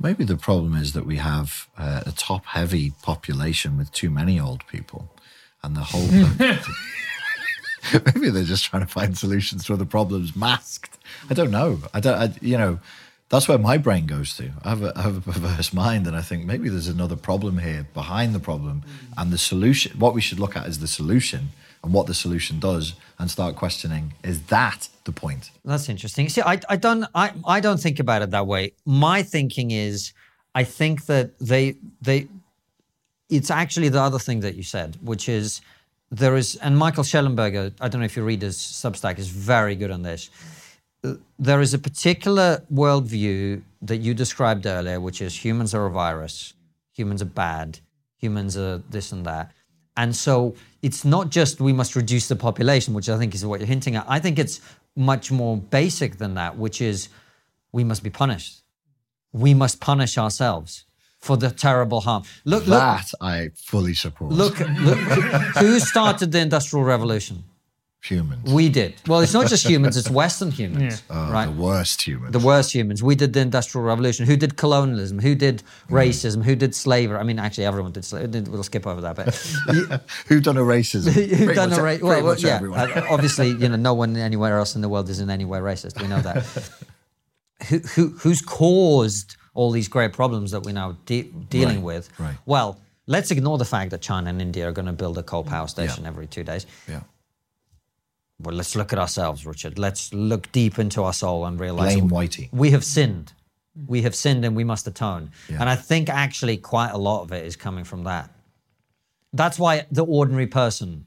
Maybe 0.00 0.24
the 0.24 0.36
problem 0.36 0.74
is 0.74 0.92
that 0.92 1.06
we 1.06 1.16
have 1.16 1.68
uh, 1.78 2.02
a 2.06 2.12
top 2.12 2.44
heavy 2.46 2.92
population 3.02 3.78
with 3.78 3.92
too 3.92 4.10
many 4.10 4.40
old 4.40 4.66
people. 4.66 5.10
And 5.62 5.76
the 5.76 5.80
whole. 5.80 6.06
Maybe 8.14 8.30
they're 8.30 8.44
just 8.44 8.64
trying 8.64 8.84
to 8.84 8.92
find 8.92 9.16
solutions 9.16 9.64
to 9.64 9.74
other 9.74 9.84
problems 9.84 10.36
masked. 10.36 10.98
I 11.30 11.34
don't 11.34 11.50
know. 11.50 11.80
I 11.92 12.00
don't, 12.00 12.14
I, 12.14 12.34
you 12.40 12.58
know, 12.58 12.80
that's 13.28 13.48
where 13.48 13.58
my 13.58 13.78
brain 13.78 14.06
goes 14.06 14.36
to. 14.36 14.50
I 14.62 14.70
have, 14.70 14.82
a, 14.82 14.92
I 14.96 15.02
have 15.02 15.16
a 15.16 15.32
perverse 15.32 15.72
mind, 15.72 16.06
and 16.06 16.16
I 16.16 16.20
think 16.20 16.44
maybe 16.44 16.68
there's 16.68 16.88
another 16.88 17.16
problem 17.16 17.58
here 17.58 17.86
behind 17.94 18.34
the 18.34 18.40
problem. 18.40 18.82
And 19.16 19.32
the 19.32 19.38
solution, 19.38 19.98
what 19.98 20.14
we 20.14 20.20
should 20.20 20.40
look 20.40 20.56
at 20.56 20.66
is 20.66 20.80
the 20.80 20.86
solution 20.86 21.50
and 21.84 21.92
what 21.92 22.06
the 22.06 22.14
solution 22.14 22.58
does, 22.58 22.94
and 23.18 23.30
start 23.30 23.54
questioning 23.56 24.14
is 24.24 24.42
that 24.44 24.88
the 25.04 25.12
point? 25.12 25.50
That's 25.64 25.88
interesting. 25.88 26.28
See, 26.28 26.42
I, 26.42 26.58
I 26.68 26.76
don't 26.76 27.04
I, 27.14 27.32
I 27.46 27.60
don't 27.60 27.78
think 27.78 28.00
about 28.00 28.22
it 28.22 28.30
that 28.30 28.46
way. 28.46 28.72
My 28.84 29.22
thinking 29.22 29.70
is 29.70 30.12
I 30.54 30.64
think 30.64 31.06
that 31.06 31.38
they 31.38 31.76
they 32.00 32.28
it's 33.28 33.50
actually 33.50 33.88
the 33.90 34.00
other 34.00 34.18
thing 34.18 34.40
that 34.40 34.54
you 34.54 34.62
said, 34.62 34.96
which 35.02 35.28
is 35.28 35.60
there 36.10 36.36
is 36.36 36.56
and 36.56 36.76
Michael 36.76 37.04
Shellenberger, 37.04 37.72
I 37.80 37.88
don't 37.88 38.00
know 38.00 38.06
if 38.06 38.16
you 38.16 38.24
read 38.24 38.42
his 38.42 38.56
Substack, 38.56 39.18
is 39.18 39.28
very 39.28 39.76
good 39.76 39.90
on 39.90 40.02
this. 40.02 40.30
There 41.38 41.60
is 41.60 41.74
a 41.74 41.78
particular 41.78 42.62
worldview 42.72 43.62
that 43.82 43.98
you 43.98 44.14
described 44.14 44.64
earlier, 44.64 45.00
which 45.00 45.20
is 45.20 45.44
humans 45.44 45.74
are 45.74 45.84
a 45.84 45.90
virus, 45.90 46.54
humans 46.92 47.20
are 47.20 47.26
bad, 47.26 47.80
humans 48.16 48.56
are 48.56 48.78
this 48.78 49.12
and 49.12 49.26
that. 49.26 49.52
And 49.96 50.14
so 50.14 50.54
it's 50.82 51.04
not 51.04 51.30
just 51.30 51.60
we 51.60 51.72
must 51.72 51.94
reduce 51.96 52.28
the 52.28 52.36
population, 52.36 52.94
which 52.94 53.08
I 53.08 53.16
think 53.18 53.34
is 53.34 53.44
what 53.46 53.60
you're 53.60 53.66
hinting 53.66 53.96
at. 53.96 54.04
I 54.08 54.18
think 54.18 54.38
it's 54.38 54.60
much 54.96 55.30
more 55.30 55.56
basic 55.56 56.18
than 56.18 56.34
that, 56.34 56.58
which 56.58 56.80
is 56.80 57.08
we 57.72 57.84
must 57.84 58.02
be 58.02 58.10
punished. 58.10 58.62
We 59.32 59.54
must 59.54 59.80
punish 59.80 60.18
ourselves 60.18 60.84
for 61.20 61.36
the 61.36 61.50
terrible 61.50 62.00
harm. 62.02 62.22
Look, 62.44 62.66
look, 62.66 62.78
That 62.78 63.10
I 63.20 63.50
fully 63.54 63.94
support. 63.94 64.32
look, 64.32 64.58
look. 64.60 64.98
Who 65.58 65.78
started 65.80 66.32
the 66.32 66.40
Industrial 66.40 66.84
Revolution? 66.84 67.44
Humans. 68.04 68.52
We 68.52 68.68
did. 68.68 68.94
Well, 69.06 69.20
it's 69.20 69.32
not 69.32 69.46
just 69.48 69.66
humans; 69.66 69.96
it's 69.96 70.10
Western 70.22 70.50
humans, 70.50 71.02
Oh, 71.10 71.30
right? 71.32 71.46
The 71.46 71.52
worst 71.52 72.06
humans. 72.06 72.32
the 72.32 72.38
worst 72.38 72.72
humans. 72.74 73.02
We 73.02 73.14
did 73.14 73.32
the 73.32 73.40
Industrial 73.40 73.84
Revolution. 73.84 74.26
Who 74.26 74.36
did 74.36 74.56
colonialism? 74.56 75.18
Who 75.20 75.34
did 75.34 75.62
racism? 75.90 76.42
Who 76.44 76.54
did 76.56 76.74
slavery? 76.74 77.16
I 77.18 77.22
mean, 77.22 77.38
actually, 77.38 77.64
everyone 77.66 77.92
did 77.92 78.04
slavery. 78.04 78.40
We'll 78.42 78.62
skip 78.62 78.86
over 78.86 79.00
that 79.00 79.16
bit. 79.16 79.34
Who 80.28 80.40
done 80.40 80.56
a 80.56 80.60
racism? 80.62 81.12
Who 81.14 81.36
Pretty 81.36 81.54
done 81.54 81.70
much- 81.70 81.78
a 81.78 81.82
ra- 81.82 81.88
pretty 81.90 82.02
well, 82.04 82.22
well, 82.24 82.38
yeah. 82.38 82.60
uh, 82.62 83.06
obviously, 83.10 83.48
you 83.48 83.68
know, 83.68 83.76
no 83.76 83.94
one 83.94 84.16
anywhere 84.16 84.58
else 84.58 84.74
in 84.76 84.82
the 84.82 84.88
world 84.88 85.08
is 85.08 85.20
in 85.20 85.30
any 85.30 85.44
way 85.44 85.58
racist. 85.60 86.00
We 86.00 86.08
know 86.08 86.20
that. 86.20 86.44
who, 87.68 87.78
who, 87.78 88.08
who's 88.18 88.42
caused 88.42 89.36
all 89.54 89.70
these 89.70 89.88
great 89.88 90.12
problems 90.12 90.50
that 90.50 90.62
we're 90.64 90.72
now 90.74 90.96
de- 91.06 91.30
dealing 91.48 91.76
Right, 91.76 91.84
with? 91.84 92.20
right. 92.20 92.34
Well, 92.44 92.80
let's 93.06 93.30
ignore 93.30 93.56
the 93.56 93.64
fact 93.64 93.90
that 93.92 94.00
China 94.00 94.28
and 94.30 94.42
India 94.42 94.68
are 94.68 94.72
going 94.72 94.86
to 94.86 94.92
build 94.92 95.16
a 95.18 95.22
coal 95.22 95.44
power 95.44 95.68
station 95.68 96.04
every 96.06 96.26
two 96.26 96.42
days. 96.44 96.66
yeah. 96.88 97.00
Well, 98.40 98.54
let's 98.54 98.74
look 98.74 98.92
at 98.92 98.98
ourselves, 98.98 99.46
Richard. 99.46 99.78
Let's 99.78 100.12
look 100.12 100.50
deep 100.52 100.78
into 100.78 101.02
our 101.02 101.12
soul 101.12 101.44
and 101.46 101.58
realize 101.58 101.94
Blame 101.94 102.10
Whitey. 102.10 102.48
we 102.52 102.70
have 102.70 102.84
sinned. 102.84 103.32
We 103.86 104.02
have 104.02 104.14
sinned 104.14 104.44
and 104.44 104.54
we 104.56 104.64
must 104.64 104.86
atone. 104.86 105.30
Yeah. 105.48 105.58
And 105.60 105.68
I 105.68 105.76
think 105.76 106.08
actually 106.08 106.56
quite 106.56 106.90
a 106.90 106.98
lot 106.98 107.22
of 107.22 107.32
it 107.32 107.44
is 107.44 107.56
coming 107.56 107.84
from 107.84 108.04
that. 108.04 108.30
That's 109.32 109.58
why 109.58 109.86
the 109.90 110.04
ordinary 110.04 110.46
person 110.46 111.06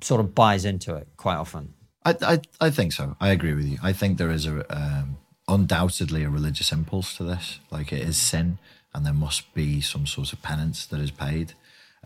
sort 0.00 0.20
of 0.20 0.34
buys 0.34 0.64
into 0.64 0.94
it 0.94 1.08
quite 1.16 1.36
often. 1.36 1.74
I, 2.04 2.14
I, 2.22 2.40
I 2.60 2.70
think 2.70 2.92
so. 2.92 3.16
I 3.20 3.30
agree 3.30 3.54
with 3.54 3.66
you. 3.66 3.78
I 3.82 3.92
think 3.92 4.18
there 4.18 4.30
is 4.30 4.46
a 4.46 4.64
um, 4.76 5.18
undoubtedly 5.48 6.22
a 6.24 6.30
religious 6.30 6.70
impulse 6.72 7.16
to 7.16 7.24
this. 7.24 7.58
Like 7.70 7.92
it 7.92 8.02
is 8.02 8.16
sin, 8.16 8.58
and 8.94 9.04
there 9.04 9.12
must 9.12 9.52
be 9.54 9.80
some 9.80 10.06
sort 10.06 10.32
of 10.32 10.42
penance 10.42 10.86
that 10.86 11.00
is 11.00 11.10
paid. 11.10 11.54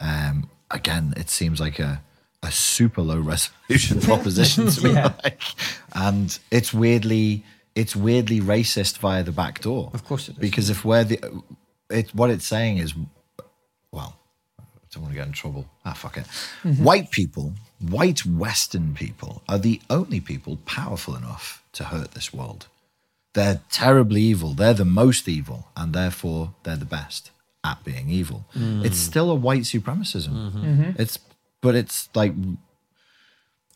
Um, 0.00 0.48
again, 0.70 1.12
it 1.16 1.28
seems 1.28 1.60
like 1.60 1.78
a 1.78 2.02
a 2.42 2.50
super 2.50 3.02
low 3.02 3.18
resolution 3.20 4.00
proposition 4.10 4.68
to 4.68 4.84
me. 4.84 4.92
Like, 4.94 5.42
and 5.94 6.38
it's 6.50 6.72
weirdly 6.72 7.44
it's 7.74 7.94
weirdly 7.94 8.40
racist 8.40 8.98
via 8.98 9.22
the 9.22 9.32
back 9.32 9.60
door. 9.60 9.90
Of 9.94 10.04
course 10.04 10.28
it 10.28 10.32
is. 10.32 10.38
Because 10.38 10.70
if 10.70 10.84
we're 10.84 11.04
the 11.04 11.42
it 11.90 12.14
what 12.14 12.30
it's 12.30 12.46
saying 12.46 12.78
is 12.78 12.94
well, 13.92 14.16
I 14.58 14.64
don't 14.92 15.02
want 15.02 15.12
to 15.14 15.18
get 15.18 15.26
in 15.26 15.32
trouble. 15.32 15.66
Ah, 15.84 15.92
fuck 15.92 16.16
it. 16.16 16.24
Mm-hmm. 16.24 16.84
White 16.84 17.10
people, 17.10 17.54
white 17.80 18.24
Western 18.24 18.94
people, 18.94 19.42
are 19.48 19.58
the 19.58 19.80
only 19.90 20.20
people 20.20 20.58
powerful 20.64 21.16
enough 21.16 21.62
to 21.72 21.84
hurt 21.84 22.12
this 22.12 22.32
world. 22.32 22.66
They're 23.32 23.60
terribly 23.70 24.22
evil. 24.22 24.54
They're 24.54 24.74
the 24.74 24.84
most 24.84 25.28
evil, 25.28 25.68
and 25.76 25.92
therefore 25.92 26.54
they're 26.64 26.76
the 26.76 26.84
best 26.84 27.30
at 27.62 27.82
being 27.84 28.08
evil. 28.08 28.46
Mm. 28.56 28.84
It's 28.84 28.98
still 28.98 29.30
a 29.30 29.34
white 29.34 29.62
supremacism. 29.62 30.30
Mm-hmm. 30.30 30.64
Mm-hmm. 30.64 31.02
It's, 31.02 31.18
but 31.60 31.74
it's 31.74 32.08
like 32.14 32.32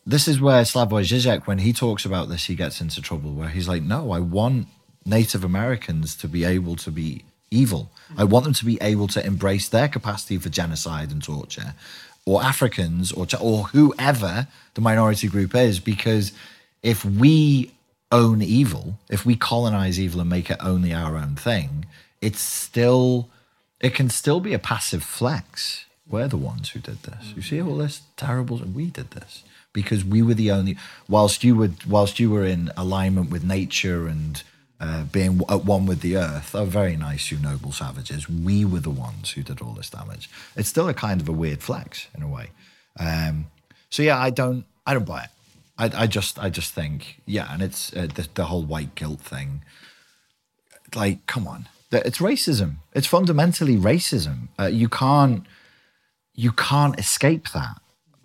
this 0.07 0.29
is 0.29 0.41
where 0.41 0.63
Slavoj 0.63 1.05
Žižek, 1.05 1.47
when 1.47 1.59
he 1.59 1.73
talks 1.73 2.05
about 2.05 2.29
this, 2.29 2.45
he 2.47 2.55
gets 2.55 2.81
into 2.81 3.01
trouble. 3.01 3.33
Where 3.33 3.49
he's 3.49 3.69
like, 3.69 3.83
"No, 3.83 4.13
I 4.13 4.21
want 4.21 4.69
Native 5.07 5.45
Americans 5.45 6.15
to 6.17 6.29
be 6.29 6.45
able 6.45 6.77
to 6.77 6.91
be 6.91 7.25
evil. 7.51 7.91
I 8.17 8.25
want 8.25 8.45
them 8.45 8.55
to 8.55 8.65
be 8.65 8.79
able 8.81 9.07
to 9.09 9.25
embrace 9.25 9.69
their 9.69 9.89
capacity 9.89 10.39
for 10.39 10.49
genocide 10.49 11.11
and 11.11 11.23
torture, 11.23 11.75
or 12.27 12.43
Africans, 12.43 13.13
or 13.13 13.27
or 13.41 13.65
whoever 13.65 14.49
the 14.75 14.81
minority 14.81 15.29
group 15.29 15.55
is. 15.55 15.81
Because 15.81 16.33
if 16.83 17.05
we 17.05 17.73
own 18.11 18.43
evil, 18.43 18.99
if 19.09 19.27
we 19.27 19.37
colonize 19.37 19.99
evil 19.99 20.21
and 20.21 20.31
make 20.31 20.51
it 20.51 20.59
only 20.61 20.93
our 20.93 21.17
own 21.17 21.35
thing, 21.35 21.87
it's 22.21 22.41
still, 22.41 23.29
it 23.81 23.95
can 23.95 24.09
still 24.09 24.41
be 24.41 24.55
a 24.55 24.59
passive 24.59 25.03
flex. 25.03 25.85
We're 26.07 26.29
the 26.29 26.37
ones 26.37 26.71
who 26.71 26.81
did 26.81 27.03
this. 27.03 27.33
You 27.35 27.43
see 27.43 27.63
all 27.63 27.77
this 27.77 28.03
terrible, 28.17 28.59
and 28.63 28.75
we 28.75 28.87
did 28.87 29.13
this 29.13 29.43
because 29.73 30.05
we 30.05 30.23
were 30.23 30.35
the 30.35 30.51
only. 30.51 30.77
Whilst 31.09 31.43
you 31.45 31.57
would, 31.57 31.85
whilst 31.87 32.21
you 32.21 32.31
were 32.31 32.45
in 32.45 32.71
alignment 32.77 33.31
with 33.31 33.43
nature 33.43 34.07
and 34.07 34.43
uh, 34.81 35.05
being 35.05 35.41
at 35.49 35.65
one 35.65 35.87
with 35.87 36.01
the 36.01 36.17
earth, 36.17 36.55
oh, 36.55 36.67
very 36.67 36.97
nice, 36.97 37.31
you 37.31 37.39
noble 37.39 37.73
savages. 37.73 38.29
We 38.29 38.65
were 38.65 38.81
the 38.81 38.91
ones 38.91 39.31
who 39.31 39.43
did 39.43 39.63
all 39.63 39.73
this 39.73 39.91
damage. 39.91 40.29
It's 40.57 40.69
still 40.69 40.89
a 40.89 40.95
kind 40.95 41.21
of 41.21 41.29
a 41.29 41.33
weird 41.33 41.63
flex 41.63 42.09
in 42.15 42.23
a 42.23 42.29
way. 42.29 42.51
Um, 42.99 43.47
so 43.89 44.03
yeah, 44.03 44.19
I 44.19 44.31
don't, 44.31 44.65
I 44.87 44.93
don't 44.95 45.07
buy 45.07 45.25
it. 45.25 45.31
I, 45.79 46.03
I 46.03 46.07
just, 46.07 46.39
I 46.39 46.51
just 46.51 46.73
think, 46.73 47.21
yeah, 47.27 47.53
and 47.53 47.63
it's 47.63 47.93
uh, 47.97 48.09
the, 48.15 48.29
the 48.35 48.45
whole 48.45 48.63
white 48.63 48.95
guilt 48.95 49.21
thing. 49.21 49.63
Like, 50.95 51.27
come 51.27 51.49
on, 51.49 51.69
it's 51.91 52.19
racism. 52.19 52.77
It's 52.93 53.07
fundamentally 53.07 53.77
racism. 53.77 54.49
Uh, 54.59 54.67
you 54.67 54.89
can't, 54.89 55.45
you 56.35 56.53
can't 56.53 56.99
escape 56.99 57.51
that. 57.51 57.81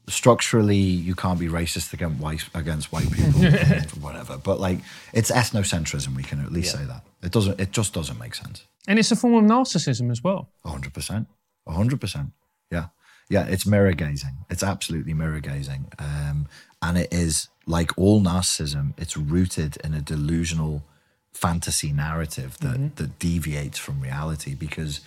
Structurally 0.08 0.78
you 0.78 1.14
can't 1.14 1.40
be 1.40 1.48
racist 1.48 1.94
against 1.94 2.20
white 2.20 2.44
against 2.56 2.92
white 2.92 3.12
people 3.12 3.42
whatever. 4.02 4.38
But 4.38 4.60
like 4.60 4.80
it's 5.14 5.30
ethnocentrism 5.30 6.16
we 6.16 6.24
can 6.24 6.42
at 6.44 6.52
least 6.52 6.72
say 6.72 6.84
that. 6.86 7.04
It 7.22 7.32
doesn't 7.32 7.60
it 7.60 7.72
just 7.72 7.94
doesn't 7.94 8.18
make 8.18 8.34
sense. 8.34 8.66
And 8.88 8.98
it's 8.98 9.12
a 9.12 9.16
form 9.16 9.36
of 9.36 9.44
narcissism 9.44 10.10
as 10.10 10.24
well. 10.24 10.50
100% 10.66 11.28
100% 11.68 12.32
yeah. 12.72 12.86
Yeah 13.30 13.46
it's 13.46 13.68
mirror 13.68 13.94
gazing. 13.94 14.46
It's 14.50 14.64
absolutely 14.64 15.14
mirror 15.14 15.42
gazing. 15.42 15.92
Um, 16.00 16.48
and 16.82 16.98
it 16.98 17.14
is 17.14 17.50
like 17.68 17.96
all 17.96 18.20
narcissism 18.20 18.94
it's 18.98 19.16
rooted 19.16 19.78
in 19.84 19.94
a 19.94 20.02
delusional 20.02 20.84
fantasy 21.34 21.94
narrative 21.94 22.58
that 22.62 22.96
that 22.96 23.20
deviates 23.20 23.78
from 23.78 24.02
reality 24.02 24.56
because 24.56 25.02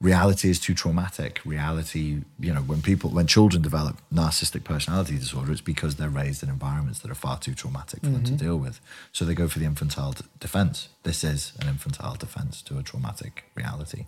reality 0.00 0.48
is 0.48 0.60
too 0.60 0.74
traumatic 0.74 1.40
reality 1.44 2.22
you 2.38 2.54
know 2.54 2.60
when 2.60 2.80
people 2.80 3.10
when 3.10 3.26
children 3.26 3.60
develop 3.60 3.96
narcissistic 4.14 4.62
personality 4.62 5.18
disorder 5.18 5.50
it's 5.50 5.60
because 5.60 5.96
they're 5.96 6.08
raised 6.08 6.40
in 6.40 6.48
environments 6.48 7.00
that 7.00 7.10
are 7.10 7.16
far 7.16 7.36
too 7.36 7.52
traumatic 7.52 8.00
for 8.00 8.10
them 8.10 8.22
to 8.22 8.30
mm-hmm. 8.30 8.46
deal 8.46 8.56
with 8.56 8.80
so 9.10 9.24
they 9.24 9.34
go 9.34 9.48
for 9.48 9.58
the 9.58 9.64
infantile 9.64 10.12
d- 10.12 10.24
defense 10.38 10.88
this 11.02 11.24
is 11.24 11.52
an 11.60 11.66
infantile 11.66 12.14
defense 12.14 12.62
to 12.62 12.78
a 12.78 12.82
traumatic 12.82 13.44
reality 13.56 14.06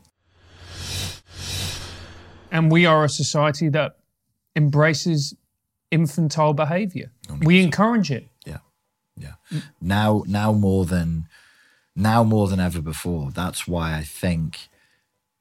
And 2.50 2.70
we 2.70 2.86
are 2.86 3.04
a 3.04 3.08
society 3.08 3.68
that 3.70 3.96
embraces 4.56 5.34
infantile 5.90 6.52
behavior. 6.52 7.12
We 7.40 7.62
encourage 7.62 8.10
it. 8.10 8.28
Yeah, 8.44 8.58
yeah. 9.16 9.34
Mm. 9.52 9.62
Now, 9.80 10.24
now 10.26 10.52
more 10.52 10.84
than 10.84 11.28
now 11.94 12.24
more 12.24 12.48
than 12.48 12.60
ever 12.60 12.80
before. 12.80 13.30
That's 13.30 13.68
why 13.68 13.96
I 13.96 14.02
think 14.02 14.68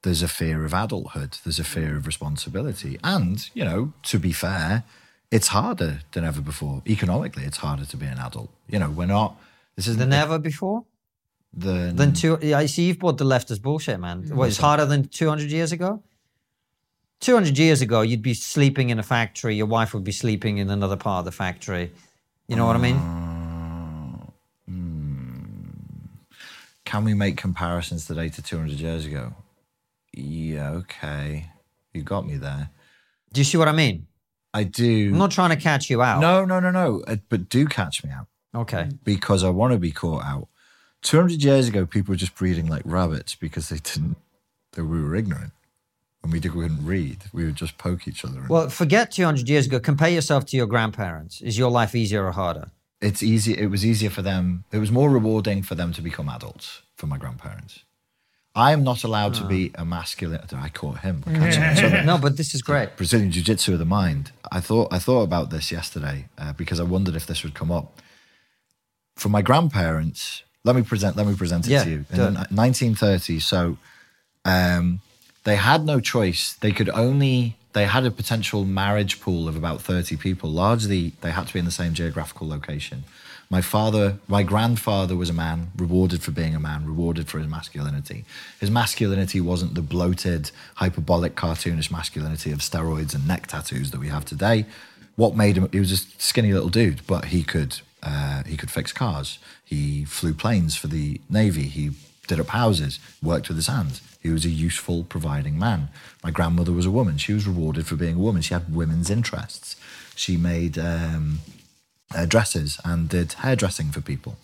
there's 0.03 0.21
a 0.21 0.27
fear 0.27 0.65
of 0.65 0.73
adulthood. 0.73 1.37
There's 1.43 1.59
a 1.59 1.63
fear 1.63 1.97
of 1.97 2.05
responsibility, 2.07 2.97
and 3.03 3.49
you 3.53 3.63
know, 3.63 3.93
to 4.03 4.19
be 4.19 4.31
fair, 4.31 4.83
it's 5.31 5.49
harder 5.49 6.01
than 6.11 6.23
ever 6.23 6.41
before. 6.41 6.81
Economically, 6.87 7.43
it's 7.43 7.57
harder 7.57 7.85
to 7.85 7.97
be 7.97 8.05
an 8.05 8.17
adult. 8.17 8.49
You 8.67 8.79
know, 8.79 8.89
we're 8.89 9.05
not. 9.05 9.35
This 9.75 9.87
isn't 9.87 9.99
Than 9.99 10.13
ever 10.13 10.39
before? 10.39 10.85
the 11.53 11.91
Than 11.95 12.13
two, 12.13 12.37
yeah, 12.41 12.57
I 12.57 12.65
see 12.65 12.87
you've 12.87 12.99
bought 12.99 13.17
the 13.17 13.25
left 13.25 13.49
as 13.51 13.59
bullshit, 13.59 13.99
man. 13.99 14.23
Mm-hmm. 14.23 14.35
What, 14.35 14.49
it's 14.49 14.57
harder 14.57 14.85
than 14.85 15.07
200 15.07 15.51
years 15.51 15.71
ago? 15.71 16.03
200 17.21 17.57
years 17.57 17.81
ago, 17.81 18.01
you'd 18.01 18.21
be 18.21 18.33
sleeping 18.33 18.89
in 18.89 18.99
a 18.99 19.03
factory, 19.03 19.55
your 19.55 19.65
wife 19.65 19.93
would 19.93 20.03
be 20.03 20.11
sleeping 20.11 20.57
in 20.57 20.69
another 20.69 20.95
part 20.95 21.19
of 21.19 21.25
the 21.25 21.31
factory. 21.31 21.91
You 22.47 22.55
know 22.55 22.65
what 22.65 22.75
I 22.75 22.79
mean? 22.79 22.95
Uh, 22.95 24.25
hmm. 24.67 25.39
Can 26.85 27.03
we 27.03 27.13
make 27.13 27.37
comparisons 27.37 28.05
today 28.05 28.29
to 28.29 28.41
200 28.41 28.79
years 28.79 29.05
ago? 29.05 29.33
Yeah, 30.13 30.71
okay. 30.71 31.47
You 31.93 32.03
got 32.03 32.25
me 32.25 32.37
there. 32.37 32.69
Do 33.33 33.41
you 33.41 33.45
see 33.45 33.57
what 33.57 33.67
I 33.67 33.71
mean? 33.71 34.07
I 34.53 34.63
do. 34.63 35.09
I'm 35.11 35.17
not 35.17 35.31
trying 35.31 35.51
to 35.51 35.55
catch 35.55 35.89
you 35.89 36.01
out. 36.01 36.19
no, 36.21 36.45
no, 36.45 36.59
no, 36.59 36.71
no. 36.71 37.03
Uh, 37.07 37.17
But 37.29 37.49
do 37.49 37.65
catch 37.67 38.03
me 38.03 38.11
out. 38.11 38.27
Okay. 38.55 38.89
because 39.03 39.43
I 39.43 39.49
want 39.49 39.73
to 39.73 39.79
be 39.79 39.91
caught 39.91 40.23
out. 40.23 40.47
200 41.03 41.43
years 41.43 41.67
ago, 41.67 41.85
people 41.85 42.13
were 42.13 42.17
just 42.17 42.33
breeding 42.35 42.65
like 42.67 42.81
rabbits 42.83 43.35
because 43.35 43.69
they 43.69 43.77
didn't, 43.77 44.17
they, 44.73 44.81
we 44.81 45.01
were 45.03 45.15
ignorant. 45.15 45.51
And 46.23 46.33
we, 46.33 46.39
did, 46.39 46.55
we 46.55 46.63
couldn't 46.63 46.83
read. 46.85 47.19
We 47.31 47.45
would 47.45 47.55
just 47.55 47.77
poke 47.77 48.07
each 48.07 48.25
other. 48.25 48.43
Well, 48.49 48.69
forget 48.69 49.11
200 49.11 49.47
years 49.47 49.67
ago. 49.67 49.79
Compare 49.79 50.09
yourself 50.09 50.45
to 50.47 50.57
your 50.57 50.65
grandparents. 50.65 51.41
Is 51.41 51.57
your 51.57 51.69
life 51.69 51.93
easier 51.95 52.25
or 52.25 52.31
harder? 52.31 52.71
it's 53.01 53.23
easy. 53.23 53.57
It 53.57 53.67
was 53.67 53.85
easier 53.85 54.09
for 54.09 54.21
them. 54.21 54.65
It 54.73 54.79
was 54.79 54.91
more 54.91 55.09
rewarding 55.09 55.61
for 55.63 55.75
them 55.75 55.93
to 55.93 56.01
become 56.01 56.27
adults 56.27 56.81
for 56.97 57.07
my 57.07 57.17
grandparents. 57.17 57.83
I 58.55 58.71
am 58.73 58.83
not 58.83 59.03
allowed 59.03 59.35
to 59.35 59.43
be 59.45 59.71
a 59.75 59.85
masculine. 59.85 60.41
I 60.53 60.69
caught 60.69 60.99
him. 60.99 61.23
I 61.27 61.31
can't 61.33 61.53
say 61.53 61.59
my 61.61 61.73
southern. 61.75 62.05
No, 62.05 62.17
but 62.17 62.35
this 62.35 62.53
is 62.55 62.61
great. 62.61 62.97
Brazilian 62.97 63.31
Jiu 63.31 63.43
Jitsu 63.43 63.73
of 63.73 63.79
the 63.79 63.85
mind. 63.85 64.31
I 64.51 64.59
thought 64.59 64.91
I 64.91 64.99
thought 64.99 65.21
about 65.23 65.49
this 65.51 65.71
yesterday 65.71 66.25
uh, 66.37 66.53
because 66.53 66.79
I 66.79 66.83
wondered 66.83 67.15
if 67.15 67.25
this 67.27 67.43
would 67.43 67.53
come 67.53 67.71
up. 67.71 68.01
For 69.15 69.29
my 69.29 69.41
grandparents, 69.41 70.43
let 70.63 70.75
me 70.75 70.81
present. 70.81 71.15
Let 71.15 71.27
me 71.27 71.35
present 71.35 71.67
it 71.67 71.71
Yeah, 71.71 71.83
to 71.83 71.89
you. 71.89 72.05
In 72.09 72.15
do 72.15 72.21
the 72.31 72.41
it. 72.41 72.51
ni- 72.51 72.57
1930s, 72.57 73.41
so 73.43 73.77
um, 74.45 75.01
they 75.43 75.55
had 75.55 75.85
no 75.85 75.99
choice. 75.99 76.53
They 76.53 76.71
could 76.71 76.89
only. 76.89 77.55
They 77.73 77.85
had 77.85 78.03
a 78.03 78.09
potential 78.11 78.65
marriage 78.65 79.21
pool 79.21 79.47
of 79.47 79.55
about 79.55 79.79
30 79.81 80.17
people. 80.17 80.49
Largely, 80.49 81.13
they 81.21 81.29
had 81.29 81.45
to 81.47 81.53
be 81.53 81.59
in 81.59 81.65
the 81.65 81.71
same 81.71 81.93
geographical 81.93 82.47
location. 82.47 83.03
My 83.51 83.61
father, 83.61 84.19
my 84.27 84.43
grandfather 84.43 85.15
was 85.15 85.31
a 85.31 85.33
man, 85.33 85.71
rewarded 85.75 86.21
for 86.21 86.29
being 86.29 86.53
a 86.53 86.59
man, 86.59 86.85
rewarded 86.85 87.27
for 87.27 87.39
his 87.39 87.47
masculinity. 87.47 88.23
His 88.59 88.69
masculinity 88.69 89.41
wasn't 89.41 89.73
the 89.73 89.81
bloated, 89.81 90.51
hyperbolic, 90.75 91.35
cartoonish 91.35 91.89
masculinity 91.89 92.51
of 92.51 92.59
steroids 92.59 93.15
and 93.15 93.27
neck 93.27 93.47
tattoos 93.47 93.89
that 93.89 93.99
we 93.99 94.09
have 94.09 94.23
today. 94.23 94.67
What 95.15 95.35
made 95.35 95.57
him? 95.57 95.67
He 95.71 95.79
was 95.79 95.91
a 95.91 95.97
skinny 95.97 96.53
little 96.53 96.69
dude, 96.69 97.01
but 97.07 97.25
he 97.25 97.41
could 97.41 97.81
uh, 98.03 98.43
he 98.43 98.55
could 98.55 98.69
fix 98.69 98.91
cars. 98.91 99.39
He 99.65 100.05
flew 100.05 100.35
planes 100.35 100.75
for 100.75 100.87
the 100.87 101.19
navy. 101.27 101.63
He 101.63 101.91
did 102.27 102.39
up 102.39 102.49
houses, 102.49 102.99
worked 103.21 103.47
with 103.47 103.57
his 103.57 103.67
hands. 103.67 104.01
He 104.21 104.29
was 104.29 104.45
a 104.45 104.49
useful, 104.49 105.05
providing 105.05 105.57
man. 105.57 105.89
My 106.23 106.29
grandmother 106.29 106.71
was 106.71 106.85
a 106.85 106.91
woman. 106.91 107.17
She 107.17 107.33
was 107.33 107.47
rewarded 107.47 107.87
for 107.87 107.95
being 107.95 108.17
a 108.17 108.19
woman. 108.19 108.43
She 108.43 108.53
had 108.53 108.73
women's 108.73 109.09
interests. 109.09 109.75
She 110.15 110.37
made 110.37 110.77
um, 110.77 111.39
uh, 112.15 112.25
dresses 112.25 112.79
and 112.83 113.09
did 113.09 113.33
hairdressing 113.33 113.91
for 113.91 114.01
people. 114.01 114.37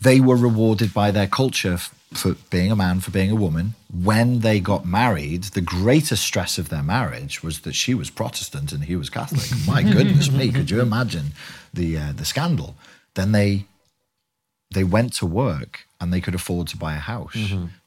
They 0.00 0.20
were 0.20 0.36
rewarded 0.36 0.92
by 0.92 1.10
their 1.12 1.28
culture 1.28 1.74
f- 1.74 1.94
for 2.12 2.34
being 2.50 2.72
a 2.72 2.76
man, 2.76 3.00
for 3.00 3.10
being 3.12 3.30
a 3.30 3.36
woman. 3.36 3.74
When 3.92 4.40
they 4.40 4.58
got 4.60 4.84
married, 4.84 5.44
the 5.44 5.60
greatest 5.60 6.24
stress 6.24 6.58
of 6.58 6.68
their 6.68 6.82
marriage 6.82 7.42
was 7.42 7.60
that 7.60 7.74
she 7.74 7.94
was 7.94 8.10
Protestant 8.10 8.72
and 8.72 8.84
he 8.84 8.96
was 8.96 9.10
Catholic. 9.10 9.48
My 9.66 9.82
goodness 9.82 10.30
me, 10.30 10.50
could 10.50 10.70
you 10.70 10.80
imagine 10.80 11.32
the 11.72 11.96
uh, 11.98 12.12
the 12.12 12.24
scandal? 12.24 12.74
Then 13.14 13.32
they 13.32 13.66
they 14.74 14.84
went 14.84 15.12
to 15.14 15.26
work 15.26 15.86
and 16.00 16.12
they 16.12 16.20
could 16.20 16.34
afford 16.34 16.66
to 16.68 16.76
buy 16.76 16.94
a 16.94 16.98
house. 16.98 17.36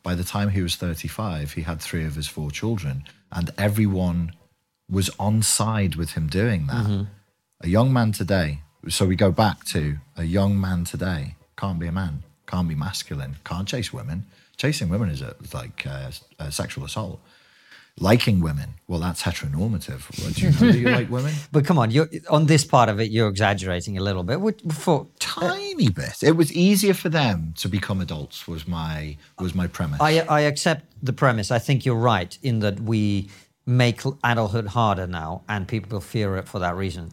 By 0.04 0.16
the 0.16 0.24
time 0.24 0.50
he 0.50 0.62
was 0.62 0.76
35, 0.76 1.54
he 1.54 1.64
had 1.64 1.82
three 1.82 2.06
of 2.06 2.16
his 2.16 2.28
four 2.28 2.50
children, 2.52 3.04
and 3.32 3.50
everyone 3.58 4.32
was 4.90 5.10
on 5.20 5.42
side 5.42 5.96
with 5.96 6.12
him 6.12 6.28
doing 6.28 6.68
that. 6.68 7.08
A 7.62 7.68
young 7.68 7.92
man 7.92 8.12
today, 8.12 8.60
so 8.90 9.06
we 9.06 9.16
go 9.16 9.32
back 9.32 9.64
to 9.66 9.98
a 10.18 10.24
young 10.24 10.60
man 10.60 10.84
today 10.84 11.36
can't 11.58 11.80
be 11.80 11.88
a 11.88 11.92
man, 11.92 12.24
can't 12.48 12.68
be 12.68 12.76
masculine, 12.76 13.38
can't 13.44 13.68
chase 13.68 13.94
women. 13.94 14.26
Chasing 14.58 14.90
women 14.90 15.10
is 15.10 15.22
a, 15.22 15.36
like 15.54 15.86
uh, 15.86 16.12
a 16.40 16.52
sexual 16.52 16.86
assault. 16.86 17.20
Liking 17.98 18.42
women, 18.42 18.74
well, 18.90 19.00
that's 19.00 19.24
heteronormative. 19.24 20.02
Well, 20.22 20.32
do 20.32 20.42
you 20.42 20.52
know 20.52 20.72
that 20.72 20.78
you 20.78 20.90
like 20.90 21.10
women? 21.10 21.34
But 21.54 21.66
come 21.66 21.78
on, 21.78 21.92
you're, 21.92 22.10
on 22.30 22.46
this 22.46 22.66
part 22.66 22.90
of 22.90 23.00
it, 23.00 23.10
you're 23.10 23.30
exaggerating 23.30 23.98
a 23.98 24.02
little 24.02 24.24
bit. 24.24 24.42
What- 24.42 24.62
For, 24.74 25.08
Tiny 25.20 25.88
bit. 25.90 26.22
It 26.22 26.34
was 26.36 26.52
easier 26.52 26.94
for 26.94 27.08
them 27.08 27.54
to 27.58 27.70
become 27.70 28.02
adults. 28.02 28.50
Was 28.50 28.68
my 28.68 29.16
was 29.40 29.56
my 29.56 29.68
premise. 29.68 30.02
I, 30.02 30.20
I 30.22 30.42
accept 30.42 30.86
the 31.02 31.14
premise. 31.14 31.52
I 31.52 31.60
think 31.60 31.86
you're 31.86 31.96
right 31.96 32.38
in 32.44 32.60
that 32.60 32.82
we 32.82 33.30
make 33.66 34.02
adulthood 34.26 34.68
harder 34.68 35.08
now 35.08 35.44
and 35.48 35.66
people 35.66 36.02
fear 36.02 36.36
it 36.36 36.48
for 36.50 36.60
that 36.60 36.76
reason. 36.76 37.12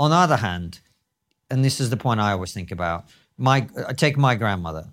On 0.00 0.10
the 0.10 0.16
other 0.16 0.36
hand, 0.36 0.80
and 1.50 1.64
this 1.64 1.80
is 1.80 1.90
the 1.90 1.96
point 1.96 2.20
I 2.20 2.32
always 2.32 2.52
think 2.52 2.70
about, 2.70 3.04
my 3.38 3.68
I 3.88 3.92
take 3.92 4.16
my 4.16 4.34
grandmother. 4.34 4.84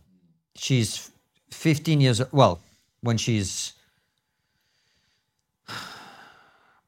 She's 0.56 1.12
15 1.52 2.02
years 2.02 2.22
well, 2.32 2.62
when 3.02 3.18
she's 3.18 3.74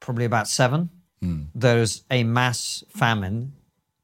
probably 0.00 0.24
about 0.24 0.48
7, 0.48 0.90
there's 1.54 2.02
a 2.10 2.22
mass 2.24 2.84
famine 2.88 3.54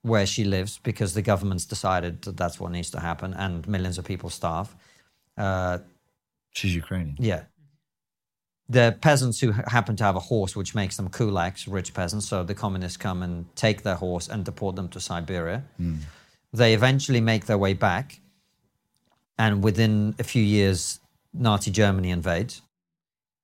where 0.02 0.24
she 0.24 0.44
lives 0.44 0.78
because 0.82 1.12
the 1.12 1.20
government's 1.20 1.66
decided 1.66 2.22
that 2.22 2.36
that's 2.38 2.58
what 2.58 2.72
needs 2.72 2.90
to 2.90 3.00
happen 3.00 3.34
and 3.34 3.68
millions 3.68 3.98
of 3.98 4.04
people 4.06 4.30
starve. 4.30 4.74
Uh, 5.36 5.78
She's 6.52 6.74
Ukrainian. 6.74 7.16
yeah. 7.18 7.42
The 8.70 8.96
peasants 9.00 9.40
who 9.40 9.50
happen 9.50 9.96
to 9.96 10.04
have 10.04 10.14
a 10.14 10.20
horse, 10.20 10.54
which 10.54 10.76
makes 10.76 10.96
them 10.96 11.08
kulaks, 11.08 11.66
rich 11.68 11.92
peasants, 11.92 12.28
so 12.28 12.44
the 12.44 12.54
communists 12.54 12.96
come 12.96 13.20
and 13.20 13.44
take 13.56 13.82
their 13.82 13.96
horse 13.96 14.28
and 14.28 14.44
deport 14.44 14.76
them 14.76 14.88
to 14.90 15.00
Siberia. 15.00 15.64
Hmm. 15.76 15.96
They 16.52 16.72
eventually 16.72 17.20
make 17.20 17.46
their 17.46 17.58
way 17.58 17.74
back, 17.74 18.20
and 19.36 19.64
within 19.64 20.14
a 20.20 20.24
few 20.24 20.42
years, 20.42 21.00
Nazi 21.34 21.72
Germany 21.72 22.10
invades, 22.10 22.62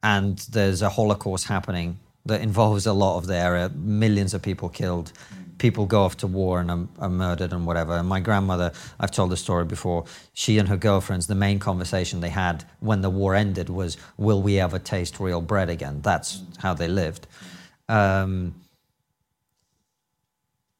and 0.01 0.39
there's 0.39 0.81
a 0.81 0.91
Holocaust 0.91 1.49
happening 1.49 1.99
that 2.25 2.41
involves 2.41 2.87
a 2.87 2.93
lot 2.93 3.19
of 3.19 3.27
the 3.27 3.35
area, 3.35 3.69
millions 3.71 4.33
of 4.33 4.43
people 4.43 4.69
killed. 4.69 5.13
People 5.59 5.87
go 5.87 6.03
off 6.03 6.17
to 6.19 6.27
war 6.27 6.61
and 6.61 6.71
are, 6.71 6.87
are 6.99 7.09
murdered 7.09 7.53
and 7.53 7.67
whatever. 7.67 7.93
And 7.95 8.09
my 8.09 8.21
grandmother, 8.21 8.73
I've 9.01 9.11
told 9.11 9.31
the 9.31 9.37
story 9.37 9.65
before, 9.65 10.05
she 10.33 10.59
and 10.59 10.69
her 10.69 10.77
girlfriends, 10.77 11.27
the 11.27 11.35
main 11.35 11.59
conversation 11.59 12.21
they 12.21 12.31
had 12.31 12.65
when 12.81 13.03
the 13.03 13.11
war 13.11 13.35
ended 13.35 13.71
was, 13.71 13.97
Will 14.17 14.43
we 14.43 14.61
ever 14.61 14.79
taste 14.79 15.21
real 15.21 15.41
bread 15.41 15.71
again? 15.71 16.01
That's 16.03 16.43
how 16.59 16.75
they 16.75 16.89
lived. 16.89 17.27
Um, 17.89 18.55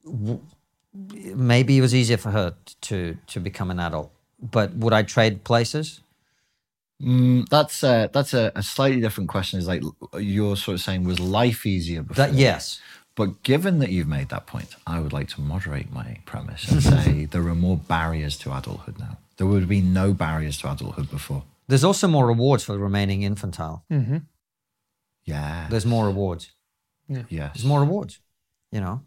w- 0.05 0.41
maybe 0.95 1.79
it 1.79 1.81
was 1.81 1.95
easier 1.95 2.17
for 2.17 2.31
her 2.31 2.55
to, 2.83 3.17
to 3.29 3.41
become 3.41 3.71
an 3.71 3.81
adult. 3.81 4.13
But 4.41 4.75
would 4.75 4.93
I 4.93 5.03
trade 5.03 5.45
places? 5.45 6.01
Mm, 7.03 7.49
that's 7.49 7.83
a, 7.83 8.11
that's 8.13 8.35
a, 8.35 8.53
a 8.55 8.63
slightly 8.63 9.01
different 9.01 9.29
question. 9.29 9.59
Is 9.59 9.69
like 9.69 9.83
you're 10.19 10.57
sort 10.57 10.77
of 10.77 10.81
saying, 10.81 11.05
was 11.05 11.21
life 11.21 11.67
easier 11.67 12.03
before? 12.03 12.27
That, 12.29 12.35
yes. 12.35 12.81
But 13.17 13.43
given 13.43 13.79
that 13.81 13.91
you've 13.91 14.07
made 14.09 14.29
that 14.29 14.47
point, 14.47 14.77
I 14.87 15.01
would 15.01 15.13
like 15.13 15.29
to 15.31 15.41
moderate 15.41 15.91
my 15.93 16.19
premise 16.27 16.71
and 16.71 16.83
say 16.83 17.25
there 17.33 17.47
are 17.49 17.55
more 17.55 17.77
barriers 17.79 18.37
to 18.39 18.55
adulthood 18.57 18.99
now. 18.99 19.17
There 19.39 19.47
would 19.47 19.69
be 19.69 19.81
no 19.81 20.13
barriers 20.13 20.59
to 20.59 20.71
adulthood 20.71 21.11
before. 21.11 21.43
There's 21.67 21.83
also 21.85 22.07
more 22.09 22.27
rewards 22.27 22.63
for 22.65 22.77
remaining 22.79 23.23
infantile. 23.23 23.85
Yeah. 25.25 25.67
There's 25.71 25.87
more 25.87 26.07
rewards. 26.07 26.51
yes. 27.09 27.27
There's 27.55 27.65
more 27.65 27.81
rewards, 27.81 28.21
you 28.71 28.81
know. 28.81 29.03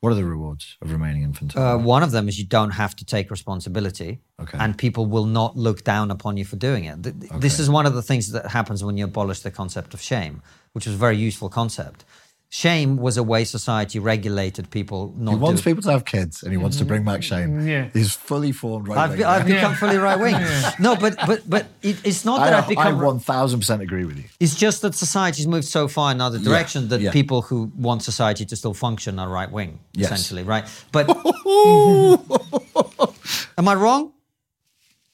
What 0.00 0.10
are 0.10 0.16
the 0.16 0.24
rewards 0.24 0.76
of 0.82 0.90
remaining 0.90 1.22
infantile? 1.22 1.62
Uh, 1.62 1.78
one 1.78 2.02
of 2.02 2.10
them 2.10 2.28
is 2.28 2.36
you 2.36 2.44
don't 2.44 2.72
have 2.72 2.96
to 2.96 3.04
take 3.04 3.30
responsibility, 3.30 4.18
Okay. 4.40 4.58
and 4.58 4.76
people 4.76 5.06
will 5.06 5.26
not 5.26 5.56
look 5.56 5.84
down 5.84 6.10
upon 6.10 6.36
you 6.36 6.44
for 6.44 6.56
doing 6.56 6.84
it. 6.86 7.00
Th- 7.04 7.14
th- 7.20 7.32
This 7.40 7.60
is 7.60 7.70
one 7.70 7.86
of 7.86 7.94
the 7.94 8.02
things 8.02 8.32
that 8.32 8.46
happens 8.50 8.82
when 8.82 8.96
you 8.96 9.04
abolish 9.04 9.40
the 9.40 9.52
concept 9.52 9.94
of 9.94 10.00
shame, 10.02 10.42
which 10.72 10.86
was 10.86 10.96
a 10.96 10.98
very 10.98 11.16
useful 11.16 11.48
concept. 11.48 12.04
Shame 12.54 12.98
was 12.98 13.16
a 13.16 13.22
way 13.22 13.44
society 13.44 13.98
regulated 13.98 14.68
people 14.68 15.14
not 15.16 15.30
he 15.30 15.36
wants 15.38 15.62
do. 15.62 15.70
people 15.70 15.82
to 15.84 15.90
have 15.90 16.04
kids 16.04 16.42
and 16.42 16.52
he 16.52 16.58
wants 16.58 16.76
to 16.76 16.82
mm-hmm. 16.82 16.88
bring 16.88 17.02
back 17.02 17.22
shame. 17.22 17.52
Mm-hmm. 17.52 17.66
Yeah. 17.66 17.88
He's 17.94 18.12
fully 18.12 18.52
formed 18.52 18.88
right 18.88 18.98
I've, 18.98 19.16
be- 19.16 19.24
I've 19.24 19.46
become 19.46 19.74
fully 19.74 19.96
right 19.96 20.20
wing. 20.20 20.36
No, 20.78 20.94
but 20.94 21.16
but 21.26 21.48
but 21.48 21.68
it, 21.80 21.96
it's 22.04 22.26
not 22.26 22.40
that 22.40 22.52
I, 22.52 22.58
I've 22.58 22.68
become. 22.68 22.98
I 22.98 23.02
1000% 23.02 23.80
agree 23.80 24.04
with 24.04 24.18
you. 24.18 24.24
It's 24.38 24.54
just 24.54 24.82
that 24.82 24.94
society's 24.94 25.46
moved 25.46 25.64
so 25.64 25.88
far 25.88 26.12
in 26.12 26.20
other 26.20 26.38
direction 26.38 26.88
that 26.88 27.00
yeah. 27.00 27.10
people 27.10 27.40
who 27.40 27.72
want 27.74 28.02
society 28.02 28.44
to 28.44 28.54
still 28.54 28.74
function 28.74 29.18
are 29.18 29.30
right 29.30 29.50
wing, 29.50 29.78
Yes. 29.94 30.12
essentially, 30.12 30.42
right? 30.42 30.68
But 30.92 31.08
am 33.56 33.66
I 33.66 33.74
wrong? 33.74 34.12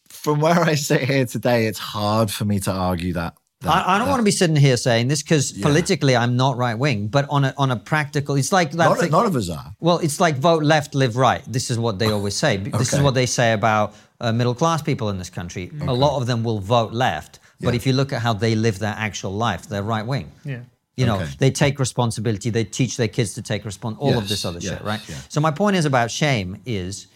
From 0.08 0.40
where 0.40 0.60
I 0.60 0.74
sit 0.74 1.02
here 1.02 1.24
today, 1.24 1.66
it's 1.66 1.78
hard 1.78 2.32
for 2.32 2.44
me 2.44 2.58
to 2.58 2.72
argue 2.72 3.12
that. 3.12 3.34
That 3.60 3.70
I, 3.70 3.94
I 3.94 3.98
don't 3.98 4.06
that- 4.06 4.10
want 4.12 4.20
to 4.20 4.24
be 4.24 4.30
sitting 4.30 4.56
here 4.56 4.76
saying 4.76 5.08
this 5.08 5.22
because 5.22 5.52
politically 5.52 6.14
I'm 6.16 6.36
not 6.36 6.56
right 6.56 6.78
wing, 6.78 7.08
but 7.08 7.26
on 7.28 7.44
a 7.44 7.54
on 7.56 7.70
a 7.70 7.76
practical, 7.76 8.36
it's 8.36 8.52
like 8.52 8.70
that. 8.72 8.88
None, 8.88 8.96
thing- 8.98 9.10
none 9.10 9.26
of 9.26 9.34
us 9.36 9.50
are. 9.50 9.74
well, 9.80 9.98
it's 9.98 10.20
like 10.20 10.36
vote 10.36 10.62
left, 10.62 10.94
live 10.94 11.16
right. 11.16 11.42
This 11.46 11.70
is 11.70 11.78
what 11.78 11.98
they 11.98 12.10
always 12.10 12.36
say. 12.36 12.56
This 12.56 12.92
is 12.92 13.00
what 13.00 13.14
they 13.14 13.26
say 13.26 13.52
about 13.52 13.94
uh, 14.20 14.32
middle 14.32 14.54
class 14.54 14.82
people 14.82 15.08
in 15.10 15.18
this 15.18 15.30
country. 15.30 15.70
A 15.80 15.92
lot 15.94 16.20
of 16.20 16.26
them 16.26 16.44
will 16.44 16.60
vote 16.60 16.92
left, 16.92 17.40
but 17.60 17.74
if 17.74 17.86
you 17.86 17.92
look 17.92 18.12
at 18.12 18.22
how 18.22 18.32
they 18.32 18.54
live 18.54 18.78
their 18.78 18.94
actual 18.96 19.32
life, 19.32 19.68
they're 19.68 19.82
right 19.82 20.06
wing. 20.06 20.30
Yeah. 20.44 20.60
You 20.96 21.06
know, 21.06 21.16
Okay. 21.20 21.30
they 21.38 21.50
take 21.52 21.78
responsibility. 21.78 22.50
They 22.50 22.64
teach 22.64 22.96
their 22.96 23.06
kids 23.06 23.34
to 23.34 23.42
take 23.42 23.62
respons 23.62 23.96
All 24.00 24.18
of 24.18 24.26
this 24.28 24.44
other 24.44 24.58
yes, 24.58 24.72
shit, 24.72 24.82
right? 24.84 25.00
yeah. 25.08 25.14
So 25.28 25.40
my 25.40 25.52
point 25.52 25.76
is 25.76 25.84
about 25.84 26.10
shame 26.10 26.60
is 26.66 27.06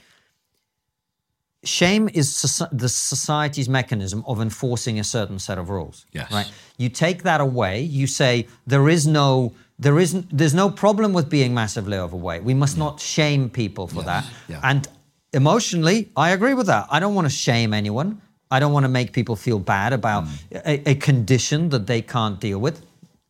shame 1.64 2.08
is 2.12 2.28
soci- 2.30 2.68
the 2.72 2.88
society's 2.88 3.68
mechanism 3.68 4.22
of 4.26 4.40
enforcing 4.40 4.98
a 4.98 5.04
certain 5.04 5.38
set 5.38 5.58
of 5.58 5.68
rules. 5.70 6.06
Yes. 6.12 6.30
Right. 6.32 6.50
You 6.78 6.88
take 6.88 7.22
that 7.22 7.40
away. 7.40 7.80
You 7.82 8.06
say 8.06 8.46
there 8.66 8.88
is 8.88 9.06
no 9.06 9.52
there 9.78 9.98
isn't 9.98 10.26
there's 10.36 10.54
no 10.54 10.70
problem 10.70 11.12
with 11.12 11.28
being 11.28 11.54
massively 11.54 11.96
overweight. 11.96 12.42
We 12.44 12.54
must 12.54 12.76
not 12.78 13.00
shame 13.00 13.48
people 13.50 13.86
for 13.86 14.02
that. 14.02 14.24
yeah. 14.48 14.60
And 14.62 14.86
emotionally, 15.32 16.10
I 16.16 16.30
agree 16.30 16.54
with 16.54 16.66
that. 16.66 16.86
I 16.90 17.00
don't 17.00 17.14
want 17.14 17.26
to 17.26 17.30
shame 17.34 17.72
anyone. 17.72 18.20
I 18.50 18.60
don't 18.60 18.72
want 18.72 18.84
to 18.84 18.88
make 18.90 19.12
people 19.12 19.34
feel 19.36 19.58
bad 19.58 19.92
about 19.92 20.24
Mm. 20.24 20.60
a, 20.66 20.90
a 20.90 20.94
condition 20.96 21.70
that 21.70 21.86
they 21.86 22.02
can't 22.02 22.38
deal 22.38 22.58
with. 22.58 22.82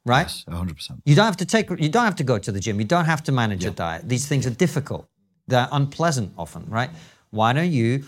Right? 0.04 0.22
Yes, 0.26 0.44
100%. 0.48 1.00
You 1.04 1.14
don't 1.14 1.26
have 1.26 1.36
to 1.36 1.46
take. 1.46 1.70
You 1.70 1.88
don't 1.88 2.04
have 2.04 2.16
to 2.16 2.24
go 2.24 2.36
to 2.38 2.50
the 2.50 2.58
gym. 2.58 2.80
You 2.80 2.86
don't 2.86 3.04
have 3.04 3.22
to 3.24 3.32
manage 3.32 3.62
your 3.62 3.72
diet. 3.72 4.08
These 4.08 4.26
things 4.26 4.46
are 4.46 4.50
difficult. 4.50 5.06
They're 5.46 5.68
unpleasant 5.70 6.32
often, 6.36 6.64
right? 6.68 6.90
Why 7.30 7.52
don't 7.52 7.70
you 7.70 8.02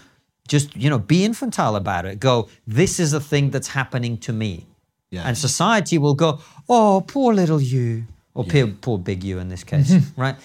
just 0.49 0.77
you 0.77 0.91
know 0.91 0.99
be 0.99 1.25
infantile 1.25 1.77
about 1.77 2.05
it? 2.07 2.21
Go. 2.21 2.49
This 2.67 2.99
is 3.01 3.13
a 3.13 3.21
thing 3.21 3.51
that's 3.51 3.69
happening 3.69 4.19
to 4.19 4.33
me, 4.33 4.67
Yes. 5.11 5.25
and 5.27 5.39
society 5.39 5.99
will 5.99 6.15
go. 6.15 6.41
Oh, 6.69 7.05
poor 7.07 7.35
little 7.35 7.61
you, 7.61 8.05
or 8.35 8.45
poor, 8.45 8.67
poor 8.69 8.99
big 8.99 9.23
you 9.25 9.39
in 9.39 9.49
this 9.49 9.65
case, 9.65 9.93
right? 10.17 10.37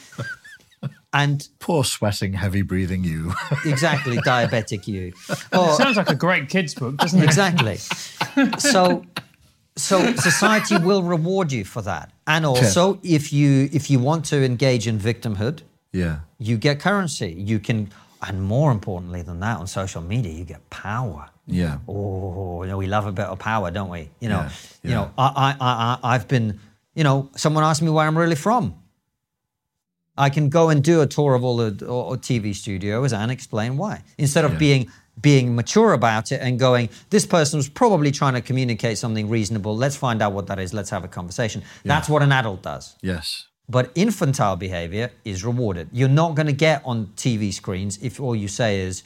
And 1.12 1.48
Poor 1.58 1.84
sweating, 1.84 2.34
heavy 2.34 2.62
breathing 2.62 3.04
you. 3.04 3.34
exactly, 3.66 4.18
diabetic 4.18 4.88
you. 4.88 5.12
Or, 5.52 5.74
Sounds 5.74 5.98
like 5.98 6.10
a 6.10 6.16
great 6.16 6.50
kids 6.50 6.76
book, 6.76 6.98
doesn't 6.98 7.20
it? 7.20 7.26
exactly. 7.26 7.78
So, 8.60 9.04
so 9.76 10.14
society 10.16 10.78
will 10.78 11.02
reward 11.02 11.52
you 11.52 11.66
for 11.66 11.82
that, 11.82 12.12
and 12.28 12.46
also 12.46 13.00
if 13.02 13.34
you 13.34 13.68
if 13.74 13.90
you 13.90 13.98
want 14.00 14.24
to 14.26 14.46
engage 14.46 14.88
in 14.88 15.00
victimhood, 15.00 15.62
yeah. 15.92 16.20
you 16.38 16.58
get 16.58 16.80
currency. 16.80 17.34
You 17.38 17.60
can, 17.60 17.90
and 18.22 18.42
more 18.44 18.72
importantly 18.72 19.22
than 19.22 19.40
that, 19.40 19.58
on 19.60 19.68
social 19.68 20.02
media, 20.02 20.32
you 20.34 20.44
get 20.46 20.70
power. 20.70 21.30
Yeah. 21.48 21.78
Oh, 21.88 22.64
you 22.64 22.70
know, 22.70 22.78
we 22.78 22.88
love 22.88 23.06
a 23.08 23.12
bit 23.12 23.26
of 23.26 23.40
power, 23.40 23.72
don't 23.72 23.90
we? 23.90 24.10
You 24.20 24.30
know, 24.30 24.42
Yeah, 24.42 24.50
you 24.84 24.90
know, 24.92 25.12
I, 25.18 25.28
I, 25.36 25.56
I, 25.60 26.14
I've 26.16 26.28
been, 26.28 26.60
you 26.96 27.04
know, 27.04 27.30
someone 27.36 27.64
asked 27.64 27.82
me 27.82 27.90
where 27.90 28.06
I'm 28.06 28.18
really 28.18 28.36
from. 28.36 28.76
I 30.18 30.30
can 30.30 30.50
go 30.50 30.70
and 30.70 30.84
do 30.84 31.02
a 31.02 31.08
tour 31.08 31.34
of 31.34 31.44
all 31.46 31.56
the 31.58 31.72
TV 31.72 32.54
studios 32.54 33.14
and 33.14 33.32
explain 33.32 33.78
why, 33.78 34.04
instead 34.18 34.44
of 34.46 34.54
Yeah. 34.54 34.60
being 34.60 34.92
being 35.22 35.54
mature 35.54 35.92
about 35.92 36.32
it 36.32 36.40
and 36.42 36.58
going, 36.58 36.88
this 37.10 37.26
person 37.26 37.58
was 37.58 37.68
probably 37.68 38.10
trying 38.10 38.36
to 38.36 38.42
communicate 38.42 38.98
something 38.98 39.28
reasonable. 39.28 39.76
Let's 39.76 39.98
find 39.98 40.22
out 40.22 40.32
what 40.32 40.48
that 40.48 40.60
is. 40.60 40.74
Let's 40.74 40.90
have 40.92 41.04
a 41.04 41.10
conversation. 41.10 41.62
That's 41.84 42.08
what 42.08 42.22
an 42.24 42.32
adult 42.32 42.62
does. 42.62 42.96
Yes. 43.02 43.48
But 43.70 43.92
infantile 43.96 44.56
behavior 44.56 45.12
is 45.24 45.46
rewarded. 45.46 45.90
You're 45.92 46.10
not 46.10 46.36
going 46.36 46.48
to 46.48 46.54
get 46.54 46.82
on 46.86 47.08
TV 47.16 47.54
screens 47.54 48.00
if 48.02 48.20
all 48.20 48.36
you 48.36 48.48
say 48.48 48.82
is, 48.82 49.04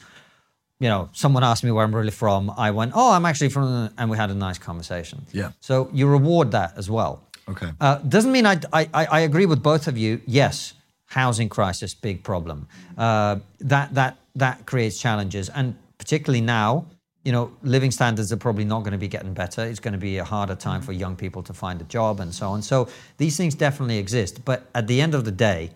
you 0.80 0.88
know, 0.88 1.10
someone 1.12 1.44
asked 1.44 1.64
me 1.64 1.70
where 1.70 1.84
I'm 1.84 1.94
really 1.94 2.10
from. 2.10 2.50
I 2.56 2.70
went, 2.70 2.92
oh, 2.94 3.12
I'm 3.12 3.26
actually 3.26 3.50
from, 3.50 3.90
and 3.98 4.10
we 4.10 4.16
had 4.16 4.30
a 4.30 4.34
nice 4.34 4.58
conversation. 4.58 5.26
Yeah. 5.32 5.52
So 5.60 5.90
you 5.92 6.06
reward 6.06 6.50
that 6.52 6.72
as 6.76 6.88
well. 6.90 7.22
Okay. 7.48 7.70
Uh, 7.80 7.96
doesn't 7.98 8.32
mean 8.32 8.46
I, 8.46 8.58
I, 8.72 8.88
I 8.94 9.20
agree 9.20 9.46
with 9.46 9.62
both 9.62 9.86
of 9.86 9.98
you. 9.98 10.22
Yes, 10.26 10.72
housing 11.06 11.48
crisis, 11.48 11.94
big 11.94 12.22
problem. 12.22 12.68
Uh, 12.96 13.36
that 13.60 13.94
that 13.94 14.16
that 14.34 14.64
creates 14.66 14.98
challenges, 14.98 15.50
and 15.50 15.76
particularly 15.98 16.40
now, 16.40 16.86
you 17.24 17.32
know, 17.32 17.50
living 17.62 17.90
standards 17.90 18.32
are 18.32 18.36
probably 18.36 18.64
not 18.64 18.80
going 18.80 18.92
to 18.92 18.98
be 18.98 19.08
getting 19.08 19.32
better. 19.32 19.64
It's 19.64 19.80
going 19.80 19.92
to 19.92 19.98
be 19.98 20.18
a 20.18 20.24
harder 20.24 20.54
time 20.54 20.82
for 20.82 20.92
young 20.92 21.16
people 21.16 21.42
to 21.44 21.54
find 21.54 21.80
a 21.80 21.84
job 21.84 22.20
and 22.20 22.34
so 22.34 22.50
on. 22.50 22.62
So 22.62 22.88
these 23.16 23.36
things 23.36 23.54
definitely 23.54 23.98
exist. 23.98 24.44
But 24.44 24.66
at 24.74 24.86
the 24.86 25.00
end 25.00 25.14
of 25.14 25.24
the 25.24 25.32
day, 25.32 25.70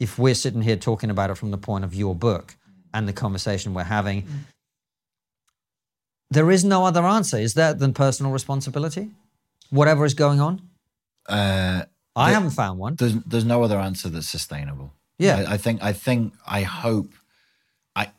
if 0.00 0.18
we're 0.18 0.34
sitting 0.34 0.62
here 0.62 0.76
talking 0.76 1.10
about 1.10 1.30
it 1.30 1.36
from 1.36 1.52
the 1.52 1.58
point 1.58 1.84
of 1.84 1.94
your 1.94 2.14
book 2.14 2.56
and 2.92 3.06
the 3.06 3.12
conversation 3.12 3.74
we're 3.74 3.84
having, 3.84 4.26
there 6.30 6.50
is 6.50 6.64
no 6.64 6.84
other 6.84 7.04
answer, 7.04 7.38
is 7.38 7.54
there, 7.54 7.74
than 7.74 7.94
personal 7.94 8.32
responsibility? 8.32 9.10
Whatever 9.70 10.04
is 10.04 10.14
going 10.14 10.40
on. 10.40 10.62
Uh, 11.28 11.84
I 12.16 12.32
haven't 12.32 12.50
found 12.50 12.78
one. 12.80 12.96
there's 12.96 13.14
there's 13.24 13.44
no 13.44 13.62
other 13.62 13.78
answer 13.78 14.08
that's 14.08 14.28
sustainable. 14.28 14.92
Yeah. 15.18 15.44
I, 15.46 15.54
I 15.54 15.56
think 15.56 15.82
I 15.82 15.92
think 15.92 16.34
I 16.46 16.62
hope 16.62 17.12
I 17.94 18.10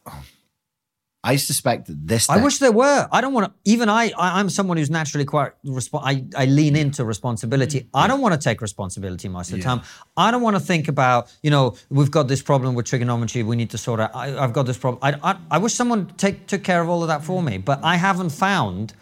I 1.21 1.35
suspect 1.35 1.87
that 1.87 2.07
this 2.07 2.29
I 2.29 2.41
wish 2.41 2.59
there 2.59 2.71
were. 2.71 3.07
I 3.11 3.19
don't 3.19 3.33
want 3.33 3.47
to. 3.47 3.53
Even 3.69 3.89
I, 3.89 4.05
I, 4.17 4.39
I'm 4.39 4.49
someone 4.49 4.77
who's 4.77 4.89
naturally 4.89 5.25
quite. 5.25 5.51
Resp- 5.65 5.99
I, 6.01 6.23
I 6.37 6.45
lean 6.45 6.77
into 6.77 7.03
responsibility. 7.03 7.81
Mm, 7.81 7.87
I 7.93 8.07
don't 8.07 8.21
want 8.21 8.33
to 8.33 8.39
take 8.39 8.61
responsibility 8.61 9.27
most 9.27 9.47
of 9.49 9.53
the 9.53 9.57
Yeah. 9.57 9.63
time. 9.65 9.81
I 10.15 10.31
don't 10.31 10.41
want 10.41 10.55
to 10.55 10.61
think 10.61 10.87
about. 10.87 11.29
You 11.43 11.51
know, 11.51 11.75
we've 11.89 12.09
got 12.09 12.29
this 12.29 12.41
problem 12.41 12.73
with 12.73 12.85
Triggernometry. 12.85 13.45
We 13.45 13.57
need 13.57 13.69
to 13.71 13.77
sort 13.77 13.99
out. 13.99 14.15
I, 14.15 14.41
I've 14.41 14.53
got 14.53 14.65
this 14.65 14.77
problem. 14.77 14.99
I, 15.03 15.31
I, 15.31 15.37
I 15.51 15.57
wish 15.57 15.73
someone 15.73 16.07
take 16.17 16.47
took 16.47 16.63
care 16.63 16.81
of 16.81 16.87
all 16.87 17.01
of 17.01 17.09
that 17.09 17.23
for 17.23 17.43
me. 17.43 17.57
But 17.57 17.83
I 17.83 17.97
haven't 17.97 18.29
found 18.29 18.93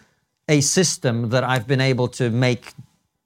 a 0.49 0.61
system 0.61 1.30
that 1.30 1.44
I've 1.44 1.68
been 1.68 1.81
able 1.81 2.07
to 2.19 2.31
make 2.31 2.73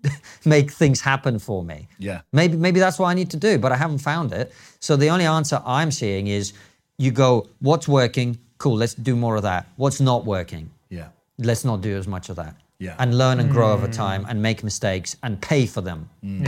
make 0.45 0.69
things 0.71 0.99
happen 0.99 1.39
for 1.39 1.63
me. 1.63 1.87
Yeah. 1.97 2.21
Maybe 2.33 2.57
maybe 2.57 2.79
that's 2.81 2.99
what 2.99 3.07
I 3.07 3.13
need 3.13 3.29
to 3.31 3.37
do, 3.37 3.57
but 3.57 3.71
I 3.71 3.77
haven't 3.77 3.99
found 3.99 4.33
it. 4.33 4.51
So 4.81 4.97
the 4.97 5.09
only 5.09 5.25
answer 5.25 5.61
I'm 5.65 5.91
seeing 5.91 6.27
is 6.27 6.51
you 6.97 7.11
go, 7.11 7.47
what's 7.61 7.87
working? 7.87 8.37
Cool, 8.61 8.77
let's 8.83 8.93
do 9.09 9.15
more 9.15 9.35
of 9.39 9.43
that. 9.51 9.63
What's 9.83 9.99
not 9.99 10.21
working? 10.25 10.69
Yeah. 10.89 11.07
Let's 11.49 11.63
not 11.65 11.81
do 11.81 11.93
as 11.97 12.07
much 12.15 12.29
of 12.29 12.35
that. 12.35 12.53
Yeah. 12.77 12.95
And 12.99 13.17
learn 13.17 13.39
and 13.39 13.49
grow 13.49 13.69
over 13.73 13.87
time 13.87 14.21
and 14.29 14.39
make 14.41 14.63
mistakes 14.63 15.09
and 15.23 15.41
pay 15.41 15.65
for 15.65 15.81
them. 15.89 15.99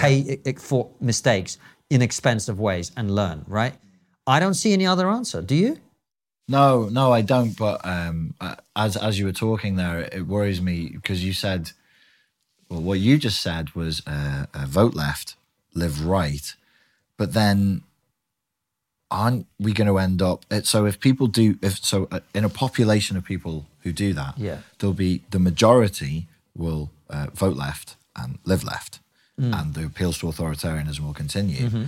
Pay 0.04 0.16
i- 0.46 0.50
i- 0.50 0.54
for 0.70 0.82
mistakes 1.12 1.58
in 1.90 2.02
expensive 2.10 2.58
ways 2.60 2.92
and 2.98 3.06
learn, 3.20 3.38
right? 3.48 3.74
I 4.28 4.40
don't 4.40 4.54
see 4.64 4.74
any 4.74 4.86
other 4.94 5.08
answer. 5.10 5.42
Do 5.42 5.56
you? 5.56 5.72
No, 6.48 6.68
no, 7.00 7.06
I 7.20 7.22
don't. 7.34 7.54
But 7.66 7.78
um, 7.96 8.18
uh, 8.46 8.56
as 8.76 8.96
as 9.08 9.14
you 9.20 9.26
were 9.30 9.38
talking 9.48 9.74
there, 9.76 9.98
it 10.18 10.24
worries 10.28 10.62
me 10.70 10.90
because 10.98 11.20
you 11.28 11.34
said, 11.34 11.62
well, 12.70 12.82
what 12.90 13.00
you 13.00 13.18
just 13.28 13.40
said 13.42 13.66
was 13.76 13.94
uh, 14.06 14.46
uh, 14.54 14.66
vote 14.80 14.94
left, 15.06 15.28
live 15.74 15.96
right, 16.06 16.46
but 17.18 17.30
then 17.34 17.82
aren't 19.14 19.46
we 19.60 19.72
going 19.72 19.88
to 19.88 19.98
end 20.00 20.22
up? 20.22 20.46
it- 20.52 20.68
So 20.68 20.86
if 20.86 21.00
people 21.00 21.28
do, 21.28 21.58
if 21.62 21.74
so, 21.86 22.08
uh, 22.12 22.20
in 22.34 22.44
a 22.44 22.50
population 22.50 23.16
of 23.16 23.24
people 23.24 23.66
who 23.84 23.92
do 23.94 24.14
that, 24.14 24.34
Yeah. 24.38 24.58
there'll 24.80 24.94
be 25.10 25.22
the 25.30 25.40
majority 25.40 26.28
will 26.64 26.90
uh, 27.10 27.28
vote 27.34 27.56
left 27.56 27.96
and 28.16 28.40
live 28.44 28.64
left, 28.64 29.00
Mm. 29.40 29.54
and 29.60 29.74
the 29.76 29.86
appeals 29.86 30.18
to 30.20 30.28
authoritarianism 30.28 31.02
will 31.02 31.14
continue. 31.14 31.68
Mm-hmm. 31.70 31.84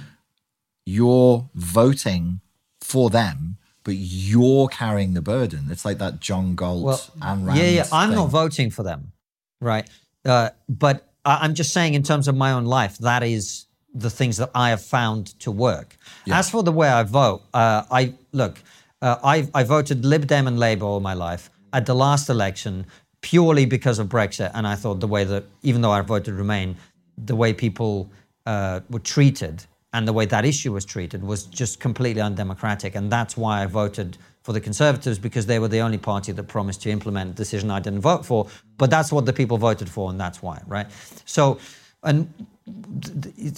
You're 0.86 1.50
voting 1.56 2.42
for 2.82 3.10
them, 3.10 3.58
but 3.84 3.96
you're 3.96 4.68
carrying 4.68 5.14
the 5.14 5.22
burden. 5.22 5.68
It's 5.72 5.86
like 5.86 5.98
that 6.00 6.20
John 6.20 6.56
Galt 6.56 6.84
Well, 6.84 7.02
Ayn 7.22 7.46
Rand 7.46 7.60
yeah, 7.60 7.70
yeah. 7.70 7.88
I'm 7.92 8.14
not 8.14 8.30
voting 8.30 8.70
for 8.72 8.84
them, 8.84 9.12
right? 9.60 9.88
Uh, 10.24 10.50
but 10.70 11.08
I, 11.24 11.40
I'm 11.44 11.56
just 11.56 11.72
saying, 11.74 11.94
in 11.96 12.04
terms 12.04 12.28
of 12.28 12.36
my 12.36 12.52
own 12.52 12.66
life, 12.66 12.98
that 13.00 13.24
is 13.24 13.65
the 13.96 14.10
things 14.10 14.38
that 14.38 14.52
I 14.54 14.70
have 14.70 14.82
found 14.82 15.28
to 15.40 15.52
work. 15.52 15.98
As 16.30 16.50
for 16.50 16.62
the 16.62 16.72
way 16.72 16.90
I 16.90 17.04
vote, 17.04 17.42
uh, 17.54 17.84
I 17.90 18.14
look, 18.34 18.62
uh, 19.02 19.16
I, 19.24 19.48
I 19.54 19.64
voted 19.64 20.04
Lib 20.06 20.28
Dem 20.28 20.48
and 20.48 20.60
Labour 20.60 20.86
all 20.86 21.00
my 21.00 21.14
life. 21.14 21.50
At 21.72 21.86
the 21.86 21.96
last 21.96 22.30
election, 22.30 22.86
purely 23.22 23.66
because 23.66 23.98
of 23.98 24.08
Brexit, 24.08 24.52
and 24.54 24.68
I 24.68 24.76
thought 24.76 25.00
the 25.00 25.08
way 25.08 25.24
that, 25.24 25.46
even 25.64 25.82
though 25.82 25.92
I 25.92 26.02
voted 26.02 26.34
Remain, 26.36 26.76
the 27.18 27.36
way 27.36 27.54
people 27.54 28.10
uh, 28.46 28.82
were 28.90 29.00
treated 29.00 29.66
and 29.96 30.06
the 30.06 30.14
way 30.14 30.26
that 30.26 30.44
issue 30.44 30.74
was 30.74 30.84
treated 30.84 31.24
was 31.24 31.46
just 31.46 31.80
completely 31.80 32.22
undemocratic. 32.22 32.96
And 32.96 33.10
that's 33.10 33.38
why 33.38 33.64
I 33.64 33.66
voted 33.66 34.18
for 34.44 34.52
the 34.52 34.60
Conservatives 34.60 35.18
because 35.18 35.46
they 35.46 35.58
were 35.58 35.70
the 35.70 35.80
only 35.80 35.98
party 35.98 36.34
that 36.34 36.44
promised 36.44 36.82
to 36.82 36.90
implement 36.90 37.32
a 37.32 37.34
decision 37.34 37.72
I 37.72 37.80
didn't 37.80 38.02
vote 38.02 38.26
for. 38.26 38.48
But 38.78 38.90
that's 38.90 39.10
what 39.12 39.26
the 39.26 39.32
people 39.32 39.58
voted 39.58 39.88
for, 39.88 40.10
and 40.10 40.20
that's 40.20 40.42
why, 40.42 40.62
right? 40.68 40.88
So, 41.24 41.60
and 42.04 42.32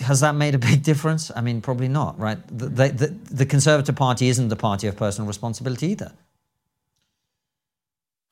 has 0.01 0.19
that 0.19 0.35
made 0.35 0.53
a 0.55 0.57
big 0.57 0.83
difference? 0.83 1.31
I 1.35 1.41
mean, 1.41 1.61
probably 1.61 1.87
not, 1.87 2.19
right? 2.19 2.37
The, 2.47 2.67
the, 2.67 3.07
the, 3.07 3.45
Conservative 3.45 3.95
Party 3.95 4.27
isn't 4.27 4.49
the 4.49 4.55
party 4.57 4.87
of 4.87 4.97
personal 4.97 5.27
responsibility 5.27 5.87
either. 5.87 6.11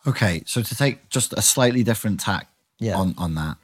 Okay, 0.05 0.43
so 0.45 0.61
to 0.61 0.75
take 0.75 1.09
just 1.09 1.33
a 1.33 1.41
slightly 1.41 1.81
different 1.83 2.19
tack 2.19 2.47
Yeah. 2.79 2.97
on, 2.97 3.15
on 3.17 3.35
that, 3.35 3.57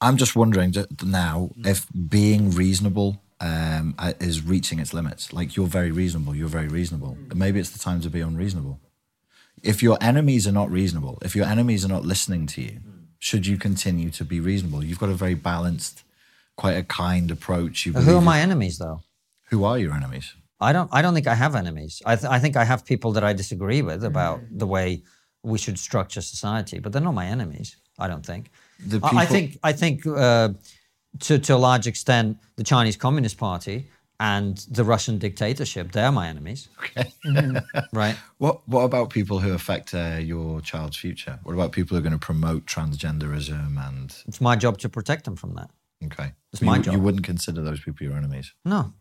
I'm 0.00 0.16
just 0.16 0.36
wondering 0.36 0.74
now 1.04 1.50
if 1.58 1.86
being 2.08 2.50
reasonable 2.50 3.20
um, 3.40 3.94
uh, 3.98 4.12
is 4.20 4.44
reaching 4.44 4.78
its 4.78 4.92
limits. 4.92 5.32
Like 5.32 5.56
you're 5.56 5.66
very 5.66 5.90
reasonable, 5.90 6.34
you're 6.34 6.48
very 6.48 6.68
reasonable. 6.68 7.16
Maybe 7.34 7.60
it's 7.60 7.70
the 7.70 7.78
time 7.78 8.00
to 8.02 8.10
be 8.10 8.20
unreasonable. 8.20 8.80
If 9.62 9.82
your 9.82 9.98
enemies 10.00 10.46
are 10.46 10.52
not 10.52 10.70
reasonable, 10.70 11.18
if 11.22 11.34
your 11.34 11.46
enemies 11.46 11.84
are 11.84 11.88
not 11.88 12.04
listening 12.04 12.46
to 12.48 12.62
you, 12.62 12.80
should 13.18 13.46
you 13.46 13.56
continue 13.56 14.10
to 14.10 14.24
be 14.24 14.40
reasonable? 14.40 14.84
You've 14.84 15.00
got 15.00 15.08
a 15.08 15.14
very 15.14 15.34
balanced, 15.34 16.04
quite 16.58 16.76
a 16.76 16.82
kind 16.82 17.30
approach. 17.30 17.86
You 17.86 17.92
Who 17.94 18.16
are 18.16 18.20
my 18.34 18.40
enemies, 18.40 18.76
though? 18.78 19.00
Who 19.50 19.64
are 19.64 19.78
your 19.78 19.94
enemies? 19.94 20.34
I 20.60 20.72
don't. 20.72 20.90
I 20.92 21.00
don't 21.02 21.14
think 21.14 21.28
I 21.28 21.36
have 21.44 21.54
enemies. 21.54 22.02
I, 22.04 22.16
th- 22.16 22.30
I 22.36 22.38
think 22.40 22.56
I 22.56 22.64
have 22.64 22.84
people 22.84 23.12
that 23.12 23.24
I 23.30 23.32
disagree 23.32 23.80
with 23.80 24.04
about 24.04 24.40
the 24.50 24.66
way 24.66 25.02
we 25.42 25.56
should 25.56 25.78
structure 25.78 26.20
society, 26.20 26.80
but 26.80 26.92
they're 26.92 27.08
not 27.10 27.14
my 27.14 27.26
enemies. 27.26 27.76
I 27.98 28.08
don't 28.08 28.26
think. 28.26 28.50
The 28.86 28.98
I- 29.02 29.22
I 29.22 29.26
think. 29.26 29.58
I 29.70 29.72
think 29.72 30.04
uh, 30.06 30.48
to 31.26 31.38
to 31.38 31.52
a 31.54 31.60
large 31.68 31.86
extent, 31.86 32.36
the 32.56 32.64
Chinese 32.64 32.96
Communist 32.96 33.38
Party 33.38 33.86
and 34.20 34.58
the 34.78 34.82
Russian 34.84 35.18
dictatorship. 35.18 35.92
They're 35.92 36.12
my 36.12 36.26
enemies. 36.28 36.68
Okay. 36.80 37.12
Right. 37.92 38.16
What 38.38 38.56
What 38.68 38.82
about 38.90 39.10
people 39.10 39.38
who 39.38 39.52
affect 39.54 39.94
uh, 39.94 40.18
your 40.32 40.60
child's 40.60 40.96
future? 40.96 41.38
What 41.44 41.54
about 41.54 41.70
people 41.72 41.90
who 41.94 42.00
are 42.00 42.08
going 42.08 42.18
to 42.20 42.26
promote 42.26 42.66
transgenderism 42.66 43.78
and 43.88 44.08
It's 44.26 44.40
my 44.40 44.56
job 44.56 44.78
to 44.78 44.88
protect 44.88 45.24
them 45.24 45.36
from 45.36 45.54
that. 45.54 45.70
Okay? 46.04 46.32
It's 46.52 46.60
But 46.60 46.66
my 46.66 46.76
you, 46.76 46.82
job. 46.82 46.94
You 46.94 47.00
wouldn't 47.00 47.24
consider 47.24 47.62
those 47.62 47.80
people 47.80 48.06
your 48.06 48.16
enemies. 48.16 48.52
No, 48.64 48.92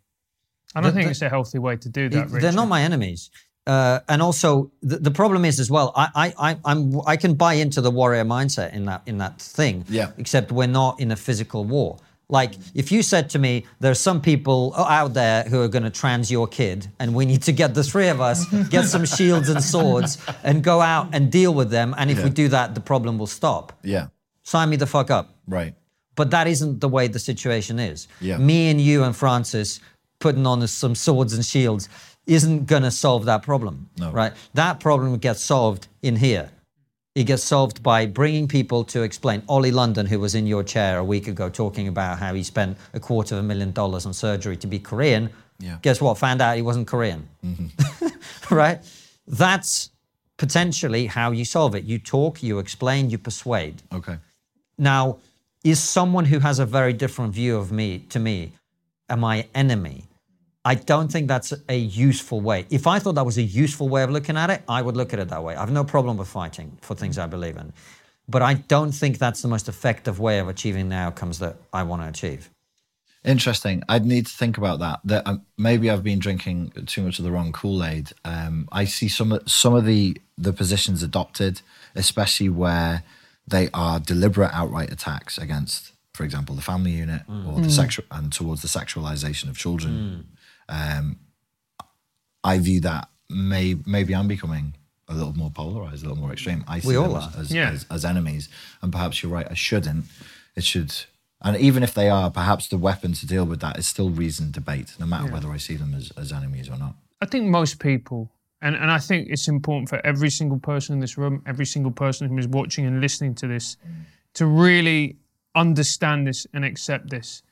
I 0.75 0.81
don't 0.81 0.89
The- 0.91 0.95
think 0.95 1.05
the- 1.07 1.11
it's 1.11 1.21
a 1.21 1.29
healthy 1.29 1.59
way 1.59 1.77
to 1.77 1.89
do 1.89 2.09
that. 2.09 2.29
they're 2.29 2.39
Richard. 2.41 2.55
not 2.55 2.67
my 2.67 2.81
enemies. 2.81 3.29
Uh, 3.65 3.99
and 4.07 4.21
also, 4.21 4.71
the, 4.81 4.97
the 4.97 5.11
problem 5.11 5.43
is 5.43 5.59
as 5.59 5.69
well. 5.69 5.91
I, 5.93 6.07
I, 6.15 6.51
I, 6.51 6.57
I'm, 6.63 7.01
I 7.05 7.17
can 7.17 7.33
buy 7.33 7.55
into 7.55 7.81
the 7.81 7.91
warrior 7.91 8.23
mindset 8.23 8.73
in 8.73 8.85
that 8.85 9.01
in 9.05 9.17
that 9.17 9.41
thing. 9.41 9.83
Yeah. 9.89 10.11
Except 10.17 10.53
we're 10.53 10.67
not 10.67 11.01
in 11.01 11.11
a 11.11 11.17
physical 11.17 11.65
war. 11.65 11.97
Like 12.29 12.55
if 12.73 12.91
you 12.93 13.01
said 13.03 13.29
to 13.31 13.39
me, 13.39 13.65
there's 13.81 13.99
some 13.99 14.21
people 14.21 14.73
out 14.75 15.13
there 15.13 15.43
who 15.43 15.61
are 15.61 15.67
going 15.67 15.83
to 15.83 15.89
trans 15.89 16.31
your 16.31 16.47
kid, 16.47 16.87
and 16.99 17.13
we 17.13 17.25
need 17.25 17.41
to 17.43 17.51
get 17.51 17.73
the 17.73 17.83
three 17.83 18.07
of 18.07 18.21
us, 18.21 18.45
get 18.69 18.85
some 18.85 19.03
shields 19.05 19.49
and 19.49 19.61
swords, 19.61 20.17
and 20.43 20.63
go 20.63 20.79
out 20.81 21.09
and 21.13 21.29
deal 21.29 21.53
with 21.53 21.69
them. 21.69 21.93
And 21.97 22.09
if 22.09 22.23
we 22.23 22.29
do 22.29 22.47
that, 22.49 22.73
the 22.73 22.81
problem 22.81 23.17
will 23.17 23.27
stop. 23.27 23.73
Yeah. 23.83 24.07
Sign 24.43 24.69
me 24.69 24.77
the 24.77 24.87
fuck 24.87 25.11
up. 25.11 25.35
Right. 25.45 25.75
But 26.17 26.31
that 26.31 26.47
isn't 26.47 26.81
the 26.81 26.89
way 26.89 27.07
the 27.07 27.19
situation 27.19 27.79
is. 27.79 28.07
Yeah. 28.19 28.37
Me 28.37 28.69
and 28.69 28.81
you 28.81 29.03
and 29.03 29.15
Francis 29.15 29.79
putting 30.19 30.45
on 30.45 30.67
some 30.67 30.95
swords 30.95 31.33
and 31.33 31.45
shields 31.45 31.87
isn't 32.25 32.65
going 32.65 32.83
to 32.83 32.91
solve 32.91 33.23
that 33.25 33.43
problem. 33.43 33.89
No. 33.97 34.11
Right? 34.11 34.33
That 34.55 34.81
problem 34.81 35.15
gets 35.17 35.41
solved 35.41 35.87
in 36.01 36.15
here. 36.17 36.49
It 37.15 37.23
gets 37.25 37.43
solved 37.43 37.81
by 37.81 38.05
bringing 38.05 38.47
people 38.47 38.83
to 38.85 39.01
explain. 39.03 39.41
Ollie 39.47 39.71
London, 39.71 40.05
who 40.05 40.19
was 40.19 40.35
in 40.35 40.45
your 40.45 40.63
chair 40.63 40.97
a 40.99 41.03
week 41.03 41.27
ago 41.27 41.49
talking 41.49 41.87
about 41.87 42.19
how 42.19 42.33
he 42.33 42.43
spent 42.43 42.77
a 42.93 42.99
quarter 42.99 43.35
of 43.35 43.39
a 43.39 43.43
million 43.43 43.71
dollars 43.71 44.05
on 44.05 44.13
surgery 44.13 44.57
to 44.57 44.67
be 44.67 44.77
Korean, 44.79 45.29
Yeah. 45.59 45.77
guess 45.81 45.99
what? 46.01 46.17
Found 46.19 46.41
out 46.41 46.55
he 46.57 46.61
wasn't 46.61 46.87
Korean. 46.87 47.27
Mm-hmm. 47.45 48.07
right? 48.55 48.79
That's 49.27 49.89
potentially 50.37 51.07
how 51.07 51.31
you 51.31 51.45
solve 51.45 51.73
it. 51.75 51.83
You 51.85 51.97
talk, 51.99 52.43
you 52.43 52.59
explain, 52.59 53.09
you 53.09 53.17
persuade. 53.17 53.81
Okay. 53.91 54.17
Now, 54.77 55.17
is 55.63 55.79
someone 55.79 56.25
who 56.25 56.39
has 56.39 56.59
a 56.59 56.65
very 56.65 56.93
different 56.93 57.33
view 57.33 57.57
of 57.57 57.71
me 57.71 57.99
to 58.09 58.19
me 58.19 58.53
a 59.09 59.17
my 59.17 59.47
enemy? 59.55 60.05
I 60.63 60.75
don't 60.75 61.09
think 61.09 61.29
that's 61.29 61.53
a 61.69 61.77
useful 61.77 62.41
way. 62.41 62.65
If 62.69 62.87
I 62.87 62.99
thought 62.99 63.15
that 63.15 63.25
was 63.25 63.37
a 63.37 63.43
useful 63.43 63.87
way 63.87 64.03
of 64.03 64.09
looking 64.09 64.35
at 64.35 64.49
it, 64.49 64.63
I 64.67 64.81
would 64.81 64.97
look 64.97 65.13
at 65.13 65.19
it 65.19 65.29
that 65.29 65.43
way. 65.43 65.55
I 65.55 65.61
have 65.61 65.71
no 65.71 65.85
problem 65.85 66.17
with 66.17 66.27
fighting 66.27 66.77
for 66.81 66.93
things 66.93 67.17
I 67.17 67.25
believe 67.25 67.55
in. 67.55 67.71
But 68.27 68.41
I 68.41 68.55
don't 68.55 68.91
think 68.91 69.17
that's 69.17 69.41
the 69.41 69.47
most 69.47 69.69
effective 69.69 70.19
way 70.19 70.39
of 70.39 70.49
achieving 70.49 70.89
the 70.89 70.97
outcomes 70.97 71.39
that 71.39 71.55
I 71.71 71.83
want 71.83 72.01
to 72.01 72.09
achieve. 72.09 72.49
Interesting. 73.23 73.83
I'd 73.89 74.05
need 74.05 74.25
to 74.27 74.33
think 74.33 74.57
about 74.57 74.79
that. 74.79 74.99
That 75.05 75.25
um, 75.25 75.45
maybe 75.57 75.89
I've 75.89 76.03
been 76.03 76.19
drinking 76.19 76.71
too 76.85 77.03
much 77.03 77.19
of 77.19 77.25
the 77.25 77.31
wrong 77.31 77.51
Kool 77.51 77.83
Aid. 77.83 78.11
Um, 78.25 78.67
I 78.71 78.85
see 78.85 79.07
some 79.07 79.39
some 79.45 79.73
of 79.73 79.85
the 79.85 80.17
the 80.37 80.53
positions 80.53 81.03
adopted, 81.03 81.61
especially 81.95 82.49
where 82.49 83.03
they 83.47 83.69
are 83.73 83.99
deliberate 83.99 84.51
outright 84.53 84.91
attacks 84.91 85.37
against, 85.37 85.93
for 86.13 86.23
example, 86.23 86.55
the 86.55 86.61
family 86.61 86.91
unit 86.91 87.21
mm. 87.27 87.47
or 87.47 87.61
the 87.61 87.67
mm. 87.67 87.71
sexual 87.71 88.05
and 88.11 88.31
towards 88.31 88.61
the 88.61 88.67
sexualization 88.67 89.49
of 89.49 89.57
children. 89.57 90.25
Mm. 90.69 90.99
Um, 90.99 91.19
I 92.43 92.59
view 92.59 92.81
that 92.81 93.09
may 93.29 93.75
maybe 93.85 94.13
I'm 94.13 94.27
becoming 94.27 94.75
a 95.07 95.13
little 95.13 95.33
more 95.33 95.49
polarized, 95.49 96.03
a 96.03 96.09
little 96.09 96.21
more 96.21 96.33
extreme. 96.33 96.63
I 96.67 96.79
see 96.79 96.89
We 96.89 96.93
them 96.95 97.03
all 97.03 97.17
as, 97.17 97.35
are. 97.35 97.39
as, 97.39 97.51
Yeah. 97.51 97.71
as, 97.71 97.85
as 97.89 98.05
enemies, 98.05 98.49
and 98.81 98.91
perhaps 98.91 99.23
you're 99.23 99.31
right. 99.31 99.47
I 99.49 99.53
shouldn't. 99.53 100.05
It 100.55 100.63
should, 100.63 100.93
and 101.41 101.55
even 101.57 101.83
if 101.83 101.93
they 101.93 102.09
are, 102.09 102.31
perhaps 102.31 102.67
the 102.67 102.77
weapon 102.77 103.13
to 103.13 103.27
deal 103.27 103.45
with 103.45 103.59
that 103.61 103.77
is 103.77 103.87
still 103.87 104.09
reasoned 104.09 104.53
debate, 104.53 104.95
no 104.99 105.05
matter 105.05 105.31
whether 105.31 105.49
I 105.49 105.57
see 105.57 105.75
them 105.75 105.93
as, 105.93 106.11
as 106.17 106.33
enemies 106.33 106.67
or 106.67 106.77
not. 106.77 106.95
I 107.21 107.25
think 107.25 107.45
most 107.45 107.79
people, 107.79 108.31
and, 108.61 108.75
and 108.75 108.91
I 108.91 108.97
think 108.97 109.27
it's 109.29 109.47
important 109.47 109.89
for 109.89 110.03
every 110.05 110.29
single 110.29 110.59
person 110.59 110.93
in 110.93 110.99
this 110.99 111.17
room, 111.17 111.43
every 111.45 111.65
single 111.65 111.91
person 111.91 112.27
who 112.27 112.37
is 112.37 112.47
watching 112.47 112.85
and 112.85 112.99
listening 112.99 113.35
to 113.35 113.47
this, 113.47 113.77
to 114.33 114.45
really 114.45 115.17
understand 115.55 116.27
this 116.27 116.47
and 116.53 116.65
accept 116.65 117.09
this. 117.09 117.43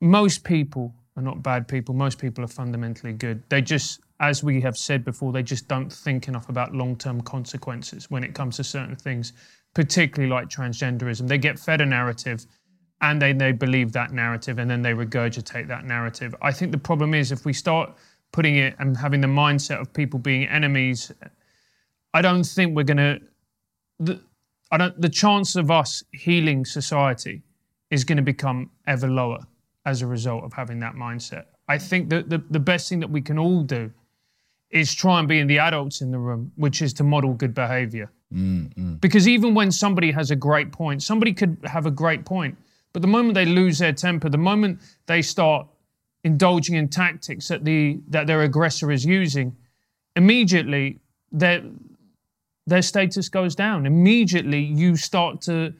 Most 0.00 0.44
people 0.44 0.94
are 1.16 1.22
not 1.22 1.42
bad 1.42 1.66
people. 1.66 1.94
Most 1.94 2.18
people 2.18 2.44
are 2.44 2.48
fundamentally 2.48 3.12
good. 3.12 3.42
They 3.48 3.62
just, 3.62 4.00
as 4.20 4.42
we 4.42 4.60
have 4.60 4.76
said 4.76 5.04
before, 5.04 5.32
they 5.32 5.42
just 5.42 5.66
don't 5.66 5.90
think 5.90 6.28
enough 6.28 6.48
about 6.48 6.74
long 6.74 6.96
term 6.96 7.22
consequences 7.22 8.10
when 8.10 8.22
it 8.22 8.34
comes 8.34 8.56
to 8.56 8.64
certain 8.64 8.96
things, 8.96 9.32
particularly 9.72 10.32
like 10.32 10.48
transgenderism. 10.48 11.26
They 11.26 11.38
get 11.38 11.58
fed 11.58 11.80
a 11.80 11.86
narrative 11.86 12.44
and 13.00 13.20
they, 13.20 13.32
they 13.32 13.52
believe 13.52 13.92
that 13.92 14.12
narrative 14.12 14.58
and 14.58 14.70
then 14.70 14.82
they 14.82 14.92
regurgitate 14.92 15.68
that 15.68 15.84
narrative. 15.84 16.34
I 16.42 16.52
think 16.52 16.72
the 16.72 16.78
problem 16.78 17.14
is 17.14 17.32
if 17.32 17.44
we 17.44 17.52
start 17.52 17.94
putting 18.34 18.56
it 18.56 18.74
and 18.80 18.96
having 18.96 19.20
the 19.20 19.28
mindset 19.28 19.80
of 19.80 19.92
people 19.92 20.18
being 20.18 20.44
enemies, 20.48 21.12
I 22.12 22.20
don't 22.20 22.44
think 22.44 22.76
we're 22.76 22.82
going 22.82 22.96
to. 22.96 23.20
The, 24.00 24.20
I 24.72 24.76
don't. 24.76 25.00
The 25.00 25.08
chance 25.08 25.54
of 25.54 25.70
us 25.70 26.02
healing 26.12 26.64
society 26.64 27.42
is 27.90 28.02
going 28.02 28.16
to 28.16 28.22
become 28.22 28.70
ever 28.88 29.08
lower 29.08 29.38
as 29.86 30.02
a 30.02 30.06
result 30.06 30.42
of 30.42 30.52
having 30.52 30.80
that 30.80 30.94
mindset. 30.94 31.44
I 31.68 31.78
think 31.78 32.10
that 32.10 32.28
the, 32.28 32.42
the 32.50 32.58
best 32.58 32.88
thing 32.88 32.98
that 33.00 33.10
we 33.10 33.22
can 33.22 33.38
all 33.38 33.62
do 33.62 33.92
is 34.70 34.92
try 34.92 35.20
and 35.20 35.28
be 35.28 35.38
in 35.38 35.46
the 35.46 35.60
adults 35.60 36.00
in 36.00 36.10
the 36.10 36.18
room, 36.18 36.50
which 36.56 36.82
is 36.82 36.92
to 36.94 37.04
model 37.04 37.34
good 37.34 37.54
behavior. 37.54 38.10
Mm-hmm. 38.34 38.94
Because 38.94 39.28
even 39.28 39.54
when 39.54 39.70
somebody 39.70 40.10
has 40.10 40.32
a 40.32 40.36
great 40.36 40.72
point, 40.72 41.04
somebody 41.04 41.32
could 41.32 41.56
have 41.64 41.86
a 41.86 41.90
great 41.92 42.24
point, 42.24 42.58
but 42.92 43.00
the 43.00 43.08
moment 43.08 43.34
they 43.34 43.44
lose 43.44 43.78
their 43.78 43.92
temper, 43.92 44.28
the 44.28 44.38
moment 44.38 44.80
they 45.06 45.22
start 45.22 45.68
indulging 46.24 46.74
in 46.74 46.88
tactics 46.88 47.48
that 47.48 47.64
the 47.64 48.00
that 48.08 48.26
their 48.26 48.42
aggressor 48.42 48.90
is 48.90 49.04
using, 49.04 49.54
immediately 50.16 50.98
their 51.30 51.62
their 52.66 52.82
status 52.82 53.28
goes 53.28 53.54
down. 53.54 53.86
Immediately 53.86 54.60
you 54.60 54.96
start 54.96 55.42
to 55.42 55.74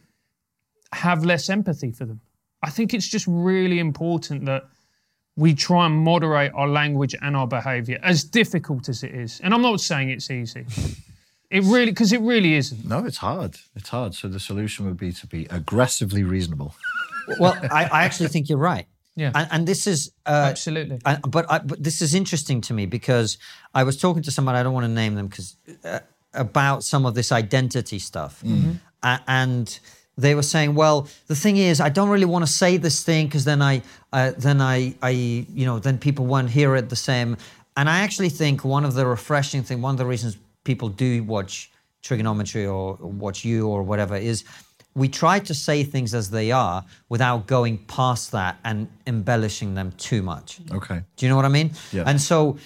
have 0.93 1.25
less 1.25 1.49
empathy 1.49 1.91
for 1.91 2.05
them. 2.05 2.21
I 2.63 2.71
think 2.71 2.95
it's 2.95 3.09
just 3.09 3.27
really 3.27 3.79
important 3.79 4.45
that 4.47 4.65
we 5.37 5.55
try 5.55 5.87
and 5.87 5.97
moderate 5.97 6.53
our 6.55 6.69
language 6.69 7.15
and 7.21 7.37
our 7.37 7.49
behavior, 7.49 7.99
as 8.03 8.23
difficult 8.23 8.89
as 8.89 9.03
it 9.03 9.13
is. 9.13 9.41
And 9.43 9.53
I'm 9.53 9.63
not 9.63 9.81
saying 9.81 10.11
it's 10.11 10.31
easy. 10.31 10.65
It 11.51 11.65
really, 11.65 11.87
because 11.87 12.13
it 12.13 12.21
really 12.21 12.55
isn't. 12.55 12.85
No, 12.85 13.05
it's 13.05 13.17
hard. 13.19 13.57
It's 13.75 13.89
hard. 13.89 14.15
So 14.15 14.29
the 14.29 14.41
solution 14.41 14.87
would 14.87 14.97
be 14.97 15.13
to 15.13 15.27
be 15.27 15.47
aggressively 15.51 16.23
reasonable. 16.23 16.75
Well, 17.39 17.59
I, 17.71 17.85
I 17.85 18.05
actually 18.05 18.29
think 18.29 18.49
you're 18.49 18.59
right. 18.59 18.87
Yeah. 19.17 19.31
And, 19.35 19.49
and 19.51 19.67
this 19.67 19.87
is 19.87 20.11
uh, 20.27 20.49
Absolutely. 20.51 20.99
I, 21.05 21.17
but 21.17 21.51
I, 21.51 21.59
but 21.59 21.83
this 21.83 22.03
is 22.03 22.15
interesting 22.15 22.61
to 22.63 22.75
me 22.75 22.87
because 22.87 23.39
I 23.75 23.85
was 23.85 23.97
talking 23.97 24.23
to 24.25 24.31
someone 24.31 24.55
I 24.55 24.63
don't 24.63 24.75
want 24.75 24.85
to 24.87 24.93
name 24.93 25.15
them 25.15 25.29
because 25.29 25.57
uh, 25.85 26.01
about 26.33 26.83
some 26.83 27.07
of 27.07 27.15
this 27.15 27.31
identity 27.31 27.99
stuff, 27.99 28.43
A- 29.03 29.21
and 29.29 29.79
they 30.17 30.35
were 30.35 30.43
saying, 30.43 30.75
well, 30.75 31.09
the 31.27 31.37
thing 31.37 31.57
is, 31.57 31.81
I 31.81 31.89
don't 31.91 32.09
really 32.09 32.25
want 32.27 32.47
to 32.47 32.53
say 32.53 32.77
this 32.77 33.05
thing 33.05 33.27
because 33.27 33.45
then 33.45 33.63
I 33.63 33.83
uh, 34.13 34.33
then 34.37 34.61
I 34.61 34.95
I 35.03 35.11
you 35.11 35.67
know 35.67 35.79
then 35.79 35.99
people 35.99 36.27
won't 36.27 36.51
hear 36.51 36.75
it 36.77 36.89
the 36.89 36.97
same. 36.97 37.37
And 37.77 37.89
I 37.89 38.01
actually 38.01 38.31
think 38.31 38.65
one 38.65 38.85
of 38.85 38.95
the 38.95 39.07
refreshing 39.07 39.63
thing, 39.65 39.83
one 39.83 39.95
of 39.95 39.99
the 39.99 40.07
reasons 40.07 40.37
people 40.65 40.89
do 40.89 41.23
watch 41.25 41.71
Triggernometry 42.03 42.73
or 42.73 42.95
watch 43.01 43.45
you 43.45 43.67
or 43.69 43.83
whatever 43.83 44.17
is 44.17 44.45
we 44.95 45.09
try 45.09 45.39
to 45.41 45.55
say 45.55 45.83
things 45.83 46.15
as 46.15 46.31
they 46.31 46.53
are 46.53 46.85
without 47.09 47.47
going 47.47 47.79
past 47.79 48.31
that 48.33 48.59
and 48.65 48.89
embellishing 49.07 49.75
them 49.75 49.93
too 49.99 50.23
much. 50.23 50.61
Okay. 50.71 51.03
Do 51.17 51.27
you 51.27 51.31
know 51.31 51.37
what 51.37 51.45
I 51.45 51.49
mean? 51.49 51.73
Yeah. 51.93 52.05
And 52.07 52.21
so 52.21 52.59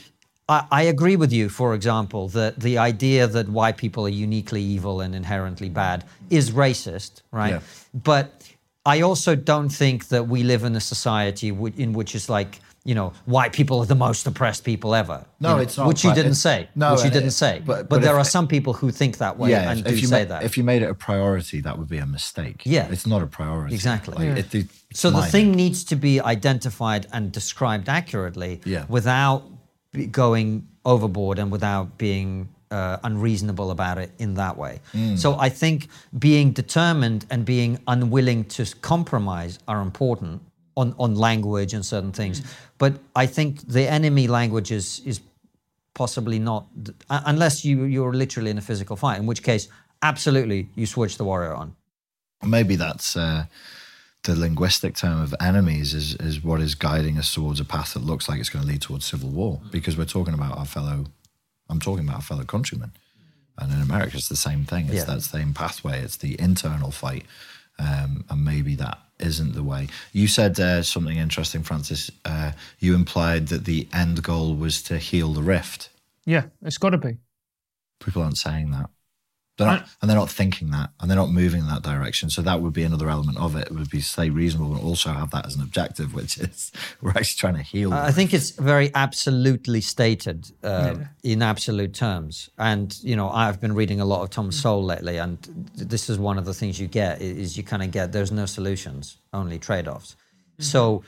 I, 0.48 0.66
I 0.70 0.82
agree 0.82 1.16
with 1.16 1.32
you, 1.32 1.48
for 1.48 1.74
example, 1.74 2.28
that 2.28 2.60
the 2.60 2.78
idea 2.78 3.26
that 3.26 3.48
white 3.48 3.76
people 3.76 4.04
are 4.04 4.10
uniquely 4.10 4.62
evil 4.62 5.00
and 5.00 5.14
inherently 5.14 5.68
bad 5.68 6.04
is 6.30 6.50
racist, 6.50 7.22
right? 7.32 7.54
Yeah. 7.54 7.60
But 7.94 8.50
I 8.84 9.00
also 9.00 9.34
don't 9.34 9.70
think 9.70 10.08
that 10.08 10.28
we 10.28 10.42
live 10.42 10.64
in 10.64 10.74
a 10.76 10.80
society 10.80 11.50
w- 11.50 11.74
in 11.76 11.92
which 11.92 12.14
is 12.14 12.28
like, 12.28 12.60
you 12.84 12.94
know, 12.94 13.12
white 13.26 13.52
people 13.52 13.80
are 13.80 13.86
the 13.86 13.94
most 13.94 14.26
oppressed 14.26 14.64
people 14.64 14.94
ever. 14.94 15.26
No, 15.40 15.50
you 15.50 15.54
know, 15.56 15.62
it's 15.62 15.76
not, 15.76 15.88
Which 15.88 16.04
you 16.04 16.14
didn't 16.14 16.34
say. 16.36 16.68
no, 16.74 16.94
which 16.94 17.04
you 17.04 17.10
didn't 17.10 17.28
it- 17.28 17.32
say. 17.32 17.60
but- 17.64 17.76
But, 17.80 17.88
but 17.90 18.02
there 18.02 18.14
if- 18.14 18.20
are 18.20 18.24
some 18.24 18.46
people 18.48 18.72
who 18.72 18.90
think 18.90 19.18
that 19.18 19.38
way 19.38 19.50
yeah, 19.50 19.70
and 19.70 19.80
if, 19.80 19.86
do 19.86 19.92
if 19.92 20.00
you 20.00 20.06
say 20.08 20.22
ma- 20.24 20.28
that. 20.30 20.42
if 20.44 20.56
you 20.56 20.64
made 20.64 20.82
it 20.82 20.88
a 20.90 20.94
priority, 20.94 21.60
that 21.60 21.78
would 21.78 21.88
be 21.88 21.98
a 21.98 22.06
mistake. 22.06 22.62
Yeah. 22.64 22.88
it's 22.90 23.06
not 23.06 23.20
a 23.22 23.26
priority. 23.26 23.74
Exactly. 23.74 24.14
Like, 24.14 24.24
Yeah. 24.24 24.42
it- 24.42 24.54
it- 24.54 24.66
it's 24.90 25.00
So 25.00 25.10
the 25.10 25.22
thing 25.22 25.52
needs 25.52 25.84
to 25.84 25.96
be 25.96 26.20
identified 26.20 27.06
and 27.12 27.30
described 27.30 27.88
accurately 27.88 28.60
Yeah. 28.64 28.84
without 28.88 29.42
going 30.10 30.66
overboard 30.84 31.38
and 31.38 31.50
without 31.50 31.98
being 31.98 32.48
uh, 32.70 32.98
unreasonable 33.02 33.70
about 33.70 33.96
it 33.96 34.10
in 34.18 34.34
that 34.34 34.58
way. 34.58 34.78
Mm. 34.94 35.18
So 35.18 35.38
I 35.38 35.48
think 35.48 35.88
being 36.18 36.52
determined 36.52 37.24
and 37.30 37.42
being 37.46 37.78
unwilling 37.86 38.44
to 38.44 38.66
compromise 38.82 39.58
are 39.66 39.80
important 39.80 40.42
on, 40.80 40.94
on 40.98 41.14
language 41.28 41.74
and 41.76 41.84
certain 41.84 42.12
things. 42.12 42.42
But 42.78 42.92
I 43.24 43.26
think 43.26 43.48
the 43.66 43.84
enemy 43.98 44.26
language 44.28 44.70
is, 44.70 45.00
is 45.04 45.20
possibly 45.94 46.38
not, 46.38 46.66
unless 47.10 47.64
you, 47.64 47.84
you're 47.94 48.14
literally 48.14 48.50
in 48.50 48.58
a 48.58 48.62
physical 48.70 48.96
fight, 48.96 49.18
in 49.20 49.26
which 49.26 49.42
case, 49.42 49.68
absolutely, 50.02 50.68
you 50.76 50.86
switch 50.86 51.16
the 51.18 51.24
warrior 51.24 51.54
on. 51.54 51.74
maybe 52.44 52.76
that's 52.76 53.16
uh, 53.16 53.44
the 54.22 54.34
linguistic 54.36 54.94
term 54.96 55.20
of 55.26 55.34
enemies 55.40 55.94
is 55.94 56.14
is 56.28 56.34
what 56.44 56.60
is 56.60 56.74
guiding 56.76 57.18
us 57.18 57.34
towards 57.34 57.60
a 57.60 57.64
path 57.64 57.90
that 57.94 58.04
looks 58.10 58.28
like 58.28 58.38
it's 58.40 58.50
going 58.54 58.64
to 58.66 58.70
lead 58.72 58.82
towards 58.82 59.04
civil 59.04 59.30
war 59.30 59.60
because 59.72 59.96
we're 59.98 60.12
talking 60.18 60.34
about 60.34 60.56
our 60.58 60.66
fellow 60.66 60.98
I'm 61.70 61.80
talking 61.80 62.04
about 62.06 62.16
our 62.20 62.26
fellow 62.30 62.44
countrymen 62.44 62.90
and 63.58 63.72
in 63.72 63.80
America 63.80 64.16
it's 64.16 64.28
the 64.28 64.36
same 64.48 64.64
thing 64.64 64.86
it's 64.86 64.94
Yeah. 65.08 65.14
that 65.14 65.22
same 65.22 65.52
pathway 65.54 65.96
it's 66.06 66.16
the 66.16 66.32
internal 66.48 66.90
fight 66.92 67.24
um, 67.78 68.24
and 68.30 68.44
maybe 68.44 68.74
that 68.76 68.98
isn't 69.20 69.54
the 69.54 69.62
way 69.62 69.88
you 70.12 70.26
said 70.28 70.58
uh, 70.60 70.82
something 70.82 71.16
interesting 71.16 71.62
Francis 71.62 72.10
uh, 72.24 72.52
you 72.78 72.94
implied 72.94 73.48
that 73.48 73.64
the 73.64 73.88
end 73.92 74.22
goal 74.22 74.54
was 74.54 74.82
to 74.82 74.98
heal 74.98 75.32
the 75.32 75.42
rift 75.42 75.90
Yeah, 76.24 76.44
it's 76.62 76.78
got 76.78 76.90
to 76.90 76.98
be. 76.98 77.18
people 78.00 78.22
aren't 78.22 78.38
saying 78.38 78.70
that. 78.72 78.90
They're 79.58 79.66
not, 79.66 79.88
and 80.00 80.08
they're 80.08 80.16
not 80.16 80.30
thinking 80.30 80.70
that, 80.70 80.90
and 81.00 81.10
they're 81.10 81.16
not 81.18 81.30
moving 81.30 81.60
in 81.62 81.66
that 81.66 81.82
direction. 81.82 82.30
So 82.30 82.40
that 82.42 82.60
would 82.62 82.72
be 82.72 82.84
another 82.84 83.10
element 83.10 83.38
of 83.38 83.54
it. 83.56 83.66
It 83.66 83.72
would 83.72 83.90
be 83.90 84.00
say 84.00 84.30
reasonable 84.30 84.74
and 84.76 84.82
also 84.82 85.10
have 85.10 85.30
that 85.32 85.44
as 85.46 85.56
an 85.56 85.62
objective, 85.62 86.14
which 86.14 86.38
is 86.38 86.72
we're 87.02 87.10
actually 87.10 87.38
trying 87.38 87.56
to 87.56 87.62
heal. 87.62 87.92
I 87.92 88.12
think 88.12 88.32
it's 88.32 88.50
very 88.50 88.90
absolutely 88.94 89.80
stated 89.80 90.50
uh, 90.62 90.94
Yeah. 90.96 91.06
in 91.24 91.42
absolute 91.42 91.92
terms. 91.92 92.48
And, 92.56 92.96
you 93.02 93.16
know, 93.16 93.28
I've 93.30 93.60
been 93.60 93.74
reading 93.74 94.00
a 94.00 94.04
lot 94.04 94.22
of 94.22 94.30
Tom 94.30 94.50
Sowell 94.52 94.84
lately, 94.84 95.16
and 95.18 95.42
th- 95.76 95.88
this 95.88 96.08
is 96.08 96.18
one 96.18 96.38
of 96.38 96.44
the 96.44 96.54
things 96.54 96.78
you 96.80 96.86
get 96.86 97.20
is 97.20 97.56
you 97.56 97.62
kind 97.64 97.82
of 97.82 97.90
get 97.90 98.12
there's 98.12 98.30
no 98.32 98.46
solutions, 98.46 99.18
only 99.32 99.58
trade-offs. 99.58 100.16
So 100.60 101.02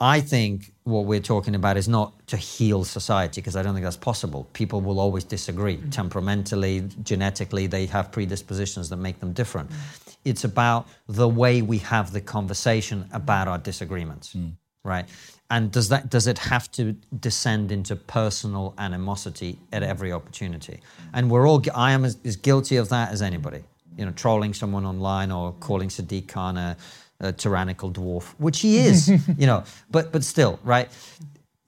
I 0.00 0.20
think 0.20 0.72
what 0.84 1.06
we're 1.06 1.20
talking 1.20 1.54
about 1.54 1.76
is 1.76 1.88
not 1.88 2.26
to 2.28 2.36
heal 2.36 2.84
society, 2.84 3.40
because 3.40 3.56
I 3.56 3.62
don't 3.62 3.74
think 3.74 3.84
that's 3.84 3.96
possible. 3.96 4.46
People 4.52 4.80
will 4.80 5.00
always 5.00 5.24
disagree. 5.24 5.78
Mm. 5.78 5.90
Temperamentally, 5.90 6.88
genetically, 7.02 7.66
they 7.66 7.86
have 7.86 8.12
predispositions 8.12 8.88
that 8.90 8.96
make 8.96 9.20
them 9.20 9.32
different. 9.32 9.70
Mm. 9.70 10.16
It's 10.24 10.44
about 10.44 10.86
the 11.08 11.28
way 11.28 11.62
we 11.62 11.78
have 11.78 12.12
the 12.12 12.20
conversation 12.20 13.08
about 13.12 13.48
our 13.48 13.58
disagreements 13.58 14.34
mm. 14.34 14.52
right? 14.84 15.06
And 15.48 15.70
does 15.70 15.88
that 15.90 16.10
does 16.10 16.26
it 16.26 16.38
have 16.38 16.70
to 16.72 16.96
descend 17.20 17.70
into 17.70 17.94
personal 17.94 18.74
animosity 18.78 19.58
at 19.72 19.82
every 19.82 20.12
opportunity? 20.12 20.80
And 21.12 21.30
we're 21.30 21.48
all 21.48 21.62
I 21.74 21.92
am 21.92 22.04
as, 22.04 22.18
as 22.24 22.36
guilty 22.36 22.76
of 22.76 22.88
that 22.88 23.12
as 23.12 23.22
anybody. 23.22 23.62
You 23.96 24.06
know, 24.06 24.12
trolling 24.12 24.52
someone 24.54 24.84
online 24.84 25.30
or 25.30 25.52
calling 25.52 25.88
Sadiq 25.88 26.28
Khan 26.28 26.58
a, 26.58 26.76
a 27.20 27.32
tyrannical 27.32 27.90
dwarf, 27.90 28.34
which 28.38 28.60
he 28.60 28.78
is. 28.78 29.08
you 29.38 29.46
know, 29.46 29.64
but 29.90 30.12
but 30.12 30.24
still, 30.24 30.58
right? 30.64 30.90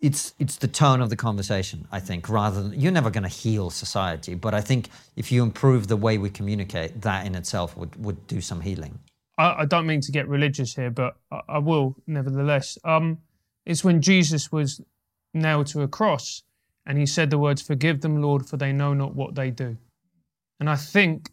It's 0.01 0.35
it's 0.39 0.57
the 0.57 0.69
tone 0.69 1.01
of 1.01 1.11
the 1.11 1.16
conversation, 1.16 1.87
I 1.91 2.01
think, 2.01 2.29
rather 2.29 2.62
than 2.62 2.81
you're 2.81 2.93
never 2.93 3.11
going 3.11 3.25
to 3.25 3.29
heal 3.29 3.70
society. 3.70 4.35
But 4.35 4.55
I 4.55 4.61
think 4.61 4.89
if 5.16 5.33
you 5.33 5.43
improve 5.43 5.89
the 5.89 5.97
way 5.97 6.19
we 6.19 6.31
communicate, 6.31 7.01
that 7.03 7.27
in 7.27 7.35
itself 7.35 7.77
would 7.77 7.97
would 8.05 8.27
do 8.27 8.41
some 8.41 8.61
healing. 8.61 8.99
I, 9.37 9.62
I 9.62 9.65
don't 9.65 9.87
mean 9.87 10.01
to 10.03 10.12
get 10.12 10.29
religious 10.29 10.75
here, 10.75 10.91
but 10.91 11.16
I, 11.31 11.41
I 11.49 11.59
will 11.59 11.97
nevertheless. 12.07 12.79
Um, 12.85 13.19
it's 13.66 13.85
when 13.85 14.01
Jesus 14.01 14.51
was 14.51 14.81
nailed 15.35 15.66
to 15.69 15.83
a 15.83 15.89
cross 15.89 16.43
and 16.87 16.99
he 16.99 17.07
said 17.07 17.31
the 17.31 17.39
words, 17.39 17.61
Forgive 17.61 18.01
them, 18.01 18.23
Lord, 18.23 18.47
for 18.47 18.57
they 18.57 18.73
know 18.73 18.95
not 18.95 19.15
what 19.15 19.35
they 19.35 19.51
do. 19.51 19.77
And 20.59 20.69
I 20.69 20.77
think 20.77 21.31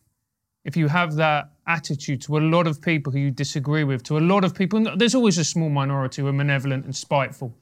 if 0.66 0.76
you 0.76 0.88
have 0.90 1.16
that 1.16 1.52
attitude 1.68 2.22
to 2.24 2.38
a 2.38 2.40
lot 2.40 2.68
of 2.68 2.82
people 2.82 3.12
who 3.12 3.20
you 3.20 3.32
disagree 3.32 3.84
with, 3.84 4.04
to 4.04 4.18
a 4.18 4.20
lot 4.20 4.44
of 4.44 4.54
people, 4.54 4.84
there's 4.96 5.16
always 5.16 5.38
a 5.38 5.44
small 5.44 5.70
minority 5.70 6.22
who 6.22 6.28
are 6.28 6.34
malevolent 6.34 6.86
and 6.86 6.96
spiteful. 6.96 7.54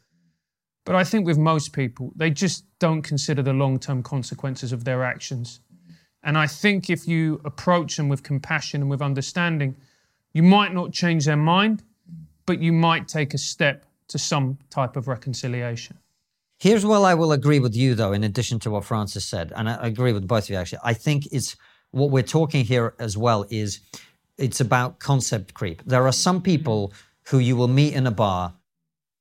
But 0.86 0.96
I 0.96 1.04
think 1.04 1.26
with 1.26 1.38
most 1.38 1.72
people, 1.72 2.12
they 2.16 2.30
just 2.30 2.66
don't 2.80 3.02
consider 3.02 3.42
the 3.42 3.54
long 3.54 3.80
term 3.80 4.04
consequences 4.04 4.72
of 4.74 4.84
their 4.84 5.04
actions. 5.04 5.62
And 6.24 6.38
I 6.38 6.48
think 6.48 6.90
if 6.90 7.08
you 7.08 7.42
approach 7.46 7.98
them 7.98 8.10
with 8.10 8.24
compassion 8.24 8.82
and 8.82 8.90
with 8.90 9.02
understanding, 9.02 9.76
you 10.34 10.44
might 10.44 10.74
not 10.74 10.92
change 10.92 11.26
their 11.26 11.38
mind, 11.38 11.84
but 12.46 12.60
you 12.60 12.74
might 12.74 13.08
take 13.08 13.34
a 13.34 13.38
step 13.38 13.86
to 14.10 14.18
some 14.18 14.58
type 14.70 14.96
of 14.96 15.08
reconciliation. 15.08 15.98
Here's 16.60 16.86
where 16.86 17.02
I 17.02 17.14
will 17.14 17.32
agree 17.32 17.60
with 17.60 17.76
you, 17.76 17.94
though, 17.96 18.14
in 18.14 18.24
addition 18.24 18.60
to 18.60 18.72
what 18.72 18.86
Francis 18.86 19.26
said, 19.26 19.52
and 19.56 19.70
I 19.70 19.76
I 19.76 19.88
agree 19.88 20.14
with 20.14 20.28
both 20.28 20.46
of 20.46 20.50
you 20.50 20.56
actually. 20.56 20.80
I 20.84 20.94
think 20.94 21.28
it's 21.32 21.56
what 21.94 22.10
we're 22.10 22.24
talking 22.24 22.65
here 22.65 22.94
as 22.99 23.15
well 23.15 23.45
is 23.49 23.80
it's 24.38 24.60
about 24.60 24.99
concept 24.99 25.53
creep. 25.53 25.82
There 25.86 26.06
are 26.06 26.11
some 26.11 26.41
people 26.41 26.91
who 27.28 27.40
you 27.40 27.56
will 27.56 27.68
meet 27.68 27.94
in 27.94 28.07
a 28.07 28.11
bar 28.11 28.53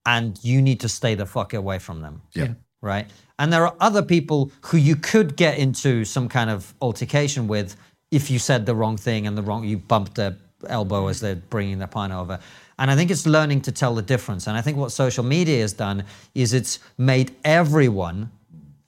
and 0.07 0.43
you 0.43 0.61
need 0.63 0.81
to 0.81 0.89
stay 0.89 1.15
the 1.15 1.27
fuck 1.27 1.55
away 1.55 1.79
from 1.79 2.01
them. 2.01 2.23
Yeah. 2.35 2.55
Right. 2.81 3.09
And 3.39 3.53
there 3.53 3.65
are 3.67 3.77
other 3.79 4.03
people 4.03 4.51
who 4.63 4.79
you 4.79 4.97
could 4.97 5.37
get 5.37 5.59
into 5.59 6.05
some 6.05 6.29
kind 6.29 6.51
of 6.51 6.75
altercation 6.81 7.47
with 7.47 7.77
if 8.11 8.31
you 8.31 8.39
said 8.39 8.67
the 8.67 8.75
wrong 8.75 8.97
thing 8.97 9.27
and 9.27 9.37
the 9.39 9.43
wrong, 9.43 9.65
you 9.65 9.79
bumped 9.79 10.17
their 10.17 10.37
elbow 10.69 11.09
as 11.09 11.21
they're 11.21 11.37
bringing 11.37 11.79
their 11.79 11.89
pint 11.89 12.13
over. 12.13 12.39
And 12.79 12.91
I 12.91 12.97
think 12.97 13.11
it's 13.11 13.27
learning 13.27 13.61
to 13.63 13.73
tell 13.73 13.95
the 13.95 14.03
difference. 14.03 14.47
And 14.47 14.57
I 14.57 14.63
think 14.63 14.79
what 14.79 14.93
social 14.93 15.25
media 15.25 15.61
has 15.61 15.73
done 15.73 16.05
is 16.35 16.53
it's 16.53 16.79
made 16.99 17.37
everyone 17.45 18.31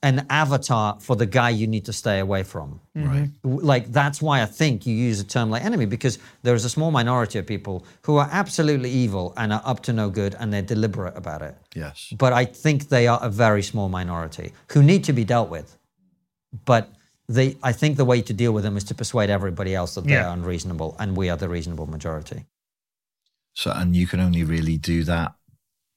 an 0.05 0.27
avatar 0.29 0.99
for 1.01 1.17
the 1.17 1.25
guy 1.27 1.49
you 1.61 1.67
need 1.67 1.85
to 1.87 1.93
stay 1.93 2.19
away 2.21 2.43
from. 2.43 2.79
Right. 2.95 3.31
Like 3.43 3.91
that's 3.91 4.21
why 4.21 4.43
I 4.43 4.47
think 4.47 4.87
you 4.87 4.95
use 4.95 5.19
a 5.19 5.25
term 5.25 5.49
like 5.51 5.65
enemy 5.65 5.87
because 5.87 6.19
there 6.43 6.55
is 6.55 6.65
a 6.67 6.71
small 6.71 6.91
minority 6.91 7.39
of 7.39 7.47
people 7.47 7.87
who 8.03 8.19
are 8.19 8.29
absolutely 8.31 8.91
evil 8.91 9.33
and 9.39 9.51
are 9.53 9.63
up 9.65 9.81
to 9.85 9.93
no 9.93 10.11
good 10.11 10.37
and 10.39 10.53
they're 10.53 10.69
deliberate 10.77 11.17
about 11.17 11.41
it. 11.43 11.57
Yes. 11.75 12.13
But 12.19 12.33
I 12.35 12.45
think 12.45 12.89
they 12.91 13.07
are 13.07 13.19
a 13.23 13.31
very 13.31 13.63
small 13.63 13.89
minority 13.89 14.53
who 14.73 14.83
need 14.83 15.05
to 15.05 15.13
be 15.15 15.25
dealt 15.25 15.49
with. 15.49 15.77
But 16.67 16.85
they, 17.27 17.57
I 17.63 17.73
think 17.73 17.97
the 17.97 18.05
way 18.05 18.21
to 18.23 18.35
deal 18.35 18.53
with 18.53 18.63
them 18.65 18.77
is 18.77 18.85
to 18.85 18.95
persuade 18.95 19.31
everybody 19.31 19.75
else 19.75 19.95
that 19.95 20.05
Yeah. 20.05 20.23
they're 20.23 20.33
unreasonable 20.33 20.97
and 21.01 21.17
we 21.17 21.31
are 21.31 21.39
the 21.39 21.49
reasonable 21.49 21.87
majority. 21.87 22.45
So, 23.55 23.73
and 23.75 23.97
you 23.97 24.07
can 24.07 24.21
only 24.21 24.45
really 24.45 24.77
do 24.77 25.03
that 25.05 25.33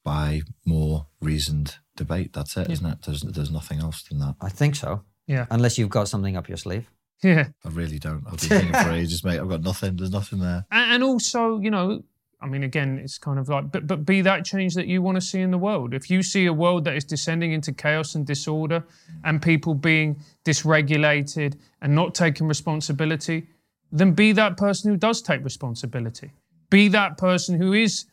by 0.05 0.41
more 0.65 1.07
reasoned 1.19 1.75
debate. 1.97 2.33
That's 2.33 2.55
it, 2.57 2.81
not 2.81 2.93
it? 2.93 3.01
There's 3.05 3.21
there's 3.21 3.51
nothing 3.51 3.79
else 3.79 4.03
than 4.03 4.19
that. 4.19 4.35
I 4.41 4.49
think 4.49 4.75
so. 4.75 5.03
Yeah. 5.27 5.45
Unless 5.51 5.77
you've 5.77 5.89
got 5.89 6.07
something 6.07 6.37
up 6.37 6.47
your 6.47 6.57
sleeve. 6.57 6.89
Yeah. 7.23 7.47
I 7.65 7.69
really 7.69 7.99
don't. 7.99 8.23
I've 8.25 8.39
been 8.39 8.49
thinking 8.49 8.73
for 8.73 8.91
ages, 8.93 9.23
mate. 9.23 9.39
I've 9.39 9.49
got 9.49 9.61
nothing. 9.61 9.97
There's 9.97 10.11
nothing 10.11 10.39
there. 10.39 10.65
And 10.71 10.93
and 10.93 11.03
also, 11.03 11.59
you 11.59 11.71
know, 11.71 12.03
I 12.39 12.45
mean, 12.45 12.63
again, 12.63 12.99
it's 13.03 13.17
kind 13.17 13.39
of 13.39 13.49
like, 13.49 13.71
but 13.71 13.87
but 13.87 14.05
be 14.05 14.21
that 14.21 14.45
change 14.45 14.75
that 14.75 14.87
you 14.87 15.01
want 15.01 15.15
to 15.15 15.21
see 15.21 15.41
in 15.41 15.51
the 15.51 15.57
world. 15.57 15.93
If 15.93 16.09
you 16.09 16.21
see 16.21 16.45
a 16.45 16.53
world 16.53 16.85
that 16.85 16.95
is 16.95 17.03
descending 17.03 17.51
into 17.51 17.73
chaos 17.73 18.15
and 18.15 18.25
disorder, 18.25 18.81
mm. 18.81 19.21
and 19.23 19.41
people 19.41 19.73
being 19.73 20.19
dysregulated 20.45 21.57
and 21.81 21.95
not 21.95 22.13
taking 22.13 22.47
responsibility, 22.47 23.47
then 23.91 24.11
be 24.13 24.31
that 24.33 24.57
person 24.57 24.91
who 24.91 24.97
does 24.97 25.21
take 25.21 25.43
responsibility. 25.43 26.31
Be 26.69 26.89
that 26.89 27.17
person 27.17 27.59
who 27.59 27.73
is 27.73 28.05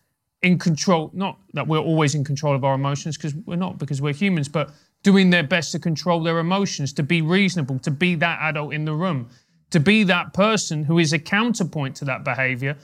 in 0.44 0.58
control. 0.58 1.10
Not 1.14 1.38
that 1.54 1.66
we're 1.66 1.78
always 1.78 2.14
in 2.14 2.22
control 2.22 2.54
of 2.54 2.64
our 2.64 2.74
emotions, 2.74 3.16
because 3.16 3.34
we're 3.34 3.56
not, 3.56 3.78
because 3.78 4.00
we're 4.00 4.12
humans, 4.12 4.48
but 4.48 4.70
doing 5.02 5.30
their 5.30 5.42
best 5.42 5.72
to 5.72 5.78
control 5.78 6.22
their 6.22 6.38
emotions, 6.38 6.92
to 6.92 7.02
be 7.02 7.22
reasonable, 7.22 7.78
to 7.80 7.90
be 7.90 8.14
that 8.16 8.38
adult 8.42 8.72
in 8.72 8.84
the 8.84 8.94
room, 8.94 9.28
to 9.70 9.80
be 9.80 10.04
that 10.04 10.32
person 10.32 10.84
who 10.84 10.98
is 10.98 11.12
a 11.12 11.18
counterpoint 11.18 11.96
to 11.96 12.04
that 12.04 12.24
behavior 12.24 12.76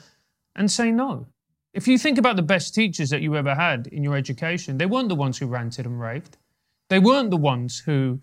and 0.55 0.69
say 0.69 0.91
no. 0.91 1.25
If 1.73 1.87
you 1.87 1.97
think 1.97 2.17
about 2.17 2.35
the 2.35 2.41
best 2.41 2.75
teachers 2.75 3.09
that 3.11 3.21
you 3.21 3.35
ever 3.37 3.55
had 3.55 3.87
in 3.87 4.03
your 4.03 4.17
education, 4.17 4.77
they 4.77 4.85
weren't 4.85 5.09
the 5.09 5.15
ones 5.15 5.37
who 5.37 5.47
ranted 5.47 5.85
and 5.85 6.01
raved. 6.01 6.37
They 6.89 6.99
weren't 6.99 7.29
the 7.29 7.37
ones 7.37 7.79
who, 7.79 8.19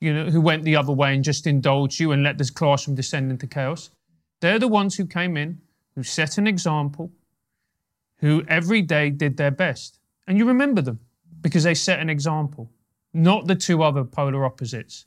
you 0.00 0.14
know, 0.14 0.26
who 0.26 0.40
went 0.40 0.62
the 0.62 0.76
other 0.76 0.92
way 0.92 1.14
and 1.14 1.24
just 1.24 1.46
indulged 1.46 1.98
you 1.98 2.12
and 2.12 2.22
let 2.22 2.38
this 2.38 2.50
classroom 2.50 2.94
descend 2.94 3.30
into 3.30 3.46
chaos. 3.46 3.90
They're 4.40 4.60
the 4.60 4.68
ones 4.68 4.96
who 4.96 5.06
came 5.06 5.36
in, 5.36 5.60
who 5.96 6.02
set 6.04 6.38
an 6.38 6.46
example, 6.46 7.10
who 8.22 8.42
every 8.48 8.80
day 8.80 9.10
did 9.10 9.36
their 9.36 9.50
best. 9.50 9.98
And 10.26 10.38
you 10.38 10.46
remember 10.46 10.80
them 10.80 10.98
because 11.42 11.64
they 11.64 11.74
set 11.74 12.00
an 12.00 12.08
example, 12.08 12.70
not 13.12 13.46
the 13.46 13.54
two 13.54 13.82
other 13.82 14.04
polar 14.04 14.46
opposites. 14.46 15.04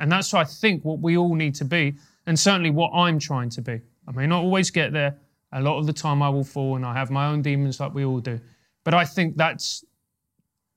And 0.00 0.10
that's, 0.10 0.34
I 0.34 0.42
think, 0.42 0.84
what 0.84 0.98
we 0.98 1.16
all 1.16 1.36
need 1.36 1.54
to 1.56 1.64
be, 1.64 1.94
and 2.26 2.36
certainly 2.36 2.70
what 2.70 2.90
I'm 2.92 3.20
trying 3.20 3.50
to 3.50 3.62
be. 3.62 3.80
I 4.08 4.12
may 4.12 4.26
not 4.26 4.42
always 4.42 4.70
get 4.70 4.92
there, 4.92 5.16
a 5.52 5.60
lot 5.60 5.78
of 5.78 5.86
the 5.86 5.92
time 5.92 6.20
I 6.22 6.28
will 6.28 6.42
fall 6.42 6.74
and 6.74 6.84
I 6.84 6.94
have 6.94 7.10
my 7.10 7.26
own 7.26 7.42
demons 7.42 7.78
like 7.78 7.94
we 7.94 8.04
all 8.04 8.18
do. 8.18 8.40
But 8.82 8.94
I 8.94 9.04
think 9.04 9.36
that's 9.36 9.84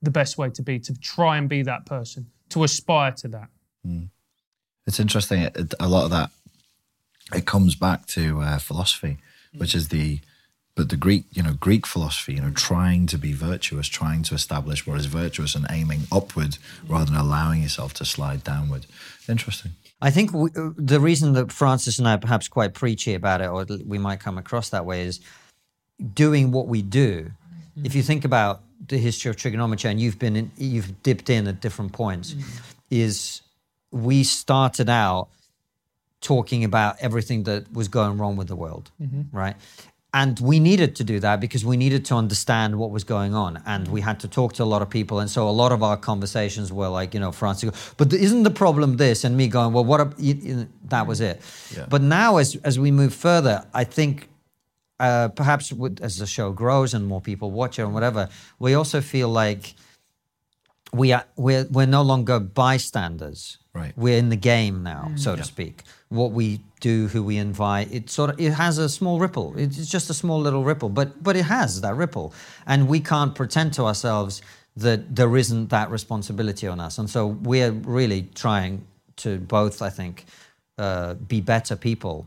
the 0.02 0.10
best 0.10 0.38
way 0.38 0.50
to 0.50 0.62
be, 0.62 0.78
to 0.78 0.94
try 1.00 1.36
and 1.36 1.48
be 1.48 1.62
that 1.62 1.84
person, 1.84 2.30
to 2.50 2.62
aspire 2.62 3.12
to 3.12 3.28
that. 3.28 3.48
It's 4.86 5.00
interesting. 5.00 5.48
A 5.80 5.88
lot 5.88 6.04
of 6.04 6.10
that 6.10 6.30
it 7.34 7.44
comes 7.46 7.74
back 7.74 8.06
to 8.06 8.40
uh, 8.40 8.58
philosophy, 8.58 9.18
which 9.56 9.74
is 9.74 9.88
the 9.88 10.20
but 10.78 10.90
the 10.90 10.96
Greek, 10.96 11.24
you 11.32 11.42
know, 11.42 11.54
Greek 11.54 11.88
philosophy, 11.88 12.34
you 12.34 12.40
know, 12.40 12.52
trying 12.52 13.08
to 13.08 13.18
be 13.18 13.32
virtuous, 13.32 13.88
trying 13.88 14.22
to 14.22 14.34
establish 14.36 14.86
what 14.86 14.96
is 14.96 15.06
virtuous 15.06 15.56
and 15.56 15.66
aiming 15.70 16.02
upward 16.12 16.56
rather 16.86 17.06
than 17.06 17.16
allowing 17.16 17.62
yourself 17.62 17.92
to 17.94 18.04
slide 18.04 18.44
downward. 18.44 18.86
Interesting. 19.28 19.72
I 20.00 20.12
think 20.12 20.32
we, 20.32 20.50
uh, 20.56 20.70
the 20.76 21.00
reason 21.00 21.32
that 21.32 21.50
Francis 21.50 21.98
and 21.98 22.06
I 22.06 22.14
are 22.14 22.18
perhaps 22.18 22.46
quite 22.46 22.74
preachy 22.74 23.14
about 23.14 23.40
it, 23.40 23.48
or 23.48 23.66
we 23.84 23.98
might 23.98 24.20
come 24.20 24.38
across 24.38 24.68
that 24.68 24.86
way, 24.86 25.02
is 25.02 25.18
doing 26.14 26.52
what 26.52 26.68
we 26.68 26.80
do. 26.80 27.22
Mm-hmm. 27.24 27.84
If 27.84 27.96
you 27.96 28.02
think 28.04 28.24
about 28.24 28.62
the 28.86 28.98
history 28.98 29.30
of 29.30 29.36
Triggernometry, 29.36 29.90
and 29.90 30.00
you've 30.00 30.20
been 30.20 30.36
in, 30.36 30.52
you've 30.56 31.02
dipped 31.02 31.28
in 31.28 31.48
at 31.48 31.60
different 31.60 31.92
points, 31.92 32.34
mm-hmm. 32.34 32.62
is 32.88 33.42
we 33.90 34.22
started 34.22 34.88
out 34.88 35.26
talking 36.20 36.62
about 36.62 36.94
everything 37.00 37.42
that 37.44 37.72
was 37.72 37.88
going 37.88 38.16
wrong 38.16 38.36
with 38.36 38.46
the 38.46 38.54
world, 38.54 38.92
mm-hmm. 39.02 39.22
right? 39.36 39.56
And 40.14 40.40
we 40.40 40.58
needed 40.58 40.96
to 40.96 41.04
do 41.04 41.20
that 41.20 41.38
because 41.38 41.66
we 41.66 41.76
needed 41.76 42.06
to 42.06 42.14
understand 42.14 42.76
what 42.78 42.90
was 42.90 43.04
going 43.04 43.34
on, 43.34 43.62
and 43.66 43.86
we 43.88 44.00
had 44.00 44.20
to 44.20 44.28
talk 44.28 44.54
to 44.54 44.62
a 44.62 44.64
lot 44.64 44.80
of 44.80 44.88
people. 44.88 45.20
And 45.20 45.28
so 45.30 45.46
a 45.48 45.50
lot 45.52 45.70
of 45.70 45.82
our 45.82 45.98
conversations 45.98 46.72
were 46.72 46.88
like, 46.88 47.12
you 47.12 47.20
know, 47.20 47.30
Francis, 47.30 47.92
but 47.98 48.10
isn't 48.14 48.42
the 48.42 48.50
problem 48.50 48.96
this? 48.96 49.22
And 49.24 49.36
me 49.36 49.48
going, 49.48 49.74
well, 49.74 49.84
what? 49.84 50.00
ab- 50.00 50.14
you- 50.18 50.40
you- 50.42 50.68
that 50.88 51.06
was 51.06 51.20
it. 51.20 51.42
Yeah. 51.76 51.84
But 51.90 52.00
now, 52.00 52.38
as 52.38 52.56
as 52.64 52.78
we 52.78 52.90
move 52.90 53.12
further, 53.12 53.66
I 53.74 53.84
think 53.84 54.28
uh, 54.98 55.28
perhaps 55.28 55.72
with, 55.74 56.00
as 56.00 56.16
the 56.16 56.26
show 56.26 56.52
grows 56.52 56.94
and 56.94 57.06
more 57.06 57.20
people 57.20 57.50
watch 57.50 57.78
it 57.78 57.82
and 57.82 57.92
whatever, 57.92 58.30
we 58.58 58.72
also 58.74 59.02
feel 59.02 59.28
like 59.28 59.74
we 60.92 61.12
are 61.12 61.24
we're 61.36 61.66
we're 61.70 61.86
no 61.86 62.02
longer 62.02 62.40
bystanders. 62.40 63.58
Right. 63.74 63.92
We're 63.96 64.18
in 64.18 64.28
the 64.28 64.36
game 64.36 64.82
now, 64.82 65.12
so 65.14 65.36
to 65.36 65.44
speak. 65.44 65.82
What 66.08 66.32
we 66.32 66.60
do, 66.80 67.06
who 67.08 67.22
we 67.22 67.36
invite, 67.36 67.92
it 67.92 68.10
sort 68.10 68.30
of 68.30 68.40
it 68.40 68.52
has 68.52 68.78
a 68.78 68.88
small 68.88 69.20
ripple. 69.20 69.54
It's 69.56 69.88
just 69.88 70.10
a 70.10 70.14
small 70.14 70.40
little 70.40 70.64
ripple, 70.64 70.88
but 70.88 71.22
but 71.22 71.36
it 71.36 71.44
has 71.44 71.80
that 71.82 71.94
ripple, 71.94 72.34
and 72.66 72.88
we 72.88 72.98
can't 73.00 73.34
pretend 73.34 73.72
to 73.74 73.84
ourselves 73.84 74.42
that 74.76 75.14
there 75.14 75.36
isn't 75.36 75.70
that 75.70 75.90
responsibility 75.90 76.66
on 76.66 76.80
us. 76.80 76.98
And 76.98 77.10
so 77.10 77.26
we're 77.26 77.72
really 77.72 78.28
trying 78.34 78.86
to 79.16 79.38
both, 79.38 79.82
I 79.82 79.90
think, 79.90 80.24
uh, 80.78 81.14
be 81.14 81.40
better 81.40 81.76
people, 81.76 82.26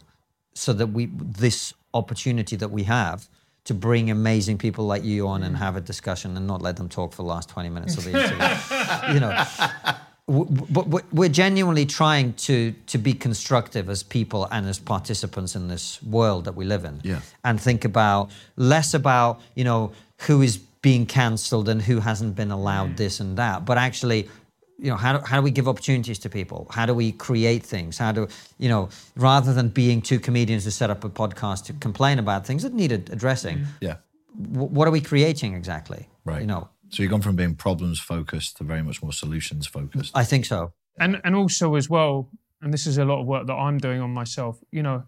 so 0.53 0.71
that 0.73 0.87
we 0.87 1.09
this 1.11 1.73
opportunity 1.93 2.55
that 2.55 2.71
we 2.71 2.83
have 2.83 3.27
to 3.65 3.73
bring 3.73 4.09
amazing 4.09 4.57
people 4.57 4.85
like 4.85 5.03
you 5.03 5.27
on 5.27 5.43
and 5.43 5.55
mm. 5.55 5.59
have 5.59 5.75
a 5.75 5.81
discussion 5.81 6.35
and 6.35 6.47
not 6.47 6.61
let 6.61 6.77
them 6.77 6.89
talk 6.89 7.11
for 7.11 7.17
the 7.17 7.27
last 7.27 7.49
20 7.49 7.69
minutes 7.69 7.97
of 7.97 8.03
the 8.05 8.09
interview. 8.23 9.13
you 9.13 9.19
know, 9.19 9.45
but 10.27 11.13
we're 11.13 11.29
genuinely 11.29 11.85
trying 11.85 12.33
to 12.33 12.73
to 12.87 12.97
be 12.97 13.13
constructive 13.13 13.89
as 13.89 14.03
people 14.03 14.47
and 14.51 14.67
as 14.67 14.79
participants 14.79 15.55
in 15.55 15.67
this 15.67 16.01
world 16.03 16.45
that 16.45 16.55
we 16.55 16.63
live 16.65 16.85
in 16.85 17.01
Yeah. 17.03 17.21
and 17.43 17.59
think 17.59 17.85
about 17.85 18.31
less 18.55 18.93
about 18.93 19.41
you 19.55 19.63
know 19.63 19.91
who 20.27 20.41
is 20.41 20.57
being 20.57 21.05
cancelled 21.05 21.67
and 21.69 21.81
who 21.81 21.99
hasn't 21.99 22.35
been 22.35 22.51
allowed 22.51 22.91
mm. 22.91 22.97
this 22.97 23.19
and 23.19 23.37
that 23.37 23.65
but 23.65 23.77
actually 23.77 24.29
you 24.81 24.89
know 24.89 24.97
how 24.97 25.17
do, 25.17 25.25
how 25.25 25.37
do 25.37 25.43
we 25.43 25.51
give 25.51 25.67
opportunities 25.67 26.17
to 26.19 26.29
people? 26.29 26.67
How 26.71 26.85
do 26.85 26.93
we 26.93 27.11
create 27.11 27.63
things? 27.63 27.97
How 27.97 28.11
do 28.11 28.27
you 28.57 28.67
know 28.67 28.89
rather 29.15 29.53
than 29.53 29.69
being 29.69 30.01
two 30.01 30.19
comedians 30.19 30.63
who 30.65 30.71
set 30.71 30.89
up 30.89 31.03
a 31.03 31.09
podcast 31.09 31.65
to 31.65 31.73
complain 31.73 32.17
about 32.19 32.45
things 32.45 32.63
that 32.63 32.73
needed 32.73 33.09
addressing 33.11 33.59
mm-hmm. 33.59 33.71
Yeah. 33.79 33.97
w- 34.51 34.69
what 34.69 34.87
are 34.87 34.91
we 34.91 35.01
creating 35.01 35.53
exactly? 35.53 36.07
Right. 36.25 36.41
you 36.41 36.47
know? 36.47 36.69
So 36.89 37.03
you've 37.03 37.11
gone 37.11 37.21
from 37.21 37.35
being 37.35 37.55
problems 37.55 37.99
focused 37.99 38.57
to 38.57 38.63
very 38.63 38.83
much 38.83 39.01
more 39.01 39.13
solutions 39.13 39.67
focused. 39.67 40.11
i 40.15 40.23
think 40.23 40.45
so. 40.45 40.73
And 40.99 41.21
and 41.23 41.35
also 41.35 41.75
as 41.75 41.87
well 41.89 42.29
and 42.61 42.73
this 42.73 42.87
is 42.87 42.97
a 42.97 43.05
lot 43.05 43.21
of 43.21 43.27
work 43.27 43.47
that 43.47 43.53
i'm 43.53 43.77
doing 43.77 44.01
on 44.01 44.11
myself 44.11 44.59
you 44.71 44.83
know 44.83 45.03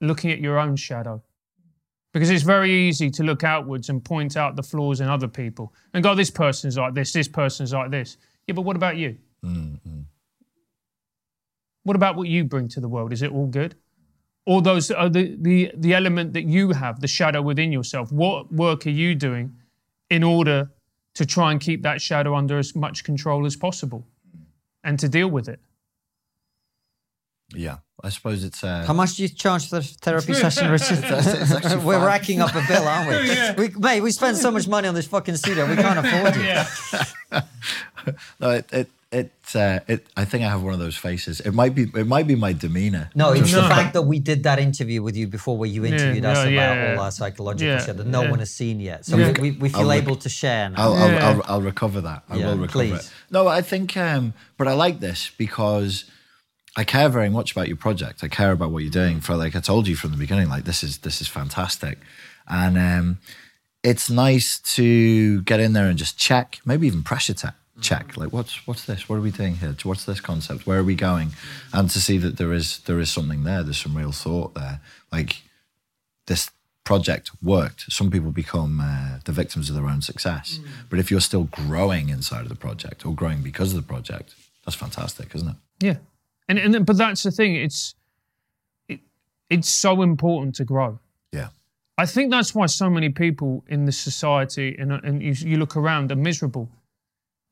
looking 0.00 0.30
at 0.30 0.40
your 0.40 0.58
own 0.58 0.76
shadow. 0.76 1.22
Because 2.12 2.30
it's 2.30 2.44
very 2.44 2.72
easy 2.72 3.10
to 3.10 3.22
look 3.22 3.44
outwards 3.44 3.90
and 3.90 4.02
point 4.02 4.38
out 4.38 4.56
the 4.56 4.62
flaws 4.62 5.00
in 5.00 5.08
other 5.08 5.28
people. 5.28 5.74
And 5.92 6.02
go 6.02 6.14
this 6.14 6.30
person's 6.30 6.78
like 6.78 6.94
this 6.94 7.12
this 7.12 7.28
person's 7.28 7.74
like 7.74 7.90
this 7.90 8.16
yeah 8.46 8.54
but 8.54 8.62
what 8.62 8.76
about 8.76 8.96
you 8.96 9.16
what 11.84 11.94
about 11.96 12.16
what 12.16 12.28
you 12.28 12.44
bring 12.44 12.68
to 12.68 12.80
the 12.80 12.88
world 12.88 13.12
is 13.12 13.22
it 13.22 13.30
all 13.30 13.46
good 13.46 13.74
all 14.44 14.60
those 14.60 14.90
are 14.90 15.08
the, 15.08 15.36
the 15.40 15.70
the 15.76 15.94
element 15.94 16.32
that 16.32 16.44
you 16.44 16.70
have 16.72 17.00
the 17.00 17.08
shadow 17.08 17.40
within 17.42 17.72
yourself 17.72 18.10
what 18.12 18.52
work 18.52 18.86
are 18.86 18.90
you 18.90 19.14
doing 19.14 19.54
in 20.10 20.22
order 20.22 20.70
to 21.14 21.24
try 21.26 21.50
and 21.52 21.60
keep 21.60 21.82
that 21.82 22.00
shadow 22.00 22.34
under 22.34 22.58
as 22.58 22.74
much 22.74 23.04
control 23.04 23.46
as 23.46 23.56
possible 23.56 24.06
and 24.84 24.98
to 24.98 25.08
deal 25.08 25.28
with 25.28 25.48
it 25.48 25.60
Yeah. 27.54 27.78
I 28.04 28.10
suppose 28.10 28.44
it's 28.44 28.62
uh, 28.62 28.84
How 28.86 28.92
much 28.92 29.14
do 29.16 29.22
you 29.22 29.28
charge 29.30 29.70
for 29.70 29.76
the 29.76 29.82
therapy 29.82 30.34
session, 30.44 30.70
Richard? 30.70 30.98
it's 31.02 31.50
actually 31.50 31.76
We're 31.88 31.94
fine. 31.98 32.04
racking 32.06 32.40
up 32.42 32.54
a 32.54 32.62
bill, 32.68 32.86
aren't 32.86 33.08
we? 33.08 33.68
we? 33.68 33.74
Mate, 33.78 34.00
we 34.02 34.10
spend 34.10 34.36
so 34.36 34.50
much 34.50 34.68
money 34.68 34.86
on 34.86 34.94
this 34.94 35.06
fucking 35.06 35.36
studio, 35.36 35.66
we 35.66 35.76
can't 35.76 35.98
afford 36.04 36.36
it. 36.36 36.44
yeah 36.44 37.40
no, 38.40 38.50
it 38.50 38.66
it 38.72 38.88
it, 39.12 39.30
uh, 39.54 39.78
it 39.86 40.04
I 40.16 40.24
think 40.24 40.42
I 40.44 40.48
have 40.48 40.62
one 40.62 40.74
of 40.74 40.80
those 40.80 40.96
faces. 40.96 41.40
It 41.40 41.52
might 41.52 41.74
be 41.74 41.84
it 41.94 42.06
might 42.06 42.26
be 42.26 42.34
my 42.34 42.52
demeanor. 42.52 43.08
No, 43.14 43.32
it's 43.32 43.52
the 43.52 43.62
fact 43.62 43.94
that 43.94 44.02
we 44.02 44.18
did 44.18 44.42
that 44.42 44.58
interview 44.58 45.00
with 45.02 45.16
you 45.16 45.26
before 45.28 45.56
where 45.56 45.68
you 45.68 45.84
interviewed 45.86 46.24
Yeah, 46.24 46.30
us 46.32 46.38
no, 46.44 46.52
about 46.52 46.76
yeah, 46.76 46.94
all 46.96 47.04
our 47.04 47.10
psychological 47.12 47.66
yeah, 47.74 47.84
shit 47.84 47.96
that 47.96 48.06
no 48.06 48.22
yeah. 48.22 48.30
one 48.30 48.40
has 48.40 48.50
seen 48.50 48.80
yet. 48.80 49.06
So 49.06 49.16
Yeah. 49.16 49.32
we, 49.40 49.50
we, 49.52 49.58
we 49.58 49.68
feel 49.68 49.82
I'll 49.82 49.88
rec- 49.88 50.02
able 50.02 50.16
to 50.16 50.28
share 50.28 50.70
now. 50.70 50.76
I'll, 50.82 50.94
I'll, 50.94 51.10
Yeah. 51.12 51.28
I'll, 51.28 51.42
I'll 51.46 51.62
recover 51.62 52.00
that. 52.00 52.24
I 52.28 52.36
Yeah, 52.36 52.46
will 52.48 52.58
recover 52.58 52.84
please. 52.84 53.06
it. 53.06 53.12
No, 53.30 53.46
I 53.46 53.62
think, 53.62 53.96
um, 53.96 54.34
but 54.58 54.66
I 54.66 54.72
like 54.72 54.98
this 55.00 55.30
because 55.38 56.04
I 56.76 56.82
care 56.84 57.08
very 57.08 57.30
much 57.30 57.52
about 57.52 57.68
your 57.68 57.76
project. 57.78 58.24
I 58.24 58.28
care 58.28 58.50
about 58.50 58.70
what 58.72 58.82
you're 58.82 58.90
doing. 58.90 59.20
For 59.20 59.36
like 59.36 59.54
I 59.54 59.60
told 59.60 59.86
you 59.86 59.94
from 59.96 60.10
the 60.10 60.18
beginning, 60.18 60.48
like 60.48 60.64
this 60.64 60.82
is 60.82 60.98
this 60.98 61.20
is 61.22 61.28
fantastic, 61.28 61.98
and 62.48 62.76
um, 62.76 63.18
it's 63.84 64.10
nice 64.10 64.58
to 64.74 65.42
get 65.42 65.60
in 65.60 65.72
there 65.74 65.86
and 65.86 65.96
just 65.96 66.18
check, 66.18 66.58
maybe 66.66 66.86
even 66.88 67.02
pressure 67.04 67.34
te- 67.34 67.48
check, 67.80 68.16
like 68.16 68.32
what's 68.32 68.66
what's 68.66 68.84
this? 68.84 69.08
What 69.08 69.16
are 69.16 69.20
we 69.20 69.30
doing 69.30 69.56
here? 69.56 69.74
What's 69.82 70.04
this 70.04 70.20
concept? 70.20 70.66
Where 70.66 70.78
are 70.78 70.84
we 70.84 70.94
going? 70.94 71.32
And 71.72 71.90
to 71.90 72.00
see 72.00 72.18
that 72.18 72.36
there 72.38 72.52
is 72.52 72.78
there 72.80 72.98
is 72.98 73.10
something 73.10 73.44
there. 73.44 73.62
There's 73.62 73.80
some 73.80 73.96
real 73.96 74.12
thought 74.12 74.54
there. 74.54 74.80
Like 75.12 75.42
this 76.26 76.50
project 76.84 77.30
worked. 77.42 77.92
Some 77.92 78.10
people 78.10 78.30
become 78.30 78.80
uh, 78.80 79.18
the 79.24 79.32
victims 79.32 79.68
of 79.68 79.74
their 79.74 79.86
own 79.86 80.02
success. 80.02 80.60
But 80.88 80.98
if 80.98 81.10
you're 81.10 81.20
still 81.20 81.44
growing 81.44 82.08
inside 82.10 82.42
of 82.42 82.48
the 82.48 82.54
project 82.54 83.04
or 83.04 83.14
growing 83.14 83.42
because 83.42 83.74
of 83.74 83.76
the 83.82 83.86
project, 83.86 84.34
that's 84.64 84.76
fantastic, 84.76 85.34
isn't 85.34 85.48
it? 85.48 85.56
Yeah, 85.80 85.96
and 86.48 86.58
and 86.58 86.86
but 86.86 86.96
that's 86.96 87.22
the 87.22 87.30
thing. 87.30 87.56
It's 87.56 87.94
it, 88.88 89.00
it's 89.50 89.68
so 89.68 90.02
important 90.02 90.54
to 90.56 90.64
grow. 90.64 90.98
Yeah. 91.32 91.48
I 91.98 92.06
think 92.06 92.30
that's 92.30 92.54
why 92.54 92.66
so 92.66 92.90
many 92.90 93.08
people 93.08 93.64
in 93.68 93.84
the 93.84 93.92
society 93.92 94.76
and 94.78 94.92
and 94.92 95.22
you, 95.22 95.32
you 95.32 95.56
look 95.58 95.76
around 95.76 96.12
are 96.12 96.16
miserable 96.16 96.68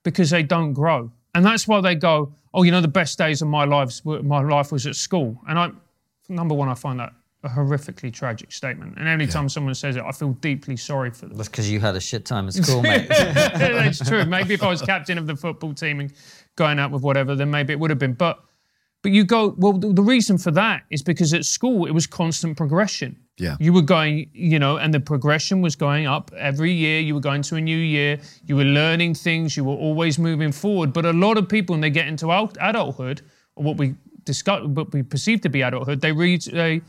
because 0.05 0.31
they 0.31 0.44
don't 0.44 0.72
grow, 0.72 1.10
and 1.35 1.44
that's 1.44 1.66
why 1.66 1.81
they 1.81 1.97
go, 1.97 2.32
oh, 2.55 2.62
you 2.62 2.70
know, 2.70 2.81
the 2.81 2.86
best 2.86 3.18
days 3.18 3.43
of 3.43 3.48
my 3.48 3.64
life, 3.64 4.01
my 4.05 4.43
life 4.43 4.70
was 4.70 4.86
at 4.86 4.94
school, 4.94 5.40
and 5.48 5.59
I 5.59 5.70
number 6.28 6.55
one, 6.55 6.68
I 6.68 6.74
find 6.74 7.01
that 7.01 7.12
a 7.44 7.48
horrifically 7.48 8.12
tragic 8.12 8.51
statement. 8.51 8.94
And 8.97 9.06
every 9.06 9.26
time 9.26 9.48
someone 9.48 9.74
says 9.74 9.97
it, 9.97 10.02
I 10.02 10.12
feel 10.12 10.31
deeply 10.32 10.76
sorry 10.76 11.10
for 11.10 11.26
them. 11.26 11.36
That's 11.36 11.48
because 11.48 11.70
you 11.70 11.78
had 11.78 11.94
a 11.94 12.01
shit 12.01 12.24
time 12.24 12.48
at 12.48 12.55
school, 12.64 12.81
mate. 12.81 13.06
That's 13.09 14.06
true. 14.09 14.24
Maybe 14.24 14.55
if 14.55 14.62
I 14.62 14.68
was 14.68 14.81
captain 14.81 15.18
of 15.18 15.26
the 15.26 15.36
football 15.36 15.74
team 15.74 16.01
and 16.01 16.12
going 16.56 16.78
out 16.78 16.90
with 16.90 17.02
whatever, 17.02 17.35
then 17.35 17.51
maybe 17.51 17.72
it 17.72 17.78
would 17.78 17.90
have 17.90 17.98
been. 17.98 18.14
But 18.14 18.43
but 19.02 19.12
you 19.12 19.24
go 19.24 19.55
well. 19.59 19.74
The 19.74 20.02
reason 20.02 20.39
for 20.39 20.51
that 20.52 20.85
is 20.90 21.02
because 21.02 21.35
at 21.35 21.44
school 21.44 21.85
it 21.85 21.90
was 21.93 22.06
constant 22.06 22.56
progression. 22.56 23.18
Yeah. 23.36 23.56
You 23.59 23.73
were 23.73 23.82
going, 23.82 24.31
you 24.32 24.59
know, 24.61 24.77
and 24.77 24.94
the 24.94 25.01
progression 25.01 25.61
was 25.61 25.74
going 25.74 26.06
up 26.06 26.31
every 26.36 26.73
year. 26.73 27.01
You 27.01 27.15
were 27.15 27.20
going 27.20 27.43
to 27.43 27.56
a 27.56 27.61
new 27.61 27.77
year. 27.77 28.20
You 28.47 28.55
were 28.56 28.65
learning 28.65 29.15
things. 29.15 29.56
You 29.56 29.65
were 29.65 29.74
always 29.74 30.19
moving 30.19 30.52
forward. 30.52 30.93
But 30.93 31.05
a 31.05 31.12
lot 31.12 31.36
of 31.36 31.48
people, 31.48 31.74
when 31.74 31.81
they 31.81 31.90
get 31.90 32.06
into 32.06 32.31
adulthood, 32.31 33.23
or 33.56 33.65
what 33.65 33.77
we 33.77 33.94
discuss, 34.24 34.65
what 34.65 34.93
we 34.93 35.02
perceive 35.02 35.40
to 35.40 35.48
be 35.48 35.62
adulthood, 35.62 36.01
they 36.01 36.12
reach 36.12 36.47
they 36.47 36.81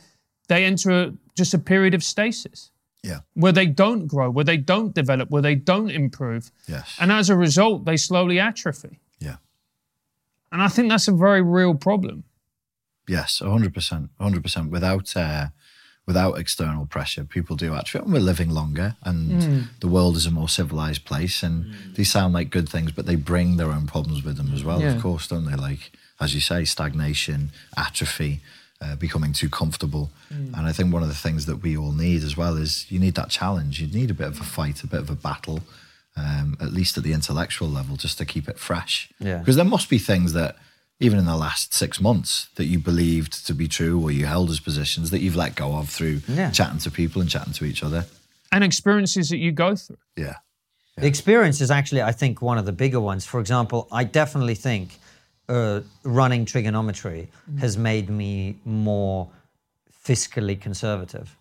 they 0.47 0.65
enter 0.65 0.91
a, 0.91 1.13
just 1.35 1.53
a 1.55 1.57
period 1.57 1.95
of 1.95 2.03
stasis 2.03 2.69
Yeah. 3.03 3.21
where 3.33 3.51
they 3.51 3.65
don't 3.65 4.05
grow, 4.05 4.29
where 4.29 4.45
they 4.45 4.57
don't 4.57 4.93
develop, 4.93 5.31
where 5.31 5.41
they 5.41 5.55
don't 5.55 5.89
improve. 5.89 6.51
Yes. 6.67 6.95
And 6.99 7.11
as 7.11 7.31
a 7.31 7.35
result, 7.35 7.85
they 7.85 7.97
slowly 7.97 8.39
atrophy. 8.39 8.99
Yeah. 9.19 9.37
And 10.51 10.61
I 10.61 10.67
think 10.67 10.89
that's 10.89 11.07
a 11.07 11.11
very 11.11 11.41
real 11.41 11.73
problem. 11.73 12.23
Yes, 13.07 13.39
hundred 13.39 13.73
percent, 13.73 14.11
hundred 14.19 14.43
percent. 14.43 14.69
Without 14.71 15.15
uh, 15.17 15.47
without 16.05 16.37
external 16.37 16.85
pressure, 16.85 17.23
people 17.23 17.55
do 17.55 17.73
actually. 17.75 18.03
And 18.03 18.13
we're 18.13 18.19
living 18.19 18.49
longer, 18.49 18.95
and 19.03 19.69
the 19.79 19.87
world 19.87 20.15
is 20.15 20.25
a 20.25 20.31
more 20.31 20.49
civilized 20.49 21.05
place. 21.05 21.43
And 21.43 21.73
these 21.95 22.11
sound 22.11 22.33
like 22.33 22.49
good 22.49 22.69
things, 22.69 22.91
but 22.91 23.05
they 23.05 23.15
bring 23.15 23.57
their 23.57 23.71
own 23.71 23.87
problems 23.87 24.23
with 24.23 24.37
them 24.37 24.53
as 24.53 24.63
well. 24.63 24.81
Yeah. 24.81 24.95
Of 24.95 25.01
course, 25.01 25.27
don't 25.27 25.45
they? 25.45 25.55
Like 25.55 25.91
as 26.19 26.33
you 26.33 26.41
say, 26.41 26.65
stagnation, 26.65 27.51
atrophy, 27.75 28.41
uh, 28.81 28.95
becoming 28.95 29.33
too 29.33 29.49
comfortable. 29.49 30.11
And 30.29 30.67
I 30.67 30.71
think 30.71 30.93
one 30.93 31.01
of 31.01 31.09
the 31.09 31.15
things 31.15 31.45
that 31.45 31.57
we 31.57 31.77
all 31.77 31.91
need 31.91 32.23
as 32.23 32.35
well 32.35 32.57
is 32.57 32.89
you 32.89 32.99
need 32.99 33.15
that 33.15 33.29
challenge. 33.29 33.81
You 33.81 33.87
need 33.87 34.11
a 34.11 34.13
bit 34.13 34.27
of 34.27 34.39
a 34.39 34.43
fight, 34.43 34.83
a 34.83 34.87
bit 34.87 34.99
of 34.99 35.09
a 35.09 35.15
battle. 35.15 35.61
Um, 36.17 36.55
at 36.61 36.71
least 36.71 36.97
at 36.97 37.03
the 37.03 37.11
intellectual 37.11 37.67
level, 37.67 37.97
just 37.97 38.17
to 38.19 38.25
keep 38.25 38.47
it 38.47 38.57
fresh. 38.57 39.09
Yeah. 39.19 39.39
Because 39.39 39.57
there 39.57 39.65
must 39.65 39.89
be 39.89 39.97
things 39.97 40.31
that 40.31 40.55
even 40.99 41.19
in 41.19 41.25
the 41.25 41.35
last 41.35 41.73
six 41.73 41.99
months 41.99 42.47
that 42.55 42.65
you 42.65 42.79
believed 42.79 43.45
to 43.47 43.53
be 43.53 43.67
true 43.67 44.01
or 44.01 44.11
you 44.11 44.25
held 44.25 44.49
as 44.49 44.59
positions 44.59 45.09
that 45.11 45.19
you've 45.19 45.35
let 45.35 45.55
go 45.55 45.75
of 45.75 45.89
through 45.89 46.21
Yeah. 46.27 46.51
chatting 46.51 46.79
to 46.79 46.91
people 46.91 47.21
and 47.21 47.29
chatting 47.29 47.53
to 47.53 47.65
each 47.65 47.83
other. 47.83 48.05
And 48.51 48.63
experiences 48.63 49.29
that 49.29 49.37
you 49.37 49.51
go 49.51 49.75
through. 49.75 49.97
Yeah. 50.15 50.35
The 50.97 51.07
experience 51.07 51.59
is 51.59 51.69
actually, 51.69 52.01
I 52.01 52.13
think, 52.13 52.41
one 52.41 52.57
of 52.57 52.65
the 52.65 52.71
bigger 52.71 53.01
ones. 53.01 53.25
For 53.25 53.41
example, 53.41 53.87
I 53.91 54.05
definitely 54.05 54.55
think 54.55 54.97
uh, 55.49 55.81
running 56.03 56.45
Triggernometry 56.45 57.27
has 57.59 57.77
made 57.77 58.09
me 58.09 58.55
more 58.63 59.29
fiscally 60.05 60.59
conservative. 60.59 61.35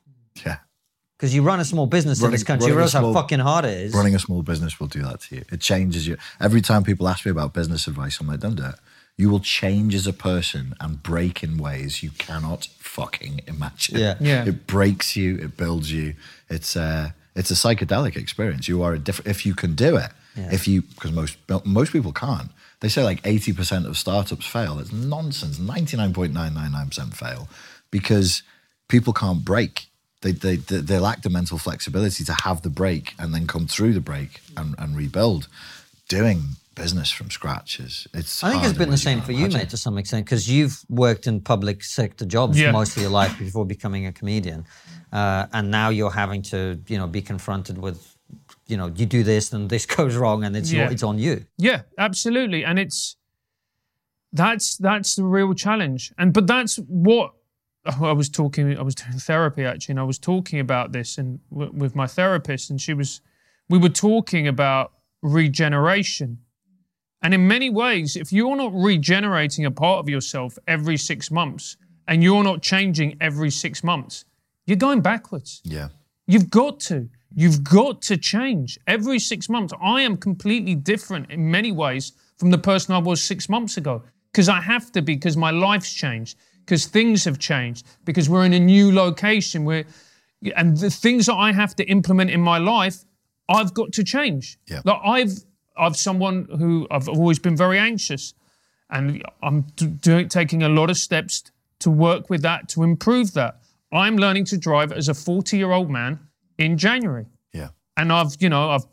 Yeah. 0.45 0.59
Because 1.17 1.33
you 1.35 1.43
run 1.43 1.61
a 1.61 1.65
small 1.65 1.87
business 1.87 2.21
in 2.21 2.31
this 2.33 2.43
country, 2.43 2.67
you 2.67 2.73
running 2.75 2.75
a 2.75 2.79
realize 2.79 2.93
how 2.93 3.01
small- 3.01 3.15
fucking 3.15 3.39
hard 3.39 3.65
it 3.65 3.79
is. 3.81 3.95
Running 3.95 4.15
a 4.17 4.19
small 4.19 4.43
business 4.43 4.81
will 4.81 4.89
do 4.89 5.03
that 5.05 5.21
to 5.23 5.37
you. 5.37 5.45
It 5.53 5.61
changes 5.61 6.07
you. 6.09 6.17
Every 6.41 6.61
time 6.61 6.83
people 6.83 7.07
ask 7.09 7.25
me 7.25 7.31
about 7.31 7.55
business 7.55 7.87
advice, 7.87 8.19
I'm 8.21 8.27
like, 8.27 8.41
don't 8.41 8.57
do 8.57 8.65
it. 8.65 8.75
You 9.17 9.31
will 9.31 9.41
change 9.41 9.95
as 9.95 10.07
a 10.07 10.13
person 10.13 10.75
and 10.81 11.03
break 11.03 11.43
in 11.45 11.57
ways 11.57 12.03
you 12.03 12.11
cannot 12.11 12.67
fucking 12.79 13.43
imagine. 13.47 13.99
Yeah. 13.99 14.17
Yeah. 14.21 14.45
It 14.45 14.67
breaks 14.67 15.15
you, 15.17 15.37
it 15.39 15.57
builds 15.57 15.93
you. 15.93 16.15
It's 16.51 16.75
a, 16.75 17.15
it's 17.37 17.51
a 17.51 17.55
psychedelic 17.55 18.17
experience. 18.17 18.67
You 18.69 18.83
are 18.83 18.95
a 18.95 18.99
different, 18.99 19.29
if 19.29 19.47
you 19.47 19.55
can 19.55 19.75
do 19.75 19.97
it, 19.97 20.11
Yeah. 20.37 20.49
if 20.53 20.67
you, 20.67 20.83
because 20.83 21.13
most, 21.13 21.37
most 21.65 21.93
people 21.93 22.13
can't. 22.13 22.51
They 22.81 22.89
say 22.89 23.05
like 23.05 23.23
80% 23.23 23.87
of 23.87 23.97
startups 23.97 24.47
fail. 24.47 24.79
It's 24.81 24.93
nonsense. 24.93 25.59
99.999% 25.59 27.15
fail 27.15 27.49
because 27.91 28.43
people 28.89 29.13
can't 29.13 29.45
break. 29.45 29.87
They, 30.23 30.33
they, 30.33 30.57
they, 30.57 30.79
they 30.79 30.99
lack 30.99 31.23
the 31.23 31.31
mental 31.31 31.59
flexibility 31.59 32.25
to 32.25 32.33
have 32.45 32.63
the 32.63 32.71
break 32.71 33.15
and 33.19 33.33
then 33.35 33.47
come 33.47 33.67
through 33.67 33.93
the 33.95 34.01
break 34.01 34.41
and, 34.57 34.75
and 34.79 34.97
rebuild. 34.97 35.49
Doing 36.09 36.57
business 36.75 37.11
from 37.11 37.31
scratch 37.31 37.81
is 37.81 38.07
it's. 38.15 38.43
I 38.45 38.51
think 38.51 38.65
it's 38.65 38.77
been 38.79 38.91
the 38.91 38.97
same 38.97 39.19
can't 39.19 39.27
for 39.27 39.33
you, 39.33 39.49
mate, 39.49 39.71
to 39.71 39.77
some 39.77 39.99
extent, 39.99 40.25
because 40.27 40.49
you've 40.51 40.85
worked 40.89 41.27
in 41.27 41.41
public 41.41 41.83
sector 41.85 42.25
jobs 42.25 42.59
Yeah. 42.59 42.73
most 42.73 42.97
of 42.97 43.03
your 43.03 43.11
life 43.11 43.39
before 43.39 43.65
becoming 43.67 44.07
a 44.07 44.13
comedian, 44.13 44.65
uh, 45.13 45.47
and 45.53 45.71
now 45.71 45.89
you're 45.91 46.11
having 46.11 46.43
to, 46.43 46.81
you 46.89 46.99
know, 46.99 47.07
be 47.07 47.23
confronted 47.23 47.79
with, 47.79 48.17
you 48.67 48.77
know, 48.77 48.87
you 48.97 49.07
do 49.07 49.23
this 49.23 49.53
and 49.53 49.71
this 49.71 49.87
goes 49.97 50.17
wrong, 50.17 50.45
and 50.45 50.57
it's 50.57 50.73
your, 50.73 50.87
it's 50.91 51.03
on 51.03 51.19
you. 51.19 51.45
Yeah, 51.59 51.83
absolutely. 51.99 52.65
And 52.65 52.79
it's 52.79 53.17
that's 54.33 54.77
that's 54.77 55.15
the 55.17 55.25
real 55.25 55.55
challenge. 55.55 56.13
And 56.19 56.33
but 56.33 56.47
that's 56.47 56.77
what 56.77 57.33
I 57.87 58.13
was 58.13 58.29
talking. 58.29 58.77
I 58.79 58.83
was 58.83 58.95
doing 58.95 59.19
therapy 59.19 59.65
actually, 59.65 59.93
and 59.93 60.01
I 60.01 60.05
was 60.05 60.19
talking 60.19 60.59
about 60.61 60.93
this 60.93 61.19
and 61.19 61.39
w- 61.51 61.73
with 61.73 61.95
my 61.95 62.07
therapist, 62.07 62.71
and 62.71 62.81
she 62.81 62.95
was. 62.95 63.21
We 63.71 63.79
were 63.79 63.89
talking 63.89 64.47
about 64.47 64.93
regeneration, 65.23 66.39
and 67.25 67.35
in 67.35 67.49
many 67.49 67.71
ways, 67.71 68.15
if 68.15 68.33
you're 68.33 68.55
not 68.55 68.73
regenerating 68.73 69.65
a 69.65 69.71
part 69.71 69.99
of 69.99 70.09
yourself 70.09 70.57
every 70.69 70.97
six 70.97 71.31
months, 71.31 71.77
and 72.07 72.23
you're 72.23 72.45
not 72.45 72.63
changing 72.63 73.17
every 73.21 73.51
six 73.51 73.83
months, 73.83 74.25
you're 74.67 74.77
going 74.77 75.01
backwards. 75.01 75.61
Yeah. 75.65 75.89
You've 76.27 76.51
got 76.51 76.81
to. 76.81 77.09
You've 77.35 77.65
got 77.65 78.01
to 78.03 78.17
change 78.17 78.79
every 78.87 79.19
six 79.19 79.49
months. 79.49 79.73
I 79.83 80.03
am 80.03 80.17
completely 80.17 80.75
different 80.75 81.31
in 81.31 81.51
many 81.51 81.73
ways 81.73 82.13
from 82.37 82.51
the 82.51 82.59
person 82.59 82.95
I 82.95 82.99
was 82.99 83.23
six 83.23 83.49
months 83.49 83.77
ago 83.77 84.03
because 84.31 84.49
I 84.49 84.61
have 84.61 84.93
to 84.93 85.03
be 85.03 85.15
because 85.15 85.37
my 85.37 85.51
life's 85.51 85.93
changed, 85.93 86.37
because 86.61 86.87
things 86.87 87.25
have 87.25 87.39
changed, 87.39 87.87
because 88.05 88.29
we're 88.29 88.45
in 88.45 88.53
a 88.53 88.61
new 88.61 88.93
location. 88.93 89.65
We're, 89.65 89.85
and 90.57 90.77
the 90.77 90.91
things 90.91 91.27
that 91.27 91.35
I 91.35 91.53
have 91.53 91.75
to 91.77 91.85
implement 91.85 92.31
in 92.31 92.41
my 92.41 92.59
life, 92.59 93.05
I've 93.49 93.75
got 93.75 93.93
to 93.93 94.05
change. 94.05 94.59
Yeah. 94.69 94.83
Like 94.85 95.01
I've, 95.05 95.33
I've 95.77 95.97
someone 95.97 96.47
who 96.59 96.87
I've 96.91 97.09
always 97.09 97.39
been 97.39 97.57
very 97.57 97.79
anxious, 97.79 98.35
and 98.91 99.23
I'm 99.43 99.63
doing 100.01 100.29
taking 100.29 100.63
a 100.63 100.69
lot 100.69 100.91
of 100.91 100.97
steps 100.97 101.43
to 101.81 101.91
work 101.91 102.31
with 102.31 102.43
that 102.43 102.69
to 102.71 102.83
improve 102.83 103.35
that. 103.35 103.61
I'm 103.93 104.17
learning 104.17 104.45
to 104.47 104.59
drive 104.59 104.93
as 104.93 105.09
a 105.09 105.15
40 105.15 105.57
year 105.57 105.73
old 105.73 105.91
man 105.91 106.19
in 106.59 106.77
January, 106.79 107.27
Yeah. 107.53 107.69
and 107.97 108.13
I've 108.13 108.37
you 108.41 108.49
know 108.49 108.71
I've 108.71 108.85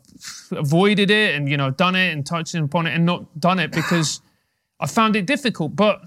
avoided 0.50 1.10
it 1.10 1.34
and 1.34 1.48
you 1.48 1.56
know 1.56 1.70
done 1.70 1.94
it 1.94 2.12
and 2.12 2.24
touched 2.26 2.54
upon 2.54 2.86
it 2.86 2.94
and 2.94 3.04
not 3.06 3.38
done 3.40 3.58
it 3.58 3.72
because 3.72 4.20
I 4.80 4.86
found 4.86 5.16
it 5.16 5.26
difficult. 5.26 5.74
But 5.76 6.00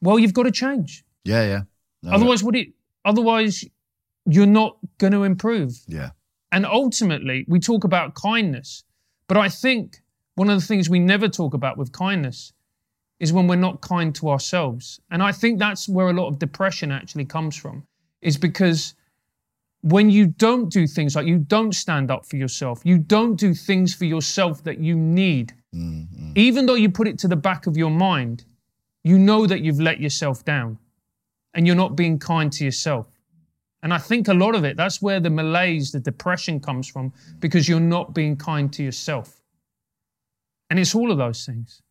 well, 0.00 0.18
you've 0.18 0.34
got 0.34 0.44
to 0.44 0.50
change. 0.52 1.04
Yeah. 1.24 1.44
Yeah. 1.44 1.60
No, 2.02 2.12
Otherwise, 2.12 2.42
would 2.44 2.56
it? 2.56 2.68
Otherwise, 3.04 3.64
you're 4.26 4.46
not 4.46 4.76
going 4.98 5.12
to 5.12 5.24
improve. 5.24 5.72
Yeah. 5.86 6.10
And 6.52 6.64
ultimately, 6.64 7.44
we 7.48 7.58
talk 7.60 7.84
about 7.84 8.14
kindness. 8.14 8.84
But 9.28 9.36
I 9.36 9.48
think 9.48 10.00
one 10.34 10.50
of 10.50 10.60
the 10.60 10.66
things 10.66 10.88
we 10.88 10.98
never 10.98 11.28
talk 11.28 11.54
about 11.54 11.76
with 11.76 11.92
kindness 11.92 12.52
is 13.20 13.32
when 13.32 13.46
we're 13.46 13.56
not 13.56 13.80
kind 13.80 14.14
to 14.14 14.30
ourselves. 14.30 15.00
And 15.10 15.22
I 15.22 15.32
think 15.32 15.58
that's 15.58 15.88
where 15.88 16.08
a 16.08 16.12
lot 16.12 16.28
of 16.28 16.38
depression 16.38 16.90
actually 16.90 17.24
comes 17.24 17.56
from, 17.56 17.84
is 18.22 18.36
because 18.36 18.94
when 19.82 20.10
you 20.10 20.26
don't 20.26 20.70
do 20.70 20.86
things 20.86 21.14
like 21.14 21.26
you 21.26 21.38
don't 21.38 21.74
stand 21.74 22.10
up 22.10 22.26
for 22.26 22.36
yourself, 22.36 22.80
you 22.84 22.98
don't 22.98 23.36
do 23.36 23.54
things 23.54 23.94
for 23.94 24.04
yourself 24.04 24.62
that 24.64 24.78
you 24.78 24.96
need, 24.96 25.54
mm-hmm. 25.74 26.32
even 26.34 26.66
though 26.66 26.74
you 26.74 26.90
put 26.90 27.08
it 27.08 27.18
to 27.20 27.28
the 27.28 27.36
back 27.36 27.66
of 27.66 27.76
your 27.76 27.90
mind, 27.90 28.44
you 29.04 29.18
know 29.18 29.46
that 29.46 29.60
you've 29.60 29.80
let 29.80 30.00
yourself 30.00 30.44
down 30.44 30.78
and 31.54 31.66
you're 31.66 31.76
not 31.76 31.96
being 31.96 32.18
kind 32.18 32.52
to 32.52 32.64
yourself. 32.64 33.08
And 33.82 33.94
I 33.94 33.98
think 33.98 34.28
a 34.28 34.34
lot 34.34 34.54
of 34.54 34.64
it, 34.64 34.76
that's 34.76 35.00
where 35.00 35.20
the 35.20 35.30
malaise, 35.30 35.92
the 35.92 36.00
depression 36.00 36.60
comes 36.60 36.88
from, 36.88 37.12
because 37.38 37.68
you're 37.68 37.80
not 37.80 38.14
being 38.14 38.36
kind 38.36 38.72
to 38.72 38.82
yourself. 38.82 39.40
And 40.70 40.78
it's 40.78 40.94
all 40.94 41.10
of 41.12 41.18
those 41.18 41.46
things. 41.46 41.82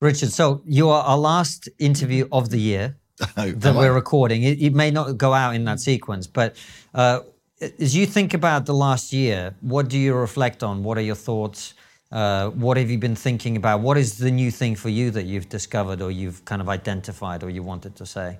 Richard, 0.00 0.32
so 0.32 0.62
you 0.64 0.88
are 0.88 1.02
our 1.04 1.18
last 1.18 1.68
interview 1.78 2.28
of 2.32 2.50
the 2.50 2.58
year 2.58 2.96
that 3.36 3.74
we're 3.74 3.92
recording. 3.92 4.42
It, 4.42 4.60
it 4.60 4.74
may 4.74 4.90
not 4.90 5.16
go 5.16 5.32
out 5.32 5.54
in 5.54 5.64
that 5.64 5.80
sequence, 5.80 6.26
but 6.26 6.56
uh, 6.94 7.20
as 7.60 7.96
you 7.96 8.06
think 8.06 8.34
about 8.34 8.66
the 8.66 8.74
last 8.74 9.12
year, 9.12 9.54
what 9.60 9.88
do 9.88 9.98
you 9.98 10.14
reflect 10.14 10.62
on? 10.62 10.82
What 10.82 10.98
are 10.98 11.02
your 11.02 11.14
thoughts? 11.14 11.74
Uh, 12.12 12.50
what 12.50 12.76
have 12.76 12.90
you 12.90 12.98
been 12.98 13.16
thinking 13.16 13.56
about? 13.56 13.80
What 13.80 13.96
is 13.96 14.18
the 14.18 14.30
new 14.30 14.50
thing 14.50 14.76
for 14.76 14.88
you 14.88 15.10
that 15.10 15.24
you've 15.24 15.48
discovered 15.48 16.00
or 16.02 16.10
you've 16.10 16.44
kind 16.44 16.60
of 16.60 16.68
identified 16.68 17.42
or 17.42 17.50
you 17.50 17.62
wanted 17.62 17.96
to 17.96 18.06
say? 18.06 18.38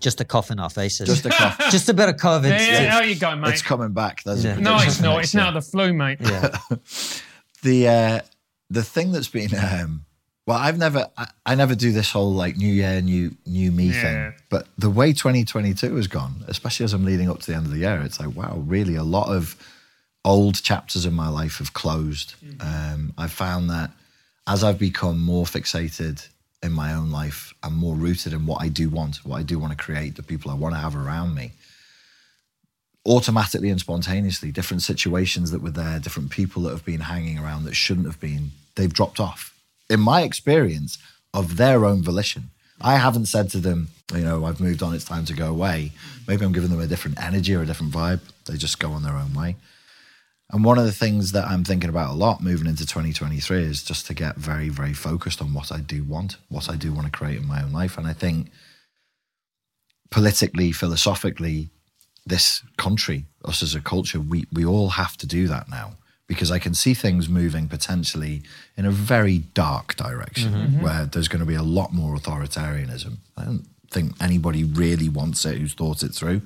Just 0.00 0.20
a 0.20 0.24
cough 0.24 0.50
in 0.50 0.58
our 0.60 0.70
faces. 0.70 1.08
Just 1.08 1.26
a 1.26 1.30
cough. 1.30 1.58
Just 1.70 1.88
a 1.88 1.94
bit 1.94 2.08
of 2.08 2.16
COVID. 2.16 2.48
Yeah, 2.48 2.98
there 2.98 3.04
you 3.06 3.16
go, 3.18 3.34
mate. 3.36 3.52
It's 3.54 3.62
coming 3.62 3.92
back. 3.92 4.22
There's 4.22 4.44
a 4.44 4.48
Yeah. 4.48 4.56
no, 4.56 4.78
it's 4.80 5.00
not. 5.00 5.20
It's 5.22 5.34
now 5.34 5.50
the 5.50 5.62
flu, 5.62 5.92
mate. 5.92 6.18
Yeah. 6.20 6.56
the 7.62 7.88
uh, 7.88 8.20
the 8.70 8.82
thing 8.82 9.12
that's 9.12 9.28
been 9.28 9.54
um, 9.54 10.04
well, 10.46 10.58
I've 10.58 10.78
never 10.78 11.08
I, 11.16 11.28
I 11.44 11.54
never 11.54 11.74
do 11.74 11.92
this 11.92 12.10
whole 12.12 12.32
like 12.32 12.56
new 12.56 12.72
year, 12.72 13.00
new 13.00 13.34
new 13.46 13.70
me 13.72 13.86
Yeah. 13.86 14.02
thing. 14.02 14.34
But 14.50 14.66
the 14.78 14.90
way 14.90 15.12
2022 15.12 15.94
has 15.96 16.06
gone, 16.06 16.44
especially 16.48 16.84
as 16.84 16.92
I'm 16.92 17.04
leading 17.04 17.28
up 17.30 17.40
to 17.40 17.46
the 17.46 17.56
end 17.56 17.66
of 17.66 17.72
the 17.72 17.78
year, 17.78 18.00
it's 18.04 18.20
like 18.20 18.34
wow, 18.36 18.56
really 18.66 18.96
a 18.96 19.02
lot 19.04 19.28
of 19.28 19.56
old 20.24 20.60
chapters 20.62 21.06
in 21.06 21.14
my 21.14 21.28
life 21.28 21.58
have 21.58 21.72
closed. 21.72 22.34
Um, 22.60 23.12
I 23.16 23.28
found 23.28 23.70
that 23.70 23.90
as 24.48 24.62
I've 24.64 24.78
become 24.78 25.20
more 25.20 25.44
fixated 25.44 26.26
in 26.62 26.72
my 26.72 26.92
own 26.92 27.10
life 27.10 27.54
I'm 27.62 27.76
more 27.76 27.94
rooted 27.94 28.32
in 28.32 28.46
what 28.46 28.62
I 28.62 28.68
do 28.68 28.88
want, 28.88 29.16
what 29.24 29.36
I 29.36 29.42
do 29.42 29.58
want 29.58 29.72
to 29.76 29.84
create, 29.84 30.16
the 30.16 30.22
people 30.22 30.50
I 30.50 30.54
want 30.54 30.74
to 30.74 30.80
have 30.80 30.96
around 30.96 31.34
me, 31.34 31.52
automatically 33.04 33.70
and 33.70 33.80
spontaneously, 33.80 34.52
different 34.52 34.82
situations 34.82 35.50
that 35.50 35.62
were 35.62 35.70
there, 35.70 35.98
different 35.98 36.30
people 36.30 36.62
that 36.62 36.70
have 36.70 36.84
been 36.84 37.00
hanging 37.00 37.38
around 37.38 37.64
that 37.64 37.74
shouldn't 37.74 38.06
have 38.06 38.20
been, 38.20 38.50
they've 38.74 38.92
dropped 38.92 39.20
off. 39.20 39.54
In 39.88 40.00
my 40.00 40.22
experience, 40.22 40.98
of 41.36 41.58
their 41.58 41.84
own 41.84 42.02
volition. 42.02 42.50
I 42.80 42.96
haven't 42.96 43.26
said 43.26 43.50
to 43.50 43.58
them, 43.58 43.88
you 44.12 44.22
know, 44.22 44.46
I've 44.46 44.58
moved 44.58 44.82
on, 44.82 44.94
it's 44.94 45.04
time 45.04 45.26
to 45.26 45.34
go 45.34 45.48
away. 45.48 45.92
Maybe 46.26 46.44
I'm 46.44 46.52
giving 46.52 46.70
them 46.70 46.80
a 46.80 46.86
different 46.86 47.22
energy 47.22 47.54
or 47.54 47.62
a 47.62 47.66
different 47.66 47.92
vibe. 47.92 48.20
They 48.46 48.56
just 48.56 48.78
go 48.78 48.92
on 48.92 49.02
their 49.02 49.14
own 49.14 49.34
way. 49.34 49.56
And 50.52 50.64
one 50.64 50.78
of 50.78 50.84
the 50.84 50.92
things 50.92 51.32
that 51.32 51.46
I'm 51.46 51.64
thinking 51.64 51.90
about 51.90 52.10
a 52.10 52.16
lot 52.16 52.40
moving 52.40 52.68
into 52.68 52.86
2023 52.86 53.64
is 53.64 53.82
just 53.82 54.06
to 54.06 54.14
get 54.14 54.36
very, 54.36 54.68
very 54.68 54.92
focused 54.92 55.42
on 55.42 55.52
what 55.52 55.72
I 55.72 55.78
do 55.78 56.04
want, 56.04 56.36
what 56.48 56.70
I 56.70 56.76
do 56.76 56.92
want 56.92 57.06
to 57.06 57.12
create 57.12 57.38
in 57.38 57.48
my 57.48 57.62
own 57.62 57.72
life. 57.72 57.98
And 57.98 58.06
I 58.06 58.12
think 58.12 58.50
politically, 60.10 60.70
philosophically, 60.70 61.70
this 62.24 62.62
country, 62.76 63.24
us 63.44 63.62
as 63.62 63.74
a 63.74 63.80
culture, 63.80 64.20
we, 64.20 64.46
we 64.52 64.64
all 64.64 64.90
have 64.90 65.16
to 65.18 65.26
do 65.26 65.48
that 65.48 65.68
now 65.68 65.96
because 66.28 66.50
I 66.50 66.58
can 66.58 66.74
see 66.74 66.94
things 66.94 67.28
moving 67.28 67.68
potentially 67.68 68.42
in 68.76 68.84
a 68.84 68.90
very 68.90 69.38
dark 69.38 69.94
direction 69.96 70.52
mm-hmm. 70.52 70.82
where 70.82 71.06
there's 71.06 71.28
going 71.28 71.40
to 71.40 71.46
be 71.46 71.54
a 71.54 71.62
lot 71.62 71.92
more 71.92 72.16
authoritarianism. 72.16 73.18
I 73.36 73.44
don't 73.44 73.66
think 73.90 74.12
anybody 74.20 74.64
really 74.64 75.08
wants 75.08 75.44
it 75.44 75.58
who's 75.58 75.74
thought 75.74 76.02
it 76.02 76.14
through. 76.14 76.42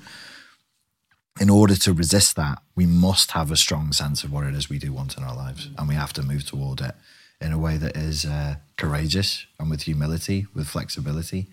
In 1.39 1.49
order 1.49 1.77
to 1.77 1.93
resist 1.93 2.37
that, 2.37 2.61
we 2.75 2.87
must 2.87 3.31
have 3.33 3.51
a 3.51 3.57
strong 3.57 3.93
sense 3.93 4.25
of 4.25 4.33
what 4.33 4.45
it 4.45 4.55
is 4.55 4.69
we 4.69 4.79
do 4.79 4.93
want 4.93 5.17
in 5.17 5.25
our 5.25 5.35
lives, 5.35 5.69
and 5.79 5.89
we 5.89 5.95
have 5.95 6.13
to 6.15 6.23
move 6.23 6.45
toward 6.45 6.81
it 6.81 6.95
in 7.41 7.53
a 7.53 7.59
way 7.59 7.77
that 7.77 7.97
is 7.97 8.25
uh, 8.25 8.57
courageous 8.77 9.47
and 9.59 9.71
with 9.71 9.83
humility, 9.83 10.47
with 10.55 10.67
flexibility. 10.67 11.47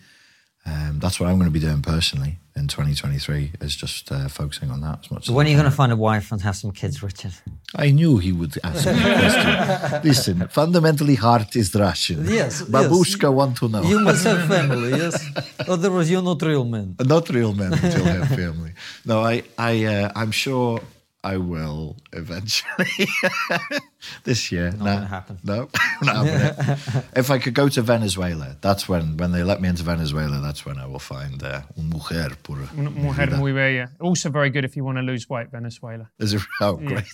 Um, 0.68 1.00
that's 1.00 1.18
what 1.20 1.30
I'm 1.30 1.38
going 1.38 1.50
to 1.54 1.60
be 1.60 1.66
doing 1.68 1.82
personally 1.82 2.40
in 2.58 2.68
2023 2.68 3.54
is 3.62 3.76
just 3.76 4.12
uh, 4.12 4.28
focusing 4.28 4.70
on 4.70 4.82
that 4.82 5.00
as 5.04 5.12
much. 5.12 5.26
So 5.26 5.34
when 5.34 5.46
are 5.46 5.50
you 5.50 5.56
going 5.56 5.70
to 5.70 5.78
find 5.82 5.92
a 5.94 5.96
wife 5.96 6.32
and 6.32 6.42
have 6.42 6.58
some 6.58 6.72
kids, 6.72 7.02
Richard? 7.02 7.34
I 7.76 7.92
knew 7.92 8.18
he 8.18 8.34
would 8.34 8.58
ask 8.64 8.86
me 8.86 9.00
question. 9.00 10.02
Listen, 10.10 10.48
fundamentally, 10.50 11.16
heart 11.16 11.56
is 11.56 11.74
Russian. 11.74 12.26
Yes, 12.26 12.64
Babushka 12.64 13.24
yes. 13.24 13.32
want 13.40 13.58
to 13.58 13.70
know. 13.70 13.84
You 13.84 14.00
must 14.00 14.26
have 14.26 14.46
family, 14.48 14.90
yes. 14.90 15.16
Otherwise, 15.68 16.12
you're 16.12 16.22
not 16.22 16.42
real 16.42 16.66
men. 16.66 16.96
Not 17.00 17.30
real 17.30 17.54
men 17.54 17.72
until 17.74 18.04
have 18.04 18.28
family. 18.30 18.74
No, 19.06 19.22
I, 19.22 19.44
I, 19.58 19.86
uh, 19.86 20.12
I'm 20.16 20.32
sure 20.32 20.82
I 21.24 21.38
will 21.38 21.96
eventually 22.14 23.08
this 24.24 24.52
year. 24.52 24.72
Not 24.72 24.80
no, 24.80 24.94
gonna 24.96 25.08
happen. 25.08 25.40
No, 25.44 25.70
not 26.02 26.26
happening. 26.26 27.04
if 27.16 27.32
I 27.32 27.40
could 27.40 27.54
go 27.54 27.70
to 27.70 27.82
Venezuela, 27.82 28.58
that's 28.62 28.88
when 28.88 29.18
when 29.18 29.32
they 29.32 29.44
let 29.44 29.62
me 29.62 29.70
into 29.70 29.84
Venezuela. 29.84 30.40
That's 30.40 30.66
when 30.66 30.78
I 30.78 30.86
will 30.86 31.00
find 31.00 31.44
uh, 31.44 31.62
un 31.78 31.90
mujer 31.90 32.30
por 32.44 32.58
una 32.78 32.90
mujer 32.90 33.38
muy 33.38 33.54
bella. 33.54 33.90
Also 34.00 34.30
very 34.30 34.50
good 34.50 34.66
if 34.66 34.76
you 34.76 34.84
want 34.84 34.98
to 34.98 35.02
lose 35.02 35.30
weight. 35.30 35.50
Venezuela. 35.52 36.10
Is 36.20 36.34
it? 36.34 36.42
Oh, 36.62 36.76
great. 36.76 37.06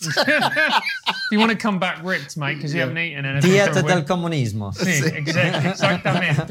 you 1.32 1.40
want 1.40 1.52
to 1.52 1.58
come 1.58 1.80
back 1.80 2.04
ripped, 2.04 2.38
mate, 2.38 2.56
because 2.56 2.74
you 2.74 2.80
yeah. 2.80 2.86
haven't 2.86 2.98
eaten 2.98 3.26
anything. 3.26 3.52
Dieta 3.52 3.86
del 3.86 4.04
comunismo. 4.04 4.74
Sí, 4.74 5.04
exactly, 5.16 5.70
exactamente. 5.70 6.48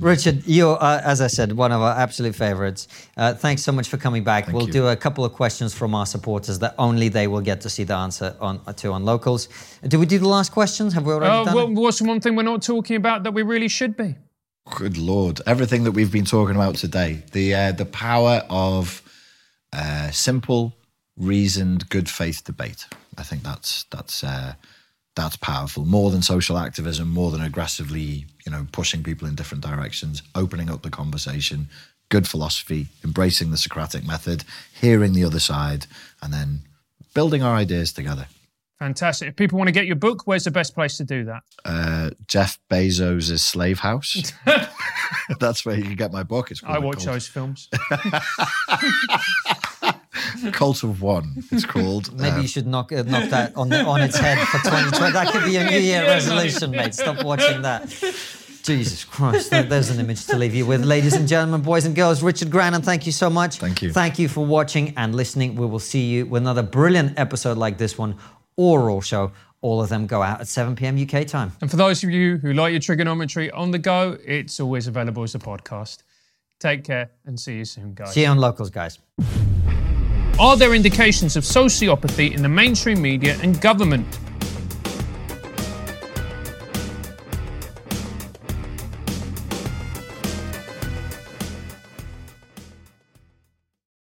Richard, 0.00 0.42
you're 0.46 0.78
uh, 0.80 1.00
as 1.04 1.20
I 1.20 1.26
said 1.26 1.52
one 1.52 1.72
of 1.72 1.80
our 1.80 1.96
absolute 1.96 2.34
favorites. 2.34 2.88
Uh, 3.16 3.34
thanks 3.34 3.62
so 3.62 3.72
much 3.72 3.88
for 3.88 3.96
coming 3.96 4.24
back. 4.24 4.46
Thank 4.46 4.56
we'll 4.56 4.66
you. 4.66 4.72
do 4.72 4.86
a 4.88 4.96
couple 4.96 5.24
of 5.24 5.32
questions 5.32 5.74
from 5.74 5.94
our 5.94 6.06
supporters 6.06 6.58
that 6.60 6.74
only 6.78 7.08
they 7.08 7.26
will 7.26 7.40
get 7.40 7.60
to 7.62 7.70
see 7.70 7.84
the 7.84 7.94
answer 7.94 8.36
on 8.40 8.60
to 8.76 8.92
on 8.92 9.04
locals. 9.04 9.48
Did 9.82 9.98
we 9.98 10.06
do 10.06 10.18
the 10.18 10.28
last 10.28 10.52
questions? 10.52 10.92
Have 10.92 11.06
we 11.06 11.12
already 11.12 11.32
uh, 11.32 11.44
done 11.44 11.54
well, 11.54 11.68
it? 11.68 11.74
What's 11.74 12.02
one 12.02 12.20
thing 12.20 12.36
we're 12.36 12.42
not 12.42 12.62
talking 12.62 12.96
about 12.96 13.22
that 13.24 13.32
we 13.32 13.42
really 13.42 13.68
should 13.68 13.96
be? 13.96 14.16
Good 14.76 14.98
lord! 14.98 15.40
Everything 15.46 15.84
that 15.84 15.92
we've 15.92 16.12
been 16.12 16.26
talking 16.26 16.54
about 16.54 16.74
today, 16.74 17.22
the 17.32 17.54
uh, 17.54 17.72
the 17.72 17.86
power 17.86 18.42
of 18.50 19.02
uh, 19.72 20.10
simple, 20.10 20.74
reasoned, 21.16 21.88
good 21.88 22.08
faith 22.08 22.44
debate. 22.44 22.86
I 23.16 23.22
think 23.22 23.42
that's 23.42 23.84
that's 23.84 24.22
uh, 24.22 24.54
that's 25.16 25.36
powerful. 25.36 25.84
More 25.84 26.10
than 26.10 26.22
social 26.22 26.58
activism, 26.58 27.08
more 27.08 27.30
than 27.30 27.42
aggressively, 27.42 28.26
you 28.46 28.52
know, 28.52 28.66
pushing 28.72 29.02
people 29.02 29.26
in 29.26 29.34
different 29.34 29.64
directions, 29.64 30.22
opening 30.34 30.70
up 30.70 30.82
the 30.82 30.90
conversation, 30.90 31.68
good 32.08 32.28
philosophy, 32.28 32.86
embracing 33.04 33.50
the 33.50 33.56
Socratic 33.56 34.06
method, 34.06 34.44
hearing 34.72 35.12
the 35.14 35.24
other 35.24 35.40
side, 35.40 35.86
and 36.22 36.32
then 36.32 36.60
building 37.14 37.42
our 37.42 37.56
ideas 37.56 37.92
together. 37.92 38.26
Fantastic. 38.78 39.28
If 39.30 39.36
people 39.36 39.58
want 39.58 39.68
to 39.68 39.72
get 39.72 39.86
your 39.86 39.96
book, 39.96 40.22
where's 40.26 40.44
the 40.44 40.52
best 40.52 40.74
place 40.74 40.96
to 40.98 41.04
do 41.04 41.24
that? 41.24 41.42
Uh, 41.64 42.10
Jeff 42.28 42.60
Bezos' 42.70 43.40
Slave 43.40 43.80
House. 43.80 44.32
That's 45.40 45.66
where 45.66 45.76
you 45.76 45.82
can 45.82 45.96
get 45.96 46.12
my 46.12 46.22
book. 46.22 46.52
It's 46.52 46.62
I 46.62 46.78
watch 46.78 47.04
those 47.04 47.26
films. 47.26 47.68
Cult 50.52 50.84
of 50.84 51.02
One. 51.02 51.42
It's 51.50 51.64
called. 51.64 52.12
Maybe 52.20 52.36
um, 52.36 52.42
you 52.42 52.48
should 52.48 52.68
knock 52.68 52.92
uh, 52.92 53.02
knock 53.02 53.30
that 53.30 53.56
on 53.56 53.68
the, 53.68 53.84
on 53.84 54.00
its 54.00 54.16
head 54.16 54.38
for 54.46 54.58
2020. 54.58 55.12
That 55.12 55.32
could 55.32 55.44
be 55.44 55.56
a 55.56 55.64
New 55.68 55.78
Year 55.78 56.02
resolution, 56.02 56.70
mate. 56.70 56.94
Stop 56.94 57.24
watching 57.24 57.62
that. 57.62 57.88
Jesus 58.62 59.02
Christ, 59.04 59.50
there's 59.50 59.88
an 59.88 59.98
image 59.98 60.26
to 60.26 60.36
leave 60.36 60.54
you 60.54 60.66
with. 60.66 60.84
Ladies 60.84 61.14
and 61.14 61.26
gentlemen, 61.26 61.62
boys 61.62 61.86
and 61.86 61.96
girls, 61.96 62.22
Richard 62.22 62.50
Grannon, 62.50 62.82
thank 62.82 63.06
you 63.06 63.12
so 63.12 63.30
much. 63.30 63.56
Thank 63.56 63.80
you. 63.80 63.92
Thank 63.92 64.18
you 64.18 64.28
for 64.28 64.44
watching 64.44 64.92
and 64.98 65.14
listening. 65.14 65.54
We 65.54 65.64
will 65.64 65.78
see 65.78 66.04
you 66.04 66.26
with 66.26 66.42
another 66.42 66.62
brilliant 66.62 67.18
episode 67.18 67.56
like 67.56 67.78
this 67.78 67.96
one, 67.96 68.16
oral 68.58 69.00
show. 69.00 69.32
All 69.62 69.82
of 69.82 69.88
them 69.88 70.06
go 70.06 70.22
out 70.22 70.40
at 70.40 70.48
7 70.48 70.76
p.m. 70.76 71.00
UK 71.00 71.26
time. 71.26 71.52
And 71.60 71.70
for 71.70 71.76
those 71.76 72.04
of 72.04 72.10
you 72.10 72.36
who 72.36 72.52
like 72.52 72.72
your 72.72 72.80
Triggernometry 72.80 73.50
on 73.54 73.70
the 73.70 73.78
go, 73.78 74.18
it's 74.24 74.60
always 74.60 74.86
available 74.86 75.22
as 75.22 75.34
a 75.34 75.38
podcast. 75.38 76.02
Take 76.60 76.84
care 76.84 77.10
and 77.24 77.40
see 77.40 77.56
you 77.56 77.64
soon, 77.64 77.94
guys. 77.94 78.12
See 78.12 78.22
you 78.22 78.28
on 78.28 78.38
Locals, 78.38 78.70
guys. 78.70 78.98
Are 80.38 80.56
there 80.56 80.74
indications 80.74 81.36
of 81.36 81.42
sociopathy 81.42 82.32
in 82.32 82.42
the 82.42 82.48
mainstream 82.48 83.02
media 83.02 83.36
and 83.42 83.60
government? 83.60 84.06